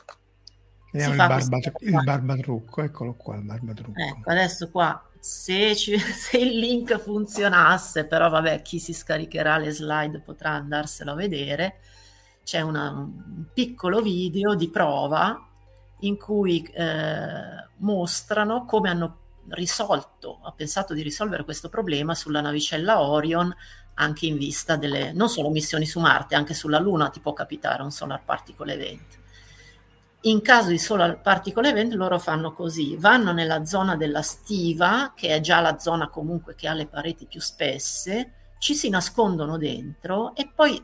Vediamo 0.91 1.13
il, 1.13 1.19
barba, 1.19 1.57
il 1.81 2.03
barbatrucco, 2.03 2.83
eccolo 2.83 3.15
qua 3.15 3.37
il 3.37 3.43
barbatrucco. 3.43 4.01
Ecco, 4.01 4.31
adesso 4.31 4.71
qua 4.71 5.07
se, 5.21 5.77
ci, 5.77 5.99
se, 6.01 6.39
il 6.39 6.59
link 6.59 6.99
funzionasse, 6.99 8.07
però 8.07 8.31
vabbè, 8.31 8.63
chi 8.63 8.79
si 8.79 8.95
scaricherà 8.95 9.59
le 9.59 9.71
slide 9.71 10.21
potrà 10.21 10.53
andarselo 10.53 11.13
a 11.13 11.15
vedere, 11.15 11.81
c'è 12.43 12.63
una, 12.63 12.89
un 12.89 13.45
piccolo 13.53 14.01
video 14.01 14.55
di 14.55 14.71
prova 14.71 15.47
in 16.03 16.17
cui 16.17 16.63
eh, 16.63 17.69
mostrano 17.79 18.65
come 18.65 18.89
hanno 18.89 19.17
risolto, 19.49 20.39
ha 20.43 20.53
pensato 20.53 20.95
di 20.95 21.03
risolvere 21.03 21.45
questo 21.45 21.69
problema 21.69 22.15
sulla 22.15 22.41
navicella 22.41 23.03
Orion 23.03 23.55
anche 23.95 24.27
in 24.27 24.37
vista 24.37 24.77
delle 24.77 25.13
non 25.13 25.29
solo 25.29 25.51
missioni 25.51 25.85
su 25.85 26.01
Marte, 26.01 26.35
anche 26.35 26.55
sulla 26.55 26.79
Luna 26.79 27.11
ti 27.11 27.21
può 27.21 27.33
capitare 27.33 27.83
un 27.83 27.91
solar 27.91 28.23
particle 28.25 28.73
event. 28.73 29.21
In 30.23 30.41
caso 30.41 30.71
di 30.71 30.79
solar 30.79 31.21
particle 31.21 31.69
event 31.69 31.93
loro 31.95 32.19
fanno 32.19 32.53
così, 32.53 32.97
vanno 32.97 33.33
nella 33.33 33.65
zona 33.65 33.97
della 33.97 34.23
stiva, 34.23 35.13
che 35.17 35.35
è 35.35 35.41
già 35.41 35.61
la 35.61 35.79
zona 35.79 36.09
comunque 36.09 36.55
che 36.55 36.69
ha 36.69 36.75
le 36.75 36.87
pareti 36.87 37.27
più 37.27 37.41
spesse, 37.41 38.55
ci 38.59 38.75
si 38.75 38.89
nascondono 38.89 39.59
dentro 39.59 40.35
e 40.37 40.49
poi 40.55 40.81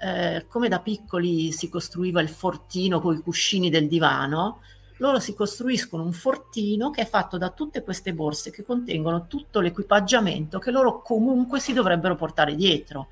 eh, 0.00 0.46
come 0.48 0.68
da 0.68 0.80
piccoli 0.80 1.52
si 1.52 1.68
costruiva 1.68 2.20
il 2.20 2.28
fortino 2.28 3.00
con 3.00 3.14
i 3.14 3.20
cuscini 3.20 3.70
del 3.70 3.86
divano, 3.86 4.60
loro 4.96 5.18
si 5.18 5.34
costruiscono 5.34 6.02
un 6.02 6.12
fortino 6.12 6.90
che 6.90 7.02
è 7.02 7.06
fatto 7.06 7.38
da 7.38 7.50
tutte 7.50 7.82
queste 7.82 8.12
borse 8.12 8.50
che 8.50 8.64
contengono 8.64 9.26
tutto 9.26 9.60
l'equipaggiamento 9.60 10.58
che 10.58 10.70
loro 10.70 11.00
comunque 11.00 11.58
si 11.58 11.72
dovrebbero 11.72 12.16
portare 12.16 12.54
dietro. 12.54 13.08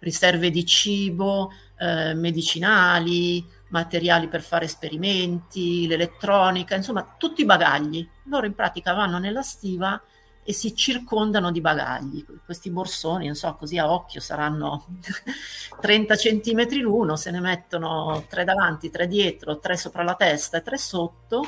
Riserve 0.00 0.50
di 0.50 0.64
cibo, 0.64 1.52
eh, 1.78 2.14
medicinali, 2.14 3.44
materiali 3.68 4.28
per 4.28 4.42
fare 4.42 4.64
esperimenti, 4.64 5.86
l'elettronica, 5.86 6.74
insomma 6.74 7.14
tutti 7.18 7.42
i 7.42 7.44
bagagli. 7.46 8.08
Loro 8.24 8.46
in 8.46 8.54
pratica 8.54 8.92
vanno 8.92 9.18
nella 9.18 9.42
stiva 9.42 10.00
e 10.42 10.52
si 10.52 10.74
circondano 10.74 11.50
di 11.50 11.60
bagagli. 11.60 12.24
Questi 12.44 12.70
borsoni, 12.70 13.26
non 13.26 13.34
so, 13.34 13.54
così 13.54 13.78
a 13.78 13.92
occhio 13.92 14.20
saranno 14.20 14.86
30 15.80 16.16
centimetri 16.16 16.80
l'uno, 16.80 17.16
se 17.16 17.30
ne 17.30 17.40
mettono 17.40 18.24
tre 18.28 18.44
davanti, 18.44 18.90
tre 18.90 19.06
dietro, 19.06 19.58
tre 19.58 19.76
sopra 19.76 20.02
la 20.02 20.14
testa 20.14 20.58
e 20.58 20.62
tre 20.62 20.78
sotto 20.78 21.46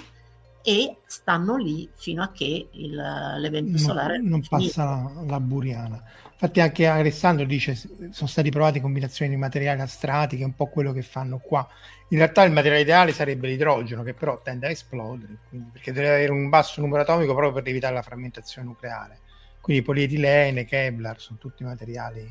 e 0.63 0.99
stanno 1.07 1.57
lì 1.57 1.89
fino 1.95 2.23
a 2.23 2.31
che 2.31 2.69
il, 2.71 2.95
l'evento 3.39 3.79
solare 3.79 4.19
non, 4.19 4.29
non 4.29 4.43
passa 4.49 4.85
la, 4.85 5.13
la, 5.27 5.41
buriana. 5.41 6.01
Infatti 6.33 6.61
anche 6.61 6.87
Alessandro 6.87 7.45
dice 7.45 7.75
sono 7.75 8.29
stati 8.29 8.51
provati 8.51 8.81
combinazioni 8.81 9.33
di 9.33 9.37
materiali 9.37 9.81
astrati, 9.81 10.37
che 10.37 10.43
è 10.43 10.47
un 10.47 10.55
po' 10.55 10.69
quello 10.69 10.93
che 10.93 11.03
fanno 11.03 11.39
qua. 11.39 11.69
In 12.13 12.19
realtà 12.19 12.43
il 12.43 12.53
materiale 12.53 12.83
ideale 12.83 13.13
sarebbe 13.13 13.49
l'idrogeno, 13.49 14.03
che 14.03 14.13
però 14.13 14.39
tende 14.43 14.67
a 14.67 14.71
esplodere, 14.71 15.39
quindi, 15.49 15.71
perché 15.73 15.93
deve 15.93 16.09
avere 16.09 16.31
un 16.31 16.51
basso 16.51 16.83
numero 16.83 17.01
atomico 17.03 17.33
proprio 17.33 17.55
per 17.55 17.67
evitare 17.67 17.95
la 17.95 18.03
frammentazione 18.03 18.69
nucleare. 18.69 19.21
Quindi 19.63 19.83
polietilene, 19.83 20.67
Kevlar, 20.67 21.19
sono 21.19 21.39
tutti 21.39 21.65
materiali 21.65 22.31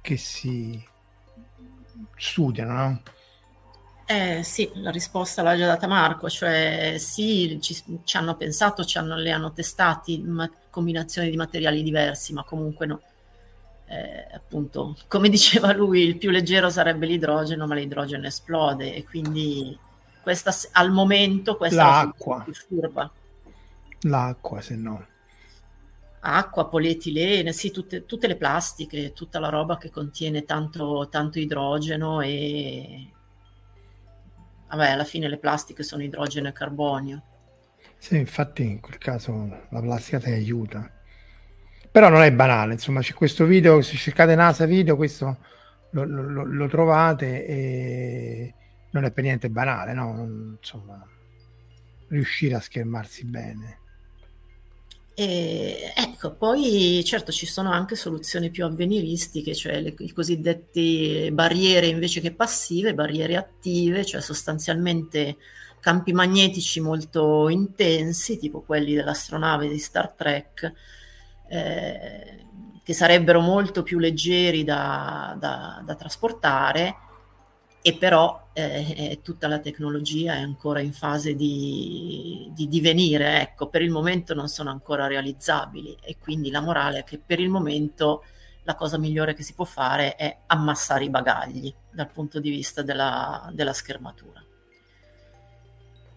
che 0.00 0.16
si 0.16 0.82
studiano, 2.16 2.72
no? 2.72 3.02
Eh, 4.06 4.42
sì, 4.42 4.70
la 4.76 4.90
risposta 4.90 5.42
l'ha 5.42 5.58
già 5.58 5.66
data 5.66 5.86
Marco, 5.86 6.30
cioè 6.30 6.96
sì, 6.98 7.58
ci, 7.60 8.00
ci 8.04 8.16
hanno 8.16 8.34
pensato, 8.36 8.82
ci 8.84 8.96
hanno, 8.96 9.16
le 9.16 9.30
hanno 9.30 9.52
testati 9.52 10.22
ma, 10.22 10.50
combinazioni 10.70 11.28
di 11.28 11.36
materiali 11.36 11.82
diversi, 11.82 12.32
ma 12.32 12.44
comunque 12.44 12.86
no. 12.86 13.02
Eh, 13.92 14.26
appunto, 14.32 14.96
come 15.06 15.28
diceva 15.28 15.74
lui, 15.74 16.00
il 16.00 16.16
più 16.16 16.30
leggero 16.30 16.70
sarebbe 16.70 17.04
l'idrogeno, 17.04 17.66
ma 17.66 17.74
l'idrogeno 17.74 18.26
esplode 18.26 18.94
e 18.94 19.04
quindi 19.04 19.78
questa 20.22 20.50
al 20.72 20.90
momento 20.90 21.56
questa 21.58 21.84
l'acqua. 21.84 22.40
è 22.40 22.44
più 22.44 22.54
furba. 22.54 23.10
L'acqua, 24.02 24.62
se 24.62 24.76
no. 24.76 25.06
Acqua, 26.20 26.68
polietilene, 26.68 27.52
sì, 27.52 27.70
tutte, 27.70 28.06
tutte, 28.06 28.28
le 28.28 28.36
plastiche, 28.36 29.12
tutta 29.12 29.38
la 29.38 29.50
roba 29.50 29.76
che 29.76 29.90
contiene 29.90 30.44
tanto, 30.44 31.08
tanto 31.10 31.38
idrogeno 31.38 32.20
e, 32.22 33.10
vabbè, 34.70 34.90
alla 34.90 35.04
fine 35.04 35.28
le 35.28 35.38
plastiche 35.38 35.82
sono 35.82 36.02
idrogeno 36.02 36.48
e 36.48 36.52
carbonio. 36.52 37.22
Sì, 37.98 38.16
infatti 38.16 38.62
in 38.62 38.80
quel 38.80 38.98
caso 38.98 39.66
la 39.68 39.80
plastica 39.80 40.18
ti 40.18 40.30
aiuta. 40.30 40.90
Però 41.92 42.08
non 42.08 42.22
è 42.22 42.32
banale, 42.32 42.72
insomma, 42.72 43.00
c'è 43.00 43.12
questo 43.12 43.44
video, 43.44 43.82
se 43.82 43.96
cercate 43.96 44.34
NASA 44.34 44.64
video, 44.64 44.96
questo 44.96 45.36
lo, 45.90 46.04
lo, 46.04 46.44
lo 46.44 46.68
trovate 46.68 47.46
e 47.46 48.54
non 48.92 49.04
è 49.04 49.12
per 49.12 49.24
niente 49.24 49.50
banale, 49.50 49.92
no? 49.92 50.56
Insomma, 50.58 51.06
riuscire 52.08 52.54
a 52.54 52.60
schermarsi 52.60 53.26
bene. 53.26 53.78
E, 55.14 55.92
ecco, 55.94 56.34
poi 56.34 57.02
certo 57.04 57.30
ci 57.30 57.44
sono 57.44 57.70
anche 57.70 57.96
soluzioni 57.96 58.50
più 58.50 58.64
avveniristiche, 58.64 59.54
cioè 59.54 59.80
le, 59.80 59.94
i 59.98 60.12
cosiddetti 60.12 61.28
barriere 61.32 61.86
invece 61.86 62.22
che 62.22 62.32
passive, 62.32 62.94
barriere 62.94 63.36
attive, 63.36 64.06
cioè 64.06 64.22
sostanzialmente 64.22 65.36
campi 65.80 66.12
magnetici 66.12 66.80
molto 66.80 67.50
intensi, 67.50 68.38
tipo 68.38 68.62
quelli 68.62 68.94
dell'astronave 68.94 69.68
di 69.68 69.78
Star 69.78 70.12
Trek, 70.12 70.72
eh, 71.52 72.46
che 72.82 72.94
sarebbero 72.94 73.40
molto 73.40 73.82
più 73.82 73.98
leggeri 73.98 74.64
da, 74.64 75.36
da, 75.38 75.82
da 75.84 75.94
trasportare 75.94 76.96
e 77.82 77.94
però 77.94 78.48
eh, 78.52 79.18
tutta 79.22 79.48
la 79.48 79.58
tecnologia 79.58 80.34
è 80.34 80.40
ancora 80.40 80.80
in 80.80 80.92
fase 80.92 81.34
di, 81.34 82.48
di, 82.54 82.68
divenire, 82.68 83.42
ecco, 83.42 83.68
per 83.68 83.82
il 83.82 83.90
momento 83.90 84.34
non 84.34 84.48
sono 84.48 84.70
ancora 84.70 85.06
realizzabili 85.06 85.96
e 86.00 86.16
quindi 86.18 86.50
la 86.50 86.60
morale 86.60 87.00
è 87.00 87.04
che 87.04 87.18
per 87.18 87.38
il 87.38 87.50
momento 87.50 88.24
la 88.62 88.74
cosa 88.74 88.98
migliore 88.98 89.34
che 89.34 89.42
si 89.42 89.54
può 89.54 89.64
fare 89.64 90.14
è 90.14 90.38
ammassare 90.46 91.04
i 91.04 91.10
bagagli 91.10 91.74
dal 91.90 92.10
punto 92.10 92.40
di 92.40 92.50
vista 92.50 92.82
della, 92.82 93.50
della 93.52 93.72
schermatura. 93.72 94.41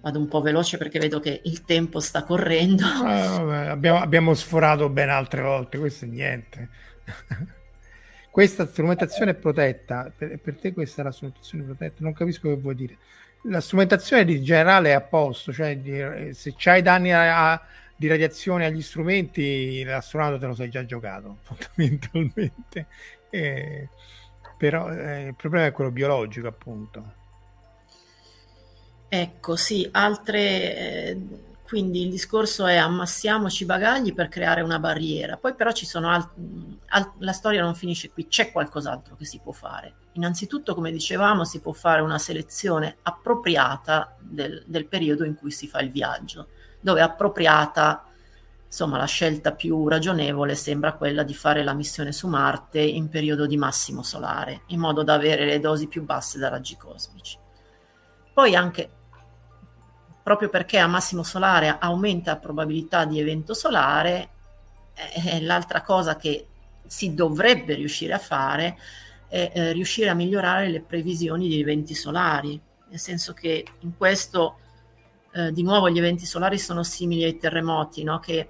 Vado 0.06 0.20
un 0.20 0.28
po' 0.28 0.40
veloce 0.40 0.78
perché 0.78 1.00
vedo 1.00 1.20
che 1.20 1.42
il 1.46 1.64
tempo 1.64 2.00
sta 2.00 2.24
correndo. 2.24 2.84
Eh, 2.86 3.28
vabbè, 3.28 3.66
abbiamo, 3.70 4.00
abbiamo 4.00 4.36
sforato 4.36 4.88
ben 4.88 5.10
altre 5.10 5.42
volte, 5.42 5.80
questo 5.80 6.06
è 6.06 6.08
niente. 6.08 6.70
Questa 8.30 8.68
strumentazione 8.68 9.32
è 9.32 9.34
protetta, 9.34 10.12
per, 10.16 10.38
per, 10.40 10.60
te 10.60 10.74
questa 10.74 11.02
è 11.02 11.06
la 11.06 11.12
strumentazione 11.12 11.64
protetta, 11.64 11.96
non 12.00 12.14
capisco 12.14 12.50
che 12.50 12.56
vuoi 12.56 12.76
dire. 12.76 12.98
La 13.46 13.62
strumentazione 13.62 14.26
di 14.26 14.44
generale 14.44 14.90
è 14.90 14.92
a 14.92 15.02
posto, 15.02 15.52
cioè 15.52 15.78
di, 15.78 16.34
se 16.34 16.54
c'hai 16.56 16.84
danni 16.84 17.12
a, 17.12 17.54
a, 17.54 17.62
di 17.96 18.08
radiazione 18.08 18.66
agli 18.66 18.82
strumenti, 18.84 19.84
l'astronauta 19.84 20.38
te 20.38 20.46
lo 20.46 20.54
sei 20.54 20.70
già 20.70 20.86
giocato, 20.86 21.38
fondamentalmente. 21.48 22.86
Eh, 23.32 23.88
però 24.58 24.92
eh, 24.92 25.28
il 25.28 25.36
problema 25.36 25.66
è 25.66 25.72
quello 25.72 25.90
biologico, 25.90 26.48
appunto. 26.48 27.24
Ecco, 29.22 29.56
sì, 29.56 29.88
altre... 29.92 30.76
Eh 30.76 31.18
quindi 31.66 32.04
il 32.04 32.12
discorso 32.12 32.68
è 32.68 32.76
ammassiamoci 32.76 33.64
i 33.64 33.66
bagagli 33.66 34.14
per 34.14 34.30
creare 34.30 34.62
una 34.62 34.78
barriera. 34.78 35.36
Poi 35.36 35.56
però 35.56 35.72
ci 35.72 35.88
sono 35.88 36.12
alt- 36.12 36.36
alt- 36.90 37.16
la 37.18 37.32
storia 37.32 37.64
non 37.64 37.74
finisce 37.74 38.12
qui, 38.12 38.28
c'è 38.28 38.52
qualcos'altro 38.52 39.16
che 39.16 39.26
si 39.26 39.40
può 39.44 39.52
fare. 39.52 39.96
Innanzitutto, 40.14 40.76
come 40.76 40.92
dicevamo, 40.92 41.44
si 41.44 41.62
può 41.62 41.72
fare 41.72 42.02
una 42.02 42.20
selezione 42.20 42.98
appropriata 43.02 44.16
del, 44.20 44.64
del 44.68 44.86
periodo 44.86 45.26
in 45.26 45.34
cui 45.34 45.50
si 45.50 45.68
fa 45.68 45.80
il 45.80 45.90
viaggio, 45.90 46.50
dove 46.80 47.02
appropriata, 47.02 48.06
insomma, 48.64 48.98
la 48.98 49.06
scelta 49.06 49.52
più 49.52 49.88
ragionevole 49.88 50.54
sembra 50.54 50.94
quella 50.94 51.24
di 51.24 51.34
fare 51.34 51.64
la 51.64 51.74
missione 51.74 52.12
su 52.12 52.28
Marte 52.28 52.80
in 52.80 53.10
periodo 53.10 53.48
di 53.48 53.58
massimo 53.58 54.04
solare, 54.04 54.62
in 54.68 54.80
modo 54.80 55.02
da 55.02 55.16
avere 55.16 55.46
le 55.46 55.60
dosi 55.60 55.88
più 55.88 56.04
basse 56.04 56.38
da 56.38 56.50
raggi 56.50 56.78
cosmici. 56.78 57.40
Poi 58.32 58.54
anche 58.54 58.90
proprio 60.26 60.50
perché 60.50 60.80
a 60.80 60.88
massimo 60.88 61.22
solare 61.22 61.78
aumenta 61.80 62.32
la 62.32 62.40
probabilità 62.40 63.06
di 63.06 63.20
evento 63.20 63.54
solare, 63.54 64.30
eh, 65.24 65.40
l'altra 65.42 65.84
cosa 65.84 66.16
che 66.16 66.48
si 66.88 67.14
dovrebbe 67.14 67.76
riuscire 67.76 68.14
a 68.14 68.18
fare 68.18 68.76
è 69.28 69.52
eh, 69.54 69.72
riuscire 69.72 70.10
a 70.10 70.16
migliorare 70.16 70.70
le 70.70 70.82
previsioni 70.82 71.48
di 71.48 71.60
eventi 71.60 71.94
solari, 71.94 72.60
nel 72.90 73.00
senso 73.00 73.34
che 73.34 73.68
in 73.82 73.96
questo 73.96 74.58
eh, 75.32 75.52
di 75.52 75.62
nuovo 75.62 75.92
gli 75.92 76.00
eventi 76.00 76.26
solari 76.26 76.58
sono 76.58 76.82
simili 76.82 77.24
ai 77.24 77.38
terremoti, 77.38 78.02
no? 78.02 78.18
che 78.18 78.50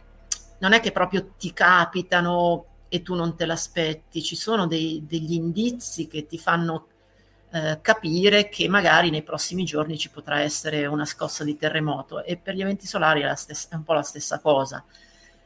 non 0.59 0.71
è 0.71 0.79
che 0.79 0.93
proprio 0.93 1.33
ti 1.37 1.51
capitano 1.51 2.67
e 2.87 3.01
tu 3.01 3.15
non 3.15 3.35
te 3.35 3.45
l'aspetti, 3.45 4.23
ci 4.23 4.37
sono 4.37 4.65
dei, 4.65 5.03
degli 5.05 5.33
indizi 5.33 6.07
che 6.07 6.25
ti 6.25 6.37
fanno 6.37 6.87
eh, 7.55 7.79
capire 7.81 8.49
che 8.49 8.67
magari 8.67 9.09
nei 9.09 9.23
prossimi 9.23 9.63
giorni 9.63 9.97
ci 9.97 10.09
potrà 10.09 10.41
essere 10.41 10.85
una 10.87 11.05
scossa 11.05 11.45
di 11.45 11.55
terremoto 11.55 12.21
e 12.21 12.35
per 12.35 12.53
gli 12.53 12.61
eventi 12.61 12.85
solari 12.85 13.21
è, 13.21 13.33
stessa, 13.37 13.69
è 13.69 13.75
un 13.75 13.83
po' 13.83 13.93
la 13.93 14.01
stessa 14.01 14.39
cosa. 14.41 14.83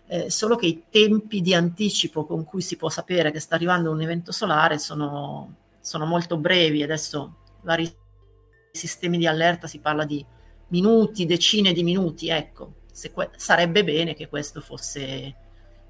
Eh, 0.08 0.32
solo 0.32 0.56
che 0.56 0.66
i 0.66 0.86
tempi 0.90 1.40
di 1.40 1.54
anticipo 1.54 2.26
con 2.26 2.46
cui 2.46 2.64
si 2.64 2.78
può 2.78 2.90
sapere 2.90 3.30
che 3.30 3.40
sta 3.40 3.54
arrivando 3.54 3.92
un 3.92 4.02
evento 4.02 4.32
solare 4.32 4.80
sono, 4.80 5.54
sono 5.82 6.08
molto 6.08 6.38
brevi. 6.38 6.82
Adesso 6.82 7.36
vari 7.62 7.96
sistemi 8.72 9.20
di 9.20 9.28
allerta 9.28 9.68
si 9.68 9.78
parla 9.78 10.04
di 10.04 10.26
minuti, 10.70 11.28
decine 11.28 11.74
di 11.74 11.84
minuti, 11.84 12.30
ecco, 12.30 12.78
que- 13.14 13.30
sarebbe 13.36 13.84
bene 13.84 14.16
che 14.16 14.28
questo, 14.28 14.62
fosse, 14.62 15.36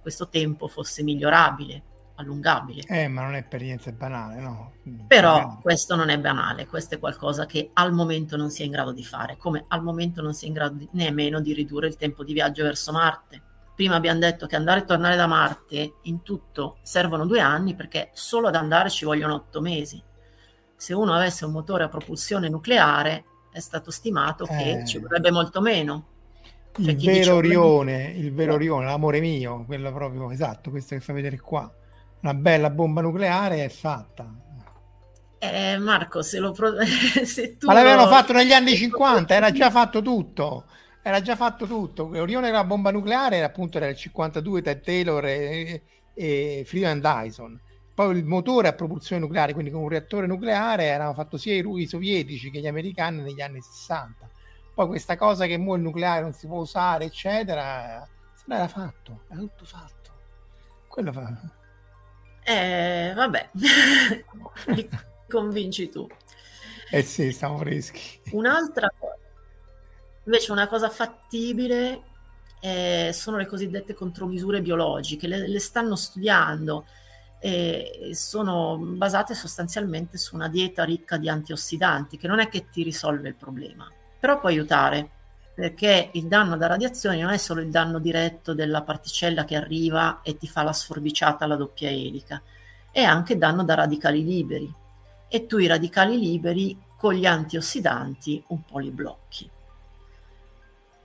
questo 0.02 0.28
tempo 0.28 0.68
fosse 0.68 1.02
migliorabile 1.02 1.84
allungabile. 2.20 2.84
Eh, 2.88 3.08
ma 3.08 3.24
non 3.24 3.36
è 3.36 3.44
per 3.44 3.62
niente 3.62 3.92
banale, 3.92 4.40
no? 4.40 4.74
Però 5.08 5.38
Magari. 5.38 5.62
questo 5.62 5.96
non 5.96 6.10
è 6.10 6.20
banale, 6.20 6.68
questo 6.68 6.96
è 6.96 7.00
qualcosa 7.00 7.46
che 7.46 7.72
al 7.74 7.94
momento 7.94 8.36
non 8.38 8.50
si 8.50 8.62
è 8.62 8.66
in 8.66 8.72
grado 8.72 8.92
di 8.92 9.04
fare, 9.04 9.38
come 9.38 9.66
al 9.70 9.82
momento 9.82 10.22
non 10.22 10.34
si 10.34 10.46
è 10.46 10.48
in 10.48 10.54
grado 10.54 10.76
di, 10.76 10.88
nemmeno 10.92 11.40
di 11.40 11.54
ridurre 11.54 11.88
il 11.88 11.96
tempo 11.96 12.24
di 12.24 12.34
viaggio 12.34 12.64
verso 12.64 12.92
Marte. 12.92 13.42
Prima 13.76 13.96
abbiamo 13.96 14.20
detto 14.20 14.46
che 14.46 14.58
andare 14.58 14.82
e 14.82 14.86
tornare 14.86 15.16
da 15.16 15.28
Marte 15.28 15.94
in 16.04 16.22
tutto 16.22 16.78
servono 16.82 17.26
due 17.26 17.40
anni 17.40 17.76
perché 17.76 18.10
solo 18.14 18.50
ad 18.50 18.56
andare 18.56 18.90
ci 18.90 19.06
vogliono 19.06 19.36
otto 19.36 19.62
mesi. 19.62 20.02
Se 20.76 20.94
uno 20.94 21.14
avesse 21.14 21.46
un 21.46 21.52
motore 21.52 21.86
a 21.86 21.90
propulsione 21.90 22.50
nucleare 22.50 23.24
è 23.52 23.60
stato 23.60 23.90
stimato 23.90 24.46
che 24.46 24.82
eh. 24.82 24.86
ci 24.86 25.00
vorrebbe 25.00 25.32
molto 25.32 25.62
meno. 25.62 26.08
Cioè, 26.74 26.92
il 26.92 26.98
vero 26.98 27.36
Orione, 27.36 28.12
il 28.16 28.34
vero 28.34 28.54
Orione, 28.54 28.86
l'amore 28.86 29.20
mio, 29.22 29.64
quello 29.66 29.92
proprio 29.92 30.30
esatto, 30.30 30.70
questo 30.70 30.96
che 30.96 31.02
fa 31.02 31.14
vedere 31.14 31.40
qua 31.40 31.74
una 32.22 32.34
bella 32.34 32.70
bomba 32.70 33.02
nucleare 33.02 33.64
è 33.64 33.70
fatta. 33.70 34.48
Eh, 35.42 35.78
Marco, 35.78 36.22
se 36.22 36.40
lo 36.40 36.52
pro... 36.52 36.74
se 37.24 37.58
tu 37.58 37.68
Ma 37.68 37.74
l'avevano 37.74 38.04
lo... 38.04 38.10
fatto 38.10 38.34
negli 38.34 38.52
anni 38.52 38.76
50, 38.76 39.34
era 39.34 39.52
già 39.52 39.72
fatto 39.72 40.02
tutto. 40.02 40.66
Era 41.02 41.22
già 41.22 41.36
fatto 41.36 41.66
tutto. 41.66 42.10
Orione 42.14 42.50
era 42.50 42.58
la 42.58 42.66
bomba 42.66 42.92
nucleare, 42.92 43.38
era 43.38 43.46
appunto 43.46 43.78
era 43.78 43.88
il 43.88 43.96
52 43.96 44.62
Ted 44.62 44.82
Taylor 44.82 45.26
e, 45.26 45.84
e 46.14 46.64
Freeman 46.66 47.00
Dyson. 47.00 47.60
Poi 47.94 48.18
il 48.18 48.26
motore 48.26 48.68
a 48.68 48.74
propulsione 48.74 49.22
nucleare, 49.22 49.54
quindi 49.54 49.72
con 49.72 49.82
un 49.82 49.90
reattore 49.90 50.28
nucleare, 50.28 50.86
erano 50.86 51.14
fatto 51.14 51.38
sia 51.38 51.54
i, 51.54 51.64
i 51.66 51.88
sovietici 51.88 52.52
che 52.52 52.60
gli 52.60 52.68
americani 52.68 53.22
negli 53.22 53.42
anni 53.42 53.62
60. 53.62 54.30
Poi 54.74 54.88
questa 54.88 55.16
cosa 55.16 55.46
che 55.46 55.58
mo 55.58 55.76
il 55.76 55.82
nucleare 55.82 56.22
non 56.22 56.34
si 56.34 56.48
può 56.48 56.60
usare, 56.60 57.06
eccetera, 57.06 58.06
se 58.36 58.44
l'era 58.48 58.68
fatto, 58.68 59.22
era 59.30 59.40
tutto 59.40 59.66
fatto. 59.66 60.12
Quello 60.88 61.12
fa 61.14 61.58
eh, 62.50 63.14
vabbè, 63.14 63.50
mi 64.74 64.90
convinci 65.30 65.88
tu. 65.90 66.08
Eh 66.90 67.04
sì, 67.04 67.32
stiamo 67.32 67.60
freschi. 67.60 68.20
Un'altra 68.32 68.92
cosa, 68.98 69.18
invece 70.24 70.52
una 70.52 70.68
cosa 70.68 70.90
fattibile 70.90 72.02
eh, 72.60 73.12
sono 73.14 73.38
le 73.38 73.46
cosiddette 73.46 73.94
contromisure 73.94 74.64
biologiche, 74.64 75.28
le, 75.28 75.48
le 75.48 75.60
stanno 75.60 75.96
studiando 75.96 76.88
e 77.40 78.10
sono 78.14 78.78
basate 78.78 79.36
sostanzialmente 79.36 80.18
su 80.18 80.34
una 80.34 80.50
dieta 80.50 80.84
ricca 80.84 81.18
di 81.18 81.30
antiossidanti, 81.30 82.18
che 82.18 82.28
non 82.28 82.40
è 82.40 82.50
che 82.50 82.68
ti 82.70 82.82
risolve 82.82 83.28
il 83.28 83.36
problema, 83.36 83.88
però 84.20 84.40
può 84.40 84.50
aiutare 84.50 85.10
perché 85.60 86.12
il 86.14 86.28
danno 86.28 86.56
da 86.56 86.68
radiazioni 86.68 87.20
non 87.20 87.32
è 87.32 87.38
solo 87.38 87.60
il 87.60 87.70
danno 87.70 88.00
diretto 88.00 88.54
della 88.54 88.82
particella 88.82 89.44
che 89.44 89.58
arriva 89.58 90.22
e 90.24 90.38
ti 90.38 90.48
fa 90.48 90.64
la 90.64 90.72
sforbiciata 90.72 91.44
alla 91.44 91.58
doppia 91.58 91.90
elica, 91.90 92.42
è 92.90 93.02
anche 93.02 93.38
danno 93.38 93.66
da 93.66 93.74
radicali 93.74 94.24
liberi. 94.24 94.74
E 95.28 95.46
tu 95.48 95.58
i 95.58 95.68
radicali 95.68 96.18
liberi 96.18 96.82
con 96.96 97.14
gli 97.14 97.26
antiossidanti 97.26 98.42
un 98.48 98.64
po' 98.64 98.80
li 98.80 98.90
blocchi. 98.90 99.50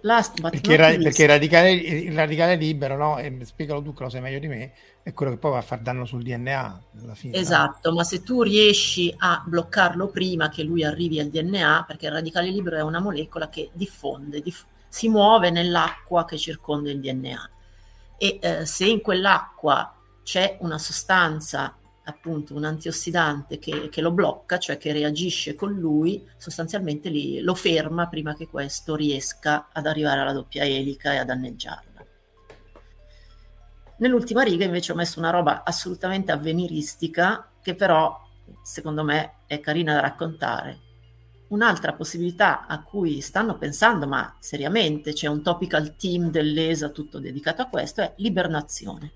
Last 0.05 0.39
but 0.41 0.51
perché, 0.51 0.77
ra- 0.77 0.95
perché 0.95 1.23
il, 1.23 1.29
radicale, 1.29 1.73
il 1.73 2.15
radicale 2.15 2.57
libero, 2.57 2.97
no? 2.97 3.19
E 3.19 3.39
spiegalo 3.45 3.81
tu 3.83 3.95
che 3.95 4.03
lo 4.03 4.11
sai 4.11 4.21
meglio 4.21 4.39
di 4.39 4.49
me, 4.49 4.73
è 5.03 5.15
quello 5.15 5.33
che 5.33 5.39
poi 5.39 5.53
va 5.53 5.59
a 5.59 5.63
far 5.63 5.81
danno 5.81 6.05
sul 6.05 6.23
DNA. 6.23 6.83
Fine, 7.15 7.35
esatto, 7.35 7.89
no? 7.89 7.97
ma 7.97 8.05
se 8.05 8.23
tu 8.23 8.43
riesci 8.43 9.15
a 9.17 9.43
bloccarlo 9.47 10.09
prima 10.09 10.51
che 10.51 10.63
lui 10.63 10.85
arrivi 10.85 11.21
al 11.21 11.29
DNA, 11.29 11.85
perché 11.87 12.07
il 12.07 12.13
radicale 12.13 12.51
libero 12.51 12.77
è 12.77 12.83
una 12.83 13.01
molecola 13.01 13.49
che 13.49 13.71
diffonde, 13.73 14.43
diff- 14.43 14.67
si 14.89 15.09
muove 15.09 15.51
nell'acqua 15.51 16.27
che 16.27 16.37
circonda 16.37 16.91
il 16.91 17.01
DNA. 17.01 17.51
E 18.19 18.39
eh, 18.43 18.67
se 18.67 18.85
in 18.85 19.01
quell'acqua 19.01 19.95
c'è 20.23 20.59
una 20.61 20.79
sostanza 20.79 21.75
appunto 22.05 22.55
un 22.55 22.65
antiossidante 22.65 23.59
che, 23.59 23.89
che, 23.89 24.01
lo 24.01 24.13
blocca, 24.13 24.59
cioè 24.59 24.77
che 24.77 24.93
reagisce 24.93 25.55
con 25.55 25.73
lui, 25.73 26.27
sostanzialmente 26.37 27.09
li, 27.09 27.41
lo 27.41 27.55
ferma 27.55 28.09
prima 28.09 28.35
che 28.35 28.47
questo 28.47 28.95
riesca 28.95 29.69
ad 29.73 29.87
arrivare 29.87 30.21
alla 30.21 30.33
doppia 30.33 30.65
elica 30.65 31.13
e 31.13 31.17
a 31.17 31.25
danneggiarla. 31.25 31.93
Nell'ultima 33.97 34.43
riga 34.43 34.65
invece 34.65 34.93
ho 34.93 34.97
messo 34.97 35.19
una 35.19 35.31
roba 35.31 35.63
assolutamente 35.65 36.33
avveniristica 36.33 37.49
che 37.63 37.75
però 37.75 38.21
secondo 38.63 39.05
me 39.05 39.37
è 39.47 39.61
carina 39.61 39.95
da 39.95 40.01
raccontare. 40.01 40.81
Un'altra 41.49 41.93
possibilità 41.93 42.67
a 42.67 42.83
cui 42.83 43.21
stanno 43.21 43.57
pensando, 43.57 44.07
ma 44.07 44.37
seriamente 44.41 45.13
c'è 45.13 45.29
un 45.29 45.43
topical 45.43 45.95
team 45.97 46.31
dell'ESA 46.31 46.89
tutto 46.89 47.21
dedicato 47.21 47.63
a 47.63 47.69
questo, 47.69 48.01
è 48.01 48.13
l'ibernazione. 48.17 49.13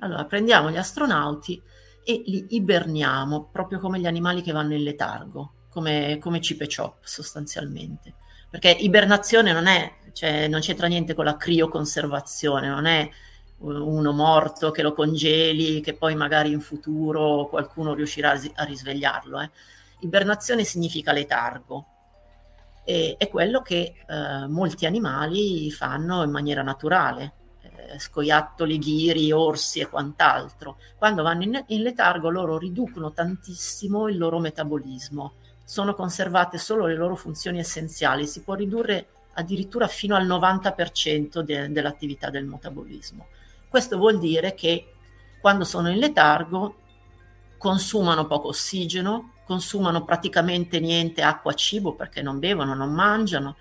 Allora 0.00 0.24
prendiamo 0.24 0.70
gli 0.70 0.76
astronauti 0.76 1.62
e 2.10 2.22
li 2.26 2.46
iberniamo, 2.50 3.48
proprio 3.52 3.78
come 3.78 4.00
gli 4.00 4.06
animali 4.06 4.42
che 4.42 4.52
vanno 4.52 4.74
in 4.74 4.82
letargo, 4.82 5.66
come, 5.68 6.18
come 6.18 6.40
Chip 6.40 6.62
e 6.62 6.68
Chop 6.74 7.04
sostanzialmente. 7.04 8.14
Perché 8.50 8.70
ibernazione 8.70 9.52
non 9.52 9.66
è, 9.66 9.92
cioè, 10.12 10.48
non 10.48 10.60
c'entra 10.60 10.88
niente 10.88 11.14
con 11.14 11.24
la 11.24 11.36
crioconservazione, 11.36 12.68
non 12.68 12.86
è 12.86 13.08
uno 13.58 14.12
morto 14.12 14.70
che 14.70 14.82
lo 14.82 14.92
congeli, 14.92 15.80
che 15.80 15.94
poi 15.94 16.16
magari 16.16 16.50
in 16.50 16.60
futuro 16.60 17.46
qualcuno 17.48 17.94
riuscirà 17.94 18.32
a 18.54 18.64
risvegliarlo. 18.64 19.40
Eh. 19.40 19.50
Ibernazione 20.00 20.64
significa 20.64 21.12
letargo, 21.12 21.86
e, 22.84 23.14
è 23.18 23.28
quello 23.28 23.62
che 23.62 23.94
eh, 24.08 24.46
molti 24.48 24.86
animali 24.86 25.70
fanno 25.70 26.24
in 26.24 26.30
maniera 26.30 26.62
naturale 26.62 27.34
scoiattoli, 27.98 28.78
ghiri, 28.78 29.32
orsi 29.32 29.80
e 29.80 29.88
quant'altro. 29.88 30.76
Quando 30.96 31.22
vanno 31.22 31.42
in, 31.42 31.64
in 31.68 31.82
letargo 31.82 32.30
loro 32.30 32.58
riducono 32.58 33.12
tantissimo 33.12 34.08
il 34.08 34.18
loro 34.18 34.38
metabolismo, 34.38 35.34
sono 35.64 35.94
conservate 35.94 36.58
solo 36.58 36.86
le 36.86 36.96
loro 36.96 37.14
funzioni 37.14 37.58
essenziali, 37.58 38.26
si 38.26 38.42
può 38.42 38.54
ridurre 38.54 39.06
addirittura 39.34 39.86
fino 39.86 40.16
al 40.16 40.26
90% 40.26 41.40
de, 41.40 41.70
dell'attività 41.70 42.30
del 42.30 42.44
metabolismo. 42.44 43.28
Questo 43.68 43.96
vuol 43.96 44.18
dire 44.18 44.54
che 44.54 44.92
quando 45.40 45.64
sono 45.64 45.88
in 45.88 45.98
letargo 45.98 46.74
consumano 47.56 48.26
poco 48.26 48.48
ossigeno, 48.48 49.34
consumano 49.44 50.04
praticamente 50.04 50.80
niente 50.80 51.22
acqua 51.22 51.54
cibo 51.54 51.94
perché 51.94 52.22
non 52.22 52.38
bevono, 52.38 52.74
non 52.74 52.92
mangiano, 52.92 53.56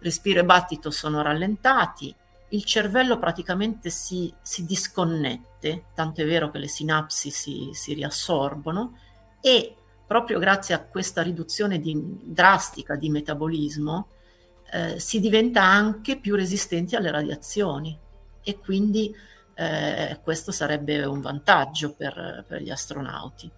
respiro 0.00 0.40
e 0.40 0.44
battito 0.44 0.90
sono 0.90 1.22
rallentati, 1.22 2.14
il 2.56 2.64
cervello 2.64 3.18
praticamente 3.18 3.90
si, 3.90 4.32
si 4.40 4.64
disconnette, 4.64 5.84
tanto 5.94 6.22
è 6.22 6.24
vero 6.24 6.50
che 6.50 6.58
le 6.58 6.68
sinapsi 6.68 7.30
si, 7.30 7.68
si 7.72 7.92
riassorbono 7.92 8.98
e 9.42 9.74
proprio 10.06 10.38
grazie 10.38 10.74
a 10.74 10.82
questa 10.82 11.20
riduzione 11.20 11.78
di, 11.78 11.94
drastica 12.22 12.96
di 12.96 13.10
metabolismo 13.10 14.08
eh, 14.72 14.98
si 14.98 15.20
diventa 15.20 15.62
anche 15.62 16.18
più 16.18 16.34
resistenti 16.34 16.96
alle 16.96 17.10
radiazioni 17.10 17.96
e 18.42 18.58
quindi 18.58 19.14
eh, 19.54 20.18
questo 20.22 20.50
sarebbe 20.50 21.04
un 21.04 21.20
vantaggio 21.20 21.92
per, 21.92 22.44
per, 22.48 22.62
gli 22.62 22.70
astronauti. 22.70 23.50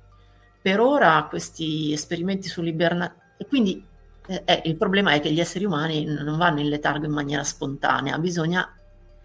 Per 0.60 0.80
ora 0.80 1.24
questi 1.28 1.92
esperimenti 1.92 2.48
sull'ibernazione, 2.48 3.46
quindi 3.48 3.84
eh, 4.26 4.42
eh, 4.44 4.62
il 4.64 4.76
problema 4.76 5.12
è 5.12 5.20
che 5.20 5.32
gli 5.32 5.40
esseri 5.40 5.64
umani 5.64 6.04
non 6.04 6.36
vanno 6.36 6.60
in 6.60 6.68
letargo 6.68 7.06
in 7.06 7.12
maniera 7.12 7.44
spontanea, 7.44 8.18
bisogna 8.18 8.77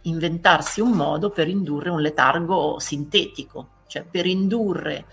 inventarsi 0.04 0.82
un 0.82 0.92
modo 0.92 1.30
per 1.30 1.48
indurre 1.48 1.90
un 1.90 2.02
letargo 2.02 2.80
sintetico, 2.80 3.70
cioè 3.88 4.04
per 4.04 4.26
indurre 4.26 5.06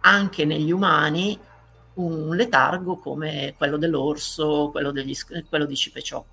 anche 0.00 0.44
negli 0.44 0.70
umani 0.70 1.38
un 1.94 2.34
letargo 2.34 2.96
come 2.96 3.54
quello 3.56 3.76
dell'orso, 3.76 4.70
quello, 4.70 4.90
degli, 4.90 5.14
quello 5.48 5.66
di 5.66 5.76
Cipe 5.76 6.02
Chop. 6.08 6.26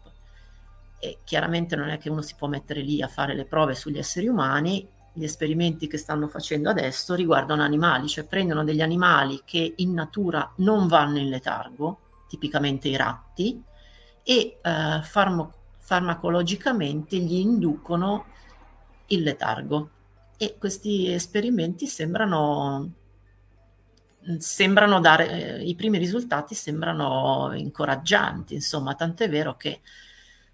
E 1.00 1.20
chiaramente 1.24 1.76
non 1.76 1.90
è 1.90 1.98
che 1.98 2.10
uno 2.10 2.22
si 2.22 2.36
può 2.36 2.48
mettere 2.48 2.82
lì 2.82 3.02
a 3.02 3.08
fare 3.08 3.36
le 3.36 3.46
prove 3.46 3.76
sugli 3.76 3.98
esseri 3.98 4.28
umani, 4.28 4.88
gli 5.14 5.24
esperimenti 5.24 5.88
che 5.88 5.98
stanno 5.98 6.28
facendo 6.28 6.70
adesso 6.70 7.16
riguardano 7.16 7.64
animali, 7.64 8.08
cioè 8.08 8.26
prendono 8.26 8.64
degli 8.64 8.82
animali 8.82 9.42
che 9.46 9.74
in 9.78 9.94
natura 9.94 10.54
non 10.58 10.88
vanno 10.88 11.18
in 11.18 11.30
letargo, 11.30 12.00
tipicamente 12.28 12.88
i 12.88 12.96
ratti, 12.96 13.62
e 14.24 14.60
eh, 14.62 15.02
farmo- 15.04 15.54
farmacologicamente 15.88 17.16
gli 17.16 17.36
inducono 17.36 18.26
il 19.06 19.22
letargo 19.22 19.90
e 20.36 20.58
questi 20.60 21.10
esperimenti 21.10 21.88
sembrano 21.88 22.92
sembrano 24.40 25.00
dare, 25.00 25.30
eh, 25.30 25.64
i 25.64 25.76
primi 25.76 25.98
risultati 25.98 26.56
sembrano 26.56 27.54
incoraggianti, 27.56 28.54
insomma, 28.54 28.96
tant'è 28.96 29.30
vero 29.30 29.56
che 29.56 29.80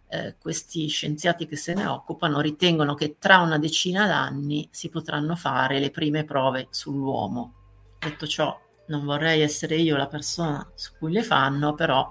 eh, 0.09 0.35
questi 0.37 0.85
scienziati 0.85 1.47
che 1.47 1.55
se 1.55 1.73
ne 1.73 1.87
occupano 1.87 2.39
ritengono 2.39 2.93
che 2.93 3.15
tra 3.17 3.39
una 3.39 3.57
decina 3.57 4.05
d'anni 4.05 4.69
si 4.69 4.89
potranno 4.89 5.35
fare 5.35 5.79
le 5.79 5.89
prime 5.89 6.25
prove 6.25 6.67
sull'uomo. 6.69 7.53
Detto 7.97 8.27
ciò, 8.27 8.55
non 8.89 9.03
vorrei 9.03 9.41
essere 9.41 9.77
io 9.77 9.97
la 9.97 10.05
persona 10.05 10.63
su 10.75 10.91
cui 10.99 11.11
le 11.11 11.23
fanno, 11.23 11.73
però 11.73 12.07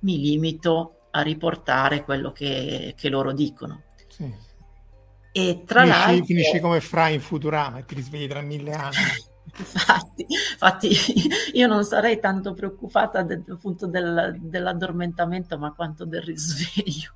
mi 0.00 0.18
limito 0.18 0.99
a 1.10 1.22
riportare 1.22 2.04
quello 2.04 2.32
che, 2.32 2.94
che 2.96 3.08
loro 3.08 3.32
dicono. 3.32 3.82
Sì. 4.08 4.48
E 5.32 5.62
tra 5.64 5.82
finisci, 5.82 5.98
l'altro... 5.98 6.24
Finisci 6.24 6.60
come 6.60 6.80
Fra 6.80 7.08
in 7.08 7.20
Futurama 7.20 7.78
e 7.78 7.84
ti 7.84 7.94
risvegli 7.94 8.28
tra 8.28 8.40
mille 8.40 8.72
anni. 8.72 8.96
Infatti, 9.58 10.26
infatti, 10.28 10.96
io 11.54 11.66
non 11.66 11.82
sarei 11.82 12.20
tanto 12.20 12.54
preoccupata 12.54 13.22
de, 13.22 13.42
appunto 13.48 13.88
del, 13.88 14.36
dell'addormentamento, 14.38 15.58
ma 15.58 15.72
quanto 15.72 16.04
del 16.04 16.22
risveglio. 16.22 17.14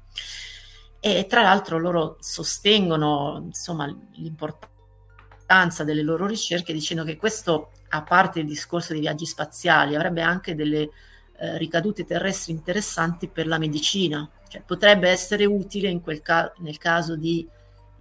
E 0.98 1.26
tra 1.28 1.42
l'altro 1.42 1.78
loro 1.78 2.16
sostengono 2.18 3.40
insomma, 3.44 3.86
l'importanza 4.14 5.84
delle 5.84 6.02
loro 6.02 6.26
ricerche 6.26 6.72
dicendo 6.72 7.04
che 7.04 7.16
questo, 7.16 7.70
a 7.90 8.02
parte 8.02 8.40
il 8.40 8.46
discorso 8.46 8.92
dei 8.92 9.02
viaggi 9.02 9.26
spaziali, 9.26 9.94
avrebbe 9.94 10.22
anche 10.22 10.54
delle 10.54 10.90
eh, 11.38 11.58
ricadute 11.58 12.04
terrestri 12.04 12.52
interessanti 12.52 13.28
per 13.28 13.46
la 13.46 13.58
medicina. 13.58 14.28
Cioè, 14.48 14.62
potrebbe 14.62 15.08
essere 15.08 15.44
utile 15.44 16.00
ca- 16.22 16.52
nel 16.58 16.78
caso 16.78 17.16
di 17.16 17.46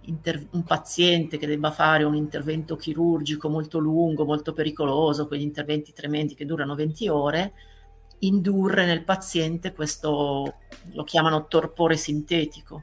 inter- 0.02 0.46
un 0.50 0.62
paziente 0.64 1.38
che 1.38 1.46
debba 1.46 1.70
fare 1.70 2.04
un 2.04 2.14
intervento 2.14 2.76
chirurgico 2.76 3.48
molto 3.48 3.78
lungo, 3.78 4.24
molto 4.24 4.52
pericoloso, 4.52 5.26
quegli 5.26 5.42
interventi 5.42 5.92
tremendi 5.92 6.34
che 6.34 6.46
durano 6.46 6.74
20 6.74 7.08
ore, 7.08 7.52
indurre 8.20 8.86
nel 8.86 9.04
paziente 9.04 9.72
questo, 9.72 10.54
lo 10.92 11.04
chiamano 11.04 11.46
torpore 11.46 11.96
sintetico. 11.96 12.82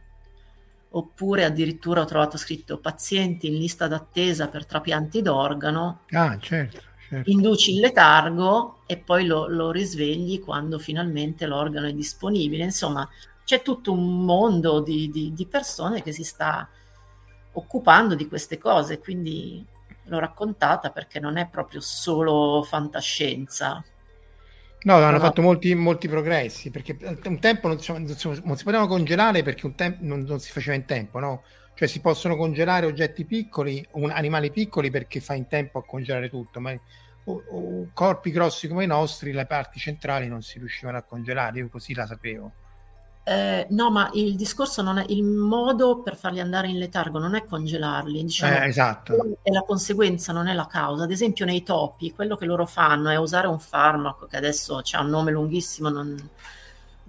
Oppure 0.93 1.45
addirittura 1.45 2.01
ho 2.01 2.05
trovato 2.05 2.37
scritto 2.37 2.77
pazienti 2.79 3.47
in 3.47 3.57
lista 3.57 3.87
d'attesa 3.87 4.49
per 4.49 4.65
trapianti 4.65 5.21
d'organo. 5.21 6.01
Ah, 6.09 6.37
certo. 6.37 6.89
Certo. 7.11 7.29
induci 7.29 7.73
il 7.73 7.81
letargo 7.81 8.83
e 8.85 8.95
poi 8.95 9.25
lo, 9.25 9.45
lo, 9.45 9.69
risvegli 9.69 10.39
quando 10.39 10.79
finalmente 10.79 11.45
l'organo 11.45 11.87
è 11.87 11.93
disponibile. 11.93 12.63
Insomma, 12.63 13.05
c'è 13.43 13.61
tutto 13.61 13.91
un 13.91 14.23
mondo 14.23 14.79
di, 14.79 15.09
di, 15.11 15.33
di 15.33 15.45
persone 15.45 16.01
che 16.01 16.13
si 16.13 16.23
sta 16.23 16.69
occupando 17.51 18.15
di 18.15 18.29
queste 18.29 18.57
cose, 18.57 18.99
quindi 18.99 19.61
l'ho 20.05 20.19
raccontata 20.19 20.89
perché 20.91 21.19
non 21.19 21.35
è 21.35 21.49
proprio 21.49 21.81
solo 21.81 22.63
fantascienza. 22.63 23.83
No, 24.83 24.95
hanno 24.95 25.11
no. 25.11 25.19
fatto 25.19 25.41
molti, 25.41 25.75
molti, 25.75 26.07
progressi, 26.07 26.71
perché 26.71 26.97
un 27.25 27.39
tempo 27.41 27.67
non, 27.67 27.77
non, 27.85 28.05
non 28.05 28.55
si 28.55 28.63
potevano 28.63 28.87
congelare 28.87 29.43
perché 29.43 29.65
un 29.65 29.75
tempo 29.75 29.97
non, 30.05 30.21
non, 30.21 30.39
si 30.39 30.49
faceva 30.49 30.77
in 30.77 30.85
tempo, 30.85 31.19
no? 31.19 31.43
Cioè 31.73 31.87
si 31.87 31.99
possono 31.99 32.35
congelare 32.35 32.85
oggetti 32.85 33.25
piccoli, 33.25 33.85
un, 33.93 34.11
animali 34.11 34.51
piccoli 34.51 34.91
perché 34.91 35.19
fa 35.19 35.33
in 35.33 35.47
tempo 35.47 35.79
a 35.79 35.83
congelare 35.83 36.29
tutto, 36.29 36.59
ma 36.59 36.71
o, 37.25 37.43
o 37.49 37.87
corpi 37.93 38.31
grossi 38.31 38.67
come 38.67 38.83
i 38.83 38.87
nostri, 38.87 39.31
le 39.31 39.45
parti 39.45 39.79
centrali 39.79 40.27
non 40.27 40.41
si 40.41 40.59
riuscivano 40.59 40.97
a 40.97 41.03
congelare, 41.03 41.59
io 41.59 41.69
così 41.69 41.93
la 41.93 42.05
sapevo. 42.05 42.51
Eh, 43.23 43.67
no, 43.69 43.91
ma 43.91 44.09
il 44.13 44.35
discorso 44.35 44.81
non 44.81 44.97
è 44.97 45.05
il 45.09 45.23
modo 45.23 46.01
per 46.01 46.15
farli 46.15 46.39
andare 46.39 46.67
in 46.69 46.79
letargo, 46.79 47.19
non 47.19 47.35
è 47.35 47.45
congelarli, 47.45 48.23
diciamo, 48.23 48.55
eh, 48.55 48.67
esatto. 48.67 49.37
è 49.43 49.51
la 49.51 49.61
conseguenza, 49.61 50.33
non 50.33 50.47
è 50.47 50.53
la 50.53 50.65
causa. 50.65 51.03
Ad 51.03 51.11
esempio, 51.11 51.45
nei 51.45 51.61
topi, 51.61 52.11
quello 52.11 52.35
che 52.35 52.45
loro 52.45 52.65
fanno 52.65 53.09
è 53.09 53.17
usare 53.17 53.45
un 53.45 53.59
farmaco 53.59 54.25
che 54.25 54.37
adesso 54.37 54.81
ha 54.91 55.01
un 55.01 55.09
nome 55.09 55.31
lunghissimo, 55.31 55.89
non, 55.89 56.17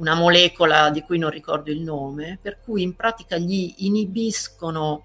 una 0.03 0.15
molecola 0.15 0.91
di 0.91 1.03
cui 1.03 1.17
non 1.17 1.31
ricordo 1.31 1.71
il 1.71 1.81
nome, 1.81 2.37
per 2.43 2.59
cui 2.61 2.83
in 2.83 2.97
pratica 2.97 3.37
gli 3.37 3.73
inibiscono 3.79 5.05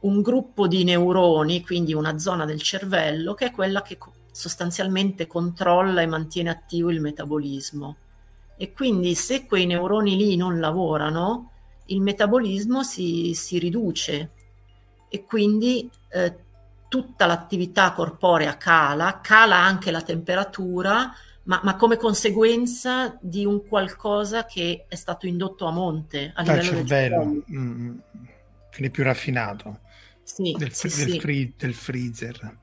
un 0.00 0.22
gruppo 0.22 0.66
di 0.66 0.82
neuroni, 0.82 1.64
quindi 1.64 1.94
una 1.94 2.18
zona 2.18 2.44
del 2.44 2.60
cervello, 2.60 3.34
che 3.34 3.46
è 3.46 3.50
quella 3.52 3.80
che 3.80 3.96
sostanzialmente 4.32 5.28
controlla 5.28 6.02
e 6.02 6.06
mantiene 6.06 6.50
attivo 6.50 6.90
il 6.90 7.00
metabolismo. 7.00 7.96
E 8.56 8.72
quindi 8.72 9.14
se 9.14 9.46
quei 9.46 9.66
neuroni 9.66 10.16
lì 10.16 10.34
non 10.34 10.58
lavorano, 10.58 11.52
il 11.86 12.00
metabolismo 12.00 12.82
si, 12.82 13.34
si 13.34 13.58
riduce. 13.58 14.32
E 15.08 15.24
quindi 15.24 15.88
eh, 16.08 16.36
tutta 16.88 17.26
l'attività 17.26 17.92
corporea 17.92 18.56
cala, 18.56 19.20
cala 19.22 19.58
anche 19.58 19.92
la 19.92 20.02
temperatura, 20.02 21.14
ma, 21.48 21.60
ma, 21.64 21.76
come 21.76 21.96
conseguenza 21.96 23.18
di 23.20 23.44
un 23.44 23.66
qualcosa 23.66 24.44
che 24.44 24.84
è 24.86 24.94
stato 24.94 25.26
indotto 25.26 25.66
a 25.66 25.70
monte 25.70 26.32
a 26.34 26.42
livello 26.42 26.62
cervello, 26.62 26.82
del 26.82 26.88
cervello. 26.88 27.44
Mm, 27.52 27.98
quindi 28.70 28.90
più 28.90 29.02
raffinato 29.02 29.80
sì, 30.22 30.54
del, 30.58 30.72
sì, 30.72 30.88
del, 30.88 31.12
sì. 31.12 31.20
Free, 31.20 31.52
del 31.56 31.74
freezer. 31.74 32.58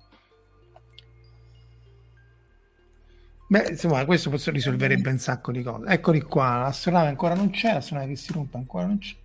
Beh, 3.48 3.70
insomma, 3.70 4.06
questo 4.06 4.32
risolverebbe 4.52 5.10
un 5.10 5.18
sacco 5.18 5.52
di 5.52 5.64
cose. 5.64 5.88
Eccoli 5.88 6.22
qua, 6.22 6.58
l'astronave 6.60 7.10
ancora 7.10 7.34
non 7.34 7.50
c'è, 7.50 7.74
l'astronave 7.74 8.10
che 8.10 8.16
si 8.16 8.34
rompe 8.34 8.58
ancora 8.58 8.86
non 8.86 9.00
c'è. 9.00 9.16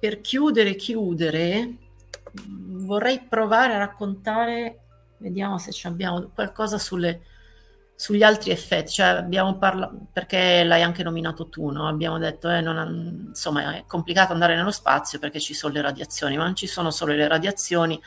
Per 0.00 0.20
chiudere, 0.20 0.74
chiudere, 0.74 1.76
vorrei 2.42 3.20
provare 3.20 3.74
a 3.74 3.78
raccontare, 3.78 4.83
vediamo 5.24 5.56
se 5.58 5.72
abbiamo 5.88 6.30
qualcosa 6.34 6.76
sulle, 6.78 7.22
sugli 7.94 8.22
altri 8.22 8.50
effetti. 8.50 8.92
Cioè 8.92 9.06
abbiamo 9.06 9.56
parlato, 9.56 10.06
perché 10.12 10.62
l'hai 10.64 10.82
anche 10.82 11.02
nominato 11.02 11.48
tu, 11.48 11.70
no? 11.70 11.88
Abbiamo 11.88 12.18
detto, 12.18 12.50
eh, 12.50 12.58
insomma, 12.60 13.76
è 13.76 13.84
complicato 13.86 14.32
andare 14.32 14.54
nello 14.54 14.70
spazio 14.70 15.18
perché 15.18 15.40
ci 15.40 15.54
sono 15.54 15.72
le 15.74 15.80
radiazioni, 15.80 16.36
ma 16.36 16.44
non 16.44 16.54
ci 16.54 16.66
sono 16.66 16.90
solo 16.90 17.14
le 17.14 17.26
radiazioni 17.26 18.00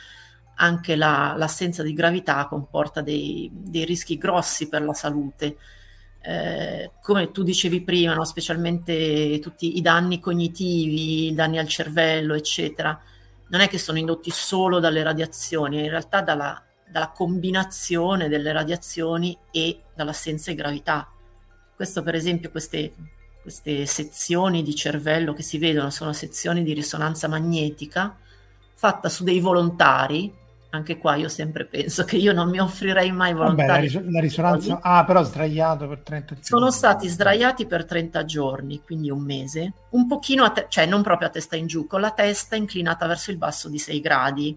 anche 0.60 0.96
la, 0.96 1.34
l'assenza 1.36 1.82
di 1.82 1.92
gravità 1.92 2.46
comporta 2.46 3.00
dei, 3.00 3.48
dei, 3.52 3.84
rischi 3.84 4.16
grossi 4.18 4.68
per 4.68 4.82
la 4.82 4.94
salute. 4.94 5.56
Eh, 6.20 6.92
come 7.00 7.30
tu 7.30 7.42
dicevi 7.42 7.82
prima, 7.82 8.14
no? 8.14 8.24
specialmente 8.24 9.38
tutti 9.40 9.76
i 9.76 9.80
danni 9.80 10.20
cognitivi, 10.20 11.28
i 11.28 11.34
danni 11.34 11.58
al 11.58 11.68
cervello, 11.68 12.34
eccetera, 12.34 13.00
non 13.50 13.60
è 13.60 13.68
che 13.68 13.78
sono 13.78 13.98
indotti 13.98 14.30
solo 14.30 14.80
dalle 14.80 15.02
radiazioni, 15.02 15.84
in 15.84 15.90
realtà 15.90 16.22
dalla, 16.22 16.67
dalla 16.90 17.10
combinazione 17.10 18.28
delle 18.28 18.52
radiazioni 18.52 19.36
e 19.50 19.82
dall'assenza 19.94 20.50
di 20.50 20.56
gravità. 20.56 21.10
Questo, 21.74 22.02
per 22.02 22.14
esempio, 22.14 22.50
queste, 22.50 22.92
queste 23.42 23.86
sezioni 23.86 24.62
di 24.62 24.74
cervello 24.74 25.32
che 25.32 25.42
si 25.42 25.58
vedono 25.58 25.90
sono 25.90 26.12
sezioni 26.12 26.62
di 26.62 26.72
risonanza 26.72 27.28
magnetica 27.28 28.16
fatta 28.74 29.08
su 29.08 29.24
dei 29.24 29.40
volontari 29.40 30.32
anche 30.70 30.98
qua 30.98 31.16
io 31.16 31.28
sempre 31.28 31.64
penso 31.64 32.04
che 32.04 32.16
io 32.16 32.32
non 32.32 32.50
mi 32.50 32.60
offrirei 32.60 33.10
mai 33.10 33.32
volontari. 33.32 33.66
Vabbè, 33.66 33.72
la, 33.72 33.80
ris- 33.80 34.12
la 34.12 34.20
risonanza, 34.20 34.80
ah, 34.82 35.04
però 35.04 35.22
sdraiato 35.22 35.88
per 35.88 36.00
30 36.00 36.26
giorni. 36.26 36.44
Sono 36.44 36.70
stati 36.70 37.08
sdraiati 37.08 37.66
per 37.66 37.86
30 37.86 38.24
giorni, 38.26 38.82
quindi 38.84 39.10
un 39.10 39.22
mese, 39.22 39.72
un 39.90 40.06
pochino, 40.06 40.50
te- 40.52 40.66
cioè 40.68 40.84
non 40.84 41.02
proprio 41.02 41.28
a 41.28 41.30
testa 41.30 41.56
in 41.56 41.66
giù, 41.66 41.86
con 41.86 42.02
la 42.02 42.10
testa 42.10 42.54
inclinata 42.54 43.06
verso 43.06 43.30
il 43.30 43.38
basso 43.38 43.70
di 43.70 43.78
6 43.78 44.00
gradi, 44.00 44.56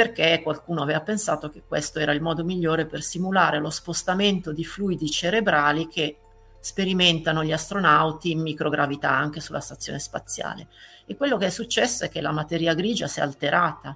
perché 0.00 0.40
qualcuno 0.42 0.80
aveva 0.80 1.02
pensato 1.02 1.50
che 1.50 1.62
questo 1.68 1.98
era 1.98 2.12
il 2.12 2.22
modo 2.22 2.42
migliore 2.42 2.86
per 2.86 3.02
simulare 3.02 3.58
lo 3.58 3.68
spostamento 3.68 4.50
di 4.50 4.64
fluidi 4.64 5.10
cerebrali 5.10 5.88
che 5.88 6.16
sperimentano 6.58 7.44
gli 7.44 7.52
astronauti 7.52 8.30
in 8.30 8.40
microgravità 8.40 9.10
anche 9.10 9.40
sulla 9.40 9.60
stazione 9.60 9.98
spaziale. 9.98 10.68
E 11.04 11.16
quello 11.16 11.36
che 11.36 11.46
è 11.46 11.50
successo 11.50 12.04
è 12.04 12.08
che 12.08 12.22
la 12.22 12.32
materia 12.32 12.72
grigia 12.72 13.08
si 13.08 13.20
è 13.20 13.22
alterata 13.22 13.94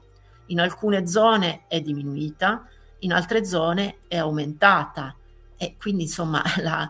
in 0.49 0.61
alcune 0.61 1.07
zone 1.07 1.63
è 1.69 1.81
diminuita, 1.81 2.69
in 2.99 3.15
altre 3.15 3.47
zone 3.47 4.01
è 4.07 4.19
aumentata 4.19 5.17
e 5.57 5.77
quindi 5.79 6.03
insomma 6.03 6.43
la, 6.61 6.87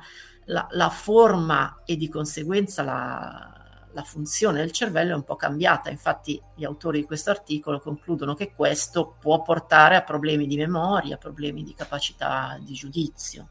la, 0.46 0.66
la 0.70 0.88
forma 0.88 1.82
e 1.84 1.96
di 1.96 2.08
conseguenza 2.08 2.82
la, 2.82 3.53
la, 3.94 4.02
funzione 4.02 4.58
del 4.58 4.72
cervello 4.72 5.12
è 5.12 5.14
un 5.14 5.24
po' 5.24 5.36
cambiata. 5.36 5.90
Infatti 5.90 6.40
gli 6.54 6.64
autori 6.64 7.00
di 7.00 7.06
questo 7.06 7.30
articolo 7.30 7.80
concludono 7.80 8.34
che 8.34 8.52
questo 8.54 9.16
può 9.18 9.42
portare 9.42 9.96
a 9.96 10.02
problemi 10.02 10.46
di 10.46 10.56
memoria, 10.56 11.16
problemi 11.16 11.62
di 11.62 11.74
capacità 11.74 12.58
di 12.60 12.74
giudizio. 12.74 13.48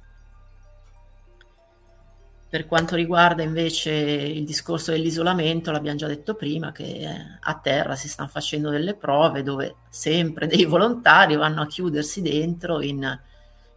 Per 2.49 2.67
quanto 2.67 2.95
riguarda 2.95 3.41
invece 3.41 3.91
il 3.91 4.45
discorso 4.45 4.91
dell'isolamento, 4.91 5.71
l'abbiamo 5.71 5.97
già 5.97 6.05
detto 6.05 6.35
prima, 6.35 6.71
che 6.71 7.07
a 7.39 7.59
terra 7.59 7.95
si 7.95 8.07
stanno 8.07 8.29
facendo 8.29 8.69
delle 8.69 8.93
prove 8.93 9.41
dove 9.41 9.77
sempre 9.89 10.45
dei 10.45 10.65
volontari 10.65 11.35
vanno 11.35 11.63
a 11.63 11.65
chiudersi 11.65 12.21
dentro 12.21 12.79
in, 12.81 13.19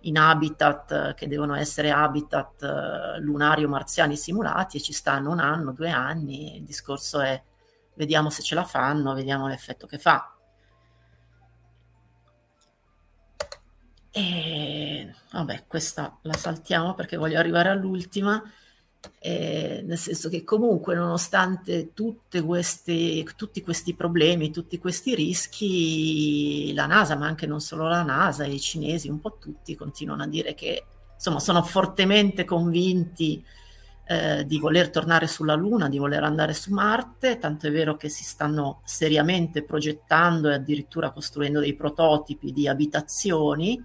in 0.06 0.18
habitat 0.18 1.14
che 1.14 1.26
devono 1.26 1.54
essere 1.54 1.90
habitat 1.90 2.62
eh, 2.62 3.20
lunari 3.20 3.64
o 3.64 3.68
marziani 3.68 4.16
simulati 4.16 4.76
e 4.76 4.80
ci 4.80 4.92
stanno 4.92 5.30
un 5.30 5.40
anno, 5.40 5.72
due 5.72 5.90
anni. 5.90 6.56
Il 6.56 6.64
discorso 6.64 7.20
è 7.20 7.42
vediamo 7.94 8.30
se 8.30 8.42
ce 8.42 8.54
la 8.54 8.64
fanno, 8.64 9.14
vediamo 9.14 9.48
l'effetto 9.48 9.86
che 9.86 9.98
fa. 9.98 10.30
E 14.10 15.14
vabbè, 15.32 15.66
questa 15.66 16.18
la 16.22 16.32
saltiamo 16.32 16.94
perché 16.94 17.16
voglio 17.16 17.38
arrivare 17.38 17.68
all'ultima. 17.68 18.42
Eh, 19.18 19.82
nel 19.84 19.98
senso 19.98 20.28
che 20.28 20.44
comunque 20.44 20.94
nonostante 20.94 21.90
queste, 22.44 23.24
tutti 23.36 23.62
questi 23.62 23.94
problemi, 23.94 24.50
tutti 24.50 24.78
questi 24.78 25.14
rischi, 25.14 26.72
la 26.74 26.86
NASA, 26.86 27.16
ma 27.16 27.26
anche 27.26 27.46
non 27.46 27.60
solo 27.60 27.88
la 27.88 28.02
NASA, 28.02 28.44
i 28.44 28.60
cinesi, 28.60 29.08
un 29.08 29.20
po' 29.20 29.38
tutti 29.38 29.74
continuano 29.74 30.22
a 30.22 30.26
dire 30.28 30.54
che 30.54 30.84
insomma 31.14 31.40
sono 31.40 31.62
fortemente 31.62 32.44
convinti 32.44 33.42
eh, 34.08 34.44
di 34.46 34.58
voler 34.58 34.90
tornare 34.90 35.26
sulla 35.26 35.54
Luna, 35.54 35.88
di 35.88 35.98
voler 35.98 36.22
andare 36.22 36.54
su 36.54 36.72
Marte, 36.72 37.38
tanto 37.38 37.66
è 37.66 37.72
vero 37.72 37.96
che 37.96 38.08
si 38.08 38.22
stanno 38.22 38.80
seriamente 38.84 39.64
progettando 39.64 40.48
e 40.48 40.54
addirittura 40.54 41.10
costruendo 41.10 41.58
dei 41.58 41.74
prototipi 41.74 42.52
di 42.52 42.68
abitazioni 42.68 43.84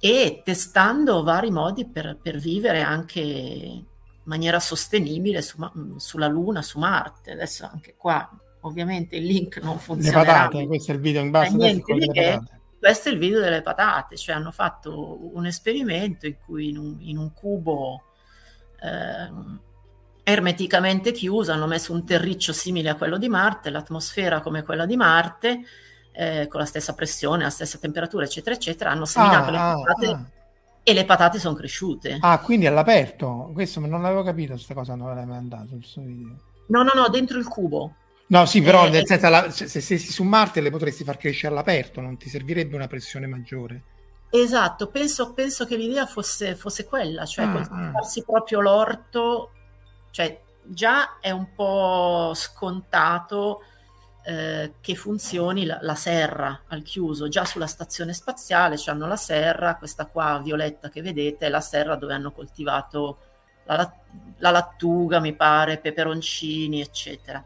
e 0.00 0.42
testando 0.44 1.22
vari 1.22 1.50
modi 1.50 1.86
per, 1.86 2.18
per 2.20 2.36
vivere 2.36 2.82
anche 2.82 3.84
maniera 4.28 4.60
sostenibile 4.60 5.42
su, 5.42 5.58
sulla 5.96 6.28
Luna, 6.28 6.62
su 6.62 6.78
Marte. 6.78 7.32
Adesso 7.32 7.68
anche 7.70 7.94
qua 7.96 8.30
ovviamente 8.60 9.16
il 9.16 9.24
link 9.24 9.60
non 9.62 9.78
funziona. 9.78 10.20
Le 10.20 10.24
patate, 10.26 10.66
questo 10.66 10.92
è 10.92 10.94
il 10.94 11.00
video 11.00 11.22
in 11.22 11.30
basso. 11.30 11.56
Questo 12.78 13.08
è 13.08 13.12
il 13.12 13.18
video 13.18 13.40
delle 13.40 13.62
patate, 13.62 14.16
cioè 14.16 14.36
hanno 14.36 14.52
fatto 14.52 15.18
un 15.34 15.46
esperimento 15.46 16.26
in 16.26 16.36
cui 16.44 16.68
in 16.68 16.78
un, 16.78 16.96
in 17.00 17.18
un 17.18 17.32
cubo 17.32 18.04
eh, 18.80 19.28
ermeticamente 20.22 21.10
chiuso, 21.10 21.50
hanno 21.50 21.66
messo 21.66 21.92
un 21.92 22.06
terriccio 22.06 22.52
simile 22.52 22.90
a 22.90 22.94
quello 22.94 23.18
di 23.18 23.28
Marte, 23.28 23.70
l'atmosfera 23.70 24.40
come 24.42 24.62
quella 24.62 24.86
di 24.86 24.94
Marte, 24.94 25.62
eh, 26.12 26.46
con 26.48 26.60
la 26.60 26.66
stessa 26.66 26.94
pressione, 26.94 27.42
la 27.42 27.50
stessa 27.50 27.78
temperatura, 27.78 28.26
eccetera, 28.26 28.54
eccetera, 28.54 28.90
hanno 28.90 29.06
seminato 29.06 29.48
ah, 29.48 29.50
le 29.50 29.82
patate 29.82 30.06
ah, 30.06 30.10
ah. 30.10 30.37
E 30.88 30.94
le 30.94 31.04
patate 31.04 31.38
sono 31.38 31.54
cresciute. 31.54 32.16
Ah, 32.18 32.40
quindi 32.40 32.66
all'aperto? 32.66 33.50
Questo 33.52 33.78
non 33.80 34.00
l'avevo 34.00 34.22
capito, 34.22 34.54
questa 34.54 34.72
cosa 34.72 34.94
non 34.94 35.08
l'avevo 35.08 35.32
mandato 35.32 35.74
il 35.74 35.84
suo 35.84 36.00
video. 36.00 36.34
No, 36.68 36.82
no, 36.82 36.92
no, 36.94 37.08
dentro 37.10 37.38
il 37.38 37.46
cubo. 37.46 37.92
No, 38.28 38.46
sì, 38.46 38.62
però 38.62 38.86
eh, 38.86 38.88
nel 38.88 39.06
senso, 39.06 39.28
la, 39.28 39.50
se, 39.50 39.68
se 39.68 39.82
sei 39.82 39.98
su 39.98 40.22
Marte 40.22 40.62
le 40.62 40.70
potresti 40.70 41.04
far 41.04 41.18
crescere 41.18 41.52
all'aperto, 41.52 42.00
non 42.00 42.16
ti 42.16 42.30
servirebbe 42.30 42.74
una 42.74 42.86
pressione 42.86 43.26
maggiore. 43.26 43.82
Esatto, 44.30 44.88
penso, 44.88 45.34
penso 45.34 45.66
che 45.66 45.76
l'idea 45.76 46.06
fosse, 46.06 46.56
fosse 46.56 46.86
quella, 46.86 47.26
cioè 47.26 47.44
ah, 47.44 47.52
coltivarsi 47.52 48.20
ah. 48.20 48.24
proprio 48.24 48.60
l'orto, 48.62 49.50
cioè 50.10 50.40
già 50.62 51.18
è 51.20 51.30
un 51.30 51.52
po' 51.54 52.32
scontato 52.34 53.60
eh, 54.28 54.74
che 54.82 54.94
funzioni 54.94 55.64
la, 55.64 55.78
la, 55.80 55.94
serra 55.94 56.64
al 56.66 56.82
chiuso, 56.82 57.28
già 57.28 57.46
sulla 57.46 57.66
stazione 57.66 58.12
spaziale 58.12 58.76
hanno 58.84 59.06
la 59.06 59.16
serra, 59.16 59.76
questa 59.76 60.04
qua 60.04 60.38
violetta 60.44 60.90
che 60.90 61.00
vedete 61.00 61.46
è 61.46 61.48
la 61.48 61.62
serra 61.62 61.96
dove 61.96 62.12
hanno 62.12 62.30
coltivato 62.30 63.20
la, 63.64 63.90
la 64.36 64.50
lattuga, 64.50 65.18
mi 65.18 65.34
pare, 65.34 65.78
peperoncini, 65.78 66.82
eccetera. 66.82 67.42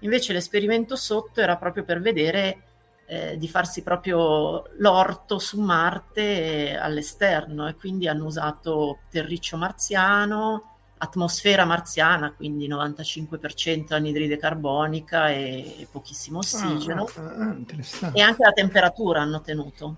Invece 0.00 0.34
l'esperimento 0.34 0.94
sotto 0.94 1.40
era 1.40 1.56
proprio 1.56 1.84
per 1.84 2.02
vedere 2.02 2.62
eh, 3.06 3.38
di 3.38 3.48
farsi 3.48 3.82
proprio 3.82 4.64
l'orto 4.76 5.38
su 5.38 5.58
Marte 5.58 6.76
all'esterno 6.76 7.66
e 7.66 7.74
quindi 7.76 8.08
hanno 8.08 8.26
usato 8.26 8.98
terriccio 9.08 9.56
marziano, 9.56 10.75
atmosfera 10.98 11.64
marziana, 11.64 12.32
quindi 12.32 12.68
95% 12.68 13.92
anidride 13.94 14.38
carbonica 14.38 15.30
e, 15.30 15.86
pochissimo 15.90 16.38
ossigeno 16.38 17.08
ah, 17.16 17.56
ah, 18.00 18.10
e 18.12 18.20
anche 18.20 18.42
la 18.42 18.52
temperatura 18.52 19.20
hanno 19.20 19.40
tenuto. 19.40 19.96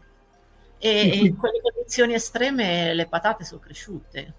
E, 0.78 1.10
sì, 1.12 1.26
in 1.26 1.36
quelle 1.36 1.60
condizioni 1.60 2.14
estreme 2.14 2.94
le 2.94 3.06
patate 3.06 3.44
sono 3.44 3.60
cresciute. 3.60 4.34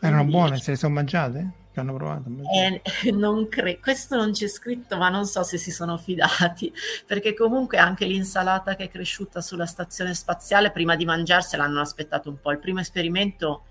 Erano 0.00 0.24
buone, 0.24 0.58
se 0.58 0.72
le 0.72 0.76
sono 0.76 0.94
mangiate? 0.94 1.58
che 1.72 1.80
hanno 1.80 1.94
provato? 1.94 2.30
Eh, 2.52 2.82
non 3.12 3.48
cre- 3.48 3.78
questo 3.78 4.16
non 4.16 4.32
c'è 4.32 4.48
scritto, 4.48 4.96
ma 4.96 5.08
non 5.08 5.26
so 5.26 5.42
se 5.42 5.56
si 5.56 5.70
sono 5.70 5.96
fidati, 5.96 6.72
perché 7.06 7.34
comunque 7.34 7.78
anche 7.78 8.04
l'insalata 8.06 8.74
che 8.74 8.84
è 8.84 8.88
cresciuta 8.88 9.40
sulla 9.40 9.66
stazione 9.66 10.14
spaziale, 10.14 10.70
prima 10.70 10.96
di 10.96 11.04
mangiarsela 11.04 11.64
hanno 11.64 11.80
aspettato 11.80 12.28
un 12.28 12.40
po'. 12.40 12.50
Il 12.50 12.58
primo 12.58 12.80
esperimento 12.80 13.64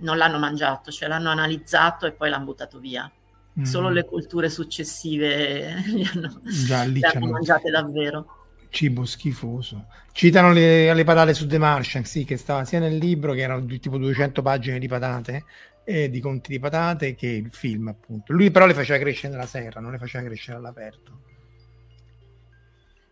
non 0.00 0.16
l'hanno 0.16 0.38
mangiato, 0.38 0.90
cioè 0.90 1.08
l'hanno 1.08 1.30
analizzato 1.30 2.06
e 2.06 2.12
poi 2.12 2.30
l'hanno 2.30 2.44
buttato 2.44 2.78
via. 2.78 3.10
Mm. 3.58 3.62
Solo 3.62 3.88
le 3.88 4.04
culture 4.04 4.48
successive 4.48 5.74
li 5.86 6.08
hanno, 6.12 6.40
Già, 6.44 6.84
le 6.84 7.00
hanno 7.00 7.26
mangiate 7.26 7.70
davvero 7.70 8.34
cibo 8.70 9.04
schifoso. 9.04 9.86
Citano 10.12 10.52
le, 10.52 10.94
le, 10.94 11.04
patate 11.04 11.34
su 11.34 11.46
The 11.46 11.58
Martian, 11.58 12.04
sì, 12.04 12.24
che 12.24 12.36
stava 12.36 12.64
sia 12.64 12.78
nel 12.78 12.96
libro, 12.96 13.32
che 13.32 13.40
erano 13.40 13.66
tipo 13.66 13.98
200 13.98 14.42
pagine 14.42 14.78
di 14.78 14.88
patate, 14.88 15.44
e 15.84 16.08
di 16.08 16.20
conti 16.20 16.52
di 16.52 16.58
patate 16.58 17.14
che 17.14 17.26
il 17.26 17.50
film, 17.50 17.88
appunto. 17.88 18.32
Lui 18.32 18.50
però 18.50 18.66
le 18.66 18.74
faceva 18.74 18.98
crescere 18.98 19.32
nella 19.32 19.46
serra, 19.46 19.80
non 19.80 19.92
le 19.92 19.98
faceva 19.98 20.24
crescere 20.24 20.56
all'aperto. 20.56 21.22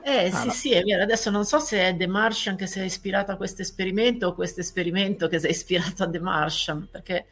Eh 0.09 0.28
ah, 0.28 0.40
sì, 0.40 0.47
no. 0.47 0.52
sì, 0.52 0.72
è 0.72 0.82
vero. 0.82 1.02
Adesso 1.02 1.30
non 1.30 1.44
so 1.44 1.59
se 1.59 1.80
è 1.80 1.97
The 1.97 2.06
Martian 2.06 2.56
che 2.56 2.66
si 2.66 2.80
è 2.80 2.82
ispirato 2.82 3.30
a 3.30 3.36
questo 3.36 3.60
esperimento 3.60 4.28
o 4.28 4.35
questo 4.35 4.60
esperimento 4.60 5.28
che 5.28 5.39
si 5.39 5.47
è 5.47 5.51
ispirato 5.51 6.05
a 6.05 6.09
The 6.09 6.18
Martian, 6.18 6.89
perché 6.90 7.26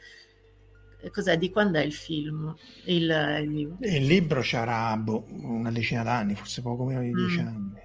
eh, 1.00 1.10
cos'è? 1.10 1.38
Di 1.38 1.50
quando 1.50 1.78
è 1.78 1.82
il 1.82 1.94
film? 1.94 2.54
Il, 2.84 3.38
il 3.42 3.50
libro? 3.50 3.76
Il 3.80 4.04
libro 4.04 4.40
c'era 4.42 4.94
boh, 4.96 5.24
una 5.30 5.70
decina 5.70 6.02
d'anni, 6.02 6.34
forse 6.34 6.60
poco 6.60 6.84
meno 6.84 7.00
di 7.00 7.12
dieci 7.12 7.40
mm. 7.40 7.46
anni. 7.46 7.80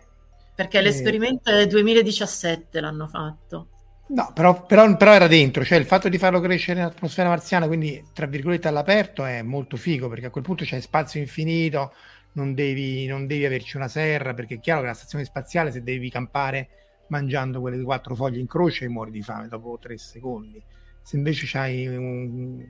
Perché 0.55 0.79
e... 0.79 0.81
l'esperimento 0.81 1.49
è 1.51 1.65
2017 1.67 2.81
l'hanno 2.81 3.07
fatto. 3.07 3.67
No, 4.07 4.31
però, 4.33 4.65
però, 4.65 4.93
però, 4.97 5.13
era 5.13 5.27
dentro, 5.27 5.63
cioè 5.63 5.77
il 5.77 5.85
fatto 5.85 6.09
di 6.09 6.17
farlo 6.17 6.41
crescere 6.41 6.81
in 6.81 6.85
atmosfera 6.85 7.29
marziana, 7.29 7.67
quindi 7.67 8.03
tra 8.11 8.25
virgolette 8.25 8.67
all'aperto, 8.67 9.23
è 9.23 9.41
molto 9.41 9.77
figo 9.77 10.09
perché 10.09 10.25
a 10.25 10.29
quel 10.29 10.43
punto 10.43 10.65
c'è 10.65 10.81
spazio 10.81 11.21
infinito, 11.21 11.93
non 12.33 12.53
devi, 12.53 13.05
non 13.07 13.27
devi 13.27 13.45
averci 13.45 13.77
una 13.77 13.87
serra, 13.87 14.33
perché 14.33 14.55
è 14.55 14.59
chiaro 14.59 14.81
che 14.81 14.87
la 14.87 14.93
stazione 14.93 15.25
spaziale 15.25 15.71
se 15.71 15.83
devi 15.83 16.09
campare 16.09 16.69
mangiando 17.07 17.59
quelle 17.59 17.81
quattro 17.83 18.15
foglie 18.15 18.39
in 18.39 18.47
croce 18.47 18.87
muori 18.87 19.11
di 19.11 19.21
fame 19.21 19.47
dopo 19.47 19.77
tre 19.79 19.97
secondi. 19.97 20.61
Se 21.01 21.17
invece 21.17 21.57
hai 21.57 21.87
un, 21.87 22.63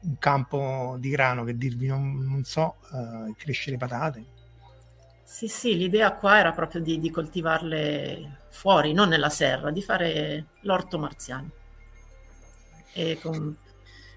un 0.00 0.18
campo 0.18 0.96
di 0.98 1.10
grano 1.10 1.44
che 1.44 1.56
dirvi 1.56 1.86
non, 1.86 2.18
non 2.26 2.42
so, 2.44 2.76
uh, 2.90 3.34
cresce 3.36 3.70
le 3.70 3.76
patate, 3.76 4.24
sì, 5.32 5.48
sì, 5.48 5.78
l'idea 5.78 6.12
qua 6.12 6.38
era 6.38 6.52
proprio 6.52 6.82
di, 6.82 7.00
di, 7.00 7.10
coltivarle 7.10 8.40
fuori, 8.50 8.92
non 8.92 9.08
nella 9.08 9.30
serra, 9.30 9.70
di 9.70 9.80
fare 9.80 10.44
l'orto 10.60 10.98
marziano. 10.98 11.50
E, 12.92 13.18
con... 13.18 13.56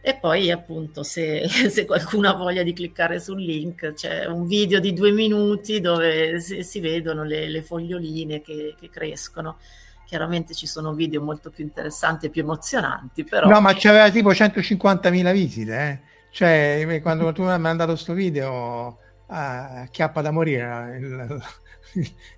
e 0.08 0.16
poi 0.18 0.52
appunto 0.52 1.02
se, 1.02 1.48
se, 1.50 1.84
qualcuno 1.86 2.30
ha 2.30 2.34
voglia 2.34 2.62
di 2.62 2.74
cliccare 2.74 3.20
sul 3.20 3.42
link 3.42 3.94
c'è 3.94 4.28
un 4.28 4.46
video 4.46 4.80
di 4.80 4.94
due 4.94 5.12
minuti 5.12 5.82
dove 5.82 6.40
si, 6.40 6.62
si 6.62 6.80
vedono 6.80 7.24
le, 7.24 7.50
le 7.50 7.64
foglioline 7.64 8.40
che, 8.42 8.76
che, 8.80 8.92
crescono. 8.92 9.58
Chiaramente 10.06 10.54
ci 10.54 10.68
sono 10.68 10.94
video 10.94 11.24
molto 11.24 11.50
più 11.50 11.64
interessanti 11.64 12.28
e 12.28 12.30
più 12.30 12.44
emozionanti, 12.44 13.24
però... 13.24 13.48
No, 13.48 13.60
ma 13.62 13.74
c'aveva 13.74 14.12
tipo 14.12 14.30
150.000 14.30 15.32
visite, 15.32 15.76
eh? 15.76 16.00
Cioè, 16.30 17.00
quando 17.02 17.32
tu 17.32 17.42
mi 17.42 17.50
hai 17.50 17.60
mandato 17.60 17.94
questo 17.94 18.14
video 18.14 19.00
a 19.30 19.88
chiappa 19.90 20.22
da 20.22 20.30
morire 20.30 21.00
la, 21.00 21.26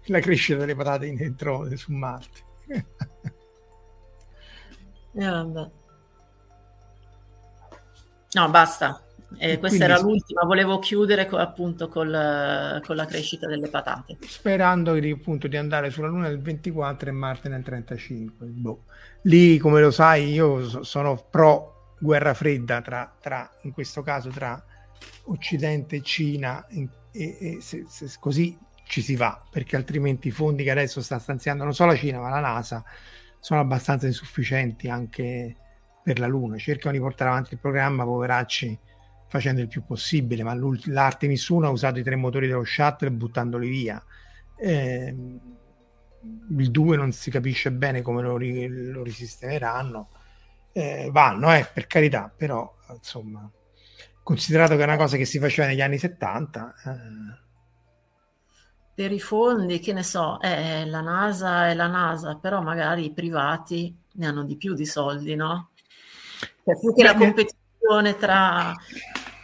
la 0.06 0.20
crescita 0.22 0.60
delle 0.60 0.76
patate 0.76 1.14
dentro 1.14 1.68
su 1.76 1.92
Marte. 1.92 2.40
eh, 5.16 5.26
vabbè. 5.26 5.77
No, 8.34 8.50
basta. 8.50 9.02
Eh, 9.38 9.60
questa 9.60 9.84
era 9.84 10.00
l'ultima, 10.00 10.44
volevo 10.46 10.80
chiudere 10.80 11.26
co- 11.26 11.38
appunto 11.38 11.90
col, 11.90 12.82
con 12.86 12.96
la 12.96 13.06
crescita 13.06 13.46
delle 13.48 13.68
patate. 13.68 14.18
Sperando 14.22 14.94
di, 14.94 15.12
appunto, 15.12 15.48
di 15.48 15.58
andare 15.58 15.90
sulla 15.90 16.08
Luna 16.08 16.28
nel 16.28 16.42
24 16.42 17.10
e 17.10 17.12
Marte 17.12 17.50
nel 17.50 17.64
35. 17.64 18.46
Boh. 18.48 18.84
Lì, 19.24 19.58
come 19.58 19.82
lo 19.82 19.92
sai, 19.92 20.32
io 20.32 20.84
sono 20.84 21.28
pro 21.30 21.96
guerra 22.00 22.34
fredda, 22.34 22.82
tra, 22.82 23.14
tra, 23.20 23.52
in 23.64 23.74
questo 23.74 24.02
caso 24.02 24.30
tra 24.30 24.64
Occidente 25.26 25.98
e 25.98 26.02
Cina 26.02 26.66
in, 26.70 26.88
e, 27.12 27.38
e 27.40 27.58
se, 27.62 27.86
se 27.88 28.08
così 28.20 28.58
ci 28.86 29.02
si 29.02 29.16
va, 29.16 29.42
perché 29.50 29.76
altrimenti 29.76 30.30
i 30.30 30.32
fondi 30.32 30.64
che 30.64 30.72
adesso 30.72 31.02
sta 31.02 31.20
stanziando 31.20 31.64
non 31.64 31.74
solo 31.74 31.92
la 31.92 31.98
Cina 31.98 32.20
ma 32.20 32.30
la 32.30 32.40
NASA 32.40 32.84
sono 33.40 33.60
abbastanza 33.60 34.08
insufficienti 34.08 34.90
anche 34.90 35.56
per 36.08 36.20
la 36.20 36.28
Luna. 36.28 36.58
Cercano 36.58 36.94
di 36.94 37.02
portare 37.02 37.32
avanti 37.32 37.56
il 37.56 37.60
programma, 37.60 38.06
poveracci, 38.06 38.80
facendo 39.28 39.60
il 39.60 39.68
più 39.68 39.84
possibile, 39.84 40.42
ma 40.42 40.56
l'Artemis 40.86 41.50
1 41.50 41.68
ha 41.68 41.70
usato 41.70 42.00
i 42.00 42.04
tre 42.04 42.16
motori 42.16 42.48
dello 42.48 42.64
shuttle 42.64 43.12
buttandoli 43.12 43.68
via. 43.68 44.02
Eh, 44.56 45.14
il 46.58 46.72
2 46.72 46.96
non 46.96 47.12
si 47.12 47.30
capisce 47.30 47.74
bene 47.74 48.02
come 48.02 48.22
lo, 48.22 48.38
lo 48.38 49.04
risistemeranno. 49.04 50.12
Eh, 50.72 51.10
vanno, 51.12 51.54
eh, 51.54 51.68
per 51.74 51.88
carità, 51.88 52.32
però 52.34 52.74
insomma 52.94 53.52
considerato 54.24 54.76
che 54.76 54.82
è 54.82 54.86
una 54.86 54.96
cosa 54.96 55.18
che 55.18 55.26
si 55.26 55.40
faceva 55.40 55.68
negli 55.68 55.82
anni 55.82 55.98
70. 55.98 56.74
Eh. 56.86 57.46
per 58.94 59.12
i 59.12 59.20
fondi, 59.20 59.80
che 59.80 59.92
ne 59.92 60.04
so, 60.04 60.40
eh, 60.40 60.86
la 60.86 61.02
NASA 61.02 61.68
è 61.68 61.74
la 61.74 61.88
NASA, 61.88 62.38
però 62.38 62.62
magari 62.62 63.06
i 63.06 63.14
privati 63.14 63.94
ne 64.14 64.26
hanno 64.26 64.44
di 64.44 64.56
più 64.56 64.74
di 64.74 64.86
soldi, 64.86 65.36
no? 65.36 65.72
Per 66.64 66.80
più 66.80 66.94
che 66.94 67.04
la 67.04 67.16
competizione 67.16 68.16
tra, 68.18 68.74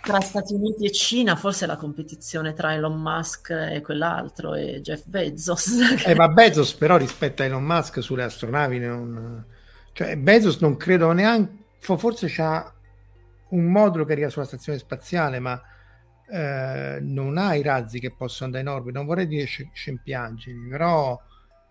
tra 0.02 0.20
Stati 0.20 0.54
Uniti 0.54 0.86
e 0.86 0.92
Cina, 0.92 1.36
forse 1.36 1.66
la 1.66 1.78
competizione 1.78 2.54
tra 2.54 2.74
Elon 2.74 3.02
Musk 3.02 3.50
e 3.50 3.82
quell'altro 3.82 4.54
e 4.56 4.82
Jeff 4.82 5.06
Bezos. 5.06 5.80
Eh, 6.06 6.16
ma 6.16 6.28
Bezos 6.28 6.74
però 6.74 6.98
rispetto 6.98 7.42
a 7.42 7.46
Elon 7.46 7.64
Musk 7.64 8.02
sulle 8.04 8.24
astronavi 8.24 8.80
non... 8.80 9.46
Cioè 9.94 10.18
Bezos 10.18 10.58
non 10.58 10.78
credo 10.78 11.12
neanche... 11.12 11.62
Forse 11.80 12.28
c'ha 12.30 12.74
un 13.50 13.66
modulo 13.66 14.06
che 14.06 14.14
arriva 14.14 14.30
sulla 14.30 14.46
stazione 14.46 14.80
spaziale, 14.80 15.40
ma 15.40 15.62
eh, 16.30 16.98
non 17.02 17.38
ha 17.38 17.56
i 17.56 17.62
razzi 17.62 18.00
che 18.00 18.14
possono 18.16 18.46
andare 18.46 18.64
in 18.64 18.70
orbita, 18.70 18.98
non 18.98 19.08
vorrei 19.08 19.28
dire 19.28 19.46
scempiangeli, 19.46 20.68
però 20.70 21.20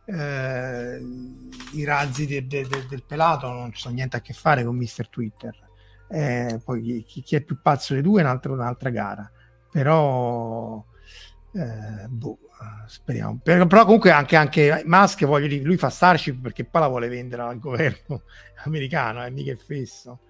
eh, 0.05 1.01
i 1.73 1.85
razzi 1.85 2.27
de, 2.27 2.47
de, 2.47 2.67
de, 2.67 2.87
del 2.89 3.05
pelato 3.05 3.49
non 3.49 3.73
sono 3.75 3.95
niente 3.95 4.17
a 4.17 4.21
che 4.21 4.33
fare 4.33 4.65
con 4.65 4.77
Mr. 4.77 5.09
Twitter. 5.09 5.71
Eh, 6.09 6.61
poi 6.63 7.05
chi, 7.07 7.23
chi, 7.23 7.37
è 7.37 7.41
più 7.41 7.61
pazzo 7.63 7.95
dei 7.95 8.03
due 8.03 8.21
è 8.21 8.25
un'altra, 8.25 8.53
un'altra 8.53 8.91
gara, 8.91 9.31
però 9.71 10.85
eh, 11.55 12.07
boh, 12.09 12.39
speriamo. 12.87 13.41
Però, 13.43 13.67
però 13.67 13.85
comunque 13.85 14.11
anche, 14.11 14.37
anche 14.37 14.83
Musk, 14.85 15.25
voglio 15.25 15.47
dire, 15.47 15.65
lui 15.65 15.77
fa 15.77 15.89
Starship 15.89 16.41
perché 16.41 16.65
poi 16.65 16.83
la 16.83 16.89
vuole 16.89 17.09
vendere 17.09 17.43
al 17.43 17.59
governo 17.59 18.23
americano, 18.65 19.23
è 19.23 19.31
mica 19.31 19.55
fesso. 19.57 20.21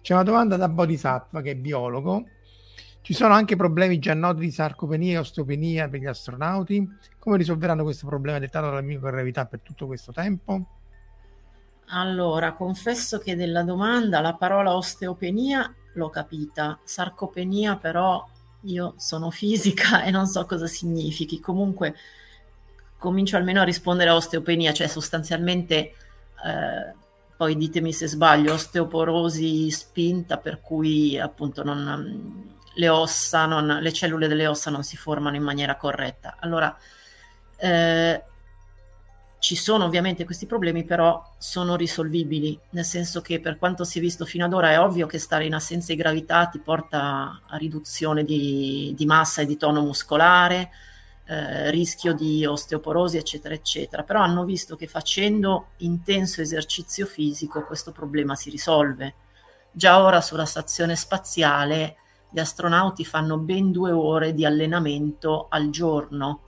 C'è 0.00 0.14
una 0.14 0.22
domanda 0.22 0.56
da 0.56 0.68
Bodhisattva 0.68 1.42
che 1.42 1.52
è 1.52 1.56
biologo 1.56 2.24
ci 3.08 3.14
sono 3.14 3.32
anche 3.32 3.56
problemi 3.56 3.98
già 3.98 4.12
noti 4.12 4.40
di 4.40 4.50
sarcopenia 4.50 5.14
e 5.14 5.18
osteopenia 5.20 5.88
per 5.88 6.00
gli 6.00 6.04
astronauti. 6.04 6.86
Come 7.18 7.38
risolveranno 7.38 7.82
questo 7.82 8.06
problema 8.06 8.38
dettato 8.38 8.66
dalla 8.66 8.82
microgravità 8.82 9.46
per 9.46 9.60
tutto 9.62 9.86
questo 9.86 10.12
tempo? 10.12 10.66
Allora, 11.86 12.52
confesso 12.52 13.18
che 13.18 13.34
della 13.34 13.62
domanda 13.62 14.20
la 14.20 14.34
parola 14.34 14.76
osteopenia 14.76 15.74
l'ho 15.94 16.10
capita, 16.10 16.78
sarcopenia 16.84 17.76
però 17.76 18.22
io 18.64 18.92
sono 18.98 19.30
fisica 19.30 20.02
e 20.04 20.10
non 20.10 20.26
so 20.26 20.44
cosa 20.44 20.66
significhi. 20.66 21.40
Comunque 21.40 21.94
comincio 22.98 23.38
almeno 23.38 23.62
a 23.62 23.64
rispondere 23.64 24.10
a 24.10 24.16
osteopenia, 24.16 24.74
cioè 24.74 24.86
sostanzialmente, 24.86 25.76
eh, 25.78 26.94
poi 27.38 27.56
ditemi 27.56 27.90
se 27.90 28.06
sbaglio, 28.06 28.52
osteoporosi 28.52 29.70
spinta 29.70 30.36
per 30.36 30.60
cui 30.60 31.18
appunto 31.18 31.64
non 31.64 32.56
le 32.78 32.88
ossa, 32.88 33.46
non, 33.46 33.78
le 33.80 33.92
cellule 33.92 34.28
delle 34.28 34.46
ossa 34.46 34.70
non 34.70 34.84
si 34.84 34.96
formano 34.96 35.36
in 35.36 35.42
maniera 35.42 35.76
corretta. 35.76 36.36
Allora, 36.38 36.76
eh, 37.56 38.22
ci 39.40 39.56
sono 39.56 39.84
ovviamente 39.84 40.24
questi 40.24 40.46
problemi, 40.46 40.84
però 40.84 41.34
sono 41.38 41.74
risolvibili, 41.74 42.58
nel 42.70 42.84
senso 42.84 43.20
che 43.20 43.40
per 43.40 43.58
quanto 43.58 43.82
si 43.82 43.98
è 43.98 44.00
visto 44.00 44.24
fino 44.24 44.44
ad 44.44 44.52
ora 44.52 44.70
è 44.70 44.80
ovvio 44.80 45.06
che 45.06 45.18
stare 45.18 45.44
in 45.44 45.54
assenza 45.54 45.92
di 45.92 45.98
gravità 45.98 46.46
ti 46.46 46.60
porta 46.60 47.42
a 47.46 47.56
riduzione 47.56 48.24
di, 48.24 48.94
di 48.96 49.06
massa 49.06 49.42
e 49.42 49.46
di 49.46 49.56
tono 49.56 49.82
muscolare, 49.82 50.70
eh, 51.26 51.70
rischio 51.70 52.14
di 52.14 52.46
osteoporosi, 52.46 53.16
eccetera, 53.16 53.54
eccetera. 53.54 54.04
Però 54.04 54.20
hanno 54.20 54.44
visto 54.44 54.76
che 54.76 54.86
facendo 54.86 55.70
intenso 55.78 56.40
esercizio 56.40 57.06
fisico 57.06 57.64
questo 57.64 57.90
problema 57.90 58.36
si 58.36 58.50
risolve. 58.50 59.14
Già 59.72 60.00
ora 60.00 60.20
sulla 60.20 60.46
stazione 60.46 60.94
spaziale 60.94 61.96
gli 62.30 62.38
astronauti 62.38 63.04
fanno 63.04 63.38
ben 63.38 63.72
due 63.72 63.90
ore 63.90 64.34
di 64.34 64.44
allenamento 64.44 65.46
al 65.48 65.70
giorno, 65.70 66.42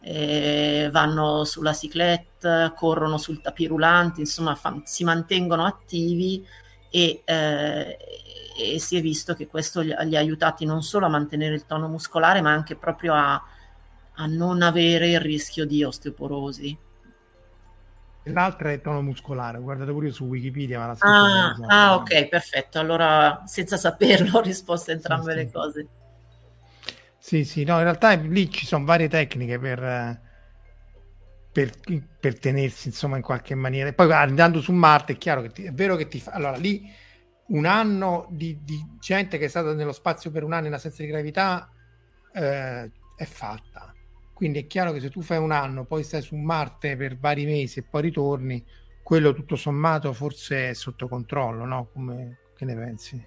eh, 0.00 0.88
vanno 0.90 1.44
sulla 1.44 1.72
ciclette, 1.72 2.72
corrono 2.74 3.18
sul 3.18 3.40
tapirulante, 3.40 4.20
insomma 4.20 4.54
fan, 4.54 4.82
si 4.84 5.04
mantengono 5.04 5.64
attivi 5.64 6.44
e, 6.90 7.22
eh, 7.24 7.98
e, 8.56 8.78
si 8.78 8.96
è 8.96 9.00
visto 9.00 9.34
che 9.34 9.46
questo 9.46 9.80
li, 9.80 9.94
li, 10.04 10.16
ha 10.16 10.20
aiutati 10.20 10.64
non 10.64 10.82
solo 10.82 11.06
a 11.06 11.10
mantenere 11.10 11.54
il 11.54 11.66
tono 11.66 11.88
muscolare 11.88 12.40
ma 12.40 12.52
anche 12.52 12.76
proprio 12.76 13.14
a, 13.14 13.42
a 14.14 14.26
non 14.26 14.62
avere 14.62 15.10
il 15.10 15.20
rischio 15.20 15.66
di 15.66 15.82
osteoporosi. 15.82 16.78
L'altra 18.32 18.72
è 18.72 18.80
tono 18.80 19.02
muscolare, 19.02 19.60
guardate 19.60 19.92
pure 19.92 20.06
io 20.06 20.12
su 20.12 20.24
Wikipedia. 20.24 20.78
Ma 20.78 20.86
la 20.86 20.96
ah, 20.98 21.54
ah, 21.66 21.94
ok, 21.94 22.28
perfetto. 22.28 22.80
Allora, 22.80 23.42
senza 23.46 23.76
saperlo, 23.76 24.38
ho 24.38 24.40
risposto 24.40 24.90
a 24.90 24.94
entrambe 24.94 25.30
sì, 25.32 25.36
le 25.36 25.46
sì. 25.46 25.52
cose. 25.52 25.88
Sì, 27.18 27.44
sì, 27.44 27.64
no, 27.64 27.76
in 27.76 27.82
realtà 27.82 28.12
lì 28.14 28.50
ci 28.50 28.66
sono 28.66 28.84
varie 28.84 29.08
tecniche 29.08 29.58
per, 29.58 30.20
per, 31.52 31.70
per 32.18 32.38
tenersi, 32.38 32.88
insomma, 32.88 33.16
in 33.16 33.22
qualche 33.22 33.54
maniera. 33.54 33.88
E 33.88 33.92
poi 33.92 34.10
andando 34.12 34.60
su 34.60 34.72
Marte 34.72 35.12
è 35.14 35.18
chiaro 35.18 35.42
che 35.42 35.50
ti, 35.50 35.64
è 35.64 35.72
vero 35.72 35.94
che 35.94 36.08
ti 36.08 36.18
fa... 36.18 36.32
Allora, 36.32 36.56
lì 36.56 36.88
un 37.48 37.64
anno 37.64 38.26
di, 38.30 38.58
di, 38.62 38.84
gente 38.98 39.38
che 39.38 39.44
è 39.44 39.48
stata 39.48 39.72
nello 39.72 39.92
spazio 39.92 40.32
per 40.32 40.42
un 40.42 40.52
anno 40.52 40.66
in 40.66 40.72
assenza 40.72 41.02
di 41.02 41.08
gravità 41.08 41.70
eh, 42.32 42.90
è 43.16 43.24
fatta 43.24 43.95
quindi 44.36 44.58
è 44.58 44.66
chiaro 44.66 44.92
che 44.92 45.00
se 45.00 45.08
tu 45.08 45.22
fai 45.22 45.38
un 45.38 45.50
anno, 45.50 45.86
poi 45.86 46.02
stai 46.02 46.20
su 46.20 46.36
Marte 46.36 46.94
per 46.94 47.16
vari 47.16 47.46
mesi 47.46 47.78
e 47.78 47.84
poi 47.84 48.02
ritorni, 48.02 48.62
quello 49.02 49.32
tutto 49.32 49.56
sommato 49.56 50.12
forse 50.12 50.68
è 50.68 50.74
sotto 50.74 51.08
controllo, 51.08 51.64
no? 51.64 51.88
Come, 51.90 52.40
che 52.54 52.66
ne 52.66 52.74
pensi? 52.74 53.26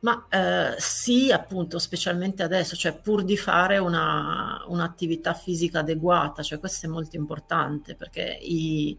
Ma 0.00 0.26
eh, 0.30 0.74
sì, 0.78 1.30
appunto, 1.30 1.78
specialmente 1.78 2.42
adesso, 2.42 2.76
cioè 2.76 2.98
pur 2.98 3.24
di 3.24 3.36
fare 3.36 3.76
una, 3.76 4.64
un'attività 4.68 5.34
fisica 5.34 5.80
adeguata, 5.80 6.42
cioè 6.42 6.58
questo 6.58 6.86
è 6.86 6.88
molto 6.88 7.16
importante 7.16 7.94
perché 7.94 8.38
i, 8.40 8.98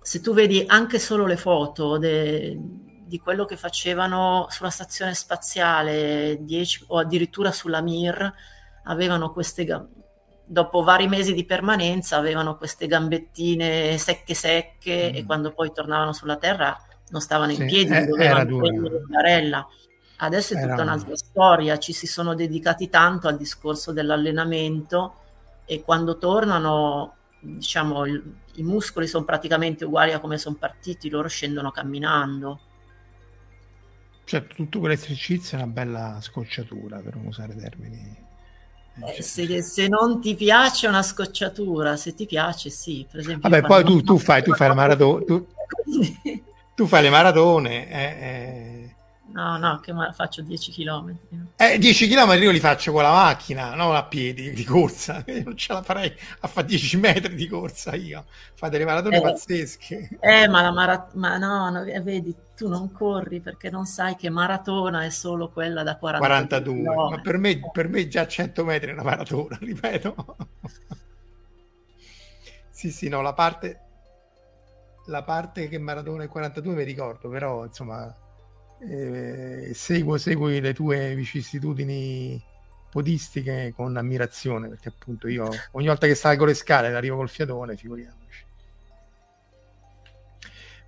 se 0.00 0.22
tu 0.22 0.32
vedi 0.32 0.64
anche 0.66 0.98
solo 0.98 1.26
le 1.26 1.36
foto 1.36 1.98
de, 1.98 2.58
di 3.04 3.18
quello 3.18 3.44
che 3.44 3.58
facevano 3.58 4.46
sulla 4.48 4.70
stazione 4.70 5.12
spaziale 5.12 6.38
10, 6.40 6.84
o 6.86 6.96
addirittura 6.96 7.52
sulla 7.52 7.82
Mir, 7.82 8.32
avevano 8.84 9.32
queste 9.32 9.66
dopo 10.50 10.82
vari 10.82 11.06
mesi 11.08 11.34
di 11.34 11.44
permanenza 11.44 12.16
avevano 12.16 12.56
queste 12.56 12.86
gambettine 12.86 13.98
secche 13.98 14.32
secche 14.32 15.10
mm. 15.12 15.16
e 15.16 15.24
quando 15.26 15.52
poi 15.52 15.70
tornavano 15.72 16.14
sulla 16.14 16.38
terra 16.38 16.76
non 17.10 17.20
stavano 17.20 17.52
in 17.52 17.66
piedi, 17.66 17.94
eh, 17.94 18.06
dovevano 18.06 18.56
prendere 18.56 19.00
barella. 19.06 19.66
Adesso 20.20 20.54
è 20.54 20.56
era 20.56 20.70
tutta 20.70 20.82
un'altra 20.82 21.16
storia, 21.16 21.78
ci 21.78 21.92
si 21.92 22.06
sono 22.06 22.34
dedicati 22.34 22.88
tanto 22.88 23.28
al 23.28 23.36
discorso 23.36 23.92
dell'allenamento 23.92 25.14
e 25.64 25.82
quando 25.82 26.18
tornano, 26.18 27.16
diciamo, 27.40 28.04
il, 28.06 28.34
i 28.54 28.62
muscoli 28.62 29.06
sono 29.06 29.24
praticamente 29.24 29.84
uguali 29.84 30.12
a 30.12 30.18
come 30.18 30.38
sono 30.38 30.56
partiti, 30.56 31.08
loro 31.08 31.28
scendono 31.28 31.70
camminando. 31.70 32.60
Cioè, 34.24 34.46
tutto 34.46 34.80
quell'esercizio 34.80 35.56
è 35.56 35.62
una 35.62 35.72
bella 35.72 36.18
scocciatura, 36.20 36.98
per 36.98 37.16
non 37.16 37.26
usare 37.26 37.54
termini 37.54 38.26
eh, 39.06 39.22
se, 39.22 39.62
se, 39.62 39.88
non 39.88 40.20
ti 40.20 40.34
piace 40.34 40.86
una 40.86 41.02
scocciatura, 41.02 41.96
se 41.96 42.14
ti 42.14 42.26
piace, 42.26 42.70
sì. 42.70 43.06
Per 43.10 43.20
esempio, 43.20 43.48
Vabbè, 43.48 43.66
poi 43.66 43.84
tu, 43.84 44.02
tu, 44.02 44.18
fai, 44.18 44.42
tu 44.42 44.52
fai. 44.54 44.96
Tu, 44.96 45.24
tu, 46.74 46.86
fai 46.86 47.02
le 47.02 47.10
maratone. 47.10 47.90
Eh, 47.90 48.26
eh. 48.26 48.87
No, 49.30 49.58
no, 49.58 49.78
che 49.80 49.92
ma- 49.92 50.12
faccio 50.12 50.40
10 50.42 50.72
km. 50.72 51.14
Eh, 51.56 51.78
10 51.78 52.08
km 52.08 52.32
io 52.42 52.50
li 52.50 52.60
faccio 52.60 52.92
con 52.92 53.02
la 53.02 53.12
macchina, 53.12 53.74
non 53.74 53.94
a 53.94 54.04
piedi 54.04 54.52
di 54.52 54.64
corsa. 54.64 55.22
Io 55.28 55.42
non 55.44 55.56
ce 55.56 55.72
la 55.72 55.82
farei 55.82 56.12
a 56.40 56.48
fare 56.48 56.66
10 56.66 56.96
metri 56.96 57.34
di 57.34 57.46
corsa 57.46 57.94
io. 57.94 58.24
Fate 58.54 58.78
le 58.78 58.84
maratone 58.84 59.18
eh, 59.18 59.20
pazzesche. 59.20 60.18
Eh, 60.20 60.48
ma 60.48 60.62
la 60.62 60.72
maratona, 60.72 61.36
no, 61.36 61.70
no, 61.70 61.82
eh, 61.82 62.00
vedi, 62.00 62.34
tu 62.56 62.68
non 62.68 62.90
corri 62.90 63.40
perché 63.40 63.70
non 63.70 63.84
sai 63.84 64.16
che 64.16 64.30
maratona 64.30 65.04
è 65.04 65.10
solo 65.10 65.50
quella 65.50 65.82
da 65.82 65.96
42. 65.96 66.84
42. 66.84 67.16
Ma 67.16 67.20
per 67.20 67.38
me, 67.38 67.60
per 67.70 67.88
me 67.88 68.08
già 68.08 68.26
100 68.26 68.64
metri 68.64 68.90
è 68.90 68.92
una 68.94 69.02
maratona, 69.02 69.58
ripeto. 69.60 70.36
sì, 72.70 72.90
sì, 72.90 73.08
no, 73.08 73.20
la 73.20 73.34
parte, 73.34 73.80
la 75.06 75.22
parte 75.22 75.68
che 75.68 75.78
maratona 75.78 76.24
è 76.24 76.28
42 76.28 76.74
mi 76.74 76.84
ricordo, 76.84 77.28
però 77.28 77.64
insomma 77.66 78.14
eh, 78.80 79.72
seguo, 79.74 80.18
seguo 80.18 80.48
le 80.48 80.72
tue 80.72 81.14
vicissitudini 81.14 82.42
podistiche 82.90 83.72
con 83.76 83.96
ammirazione 83.96 84.68
perché 84.68 84.88
appunto 84.88 85.28
io 85.28 85.48
ogni 85.72 85.86
volta 85.86 86.06
che 86.06 86.14
salgo 86.14 86.44
le 86.44 86.54
scale 86.54 86.88
arrivo 86.88 87.16
col 87.16 87.28
fiatone, 87.28 87.76
figuriamoci. 87.76 88.46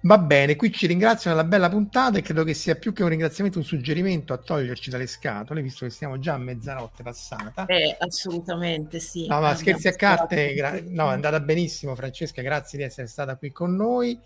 Va 0.02 0.16
bene, 0.16 0.56
qui 0.56 0.72
ci 0.72 0.86
ringraziano 0.86 1.36
della 1.36 1.46
bella 1.46 1.68
puntata 1.68 2.16
e 2.16 2.22
credo 2.22 2.42
che 2.42 2.54
sia 2.54 2.74
più 2.74 2.94
che 2.94 3.02
un 3.02 3.10
ringraziamento 3.10 3.58
un 3.58 3.64
suggerimento 3.64 4.32
a 4.32 4.38
toglierci 4.38 4.88
dalle 4.88 5.06
scatole, 5.06 5.60
visto 5.60 5.84
che 5.84 5.90
siamo 5.90 6.18
già 6.18 6.34
a 6.34 6.38
mezzanotte 6.38 7.02
passata. 7.02 7.66
Eh, 7.66 7.96
assolutamente 7.98 8.98
sì. 8.98 9.26
No, 9.26 9.40
ma 9.40 9.54
scherzi 9.54 9.88
a 9.88 9.92
carte, 9.92 10.54
gra- 10.54 10.80
no, 10.86 11.10
è 11.10 11.12
andata 11.12 11.38
benissimo 11.40 11.94
Francesca, 11.94 12.40
grazie 12.40 12.78
di 12.78 12.84
essere 12.84 13.08
stata 13.08 13.36
qui 13.36 13.52
con 13.52 13.76
noi. 13.76 14.18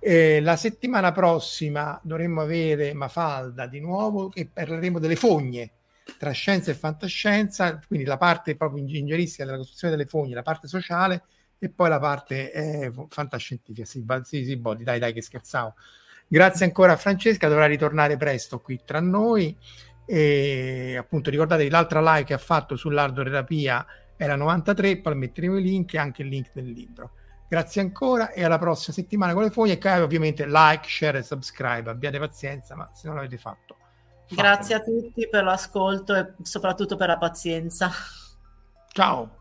Eh, 0.00 0.40
la 0.40 0.56
settimana 0.56 1.12
prossima 1.12 2.00
dovremmo 2.02 2.40
avere 2.40 2.94
Mafalda 2.94 3.66
di 3.66 3.80
nuovo 3.80 4.32
e 4.32 4.46
parleremo 4.46 4.98
delle 4.98 5.16
fogne, 5.16 5.72
tra 6.18 6.30
scienza 6.30 6.70
e 6.70 6.74
fantascienza, 6.74 7.80
quindi 7.86 8.06
la 8.06 8.16
parte 8.16 8.56
proprio 8.56 8.80
ingegneristica 8.80 9.44
della 9.44 9.56
costruzione 9.56 9.96
delle 9.96 10.08
fogne, 10.08 10.34
la 10.34 10.42
parte 10.42 10.68
sociale 10.68 11.24
e 11.58 11.68
poi 11.68 11.88
la 11.88 11.98
parte 11.98 12.52
eh, 12.52 12.92
fantascientifica. 13.08 13.84
Sì, 13.84 14.04
sì, 14.22 14.44
sì, 14.44 14.56
body, 14.56 14.84
dai, 14.84 14.98
dai, 14.98 15.12
che 15.12 15.22
scherzavo. 15.22 15.74
Grazie 16.28 16.66
ancora 16.66 16.92
a 16.92 16.96
Francesca, 16.96 17.48
dovrà 17.48 17.66
ritornare 17.66 18.16
presto 18.16 18.60
qui 18.60 18.80
tra 18.84 19.00
noi. 19.00 19.56
E 20.06 20.96
appunto 20.98 21.28
ricordatevi 21.28 21.68
l'altra 21.68 22.00
live 22.00 22.24
che 22.24 22.34
ha 22.34 22.38
fatto 22.38 22.76
sull'ardoterapia 22.76 23.84
era 24.16 24.36
93, 24.36 24.98
poi 24.98 25.14
metteremo 25.14 25.58
i 25.58 25.62
link 25.62 25.94
e 25.94 25.98
anche 25.98 26.22
il 26.22 26.28
link 26.28 26.50
del 26.52 26.70
libro. 26.70 27.12
Grazie 27.48 27.80
ancora 27.80 28.30
e 28.30 28.44
alla 28.44 28.58
prossima 28.58 28.94
settimana 28.94 29.32
con 29.32 29.42
le 29.42 29.50
fogne 29.50 29.78
e 29.78 30.00
ovviamente 30.00 30.46
like, 30.46 30.86
share 30.86 31.18
e 31.18 31.22
subscribe. 31.22 31.88
Abbiate 31.88 32.18
pazienza, 32.18 32.74
ma 32.74 32.90
se 32.92 33.06
non 33.06 33.16
l'avete 33.16 33.38
fatto. 33.38 33.76
Fatelo. 34.26 34.42
Grazie 34.42 34.74
a 34.74 34.80
tutti 34.80 35.26
per 35.30 35.44
l'ascolto 35.44 36.14
e 36.14 36.34
soprattutto 36.42 36.96
per 36.96 37.08
la 37.08 37.16
pazienza. 37.16 37.90
Ciao. 38.88 39.36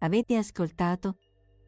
Avete 0.00 0.36
ascoltato 0.36 1.16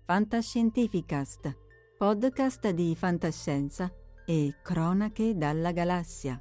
Fantascientificast, 0.04 1.56
podcast 1.96 2.68
di 2.70 2.94
fantascienza 2.94 3.90
e 4.26 4.56
cronache 4.62 5.34
dalla 5.34 5.72
galassia. 5.72 6.38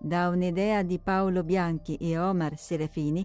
Da 0.00 0.28
un'idea 0.28 0.82
di 0.82 0.98
Paolo 0.98 1.44
Bianchi 1.44 1.96
e 1.96 2.18
Omar 2.18 2.58
Serafini 2.58 3.24